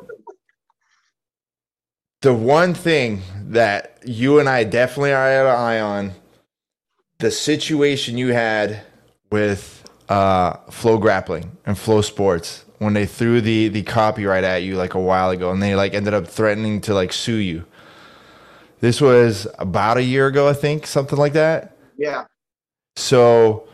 the 2.20 2.34
one 2.34 2.74
thing 2.74 3.22
that 3.48 3.98
you 4.04 4.40
and 4.40 4.48
I 4.48 4.64
definitely 4.64 5.12
are 5.12 5.26
at 5.26 5.46
an 5.46 5.58
eye 5.58 5.80
on, 5.80 6.12
the 7.24 7.30
situation 7.30 8.18
you 8.18 8.34
had 8.34 8.82
with 9.30 9.82
uh, 10.10 10.58
FloGrappling 10.68 11.48
and 11.64 11.74
FloSports 11.74 12.64
when 12.78 12.92
they 12.92 13.06
threw 13.06 13.40
the 13.40 13.68
the 13.68 13.82
copyright 13.82 14.44
at 14.44 14.62
you 14.62 14.76
like 14.76 14.92
a 14.92 15.00
while 15.00 15.30
ago, 15.30 15.50
and 15.50 15.62
they 15.62 15.74
like 15.74 15.94
ended 15.94 16.12
up 16.12 16.28
threatening 16.28 16.82
to 16.82 16.92
like 16.92 17.14
sue 17.14 17.36
you. 17.36 17.64
This 18.80 19.00
was 19.00 19.46
about 19.58 19.96
a 19.96 20.02
year 20.02 20.26
ago, 20.26 20.46
I 20.48 20.52
think, 20.52 20.86
something 20.86 21.18
like 21.18 21.32
that. 21.32 21.74
Yeah. 21.96 22.24
So, 22.96 23.66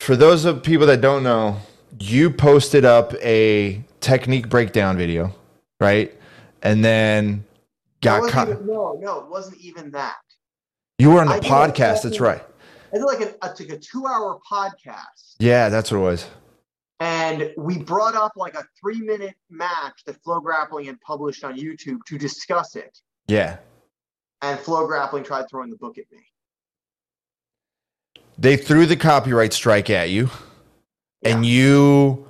for 0.00 0.16
those 0.16 0.46
of 0.46 0.62
people 0.62 0.86
that 0.86 1.02
don't 1.02 1.22
know, 1.22 1.58
you 2.00 2.30
posted 2.30 2.86
up 2.86 3.12
a 3.16 3.84
technique 4.00 4.48
breakdown 4.48 4.96
video, 4.96 5.34
right? 5.80 6.14
And 6.62 6.82
then 6.82 7.44
got 8.00 8.30
caught. 8.30 8.48
even- 8.48 8.66
no, 8.66 8.98
no, 9.02 9.20
it 9.20 9.28
wasn't 9.28 9.60
even 9.60 9.90
that. 9.90 10.16
You 10.98 11.10
were 11.10 11.20
on 11.20 11.26
the 11.26 11.34
a 11.36 11.40
podcast. 11.40 12.02
That's 12.04 12.20
right. 12.20 12.42
I 12.94 12.98
did 12.98 13.04
like 13.04 13.20
a, 13.20 13.44
I 13.44 13.48
took 13.52 13.70
a 13.70 13.78
two 13.78 14.06
hour 14.06 14.38
podcast 14.50 15.34
Yeah, 15.38 15.68
that's 15.68 15.90
what 15.90 15.98
it 15.98 16.02
was. 16.02 16.26
and 17.00 17.52
we 17.56 17.78
brought 17.78 18.14
up 18.14 18.32
like 18.36 18.54
a 18.54 18.64
three 18.80 19.00
minute 19.00 19.34
match 19.50 20.04
that 20.06 20.22
FloGrappling 20.22 20.86
had 20.86 21.00
published 21.00 21.42
on 21.44 21.56
YouTube 21.58 21.98
to 22.06 22.16
discuss 22.18 22.76
it. 22.76 22.98
Yeah. 23.26 23.56
And 24.42 24.58
FloGrappling 24.60 25.24
tried 25.24 25.46
throwing 25.50 25.70
the 25.70 25.76
book 25.76 25.98
at 25.98 26.04
me. 26.12 26.18
They 28.38 28.56
threw 28.56 28.84
the 28.86 28.96
copyright 28.96 29.52
strike 29.52 29.90
at 29.90 30.10
you, 30.10 30.28
and 31.22 31.46
you 31.46 32.28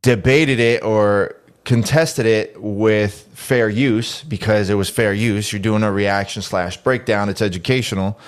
debated 0.00 0.58
it 0.58 0.82
or 0.82 1.36
contested 1.64 2.26
it 2.26 2.60
with 2.60 3.28
fair 3.34 3.68
use 3.68 4.22
because 4.24 4.70
it 4.70 4.74
was 4.74 4.88
fair 4.88 5.12
use. 5.12 5.52
You're 5.52 5.60
doing 5.60 5.82
a 5.82 5.92
reaction 5.92 6.42
slash 6.42 6.76
breakdown. 6.78 7.28
It's 7.28 7.42
educational. 7.42 8.18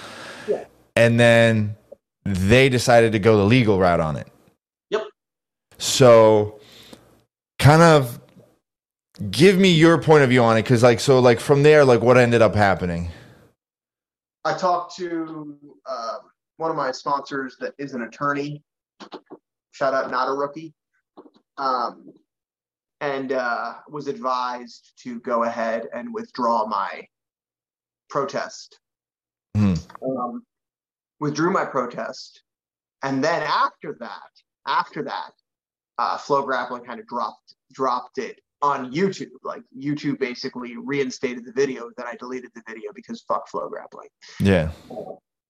And 0.97 1.19
then 1.19 1.77
they 2.25 2.69
decided 2.69 3.13
to 3.13 3.19
go 3.19 3.37
the 3.37 3.45
legal 3.45 3.79
route 3.79 4.01
on 4.01 4.17
it. 4.17 4.29
Yep. 4.91 5.03
So, 5.79 6.61
kind 7.59 7.83
of 7.83 8.21
give 9.31 9.59
me 9.59 9.71
your 9.71 10.01
point 10.01 10.23
of 10.23 10.31
view 10.31 10.43
on 10.43 10.57
it, 10.57 10.63
because 10.63 10.83
like 10.83 11.01
so, 11.01 11.19
like 11.19 11.41
from 11.41 11.63
there, 11.63 11.85
like 11.85 12.01
what 12.01 12.17
ended 12.17 12.43
up 12.43 12.55
happening. 12.55 13.11
I 14.45 14.57
talked 14.57 14.97
to 14.97 15.57
um, 15.89 16.19
one 16.59 16.71
of 16.71 16.77
my 16.77 16.93
sponsors 16.93 17.57
that 17.61 17.75
is 17.79 17.95
an 17.95 18.03
attorney. 18.03 18.63
Shout 19.73 19.95
out, 19.95 20.11
not 20.11 20.29
a 20.29 20.33
rookie. 20.33 20.75
Um, 21.57 22.13
and 23.01 23.33
uh, 23.33 23.75
was 23.89 24.07
advised 24.07 24.93
to 25.03 25.21
go 25.21 25.45
ahead 25.45 25.89
and 25.93 26.13
withdraw 26.13 26.67
my 26.67 27.07
protest. 28.09 28.79
Hmm. 29.57 29.75
Um, 30.03 30.43
withdrew 31.25 31.51
my 31.51 31.65
protest, 31.65 32.43
and 33.03 33.25
then 33.25 33.43
after 33.43 33.97
that, 33.99 34.31
after 34.67 35.03
that, 35.03 35.33
uh, 35.97 36.19
FloGrappling 36.19 36.85
kind 36.87 37.01
of 37.01 37.07
dropped 37.07 37.55
dropped 37.73 38.19
it 38.19 38.41
on 38.61 38.93
YouTube. 38.93 39.31
Like 39.43 39.63
YouTube 39.77 40.19
basically 40.19 40.77
reinstated 40.77 41.47
the 41.47 41.53
video. 41.53 41.91
Then 41.97 42.07
I 42.07 42.15
deleted 42.17 42.51
the 42.55 42.63
video 42.69 42.91
because 42.95 43.23
fuck 43.23 43.49
FloGrappling 43.51 44.11
Yeah. 44.39 44.71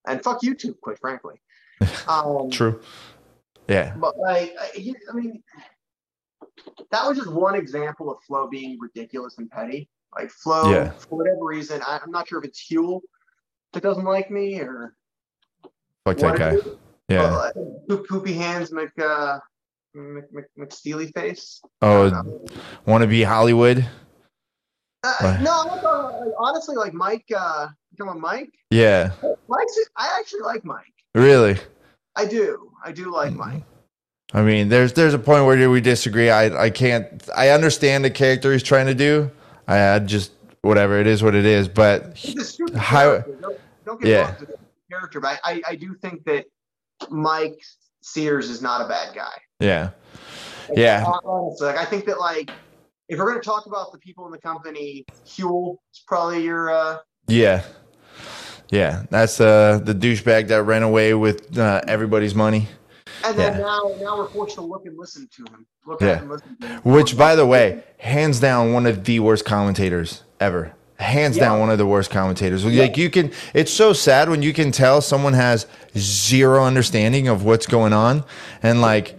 and 0.07 0.23
fuck 0.23 0.43
YouTube, 0.43 0.79
quite 0.81 0.99
frankly. 1.01 1.35
Um, 2.09 2.51
True. 2.51 2.81
Yeah. 3.69 3.95
But 3.97 4.17
like, 4.17 4.55
I, 4.61 4.95
I 5.11 5.13
mean, 5.15 5.43
that 6.93 7.09
was 7.09 7.19
just 7.19 7.31
one 7.33 7.57
example 7.57 8.13
of 8.13 8.19
Flo 8.27 8.47
being 8.49 8.79
ridiculous 8.79 9.39
and 9.39 9.51
petty. 9.51 9.89
Like 10.17 10.31
Flo, 10.31 10.71
Yeah. 10.71 10.91
for 10.91 11.17
whatever 11.19 11.45
reason, 11.45 11.83
I, 11.85 11.99
I'm 12.03 12.13
not 12.13 12.29
sure 12.29 12.39
if 12.39 12.45
it's 12.45 12.65
Hywel 12.71 13.01
that 13.73 13.83
doesn't 13.83 14.05
like 14.05 14.31
me 14.31 14.61
or 14.61 14.95
Fuck 16.05 16.19
that 16.19 16.39
guy. 16.39 16.57
Yeah. 17.09 17.51
but, 17.55 17.57
like, 17.89 18.05
poopy 18.09 18.33
hands, 18.35 18.73
Mc, 18.73 18.91
uh, 18.99 19.39
Mc, 19.95 20.25
Mc, 20.33 20.45
McSteely 20.59 21.13
face. 21.15 21.61
Oh, 21.83 22.07
I 22.07 22.11
don't 22.11 22.27
know. 22.27 22.45
want 22.87 23.03
to 23.03 23.09
be 23.09 23.23
Hollywood? 23.23 23.87
Uh, 25.03 25.39
no, 25.43 25.61
I'm 25.63 25.83
like, 25.83 26.35
honestly, 26.39 26.77
like 26.77 26.95
Mike. 26.95 27.25
Uh, 27.35 27.69
talking 27.99 28.11
about 28.11 28.19
Mike? 28.21 28.51
Yeah. 28.71 29.11
Mike's. 29.49 29.79
I 29.97 30.17
actually 30.19 30.41
like 30.41 30.65
Mike. 30.65 30.93
Really? 31.15 31.59
I 32.17 32.25
do. 32.25 32.71
I 32.85 32.91
do 32.93 33.13
like 33.13 33.33
Mm. 33.33 33.37
Mike. 33.37 33.63
I 34.33 34.43
mean, 34.43 34.69
there's 34.69 34.95
there's 34.95 35.13
a 35.15 35.19
point 35.19 35.45
where 35.45 35.71
we 35.71 35.81
disagree. 35.83 36.31
I 36.31 36.65
I 36.65 36.71
can't. 36.71 37.29
I 37.37 37.51
understand 37.51 38.05
the 38.05 38.11
character 38.11 38.53
he's 38.53 38.63
trying 38.63 38.87
to 38.87 38.95
do. 38.95 39.31
I, 39.69 39.95
I 39.95 39.99
just 39.99 40.33
whatever 40.63 40.99
it 40.99 41.07
is, 41.07 41.23
what 41.23 41.35
it 41.35 41.45
is. 41.45 41.69
But 41.69 42.17
He's 42.17 42.41
a 42.41 42.45
stupid 42.45 42.75
Don't, 42.75 43.59
don't 43.85 44.01
get 44.01 44.09
Yeah. 44.09 44.35
Wrong 44.95 45.03
with 45.03 45.11
the 45.11 45.19
character, 45.19 45.21
but 45.21 45.41
I, 45.45 45.63
I 45.73 45.77
do 45.77 45.95
think 45.95 46.25
that 46.25 46.47
Mike 47.11 47.61
Sears 48.03 48.51
is 48.51 48.63
not 48.63 48.81
a 48.81 48.89
bad 48.89 49.15
guy. 49.15 49.33
yeah, 49.61 49.91
Like, 50.69 50.79
Yeah. 50.79 51.05
Honestly, 51.25 51.67
like 51.67 51.77
I 51.79 51.85
think 51.85 52.05
that 52.07 52.19
like 52.21 52.51
if 53.09 53.19
we're 53.19 53.29
gonna 53.29 53.41
talk 53.43 53.67
about 53.67 53.93
the 53.93 53.99
people 53.99 54.27
in 54.27 54.33
the 54.33 54.39
company, 54.39 55.05
Hywel 55.27 55.77
is 55.93 56.03
probably 56.07 56.43
your 56.45 56.71
uh 56.71 56.99
yeah, 57.29 57.63
yeah. 58.71 59.05
That's 59.11 59.41
uh 59.41 59.81
the 59.83 59.95
douchebag 59.95 60.49
that 60.49 60.63
ran 60.65 60.83
away 60.83 61.15
with 61.15 61.57
uh, 61.59 61.81
everybody's 61.89 62.35
money. 62.35 62.69
and 63.25 63.39
then 63.39 63.55
Yeah. 63.55 63.61
now 63.61 63.97
now 64.01 64.19
we're 64.19 64.29
forced 64.31 64.55
to 64.57 64.63
look 64.63 64.85
and 64.87 64.99
listen 64.99 65.29
to 65.37 65.43
him. 65.53 65.67
Look 65.87 66.01
Yeah. 66.03 66.21
listen 66.23 66.57
to 66.61 66.67
him. 66.67 66.81
Which, 66.83 67.17
by 67.17 67.35
the 67.37 67.47
way, 67.47 67.85
hands 67.99 68.41
down, 68.41 68.73
one 68.73 68.87
of 68.87 69.05
the 69.05 69.21
worst 69.21 69.45
commentators 69.47 70.23
ever. 70.41 70.75
Hands 70.97 71.37
Yeah. 71.37 71.45
down, 71.45 71.61
one 71.61 71.71
of 71.71 71.79
the 71.79 71.87
worst 71.87 72.11
commentators. 72.11 72.65
Like 72.65 72.97
you 72.97 73.11
can, 73.11 73.33
it's 73.53 73.73
so 73.73 73.93
sad 73.93 74.29
when 74.29 74.43
you 74.43 74.53
can 74.53 74.71
tell 74.71 75.01
someone 75.01 75.33
has 75.33 75.67
zero 75.99 76.65
understanding 76.65 77.27
of 77.29 77.45
what's 77.45 77.67
going 77.67 77.93
on, 77.93 78.25
and 78.63 78.81
like, 78.81 79.17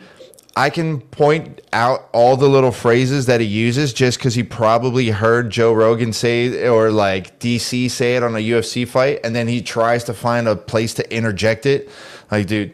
I 0.58 0.70
can 0.70 1.02
point 1.02 1.60
out 1.74 2.08
all 2.14 2.38
the 2.38 2.48
little 2.48 2.72
phrases 2.72 3.26
that 3.26 3.42
he 3.42 3.46
uses 3.46 3.92
just 3.92 4.18
because 4.18 4.36
he 4.36 4.44
probably 4.44 5.10
heard 5.10 5.50
Joe 5.50 5.74
Rogan 5.74 6.14
say 6.14 6.46
it 6.46 6.70
or 6.70 6.92
like 6.92 7.40
DC 7.42 7.92
say 7.92 8.16
it 8.16 8.24
on 8.24 8.36
a 8.36 8.40
UFC 8.40 8.88
fight, 8.88 9.20
and 9.26 9.36
then 9.36 9.50
he 9.50 9.62
tries 9.62 10.06
to 10.06 10.14
find 10.14 10.48
a 10.48 10.56
place 10.56 10.94
to 10.94 11.14
interject 11.14 11.66
it. 11.66 11.90
Like, 12.32 12.48
dude, 12.48 12.72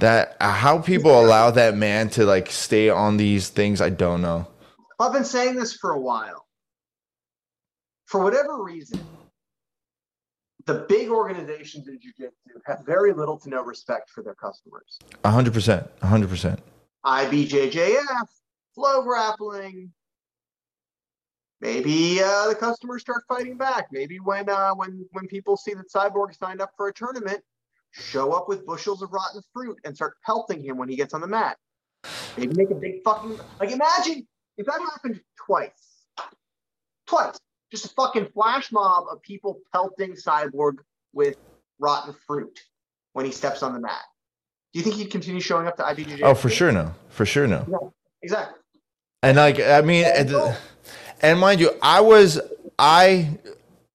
that 0.00 0.36
how 0.40 0.78
people 0.78 1.20
allow 1.24 1.52
that 1.52 1.76
man 1.76 2.08
to 2.10 2.24
like 2.26 2.50
stay 2.50 2.88
on 2.90 3.16
these 3.16 3.48
things, 3.48 3.80
I 3.80 3.90
don't 3.90 4.22
know. 4.22 4.48
I've 4.98 5.12
been 5.12 5.24
saying 5.24 5.54
this 5.54 5.72
for 5.72 5.92
a 5.92 6.00
while. 6.00 6.46
For 8.10 8.20
whatever 8.20 8.60
reason, 8.60 8.98
the 10.66 10.84
big 10.88 11.10
organizations 11.10 11.86
in 11.86 12.00
jiu-jitsu 12.00 12.60
have 12.66 12.84
very 12.84 13.12
little 13.12 13.38
to 13.38 13.48
no 13.48 13.62
respect 13.62 14.10
for 14.10 14.24
their 14.24 14.34
customers. 14.34 14.98
Hundred 15.24 15.54
percent, 15.54 15.88
hundred 16.02 16.28
percent. 16.28 16.58
IBJJF, 17.06 18.26
flow 18.74 19.02
grappling. 19.02 19.92
Maybe 21.60 22.20
uh, 22.20 22.48
the 22.48 22.56
customers 22.56 23.02
start 23.02 23.22
fighting 23.28 23.56
back. 23.56 23.86
Maybe 23.92 24.18
when 24.18 24.48
uh, 24.48 24.74
when 24.74 25.06
when 25.12 25.28
people 25.28 25.56
see 25.56 25.74
that 25.74 25.88
Cyborg 25.88 26.36
signed 26.36 26.60
up 26.60 26.72
for 26.76 26.88
a 26.88 26.92
tournament, 26.92 27.40
show 27.92 28.32
up 28.32 28.48
with 28.48 28.66
bushels 28.66 29.02
of 29.02 29.12
rotten 29.12 29.40
fruit 29.52 29.78
and 29.84 29.94
start 29.94 30.16
pelting 30.26 30.60
him 30.60 30.78
when 30.78 30.88
he 30.88 30.96
gets 30.96 31.14
on 31.14 31.20
the 31.20 31.28
mat. 31.28 31.58
Maybe 32.36 32.54
make 32.54 32.72
a 32.72 32.74
big 32.74 33.04
fucking 33.04 33.38
like 33.60 33.70
imagine 33.70 34.26
if 34.56 34.66
that 34.66 34.80
happened 34.80 35.20
twice. 35.46 36.06
Twice. 37.06 37.38
Just 37.70 37.84
a 37.84 37.88
fucking 37.90 38.28
flash 38.34 38.72
mob 38.72 39.04
of 39.10 39.22
people 39.22 39.60
pelting 39.72 40.12
Cyborg 40.12 40.78
with 41.12 41.36
rotten 41.78 42.14
fruit 42.26 42.60
when 43.12 43.24
he 43.24 43.32
steps 43.32 43.62
on 43.62 43.72
the 43.72 43.80
mat. 43.80 44.02
Do 44.72 44.78
you 44.78 44.84
think 44.84 44.96
he'd 44.96 45.10
continue 45.10 45.40
showing 45.40 45.66
up 45.66 45.76
to 45.78 45.82
IBJJF? 45.82 46.20
Oh, 46.22 46.34
for 46.34 46.48
sure, 46.48 46.70
no, 46.70 46.94
for 47.08 47.26
sure, 47.26 47.46
no. 47.46 47.66
Yeah, 47.68 47.88
exactly. 48.22 48.58
And 49.22 49.36
like, 49.36 49.60
I 49.60 49.80
mean, 49.80 50.04
and, 50.04 50.56
and 51.20 51.40
mind 51.40 51.60
you, 51.60 51.70
I 51.82 52.00
was 52.00 52.40
I 52.78 53.38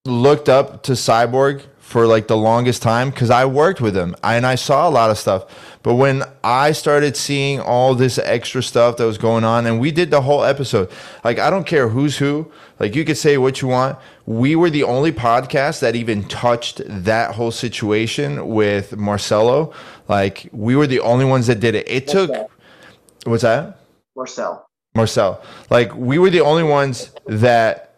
looked 0.05 0.49
up 0.49 0.83
to 0.83 0.91
Cyborg 0.93 1.63
for 1.79 2.05
like 2.07 2.27
the 2.27 2.37
longest 2.37 2.81
time 2.81 3.09
because 3.09 3.29
I 3.29 3.45
worked 3.45 3.81
with 3.81 3.95
him 3.95 4.15
and 4.23 4.45
I 4.45 4.55
saw 4.55 4.87
a 4.87 4.91
lot 4.91 5.09
of 5.09 5.17
stuff. 5.17 5.64
But 5.85 5.95
when 5.97 6.23
I 6.43 6.71
started 6.71 7.15
seeing 7.15 7.59
all 7.59 7.93
this 7.93 8.17
extra 8.17 8.63
stuff 8.63 8.97
that 8.97 9.05
was 9.05 9.19
going 9.19 9.43
on, 9.43 9.67
and 9.67 9.79
we 9.79 9.91
did 9.91 10.09
the 10.09 10.21
whole 10.21 10.43
episode, 10.43 10.89
like 11.23 11.37
I 11.37 11.51
don't 11.51 11.67
care 11.67 11.89
who's 11.89 12.17
who, 12.17 12.51
like 12.79 12.95
you 12.95 13.05
could 13.05 13.19
say 13.19 13.37
what 13.37 13.61
you 13.61 13.67
want. 13.67 13.99
We 14.25 14.55
were 14.55 14.71
the 14.71 14.81
only 14.81 15.11
podcast 15.11 15.81
that 15.81 15.95
even 15.95 16.23
touched 16.23 16.81
that 16.87 17.35
whole 17.35 17.51
situation 17.51 18.47
with 18.47 18.97
Marcelo. 18.97 19.73
Like 20.07 20.49
we 20.51 20.75
were 20.75 20.87
the 20.87 21.01
only 21.01 21.25
ones 21.25 21.45
that 21.45 21.59
did 21.59 21.75
it. 21.75 21.87
It 21.87 22.07
took 22.07 22.31
what's 23.25 23.43
that? 23.43 23.79
Marcel. 24.15 24.65
Marcel. 24.95 25.43
Like 25.69 25.93
we 25.93 26.17
were 26.17 26.31
the 26.31 26.41
only 26.41 26.63
ones 26.63 27.11
that 27.27 27.93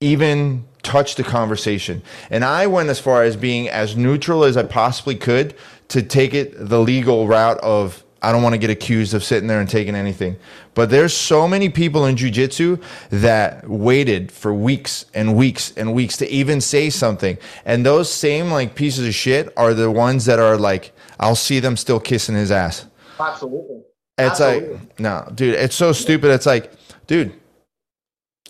even 0.00 0.64
touched 0.82 1.16
the 1.16 1.24
conversation. 1.24 2.02
And 2.30 2.44
I 2.44 2.66
went 2.66 2.88
as 2.88 2.98
far 2.98 3.22
as 3.22 3.36
being 3.36 3.68
as 3.68 3.96
neutral 3.96 4.44
as 4.44 4.56
I 4.56 4.62
possibly 4.62 5.14
could 5.14 5.54
to 5.88 6.02
take 6.02 6.34
it 6.34 6.54
the 6.56 6.80
legal 6.80 7.26
route 7.26 7.58
of 7.58 8.04
I 8.22 8.32
don't 8.32 8.42
want 8.42 8.52
to 8.52 8.58
get 8.58 8.68
accused 8.68 9.14
of 9.14 9.24
sitting 9.24 9.48
there 9.48 9.60
and 9.60 9.68
taking 9.68 9.94
anything. 9.94 10.36
But 10.74 10.90
there's 10.90 11.14
so 11.14 11.48
many 11.48 11.70
people 11.70 12.04
in 12.04 12.16
jujitsu 12.16 12.82
that 13.08 13.68
waited 13.68 14.30
for 14.30 14.52
weeks 14.52 15.06
and 15.14 15.36
weeks 15.36 15.72
and 15.76 15.94
weeks 15.94 16.18
to 16.18 16.28
even 16.30 16.60
say 16.60 16.90
something. 16.90 17.38
And 17.64 17.84
those 17.84 18.12
same 18.12 18.50
like 18.50 18.74
pieces 18.74 19.06
of 19.06 19.14
shit 19.14 19.52
are 19.56 19.72
the 19.72 19.90
ones 19.90 20.26
that 20.26 20.38
are 20.38 20.58
like, 20.58 20.92
I'll 21.18 21.34
see 21.34 21.60
them 21.60 21.76
still 21.76 21.98
kissing 21.98 22.34
his 22.34 22.50
ass. 22.50 22.86
Absolutely. 23.18 23.82
It's 24.18 24.40
Absolutely. 24.40 24.74
like, 24.74 25.00
no, 25.00 25.28
dude, 25.34 25.54
it's 25.54 25.74
so 25.74 25.92
stupid. 25.92 26.30
It's 26.30 26.46
like, 26.46 26.72
dude, 27.06 27.32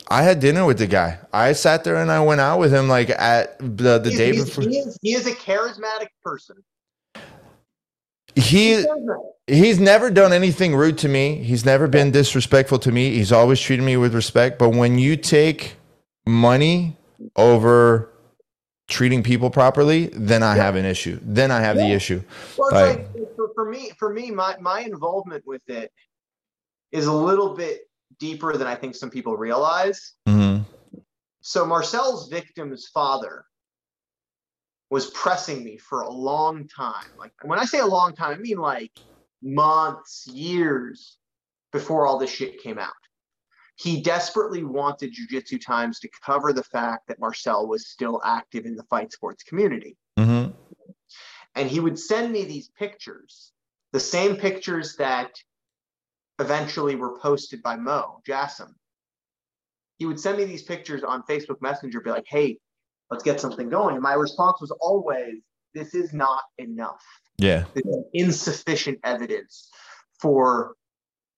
I 0.09 0.23
had 0.23 0.41
dinner 0.41 0.65
with 0.65 0.79
the 0.79 0.87
guy. 0.87 1.19
I 1.33 1.53
sat 1.53 1.85
there 1.85 1.97
and 1.97 2.11
I 2.11 2.21
went 2.21 2.41
out 2.41 2.59
with 2.59 2.73
him 2.73 2.89
like 2.89 3.11
at 3.11 3.59
the, 3.59 3.99
the 3.99 4.11
He's- 4.11 4.19
day 4.19 4.33
he's- 4.33 4.45
before. 4.45 4.65
he, 4.65 4.79
is, 4.79 4.99
he 5.03 5.13
is 5.15 5.27
a 5.27 5.33
charismatic 5.33 6.09
person. 6.23 6.57
He 8.37 8.85
he's 9.49 9.81
never 9.81 10.09
done 10.09 10.33
anything 10.33 10.75
rude 10.77 10.99
to 10.99 11.09
me. 11.09 11.43
He's 11.43 11.65
never 11.65 11.89
been 11.89 12.13
disrespectful 12.13 12.79
to 12.81 12.93
me. 12.93 13.11
He's 13.15 13.33
always 13.33 13.61
treated 13.61 13.83
me 13.83 13.97
with 13.97 14.15
respect. 14.15 14.57
But 14.59 14.71
when 14.71 14.99
you 14.99 15.17
take 15.17 15.75
money 16.27 16.97
over 17.35 18.09
treating 18.89 19.25
people 19.25 19.51
properly, 19.51 20.07
then 20.15 20.45
I 20.45 20.55
have 20.55 20.77
an 20.77 20.85
issue. 20.85 21.19
Then 21.23 21.51
I 21.51 21.61
have 21.61 21.77
the 21.77 21.91
issue. 21.91 22.23
Well, 22.57 22.69
it's 22.69 22.75
Like- 22.75 23.15
like, 23.15 23.37
for, 23.37 23.51
for 23.55 23.69
me, 23.69 23.91
for 23.99 24.13
me, 24.13 24.31
my, 24.31 24.57
my 24.61 24.81
involvement 24.83 25.45
with 25.45 25.69
it 25.69 25.93
is 26.93 27.07
a 27.07 27.13
little 27.13 27.55
bit 27.57 27.81
deeper 28.19 28.57
than 28.57 28.67
I 28.67 28.75
think 28.75 28.95
some 28.95 29.11
people 29.11 29.37
realize. 29.37 30.15
hmm 30.27 30.59
So 31.41 31.65
Marcel's 31.65 32.29
victim's 32.29 32.89
father 32.89 33.45
was 34.91 35.11
pressing 35.11 35.63
me 35.63 35.79
for 35.79 36.03
a 36.03 36.11
long 36.11 36.67
time. 36.69 37.07
Like 37.17 37.33
when 37.43 37.59
I 37.59 37.65
say 37.65 37.79
a 37.79 37.87
long 37.87 38.15
time, 38.15 38.35
I 38.35 38.39
mean 38.39 38.59
like 38.59 38.93
months, 39.43 40.27
years 40.27 41.17
before 41.73 42.07
all 42.07 42.19
this 42.19 42.31
shit 42.31 42.61
came 42.63 42.79
out. 42.79 42.93
He 43.77 44.03
desperately 44.03 44.63
wanted 44.63 45.13
Jiu-Jitsu 45.13 45.59
Times 45.59 46.01
to 46.01 46.09
cover 46.23 46.53
the 46.53 46.65
fact 46.65 47.09
that 47.09 47.21
Marcel 47.21 47.67
was 47.67 47.89
still 47.89 48.21
active 48.23 48.67
in 48.67 48.77
the 48.77 48.83
fight 48.85 49.13
sports 49.13 49.43
community. 49.43 49.97
hmm 50.19 50.47
And 51.55 51.71
he 51.71 51.81
would 51.81 51.99
send 51.99 52.31
me 52.33 52.45
these 52.45 52.69
pictures, 52.69 53.53
the 53.93 54.01
same 54.01 54.37
pictures 54.37 54.97
that 54.97 55.31
eventually 56.41 56.97
were 56.97 57.19
posted 57.19 57.63
by 57.63 57.77
Mo 57.77 58.21
Jassim. 58.27 58.73
He 59.99 60.07
would 60.07 60.19
send 60.19 60.39
me 60.39 60.45
these 60.45 60.63
pictures 60.63 61.05
on 61.05 61.23
Facebook 61.25 61.61
Messenger, 61.61 62.01
be 62.01 62.11
like, 62.11 62.27
hey, 62.27 62.59
let's 63.11 63.23
get 63.23 63.41
something 63.41 63.69
going. 63.69 63.95
And 63.95 64.03
my 64.03 64.15
response 64.15 64.61
was 64.61 64.71
always, 64.81 65.35
this 65.75 65.95
is 65.95 66.13
not 66.13 66.43
enough. 66.59 67.05
Yeah. 67.37 67.65
This 67.75 67.85
is 67.85 68.05
insufficient 68.15 68.99
evidence 69.05 69.69
for 70.21 70.75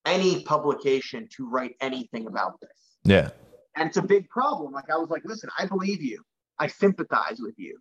any 0.05 0.43
publication 0.43 1.27
to 1.35 1.49
write 1.49 1.75
anything 1.81 2.27
about 2.27 2.59
this. 2.61 2.69
Yeah. 3.03 3.29
And 3.75 3.89
it's 3.89 3.97
a 3.97 4.01
big 4.01 4.29
problem. 4.29 4.71
Like 4.71 4.89
I 4.89 4.97
was 4.97 5.09
like, 5.09 5.23
listen, 5.25 5.49
I 5.57 5.65
believe 5.65 6.01
you. 6.01 6.23
I 6.59 6.67
sympathize 6.67 7.37
with 7.39 7.55
you. 7.57 7.79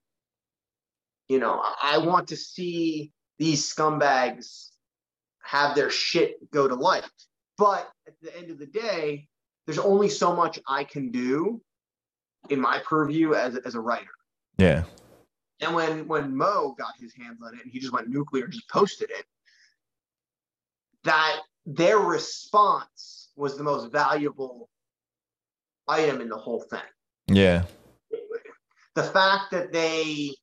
You 1.28 1.38
know, 1.38 1.62
I 1.82 1.98
want 1.98 2.28
to 2.28 2.36
see 2.36 3.12
these 3.38 3.72
scumbags 3.72 4.71
have 5.42 5.74
their 5.74 5.90
shit 5.90 6.50
go 6.50 6.68
to 6.68 6.74
light. 6.74 7.04
But 7.58 7.90
at 8.06 8.14
the 8.22 8.36
end 8.36 8.50
of 8.50 8.58
the 8.58 8.66
day, 8.66 9.28
there's 9.66 9.78
only 9.78 10.08
so 10.08 10.34
much 10.34 10.58
I 10.66 10.84
can 10.84 11.10
do 11.10 11.60
in 12.50 12.60
my 12.60 12.80
purview 12.84 13.34
as, 13.34 13.56
as 13.56 13.74
a 13.74 13.80
writer. 13.80 14.10
Yeah. 14.58 14.84
And 15.60 15.74
when 15.74 16.08
when 16.08 16.36
Mo 16.36 16.74
got 16.76 16.94
his 16.98 17.14
hands 17.14 17.38
on 17.44 17.54
it 17.54 17.62
and 17.62 17.70
he 17.70 17.78
just 17.78 17.92
went 17.92 18.08
nuclear 18.08 18.44
and 18.44 18.52
just 18.52 18.68
posted 18.68 19.10
it, 19.10 19.24
that 21.04 21.40
their 21.64 21.98
response 21.98 23.30
was 23.36 23.56
the 23.56 23.62
most 23.62 23.92
valuable 23.92 24.68
item 25.86 26.20
in 26.20 26.28
the 26.28 26.36
whole 26.36 26.62
thing. 26.62 26.80
Yeah. 27.28 27.64
The 28.94 29.04
fact 29.04 29.52
that 29.52 29.72
they 29.72 30.34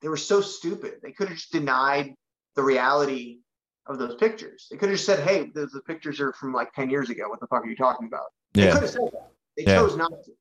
they 0.00 0.08
were 0.08 0.16
so 0.16 0.40
stupid. 0.40 0.94
They 1.02 1.12
could 1.12 1.28
have 1.28 1.36
just 1.36 1.52
denied 1.52 2.14
the 2.56 2.62
reality 2.62 3.40
of 3.86 3.98
those 3.98 4.14
pictures. 4.16 4.66
They 4.70 4.76
could 4.76 4.88
have 4.88 4.98
just 4.98 5.06
said, 5.06 5.20
"Hey, 5.20 5.50
those 5.54 5.70
the 5.72 5.80
pictures 5.82 6.20
are 6.20 6.32
from 6.32 6.52
like 6.52 6.72
10 6.72 6.90
years 6.90 7.10
ago. 7.10 7.28
What 7.28 7.40
the 7.40 7.46
fuck 7.46 7.64
are 7.64 7.68
you 7.68 7.76
talking 7.76 8.06
about?" 8.06 8.32
They 8.52 8.62
could 8.62 8.74
Yeah. 8.74 8.80
have 8.80 8.90
said 8.90 9.10
that. 9.12 9.32
They 9.56 9.62
Yeah. 9.64 9.76
chose 9.76 9.96
not 9.96 10.10
to. 10.24 10.32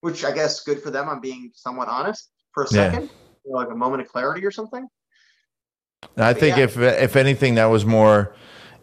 Which 0.00 0.24
I 0.24 0.32
guess 0.32 0.60
good 0.60 0.82
for 0.82 0.90
them. 0.90 1.08
I'm 1.08 1.20
being 1.20 1.50
somewhat 1.54 1.88
honest 1.88 2.30
for 2.52 2.64
a 2.64 2.66
Yeah. 2.66 2.90
second. 2.92 3.10
You 3.44 3.52
know, 3.52 3.58
like 3.58 3.70
a 3.70 3.74
moment 3.74 4.02
of 4.02 4.08
clarity 4.08 4.44
or 4.44 4.50
something. 4.50 4.88
I 6.16 6.34
think 6.34 6.56
Yeah. 6.56 6.64
if 6.64 6.76
if 6.78 7.16
anything, 7.16 7.54
that 7.56 7.66
was 7.66 7.84
more 7.84 8.34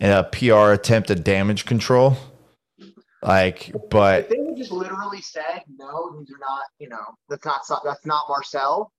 a 0.02 0.24
PR 0.24 0.74
attempt 0.74 1.10
at 1.12 1.24
damage 1.24 1.66
control. 1.66 2.18
Like, 3.22 3.72
but 3.90 4.26
If 4.26 4.30
they 4.30 4.46
had 4.46 4.58
just 4.58 4.72
literally 4.72 5.22
said, 5.22 5.64
"No, 5.68 6.20
these 6.20 6.30
are 6.32 6.38
not," 6.38 6.66
you 6.80 6.90
know, 6.90 7.16
that's 7.30 7.46
not 7.70 7.84
that's 7.84 8.06
not 8.06 8.26
Marcel. 8.30 8.92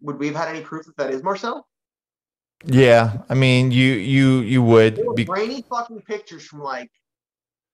Would 0.00 0.18
we 0.18 0.26
have 0.28 0.36
had 0.36 0.48
any 0.48 0.60
proof 0.60 0.86
that 0.86 0.96
that 0.96 1.10
is 1.12 1.22
Marcel? 1.22 1.66
yeah, 2.66 3.18
I 3.28 3.34
mean, 3.34 3.70
you 3.70 3.92
you 3.92 4.40
you 4.40 4.62
would 4.62 5.00
be 5.14 5.24
grainy 5.24 5.62
fucking 5.68 6.00
pictures 6.02 6.44
from 6.44 6.60
like 6.60 6.90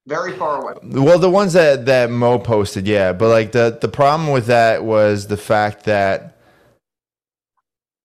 very 0.06 0.32
far 0.32 0.62
away. 0.62 0.74
well 0.82 1.18
the 1.18 1.30
ones 1.30 1.52
that 1.52 1.86
that 1.86 2.10
Mo 2.10 2.38
posted, 2.38 2.86
yeah, 2.86 3.12
but 3.12 3.28
like 3.28 3.52
the 3.52 3.78
the 3.80 3.88
problem 3.88 4.30
with 4.30 4.46
that 4.46 4.84
was 4.84 5.26
the 5.28 5.36
fact 5.36 5.84
that. 5.84 6.36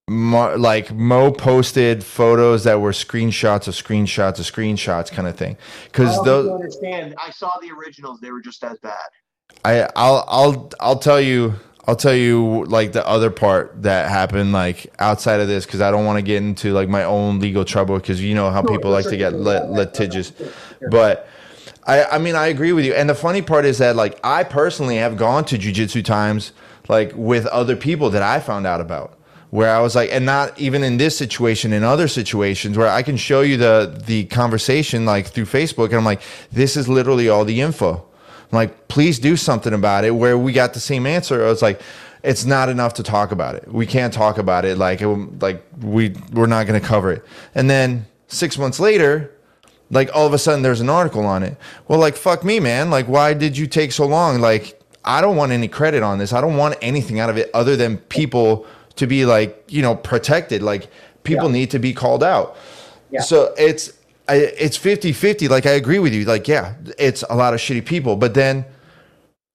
Mo, 0.08 0.56
like 0.56 0.94
Mo 0.94 1.32
posted 1.32 2.04
photos 2.04 2.64
that 2.66 2.80
were 2.80 2.92
screenshots 2.92 3.68
of 3.68 3.74
screenshots 3.74 4.38
of 4.38 4.46
screenshots 4.46 5.12
kind 5.12 5.28
of 5.28 5.36
thing 5.36 5.54
I 5.56 5.86
because 5.86 6.16
don't 6.18 6.28
oh, 6.28 6.44
those 6.44 6.52
understand. 6.52 7.16
I 7.18 7.32
saw 7.32 7.58
the 7.60 7.72
originals; 7.72 8.20
they 8.20 8.30
were 8.30 8.42
just 8.42 8.64
as 8.64 8.78
bad. 8.78 9.00
I 9.64 9.90
I'll 9.96 10.24
I'll 10.28 10.72
I'll 10.80 11.00
tell 11.00 11.20
you 11.20 11.56
I'll 11.88 11.96
tell 11.96 12.16
you 12.16 12.66
like 12.66 12.94
the 12.94 13.08
other 13.08 13.30
part 13.30 13.84
that 13.84 14.10
happened 14.10 14.52
like 14.52 14.92
outside 14.98 15.40
of 15.40 15.48
this 15.48 15.66
because 15.66 15.82
I 15.82 15.92
don't 15.92 16.06
want 16.06 16.18
to 16.18 16.24
get 16.24 16.38
into 16.38 16.74
like 16.74 16.90
my 16.90 17.04
own 17.04 17.40
legal 17.40 17.64
trouble 17.64 17.98
because 17.98 18.24
you 18.24 18.34
know 18.34 18.50
how 18.50 18.64
people 18.64 18.90
like 18.90 19.06
to 19.06 19.18
get 19.18 19.34
lit- 19.34 19.70
litigious. 19.70 20.34
But 20.90 21.28
I, 21.86 22.04
I 22.06 22.18
mean, 22.18 22.36
I 22.36 22.48
agree 22.48 22.72
with 22.72 22.86
you. 22.86 22.94
And 22.94 23.08
the 23.08 23.16
funny 23.16 23.44
part 23.44 23.66
is 23.66 23.78
that 23.78 23.96
like 23.96 24.20
I 24.24 24.44
personally 24.44 24.98
have 24.98 25.16
gone 25.16 25.46
to 25.46 25.58
jujitsu 25.58 26.04
times 26.04 26.54
like 26.90 27.12
with 27.16 27.46
other 27.48 27.76
people 27.76 28.10
that 28.12 28.24
I 28.24 28.40
found 28.40 28.66
out 28.66 28.82
about 28.82 29.18
where 29.52 29.74
I 29.74 29.80
was 29.80 29.96
like, 29.96 30.12
and 30.12 30.26
not 30.26 30.60
even 30.60 30.84
in 30.84 30.98
this 30.98 31.18
situation, 31.18 31.72
in 31.72 31.84
other 31.84 32.08
situations 32.08 32.78
where 32.78 32.90
I 32.90 33.04
can 33.04 33.16
show 33.16 33.42
you 33.42 33.58
the 33.58 34.02
the 34.06 34.26
conversation 34.26 35.06
like 35.06 35.28
through 35.28 35.46
Facebook, 35.46 35.86
and 35.86 35.96
I'm 35.96 36.06
like, 36.06 36.22
this 36.52 36.76
is 36.76 36.90
literally 36.90 37.30
all 37.30 37.46
the 37.46 37.62
info. 37.62 38.06
I'm 38.52 38.56
like, 38.56 38.88
please 38.88 39.20
do 39.20 39.36
something 39.36 39.74
about 39.74 40.06
it. 40.06 40.12
Where 40.12 40.38
we 40.38 40.54
got 40.54 40.74
the 40.74 40.80
same 40.80 41.06
answer, 41.06 41.46
I 41.46 41.50
was 41.50 41.62
like, 41.62 41.82
it's 42.24 42.46
not 42.46 42.70
enough 42.70 42.94
to 42.96 43.04
talk 43.04 43.32
about 43.32 43.56
it. 43.56 43.72
We 43.72 43.86
can't 43.86 44.14
talk 44.14 44.38
about 44.38 44.66
it. 44.66 44.78
Like, 44.78 45.02
it, 45.02 45.08
like 45.42 45.64
we 45.82 46.16
we're 46.34 46.48
not 46.48 46.66
going 46.68 46.80
to 46.80 46.86
cover 46.86 47.12
it. 47.12 47.24
And 47.54 47.70
then 47.70 48.06
six 48.28 48.58
months 48.58 48.80
later, 48.80 49.32
like 49.92 50.10
all 50.14 50.26
of 50.26 50.34
a 50.34 50.38
sudden 50.40 50.62
there's 50.64 50.82
an 50.82 50.90
article 50.90 51.26
on 51.26 51.44
it. 51.44 51.58
Well, 51.88 52.00
like 52.00 52.16
fuck 52.16 52.44
me, 52.44 52.60
man. 52.60 52.90
Like, 52.90 53.08
why 53.08 53.34
did 53.34 53.58
you 53.58 53.68
take 53.68 53.92
so 53.92 54.06
long? 54.06 54.40
Like, 54.42 54.82
I 55.04 55.22
don't 55.22 55.36
want 55.36 55.52
any 55.52 55.68
credit 55.68 56.02
on 56.02 56.18
this. 56.18 56.34
I 56.34 56.42
don't 56.42 56.58
want 56.58 56.76
anything 56.82 57.20
out 57.20 57.30
of 57.30 57.38
it 57.38 57.52
other 57.54 57.76
than 57.76 57.98
people 57.98 58.66
to 58.96 59.06
be 59.06 59.26
like, 59.26 59.64
you 59.68 59.82
know, 59.84 59.96
protected. 59.96 60.64
Like, 60.64 60.88
people 61.24 61.48
Yeah. 61.48 61.54
need 61.54 61.72
to 61.72 61.80
be 61.80 61.94
called 61.94 62.24
out. 62.24 62.58
Yeah. 63.12 63.22
So 63.22 63.54
it's 63.58 63.92
I, 64.28 64.36
it's 64.36 64.78
50-50 64.78 65.50
like 65.50 65.66
i 65.66 65.72
agree 65.72 66.00
with 66.00 66.14
you 66.14 66.26
like 66.26 66.48
yeah 66.48 66.76
it's 66.98 67.24
a 67.30 67.36
lot 67.36 67.54
of 67.54 67.60
shitty 67.60 67.86
people 67.86 68.16
but 68.16 68.34
then 68.34 68.66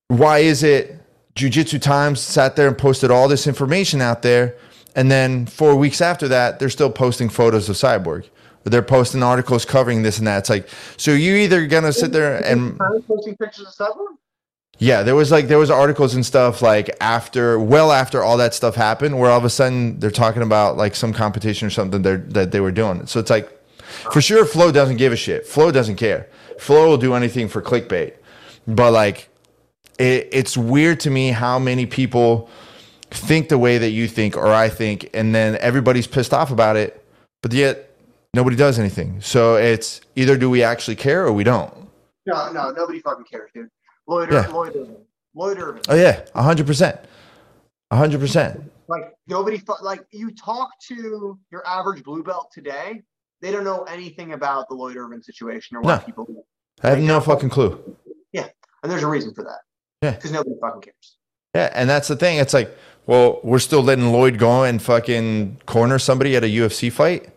why 0.07 0.39
is 0.39 0.63
it 0.63 0.97
jiu-jitsu 1.35 1.79
times 1.79 2.21
sat 2.21 2.55
there 2.55 2.67
and 2.67 2.77
posted 2.77 3.11
all 3.11 3.27
this 3.27 3.47
information 3.47 4.01
out 4.01 4.21
there 4.21 4.55
and 4.95 5.09
then 5.11 5.45
four 5.45 5.75
weeks 5.75 6.01
after 6.01 6.27
that 6.27 6.59
they're 6.59 6.69
still 6.69 6.91
posting 6.91 7.29
photos 7.29 7.69
of 7.69 7.75
cyborg 7.75 8.29
they're 8.63 8.81
posting 8.81 9.23
articles 9.23 9.65
covering 9.65 10.03
this 10.03 10.19
and 10.19 10.27
that 10.27 10.39
it's 10.39 10.49
like 10.49 10.69
so 10.97 11.11
you 11.11 11.35
either 11.35 11.65
gonna 11.67 11.93
sit 11.93 12.11
there 12.11 12.37
and 12.43 12.77
posting 13.07 13.35
pictures 13.37 13.67
of 13.67 13.73
stuff. 13.73 13.97
yeah, 14.77 15.01
there 15.03 15.15
was 15.15 15.31
like 15.31 15.47
there 15.47 15.57
was 15.57 15.71
articles 15.71 16.13
and 16.13 16.25
stuff 16.25 16.61
like 16.61 16.95
after 17.01 17.59
well 17.59 17.91
after 17.91 18.23
all 18.23 18.37
that 18.37 18.53
stuff 18.53 18.75
happened 18.75 19.19
where 19.19 19.31
all 19.31 19.37
of 19.37 19.45
a 19.45 19.49
sudden 19.49 19.99
they're 19.99 20.11
talking 20.11 20.43
about 20.43 20.77
like 20.77 20.95
some 20.95 21.13
competition 21.13 21.67
or 21.67 21.71
something 21.71 22.01
they're, 22.01 22.17
that 22.17 22.51
they 22.51 22.59
were 22.59 22.71
doing. 22.71 23.07
So 23.07 23.19
it's 23.19 23.31
like 23.31 23.49
for 24.11 24.21
sure 24.21 24.45
Flo 24.45 24.71
doesn't 24.71 24.97
give 24.97 25.13
a 25.13 25.15
shit. 25.15 25.45
Flo 25.45 25.71
doesn't 25.71 25.95
care. 25.97 26.27
Flo 26.59 26.87
will 26.89 26.97
do 26.97 27.13
anything 27.13 27.47
for 27.47 27.61
clickbait. 27.61 28.13
But 28.67 28.91
like 28.93 29.29
it, 29.99 30.29
it's 30.31 30.55
weird 30.57 30.99
to 31.01 31.09
me 31.09 31.29
how 31.29 31.59
many 31.59 31.85
people 31.85 32.49
think 33.09 33.49
the 33.49 33.57
way 33.57 33.77
that 33.77 33.89
you 33.91 34.07
think 34.07 34.37
or 34.37 34.47
I 34.47 34.69
think 34.69 35.09
and 35.13 35.35
then 35.35 35.57
everybody's 35.59 36.07
pissed 36.07 36.33
off 36.33 36.51
about 36.51 36.75
it, 36.77 37.03
but 37.41 37.51
yet 37.53 37.89
nobody 38.33 38.55
does 38.55 38.79
anything. 38.79 39.19
So 39.21 39.55
it's 39.55 40.01
either 40.15 40.37
do 40.37 40.49
we 40.49 40.63
actually 40.63 40.95
care 40.95 41.25
or 41.25 41.31
we 41.33 41.43
don't. 41.43 41.73
No, 42.25 42.51
no, 42.51 42.71
nobody 42.71 42.99
fucking 42.99 43.25
cares, 43.25 43.49
dude. 43.53 43.69
Lloyd, 44.07 44.31
Yeah. 44.31 44.47
Lloyd 44.47 44.75
Irvin. 44.75 44.97
Lloyd 45.35 45.59
Irvin. 45.59 45.81
Oh 45.89 45.95
yeah, 45.95 46.23
100%. 46.35 46.99
100%. 47.91 48.63
Like 48.87 49.13
nobody, 49.27 49.57
fu- 49.57 49.73
like 49.83 50.01
you 50.11 50.31
talk 50.31 50.69
to 50.87 51.37
your 51.51 51.65
average 51.67 52.03
blue 52.03 52.23
belt 52.23 52.49
today, 52.53 53.01
they 53.41 53.51
don't 53.51 53.63
know 53.63 53.83
anything 53.83 54.33
about 54.33 54.69
the 54.69 54.75
Lloyd 54.75 54.95
Irvin 54.97 55.21
situation 55.21 55.77
or 55.77 55.81
why 55.81 55.95
No. 55.95 55.99
people. 55.99 56.45
I 56.83 56.89
have 56.91 56.99
no 56.99 57.19
fucking 57.19 57.49
clue. 57.49 57.95
Yeah, 58.31 58.47
and 58.83 58.91
there's 58.91 59.03
a 59.03 59.07
reason 59.07 59.33
for 59.33 59.43
that. 59.43 59.59
Yeah. 60.01 60.11
Because 60.11 60.31
nobody 60.31 60.55
fucking 60.61 60.81
cares. 60.81 61.17
Yeah, 61.53 61.69
and 61.73 61.89
that's 61.89 62.07
the 62.07 62.15
thing. 62.15 62.37
It's 62.37 62.53
like, 62.53 62.75
well, 63.05 63.39
we're 63.43 63.59
still 63.59 63.83
letting 63.83 64.11
Lloyd 64.11 64.37
go 64.37 64.63
and 64.63 64.81
fucking 64.81 65.61
corner 65.65 65.99
somebody 65.99 66.35
at 66.35 66.43
a 66.43 66.47
UFC 66.47 66.91
fight, 66.91 67.29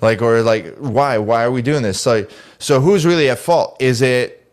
like, 0.00 0.22
or 0.22 0.42
like, 0.42 0.76
why? 0.78 1.18
Why 1.18 1.44
are 1.44 1.50
we 1.50 1.60
doing 1.62 1.82
this? 1.82 2.00
So, 2.00 2.26
so 2.58 2.80
who's 2.80 3.04
really 3.04 3.28
at 3.28 3.38
fault? 3.38 3.76
Is 3.80 4.00
it 4.00 4.46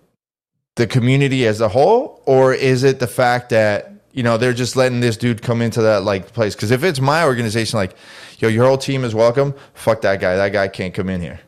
the 0.75 0.87
community 0.87 1.45
as 1.45 1.61
a 1.61 1.69
whole, 1.69 2.21
or 2.25 2.53
is 2.53 2.83
it 2.83 2.99
the 2.99 3.07
fact 3.07 3.49
that 3.49 3.91
you 4.11 4.23
know 4.23 4.37
they're 4.37 4.53
just 4.53 4.75
letting 4.75 5.01
this 5.01 5.17
dude 5.17 5.41
come 5.41 5.61
into 5.61 5.81
that 5.83 6.03
like 6.03 6.33
place? 6.33 6.55
Because 6.55 6.71
if 6.71 6.83
it's 6.83 6.99
my 6.99 7.23
organization, 7.25 7.77
like, 7.77 7.95
yo, 8.39 8.47
your 8.49 8.65
whole 8.65 8.77
team 8.77 9.03
is 9.03 9.13
welcome. 9.15 9.53
Fuck 9.73 10.01
that 10.01 10.19
guy. 10.19 10.35
That 10.35 10.49
guy 10.49 10.67
can't 10.67 10.93
come 10.93 11.09
in 11.09 11.21
here. 11.21 11.39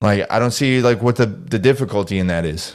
Like, 0.00 0.26
I 0.30 0.38
don't 0.38 0.50
see 0.50 0.80
like 0.82 1.02
what 1.02 1.16
the 1.16 1.26
the 1.26 1.58
difficulty 1.58 2.18
in 2.18 2.26
that 2.28 2.44
is. 2.44 2.74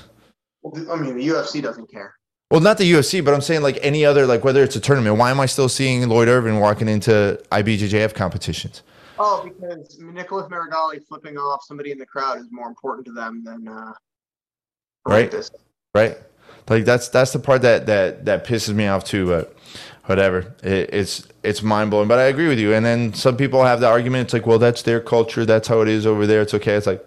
Well, 0.62 0.92
I 0.92 0.96
mean, 0.98 1.16
the 1.18 1.28
UFC 1.28 1.62
doesn't 1.62 1.90
care. 1.92 2.16
Well, 2.52 2.62
not 2.62 2.80
the 2.80 2.92
UFC, 2.92 3.24
but 3.24 3.34
I'm 3.34 3.42
saying 3.42 3.62
like 3.62 3.78
any 3.84 4.04
other, 4.04 4.26
like 4.26 4.44
whether 4.44 4.64
it's 4.64 4.76
a 4.76 4.80
tournament. 4.80 5.18
Why 5.18 5.30
am 5.30 5.40
I 5.40 5.46
still 5.46 5.70
seeing 5.70 6.08
Lloyd 6.10 6.28
Irvin 6.28 6.60
walking 6.60 6.88
into 6.90 7.40
IBJJF 7.52 8.16
competitions? 8.16 8.82
Oh, 9.20 9.44
because 9.44 10.00
Nicholas 10.00 10.48
Meregali 10.48 11.06
flipping 11.06 11.38
off 11.38 11.64
somebody 11.64 11.92
in 11.92 11.98
the 11.98 12.06
crowd 12.06 12.40
is 12.40 12.48
more 12.52 12.68
important 12.68 13.06
to 13.08 13.12
them 13.12 13.44
than 13.44 13.68
uh, 13.68 13.92
Right. 15.06 15.30
This. 15.30 15.52
right? 15.94 16.18
Like 16.70 16.86
that's 16.86 17.10
that's 17.10 17.34
the 17.34 17.40
part 17.40 17.62
that 17.64 17.86
that 17.88 18.26
that 18.26 18.46
pisses 18.46 18.74
me 18.74 18.88
off 18.88 19.04
too. 19.04 19.26
But 19.28 19.56
whatever, 20.10 20.56
it, 20.64 20.90
it's 20.92 21.28
it's 21.44 21.62
mind 21.62 21.92
blowing. 21.92 22.08
But 22.08 22.18
I 22.18 22.24
agree 22.24 22.48
with 22.48 22.58
you. 22.58 22.74
And 22.74 22.84
then 22.84 23.14
some 23.14 23.38
people 23.38 23.64
have 23.64 23.80
the 23.80 23.88
argument. 23.88 24.24
It's 24.24 24.34
like, 24.34 24.48
well, 24.48 24.58
that's 24.58 24.82
their 24.82 25.00
culture. 25.00 25.46
That's 25.46 25.68
how 25.68 25.82
it 25.82 25.88
is 25.88 26.08
over 26.08 26.26
there. 26.26 26.42
It's 26.42 26.56
okay. 26.56 26.74
It's 26.74 26.88
like, 26.88 27.06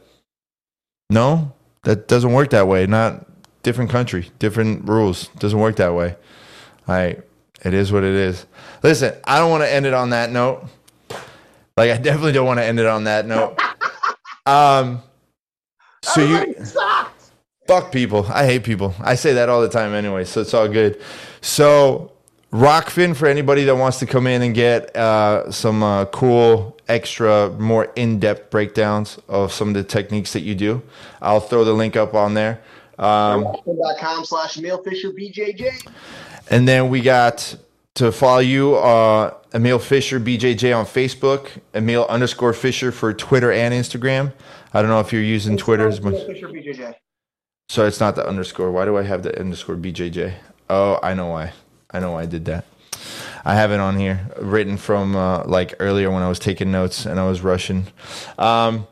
no, 1.10 1.52
that 1.82 2.06
doesn't 2.06 2.32
work 2.32 2.50
that 2.50 2.68
way. 2.68 2.86
Not 2.86 3.26
different 3.64 3.90
country, 3.90 4.30
different 4.38 4.88
rules. 4.88 5.26
Doesn't 5.38 5.58
work 5.58 5.76
that 5.76 5.94
way. 5.94 6.14
I. 6.86 7.16
It 7.64 7.74
is 7.74 7.92
what 7.92 8.02
it 8.02 8.14
is. 8.14 8.46
Listen, 8.82 9.14
I 9.22 9.38
don't 9.38 9.48
want 9.50 9.62
to 9.62 9.72
end 9.72 9.86
it 9.86 9.94
on 9.94 10.10
that 10.10 10.30
note. 10.30 10.64
Like 11.76 11.90
I 11.92 11.96
definitely 11.96 12.32
don't 12.32 12.46
want 12.46 12.58
to 12.58 12.64
end 12.64 12.80
it 12.80 12.86
on 12.86 13.04
that 13.04 13.26
note. 13.26 13.58
Um. 14.44 15.00
So 16.02 16.20
you. 16.20 16.56
Fuck 17.68 17.92
people. 17.92 18.26
I 18.28 18.44
hate 18.44 18.64
people. 18.64 18.94
I 19.00 19.14
say 19.14 19.34
that 19.34 19.48
all 19.48 19.62
the 19.62 19.68
time 19.68 19.94
anyway, 19.94 20.24
so 20.24 20.40
it's 20.40 20.52
all 20.52 20.66
good. 20.66 21.00
So, 21.40 22.11
Rokfin, 22.52 23.16
for 23.16 23.26
anybody 23.26 23.64
that 23.64 23.76
wants 23.76 23.98
to 24.00 24.06
come 24.06 24.26
in 24.26 24.42
and 24.42 24.54
get 24.54 24.94
uh, 24.94 25.50
some 25.50 25.82
uh, 25.82 26.04
cool, 26.06 26.76
extra, 26.86 27.48
more 27.58 27.90
in 27.96 28.18
depth 28.18 28.50
breakdowns 28.50 29.18
of 29.26 29.52
some 29.52 29.68
of 29.68 29.74
the 29.74 29.84
techniques 29.84 30.34
that 30.34 30.42
you 30.42 30.54
do, 30.54 30.82
I'll 31.22 31.40
throw 31.40 31.64
the 31.64 31.72
link 31.72 31.96
up 31.96 32.12
on 32.14 32.34
there. 32.34 32.60
Um, 32.98 33.46
com 33.98 34.24
slash 34.26 34.58
Emil 34.58 34.84
and 36.50 36.68
then 36.68 36.90
we 36.90 37.00
got 37.00 37.56
to 37.94 38.12
follow 38.12 38.40
you, 38.40 38.74
uh, 38.76 39.34
Emil 39.54 39.78
Fischer, 39.78 40.20
BJJ 40.20 40.76
on 40.76 40.84
Facebook, 40.84 41.48
Emil 41.74 42.06
underscore 42.08 42.52
Fischer 42.52 42.92
for 42.92 43.14
Twitter 43.14 43.50
and 43.50 43.72
Instagram. 43.72 44.32
I 44.74 44.82
don't 44.82 44.90
know 44.90 45.00
if 45.00 45.10
you're 45.12 45.22
using 45.22 45.56
Twitter 45.56 45.88
as 45.88 46.02
much. 46.02 46.14
Fischer 46.26 46.48
BJJ. 46.48 46.94
So 47.70 47.86
it's 47.86 48.00
not 48.00 48.14
the 48.14 48.26
underscore. 48.26 48.70
Why 48.70 48.84
do 48.84 48.98
I 48.98 49.02
have 49.02 49.22
the 49.22 49.38
underscore 49.38 49.76
BJJ? 49.76 50.34
Oh, 50.68 50.98
I 51.02 51.14
know 51.14 51.28
why. 51.28 51.52
I 51.92 52.00
know 52.00 52.12
why 52.12 52.22
I 52.22 52.26
did 52.26 52.44
that. 52.46 52.64
I 53.44 53.54
have 53.54 53.72
it 53.72 53.80
on 53.80 53.98
here, 53.98 54.20
written 54.38 54.76
from 54.76 55.16
uh, 55.16 55.44
like 55.44 55.74
earlier 55.80 56.10
when 56.10 56.22
I 56.22 56.28
was 56.28 56.38
taking 56.38 56.70
notes 56.70 57.06
and 57.06 57.18
I 57.18 57.26
was 57.26 57.40
rushing. 57.40 57.86
Um, 58.38 58.86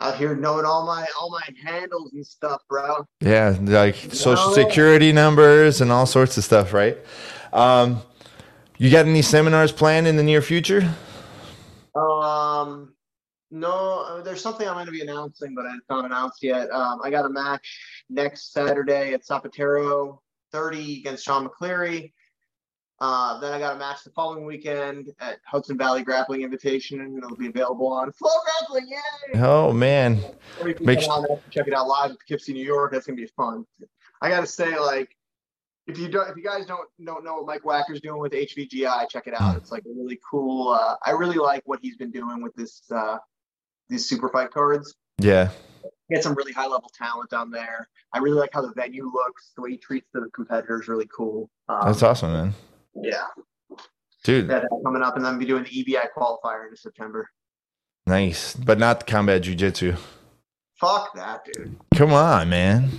Out 0.00 0.16
here 0.16 0.36
knowing 0.36 0.64
all 0.64 0.86
my 0.86 1.06
all 1.20 1.30
my 1.30 1.42
handles 1.64 2.12
and 2.12 2.24
stuff, 2.26 2.62
bro. 2.68 3.06
yeah, 3.20 3.56
like 3.60 3.96
social 4.12 4.48
No. 4.50 4.54
security 4.54 5.12
numbers 5.12 5.80
and 5.80 5.90
all 5.90 6.06
sorts 6.06 6.36
of 6.38 6.44
stuff, 6.44 6.72
right? 6.72 6.96
Um, 7.52 8.00
you 8.78 8.90
got 8.90 9.06
any 9.06 9.22
seminars 9.22 9.72
planned 9.72 10.06
in 10.06 10.16
the 10.16 10.22
near 10.22 10.40
future? 10.42 10.88
Um, 11.94 12.94
no, 13.50 14.04
uh, 14.08 14.22
there's 14.22 14.40
something 14.40 14.66
I'm 14.66 14.74
going 14.74 14.86
to 14.86 14.92
be 14.92 15.02
announcing, 15.02 15.54
but 15.54 15.66
it's 15.66 15.88
not 15.90 16.04
announced 16.06 16.42
yet. 16.42 16.70
Um, 16.70 17.00
I 17.04 17.10
got 17.10 17.26
a 17.26 17.28
match 17.28 17.78
next 18.08 18.52
Saturday 18.52 19.12
at 19.12 19.24
Zapatero 19.26 20.18
30 20.52 21.00
against 21.00 21.24
Sean 21.24 21.48
McCleary. 21.48 22.12
Uh, 23.00 23.40
then 23.40 23.52
I 23.52 23.58
got 23.58 23.74
a 23.74 23.78
match 23.80 24.04
the 24.04 24.10
following 24.10 24.44
weekend 24.44 25.10
at 25.18 25.40
Hudson 25.44 25.76
Valley 25.76 26.04
Grappling 26.04 26.42
Invitation, 26.42 27.00
and 27.00 27.18
it'll 27.18 27.36
be 27.36 27.48
available 27.48 27.88
on 27.88 28.12
Flow 28.12 28.30
Grappling. 28.44 28.88
Yay! 28.88 29.40
Oh 29.40 29.72
man, 29.72 30.22
Or 30.60 30.68
you 30.68 30.74
can 30.74 30.86
Make 30.86 31.00
there, 31.00 31.40
check 31.50 31.66
it 31.66 31.74
out 31.74 31.88
live 31.88 32.12
at 32.12 32.18
Poughkeepsie, 32.20 32.52
New 32.52 32.64
York. 32.64 32.92
That's 32.92 33.04
gonna 33.04 33.16
be 33.16 33.26
fun. 33.26 33.66
I 34.20 34.28
gotta 34.28 34.46
say, 34.46 34.78
like, 34.78 35.16
if 35.88 35.98
you 35.98 36.08
don't, 36.08 36.30
if 36.30 36.36
you 36.36 36.44
guys 36.44 36.64
don't 36.64 36.88
don't 37.04 37.24
know 37.24 37.42
what 37.42 37.46
Mike 37.46 37.62
Wacker's 37.64 38.00
doing 38.00 38.20
with 38.20 38.30
HVGI, 38.30 39.08
check 39.08 39.26
it 39.26 39.34
out. 39.34 39.56
It's 39.56 39.72
like 39.72 39.82
a 39.84 39.88
really 39.88 40.20
cool. 40.30 40.68
Uh, 40.68 40.94
I 41.04 41.10
really 41.10 41.38
like 41.38 41.62
what 41.64 41.80
he's 41.82 41.96
been 41.96 42.12
doing 42.12 42.40
with 42.40 42.54
this 42.54 42.82
uh, 42.94 43.16
these 43.88 44.08
super 44.08 44.28
fight 44.28 44.52
cards. 44.52 44.94
yeah, 45.18 45.50
He 46.12 46.16
had 46.16 46.22
some 46.22 46.34
really 46.34 46.52
high 46.52 46.66
level 46.66 46.90
talent 46.94 47.30
down 47.30 47.50
there. 47.50 47.88
I 48.12 48.18
really 48.18 48.38
like 48.38 48.50
how 48.52 48.60
the 48.60 48.74
venue 48.76 49.10
looks. 49.10 49.52
The 49.56 49.62
way 49.62 49.70
he 49.70 49.76
treats 49.78 50.10
the 50.12 50.28
competitors, 50.34 50.86
really 50.86 51.08
cool. 51.16 51.48
Um, 51.70 51.86
that's 51.86 52.02
awesome, 52.02 52.32
man. 52.32 52.54
Yeah, 52.94 53.24
Dude, 54.22 54.46
that 54.48 54.66
coming 54.84 55.00
up, 55.00 55.16
and 55.16 55.24
then 55.24 55.38
be 55.38 55.46
doing 55.46 55.64
the 55.64 55.70
EBI 55.70 56.08
qualifier 56.14 56.68
in 56.68 56.76
September. 56.76 57.30
nice, 58.06 58.52
but 58.54 58.78
not 58.78 59.06
combat 59.06 59.40
jujitsu. 59.40 59.96
Fuck 60.78 61.14
that, 61.14 61.46
dude. 61.46 61.78
Come 61.94 62.12
on, 62.12 62.50
man. 62.50 62.90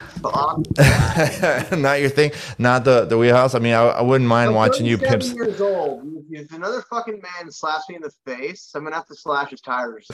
Not 0.22 2.00
your 2.00 2.08
thing. 2.08 2.30
Not 2.58 2.84
the 2.84 3.04
the 3.04 3.18
wheelhouse. 3.18 3.54
I 3.54 3.58
mean, 3.58 3.74
I, 3.74 3.82
I 3.82 4.02
wouldn't 4.02 4.28
mind 4.28 4.50
I'm 4.50 4.54
watching 4.54 4.86
you 4.86 4.96
pimps. 4.96 5.32
years 5.32 5.60
old. 5.60 6.04
If 6.30 6.52
another 6.52 6.82
fucking 6.82 7.20
man 7.20 7.50
slaps 7.50 7.88
me 7.88 7.96
in 7.96 8.02
the 8.02 8.12
face, 8.24 8.70
I'm 8.74 8.84
gonna 8.84 8.96
have 8.96 9.06
to 9.08 9.16
slash 9.16 9.50
his 9.50 9.60
tires. 9.60 10.06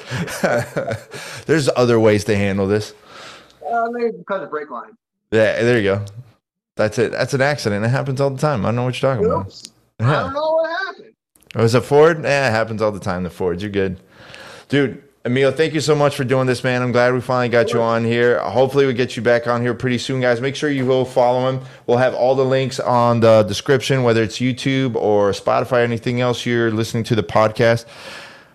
There's 1.47 1.69
other 1.77 2.01
ways 2.01 2.25
to 2.25 2.37
handle 2.37 2.67
this. 2.67 2.95
Uh, 3.71 3.89
maybe 3.91 4.13
because 4.17 4.43
of 4.43 4.51
brake 4.51 4.71
line. 4.71 4.97
Yeah, 5.31 5.63
there 5.63 5.79
you 5.79 5.85
go. 5.85 6.05
That's 6.77 6.99
it. 6.99 7.13
That's 7.13 7.35
an 7.35 7.41
accident. 7.41 7.85
It 7.85 7.89
happens 7.89 8.21
all 8.21 8.31
the 8.31 8.41
time. 8.41 8.65
I 8.65 8.69
don't 8.69 8.77
know 8.77 8.85
what 8.85 9.01
you're 9.01 9.15
talking 9.15 9.27
about. 9.27 9.47
Oops. 9.47 9.73
I 10.01 10.13
don't 10.13 10.33
know 10.33 10.55
what 10.55 10.71
happened. 10.87 11.15
It 11.55 11.61
was 11.61 11.75
it 11.75 11.85
Ford? 11.85 12.23
Yeah, 12.25 12.49
it 12.49 12.53
happens 12.53 12.83
all 12.83 12.91
the 12.91 13.01
time. 13.01 13.23
The 13.23 13.31
Fords, 13.31 13.63
you're 13.63 13.71
good, 13.71 14.01
dude. 14.69 15.03
Emil, 15.27 15.51
thank 15.53 15.73
you 15.73 15.81
so 15.81 15.95
much 15.95 16.17
for 16.17 16.25
doing 16.25 16.47
this, 16.47 16.63
man. 16.63 16.83
I'm 16.83 16.93
glad 16.93 17.15
we 17.15 17.21
finally 17.23 17.49
got 17.49 17.73
you 17.73 17.81
on 17.81 18.05
here. 18.05 18.39
Hopefully, 18.41 18.85
we 18.85 18.93
get 18.93 19.17
you 19.17 19.23
back 19.23 19.47
on 19.47 19.63
here 19.63 19.73
pretty 19.73 19.97
soon, 19.97 20.21
guys. 20.21 20.39
Make 20.39 20.55
sure 20.55 20.69
you 20.69 20.85
go 20.85 21.03
follow 21.07 21.49
him. 21.49 21.65
We'll 21.87 21.97
have 21.97 22.15
all 22.15 22.35
the 22.35 22.45
links 22.45 22.79
on 22.79 23.21
the 23.21 23.43
description, 23.45 24.03
whether 24.03 24.23
it's 24.23 24.37
YouTube 24.39 24.97
or 24.97 25.31
Spotify, 25.31 25.73
or 25.73 25.85
anything 25.85 26.21
else 26.21 26.45
you're 26.45 26.71
listening 26.71 27.05
to 27.05 27.15
the 27.15 27.23
podcast. 27.23 27.87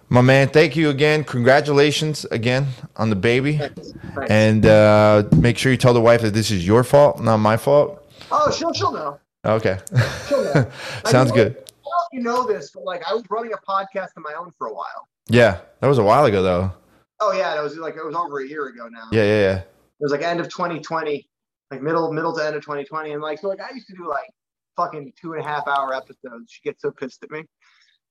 My 0.09 0.21
man, 0.21 0.47
thank 0.49 0.75
you 0.75 0.89
again. 0.89 1.23
Congratulations 1.23 2.25
again 2.25 2.67
on 2.97 3.09
the 3.09 3.15
baby, 3.15 3.57
Thanks. 3.57 3.91
Thanks. 4.15 4.29
and 4.31 4.65
uh, 4.67 5.23
make 5.37 5.57
sure 5.57 5.71
you 5.71 5.77
tell 5.77 5.93
the 5.95 6.01
wife 6.01 6.21
that 6.21 6.35
this 6.35 6.51
is 6.51 6.67
your 6.67 6.83
fault, 6.83 7.19
not 7.19 7.37
my 7.37 7.57
fault. 7.57 8.07
oh, 8.31 8.51
she'll 8.51 8.73
she'll 8.73 8.91
know. 8.91 9.19
Okay, 9.43 9.79
She'll 10.27 10.43
know. 10.43 10.69
I 11.05 11.09
sounds 11.11 11.31
mean, 11.31 11.35
good. 11.45 11.51
I 11.51 11.55
don't 11.55 11.65
know 11.65 12.05
if 12.11 12.13
you 12.13 12.21
know 12.21 12.45
this, 12.47 12.69
but 12.71 12.83
like 12.83 13.01
I 13.09 13.13
was 13.15 13.23
running 13.31 13.53
a 13.53 13.57
podcast 13.57 14.09
of 14.17 14.23
my 14.23 14.33
own 14.37 14.51
for 14.59 14.67
a 14.67 14.73
while. 14.73 15.07
Yeah, 15.29 15.59
that 15.79 15.87
was 15.87 15.97
a 15.97 16.03
while 16.03 16.25
ago, 16.25 16.41
though. 16.43 16.73
Oh 17.21 17.33
yeah, 17.33 17.59
it 17.59 17.63
was 17.63 17.77
like 17.77 17.95
it 17.95 18.05
was 18.05 18.15
over 18.15 18.39
a 18.39 18.47
year 18.47 18.67
ago 18.67 18.87
now. 18.87 19.07
Yeah, 19.11 19.23
yeah, 19.23 19.41
yeah. 19.41 19.57
It 19.57 19.65
was 19.99 20.11
like 20.11 20.21
end 20.21 20.39
of 20.39 20.47
2020, 20.49 21.29
like 21.71 21.81
middle 21.81 22.11
middle 22.13 22.35
to 22.35 22.45
end 22.45 22.55
of 22.55 22.61
2020, 22.61 23.11
and 23.11 23.21
like 23.21 23.39
so 23.39 23.49
like 23.49 23.61
I 23.61 23.73
used 23.73 23.87
to 23.87 23.93
do 23.93 24.07
like 24.07 24.29
fucking 24.77 25.11
two 25.19 25.33
and 25.33 25.43
a 25.43 25.47
half 25.47 25.67
hour 25.67 25.93
episodes. 25.93 26.51
She 26.51 26.61
gets 26.63 26.81
so 26.81 26.91
pissed 26.91 27.23
at 27.23 27.31
me. 27.31 27.43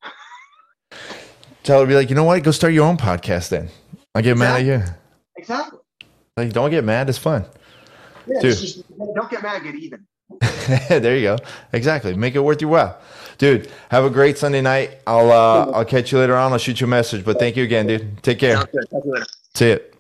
Tell 1.63 1.81
her 1.81 1.85
to 1.85 1.89
be 1.89 1.95
like, 1.95 2.09
you 2.09 2.15
know 2.15 2.25
what? 2.25 2.43
Go 2.43 2.51
start 2.51 2.73
your 2.73 2.87
own 2.87 2.97
podcast 2.97 3.49
then. 3.49 3.69
I 4.15 4.23
get 4.23 4.37
mad 4.37 4.61
at 4.61 4.67
you. 4.67 4.83
Exactly. 5.37 5.79
Like, 6.37 6.53
don't 6.53 6.71
get 6.71 6.85
mad. 6.85 7.09
It's 7.09 7.19
fun. 7.19 7.45
Yeah, 8.27 8.41
Dude. 8.41 8.57
just, 8.57 8.85
don't 9.15 9.31
get 9.31 9.43
mad, 9.43 9.63
get 9.63 9.75
even. 9.75 10.07
there 10.89 11.17
you 11.17 11.23
go. 11.23 11.39
Exactly. 11.73 12.15
Make 12.15 12.35
it 12.35 12.41
worth 12.41 12.61
your 12.61 12.71
while, 12.71 12.99
dude. 13.39 13.71
Have 13.91 14.05
a 14.05 14.11
great 14.11 14.39
Sunday 14.39 14.61
night. 14.61 14.99
I'll 15.07 15.33
uh, 15.33 15.71
I'll 15.73 15.85
catch 15.85 16.13
you 16.13 16.19
later 16.19 16.37
on. 16.37 16.53
I'll 16.53 16.59
shoot 16.59 16.81
you 16.81 16.87
a 16.87 16.91
message. 16.91 17.25
But 17.25 17.39
thank 17.39 17.57
you 17.57 17.65
again, 17.65 17.87
dude. 17.87 18.23
Take 18.23 18.39
care. 18.39 18.57
Sounds 18.57 18.69
good. 18.73 18.91
Talk 18.91 19.05
you. 19.05 19.25
See 19.55 19.71
it. 19.71 19.95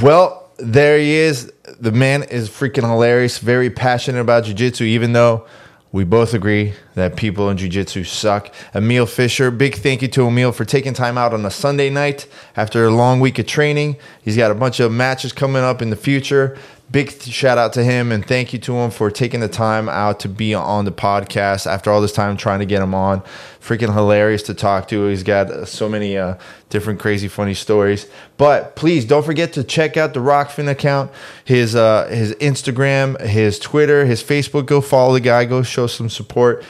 Well, 0.00 0.50
there 0.58 0.98
he 0.98 1.12
is. 1.12 1.52
The 1.80 1.92
man 1.92 2.24
is 2.24 2.48
freaking 2.48 2.88
hilarious. 2.88 3.38
Very 3.38 3.70
passionate 3.70 4.20
about 4.20 4.44
jujitsu, 4.44 4.82
even 4.82 5.12
though 5.12 5.46
we 5.92 6.04
both 6.04 6.32
agree 6.32 6.72
that 6.94 7.16
people 7.16 7.50
in 7.50 7.58
jujitsu 7.58 8.06
suck. 8.06 8.52
Emil 8.74 9.04
Fischer, 9.04 9.50
big 9.50 9.76
thank 9.76 10.00
you 10.00 10.08
to 10.08 10.26
Emil 10.26 10.50
for 10.50 10.64
taking 10.64 10.94
time 10.94 11.18
out 11.18 11.34
on 11.34 11.44
a 11.44 11.50
Sunday 11.50 11.90
night 11.90 12.26
after 12.56 12.86
a 12.86 12.90
long 12.90 13.20
week 13.20 13.38
of 13.38 13.46
training. 13.46 13.96
He's 14.22 14.36
got 14.36 14.50
a 14.50 14.54
bunch 14.54 14.80
of 14.80 14.90
matches 14.90 15.32
coming 15.32 15.62
up 15.62 15.82
in 15.82 15.90
the 15.90 15.96
future. 15.96 16.58
Big 16.92 17.10
shout 17.22 17.56
out 17.56 17.72
to 17.72 17.82
him 17.82 18.12
and 18.12 18.24
thank 18.24 18.52
you 18.52 18.58
to 18.58 18.74
him 18.74 18.90
for 18.90 19.10
taking 19.10 19.40
the 19.40 19.48
time 19.48 19.88
out 19.88 20.20
to 20.20 20.28
be 20.28 20.52
on 20.52 20.84
the 20.84 20.92
podcast 20.92 21.66
after 21.66 21.90
all 21.90 22.02
this 22.02 22.12
time 22.12 22.36
trying 22.36 22.58
to 22.58 22.66
get 22.66 22.82
him 22.82 22.94
on. 22.94 23.22
Freaking 23.60 23.94
hilarious 23.94 24.42
to 24.42 24.54
talk 24.54 24.88
to. 24.88 25.06
He's 25.06 25.22
got 25.22 25.50
uh, 25.50 25.64
so 25.64 25.88
many 25.88 26.18
uh, 26.18 26.34
different 26.68 27.00
crazy 27.00 27.28
funny 27.28 27.54
stories. 27.54 28.06
But 28.36 28.76
please 28.76 29.06
don't 29.06 29.24
forget 29.24 29.54
to 29.54 29.64
check 29.64 29.96
out 29.96 30.12
the 30.12 30.20
Rokfin 30.20 30.68
account, 30.68 31.10
his 31.46 31.74
uh, 31.74 32.08
his 32.08 32.34
Instagram, 32.34 33.18
his 33.22 33.58
Twitter, 33.58 34.04
his 34.04 34.22
Facebook. 34.22 34.66
Go 34.66 34.82
follow 34.82 35.14
the 35.14 35.20
guy. 35.20 35.46
Go 35.46 35.62
show 35.62 35.86
some 35.86 36.10
support. 36.10 36.62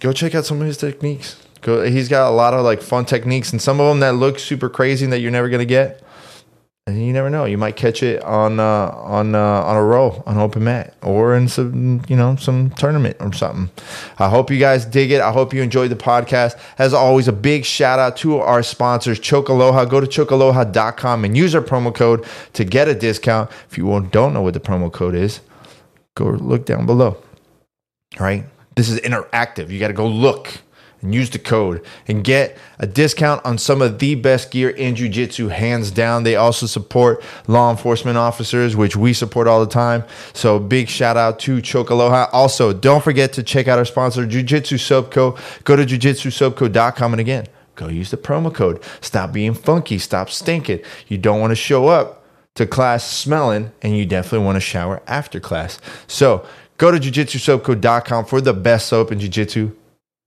Go 0.00 0.12
check 0.12 0.34
out 0.34 0.44
some 0.44 0.60
of 0.60 0.66
his 0.66 0.76
techniques. 0.76 1.42
Go. 1.62 1.82
He's 1.84 2.08
got 2.10 2.28
a 2.28 2.34
lot 2.34 2.52
of 2.52 2.62
like 2.62 2.82
fun 2.82 3.06
techniques, 3.06 3.52
and 3.52 3.62
some 3.62 3.80
of 3.80 3.88
them 3.88 4.00
that 4.00 4.16
look 4.16 4.38
super 4.38 4.68
crazy 4.68 5.04
and 5.04 5.12
that 5.14 5.20
you're 5.20 5.30
never 5.30 5.48
gonna 5.48 5.64
get. 5.64 6.02
And 6.88 7.04
you 7.04 7.12
never 7.12 7.28
know. 7.28 7.46
You 7.46 7.58
might 7.58 7.74
catch 7.74 8.04
it 8.04 8.22
on 8.22 8.60
uh, 8.60 8.90
on 8.94 9.34
uh, 9.34 9.40
on 9.40 9.76
a 9.76 9.82
row 9.82 10.22
on 10.24 10.38
open 10.38 10.62
mat 10.62 10.94
or 11.02 11.34
in 11.34 11.48
some 11.48 12.02
you 12.06 12.14
know 12.14 12.36
some 12.36 12.70
tournament 12.70 13.16
or 13.18 13.32
something. 13.32 13.70
I 14.20 14.28
hope 14.28 14.52
you 14.52 14.60
guys 14.60 14.84
dig 14.84 15.10
it. 15.10 15.20
I 15.20 15.32
hope 15.32 15.52
you 15.52 15.62
enjoyed 15.62 15.90
the 15.90 15.96
podcast. 15.96 16.56
As 16.78 16.94
always, 16.94 17.26
a 17.26 17.32
big 17.32 17.64
shout 17.64 17.98
out 17.98 18.16
to 18.18 18.38
our 18.38 18.62
sponsors, 18.62 19.18
Chocaloha. 19.18 19.84
Go 19.90 20.00
to 20.00 20.06
chocaloha.com 20.06 21.24
and 21.24 21.36
use 21.36 21.56
our 21.56 21.60
promo 21.60 21.92
code 21.92 22.24
to 22.52 22.64
get 22.64 22.86
a 22.86 22.94
discount. 22.94 23.50
If 23.68 23.76
you 23.76 23.86
don't 24.12 24.32
know 24.32 24.42
what 24.42 24.54
the 24.54 24.60
promo 24.60 24.92
code 24.92 25.16
is, 25.16 25.40
go 26.14 26.26
look 26.26 26.66
down 26.66 26.86
below. 26.86 27.16
All 28.20 28.26
right. 28.26 28.44
This 28.76 28.88
is 28.90 29.00
interactive. 29.00 29.70
You 29.70 29.80
got 29.80 29.88
to 29.88 29.94
go 29.94 30.06
look 30.06 30.60
and 31.02 31.14
use 31.14 31.30
the 31.30 31.38
code 31.38 31.84
and 32.06 32.24
get 32.24 32.56
a 32.78 32.86
discount 32.86 33.44
on 33.44 33.58
some 33.58 33.82
of 33.82 33.98
the 33.98 34.14
best 34.14 34.50
gear 34.50 34.70
in 34.70 34.94
jiu-jitsu 34.94 35.48
hands 35.48 35.90
down. 35.90 36.22
They 36.22 36.36
also 36.36 36.66
support 36.66 37.22
law 37.46 37.70
enforcement 37.70 38.16
officers 38.16 38.76
which 38.76 38.96
we 38.96 39.12
support 39.12 39.46
all 39.46 39.60
the 39.60 39.70
time. 39.70 40.04
So 40.32 40.58
big 40.58 40.88
shout 40.88 41.16
out 41.16 41.38
to 41.40 41.58
chocaloha 41.58 42.28
also 42.32 42.72
don't 42.72 43.02
forget 43.02 43.32
to 43.34 43.42
check 43.42 43.68
out 43.68 43.78
our 43.78 43.84
sponsor 43.84 44.26
jiu-jitsu 44.26 44.78
soap 44.78 45.10
co. 45.10 45.36
Go 45.64 45.76
to 45.76 45.84
jiu-jitsu-soapco.com 45.84 47.12
and 47.12 47.20
again 47.20 47.46
go 47.76 47.88
use 47.88 48.10
the 48.10 48.16
promo 48.16 48.52
code. 48.52 48.82
Stop 49.00 49.32
being 49.32 49.54
funky. 49.54 49.98
Stop 49.98 50.30
stinking. 50.30 50.80
You 51.08 51.18
don't 51.18 51.40
want 51.40 51.50
to 51.52 51.56
show 51.56 51.88
up 51.88 52.24
to 52.54 52.66
class 52.66 53.08
smelling, 53.08 53.70
and 53.82 53.96
you 53.96 54.06
definitely 54.06 54.44
want 54.44 54.56
to 54.56 54.60
shower 54.60 55.02
after 55.06 55.38
class. 55.38 55.78
So 56.06 56.44
go 56.78 56.90
to 56.90 56.98
jujitsusoapco.com 56.98 58.24
for 58.24 58.40
the 58.40 58.54
best 58.54 58.88
soap 58.88 59.12
in 59.12 59.20
jiu-jitsu. 59.20 59.72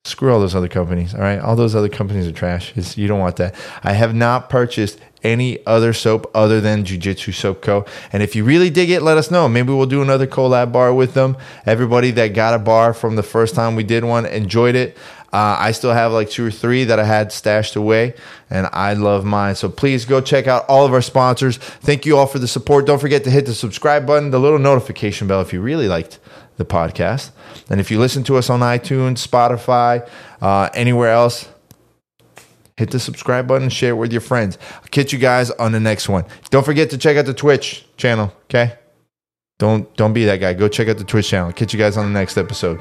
Screw 0.06 0.32
all 0.32 0.40
those 0.40 0.56
other 0.56 0.70
companies, 0.70 1.14
all 1.14 1.20
right? 1.20 1.40
All 1.40 1.58
those 1.58 1.76
other 1.76 1.90
companies 1.90 2.26
are 2.26 2.32
trash. 2.32 2.72
It's, 2.78 2.98
you 2.98 3.08
don't 3.08 3.20
want 3.20 3.36
that. 3.36 3.54
I 3.84 3.92
have 3.92 4.16
not 4.16 4.50
purchased 4.50 4.98
any 5.24 5.66
other 5.66 5.92
soap 5.92 6.32
other 6.34 6.62
than 6.62 6.86
Jiu-Jitsu 6.86 7.34
Soap 7.34 7.62
Co. 7.62 7.86
And 8.14 8.24
if 8.24 8.34
you 8.34 8.46
really 8.46 8.70
dig 8.70 8.90
it, 8.90 9.02
let 9.02 9.18
us 9.18 9.30
know. 9.30 9.50
Maybe 9.50 9.74
we'll 9.74 9.88
do 9.88 10.02
another 10.02 10.26
collab 10.26 10.72
bar 10.72 10.94
with 10.94 11.16
them. 11.16 11.36
Everybody 11.66 12.12
that 12.12 12.30
got 12.30 12.54
a 12.54 12.60
bar 12.60 12.94
from 12.94 13.18
the 13.18 13.24
first 13.24 13.56
time 13.56 13.76
we 13.76 13.84
did 13.84 14.06
one 14.06 14.26
enjoyed 14.26 14.76
it. 14.76 14.96
Uh, 15.34 15.58
I 15.60 15.74
still 15.74 15.92
have 15.92 16.14
like 16.14 16.30
two 16.30 16.48
or 16.48 16.52
three 16.52 16.86
that 16.86 16.98
I 16.98 17.04
had 17.04 17.32
stashed 17.34 17.76
away, 17.76 18.16
and 18.50 18.68
I 18.72 18.94
love 18.94 19.26
mine. 19.26 19.54
So 19.56 19.68
please 19.68 20.06
go 20.06 20.22
check 20.22 20.48
out 20.48 20.66
all 20.68 20.86
of 20.86 20.94
our 20.94 21.02
sponsors. 21.02 21.58
Thank 21.58 22.06
you 22.06 22.18
all 22.18 22.26
for 22.26 22.40
the 22.40 22.48
support. 22.48 22.88
Don't 22.88 23.00
forget 23.00 23.26
to 23.26 23.30
hit 23.30 23.46
the 23.46 23.54
subscribe 23.54 24.08
button, 24.08 24.32
the 24.32 24.40
little 24.40 24.58
notification 24.58 25.28
bell 25.28 25.42
if 25.42 25.52
you 25.54 25.62
really 25.62 25.88
liked 25.88 26.20
the 26.60 26.65
podcast. 26.65 27.31
And 27.72 27.80
if 27.80 27.90
you 27.90 27.98
listen 27.98 28.23
to 28.26 28.38
us 28.38 28.49
on 28.52 28.60
iTunes, 28.60 29.26
Spotify, 29.26 30.07
uh, 30.41 30.69
anywhere 30.76 31.10
else, 31.10 31.49
hit 32.77 32.91
the 32.91 32.99
subscribe 32.99 33.48
button 33.48 33.69
share 33.69 33.91
it 33.91 33.98
with 33.98 34.11
your 34.11 34.22
friends. 34.22 34.60
I'll 34.76 34.90
catch 34.91 35.11
you 35.11 35.19
guys 35.19 35.49
on 35.52 35.72
the 35.72 35.80
next 35.80 36.07
one. 36.07 36.26
Don't 36.52 36.64
forget 36.64 36.91
to 36.91 36.98
check 36.98 37.18
out 37.18 37.26
the 37.26 37.34
Twitch 37.34 37.86
channel, 37.98 38.31
okay? 38.44 38.77
Don't 39.57 39.94
don't 39.95 40.14
be 40.14 40.26
that 40.26 40.38
guy. 40.38 40.53
Go 40.53 40.68
check 40.68 40.88
out 40.88 40.98
the 40.98 41.03
Twitch 41.03 41.27
channel. 41.27 41.52
Catch 41.52 41.73
you 41.73 41.80
guys 41.80 41.98
on 41.98 42.06
the 42.06 42.18
next 42.18 42.38
episode. 42.38 42.80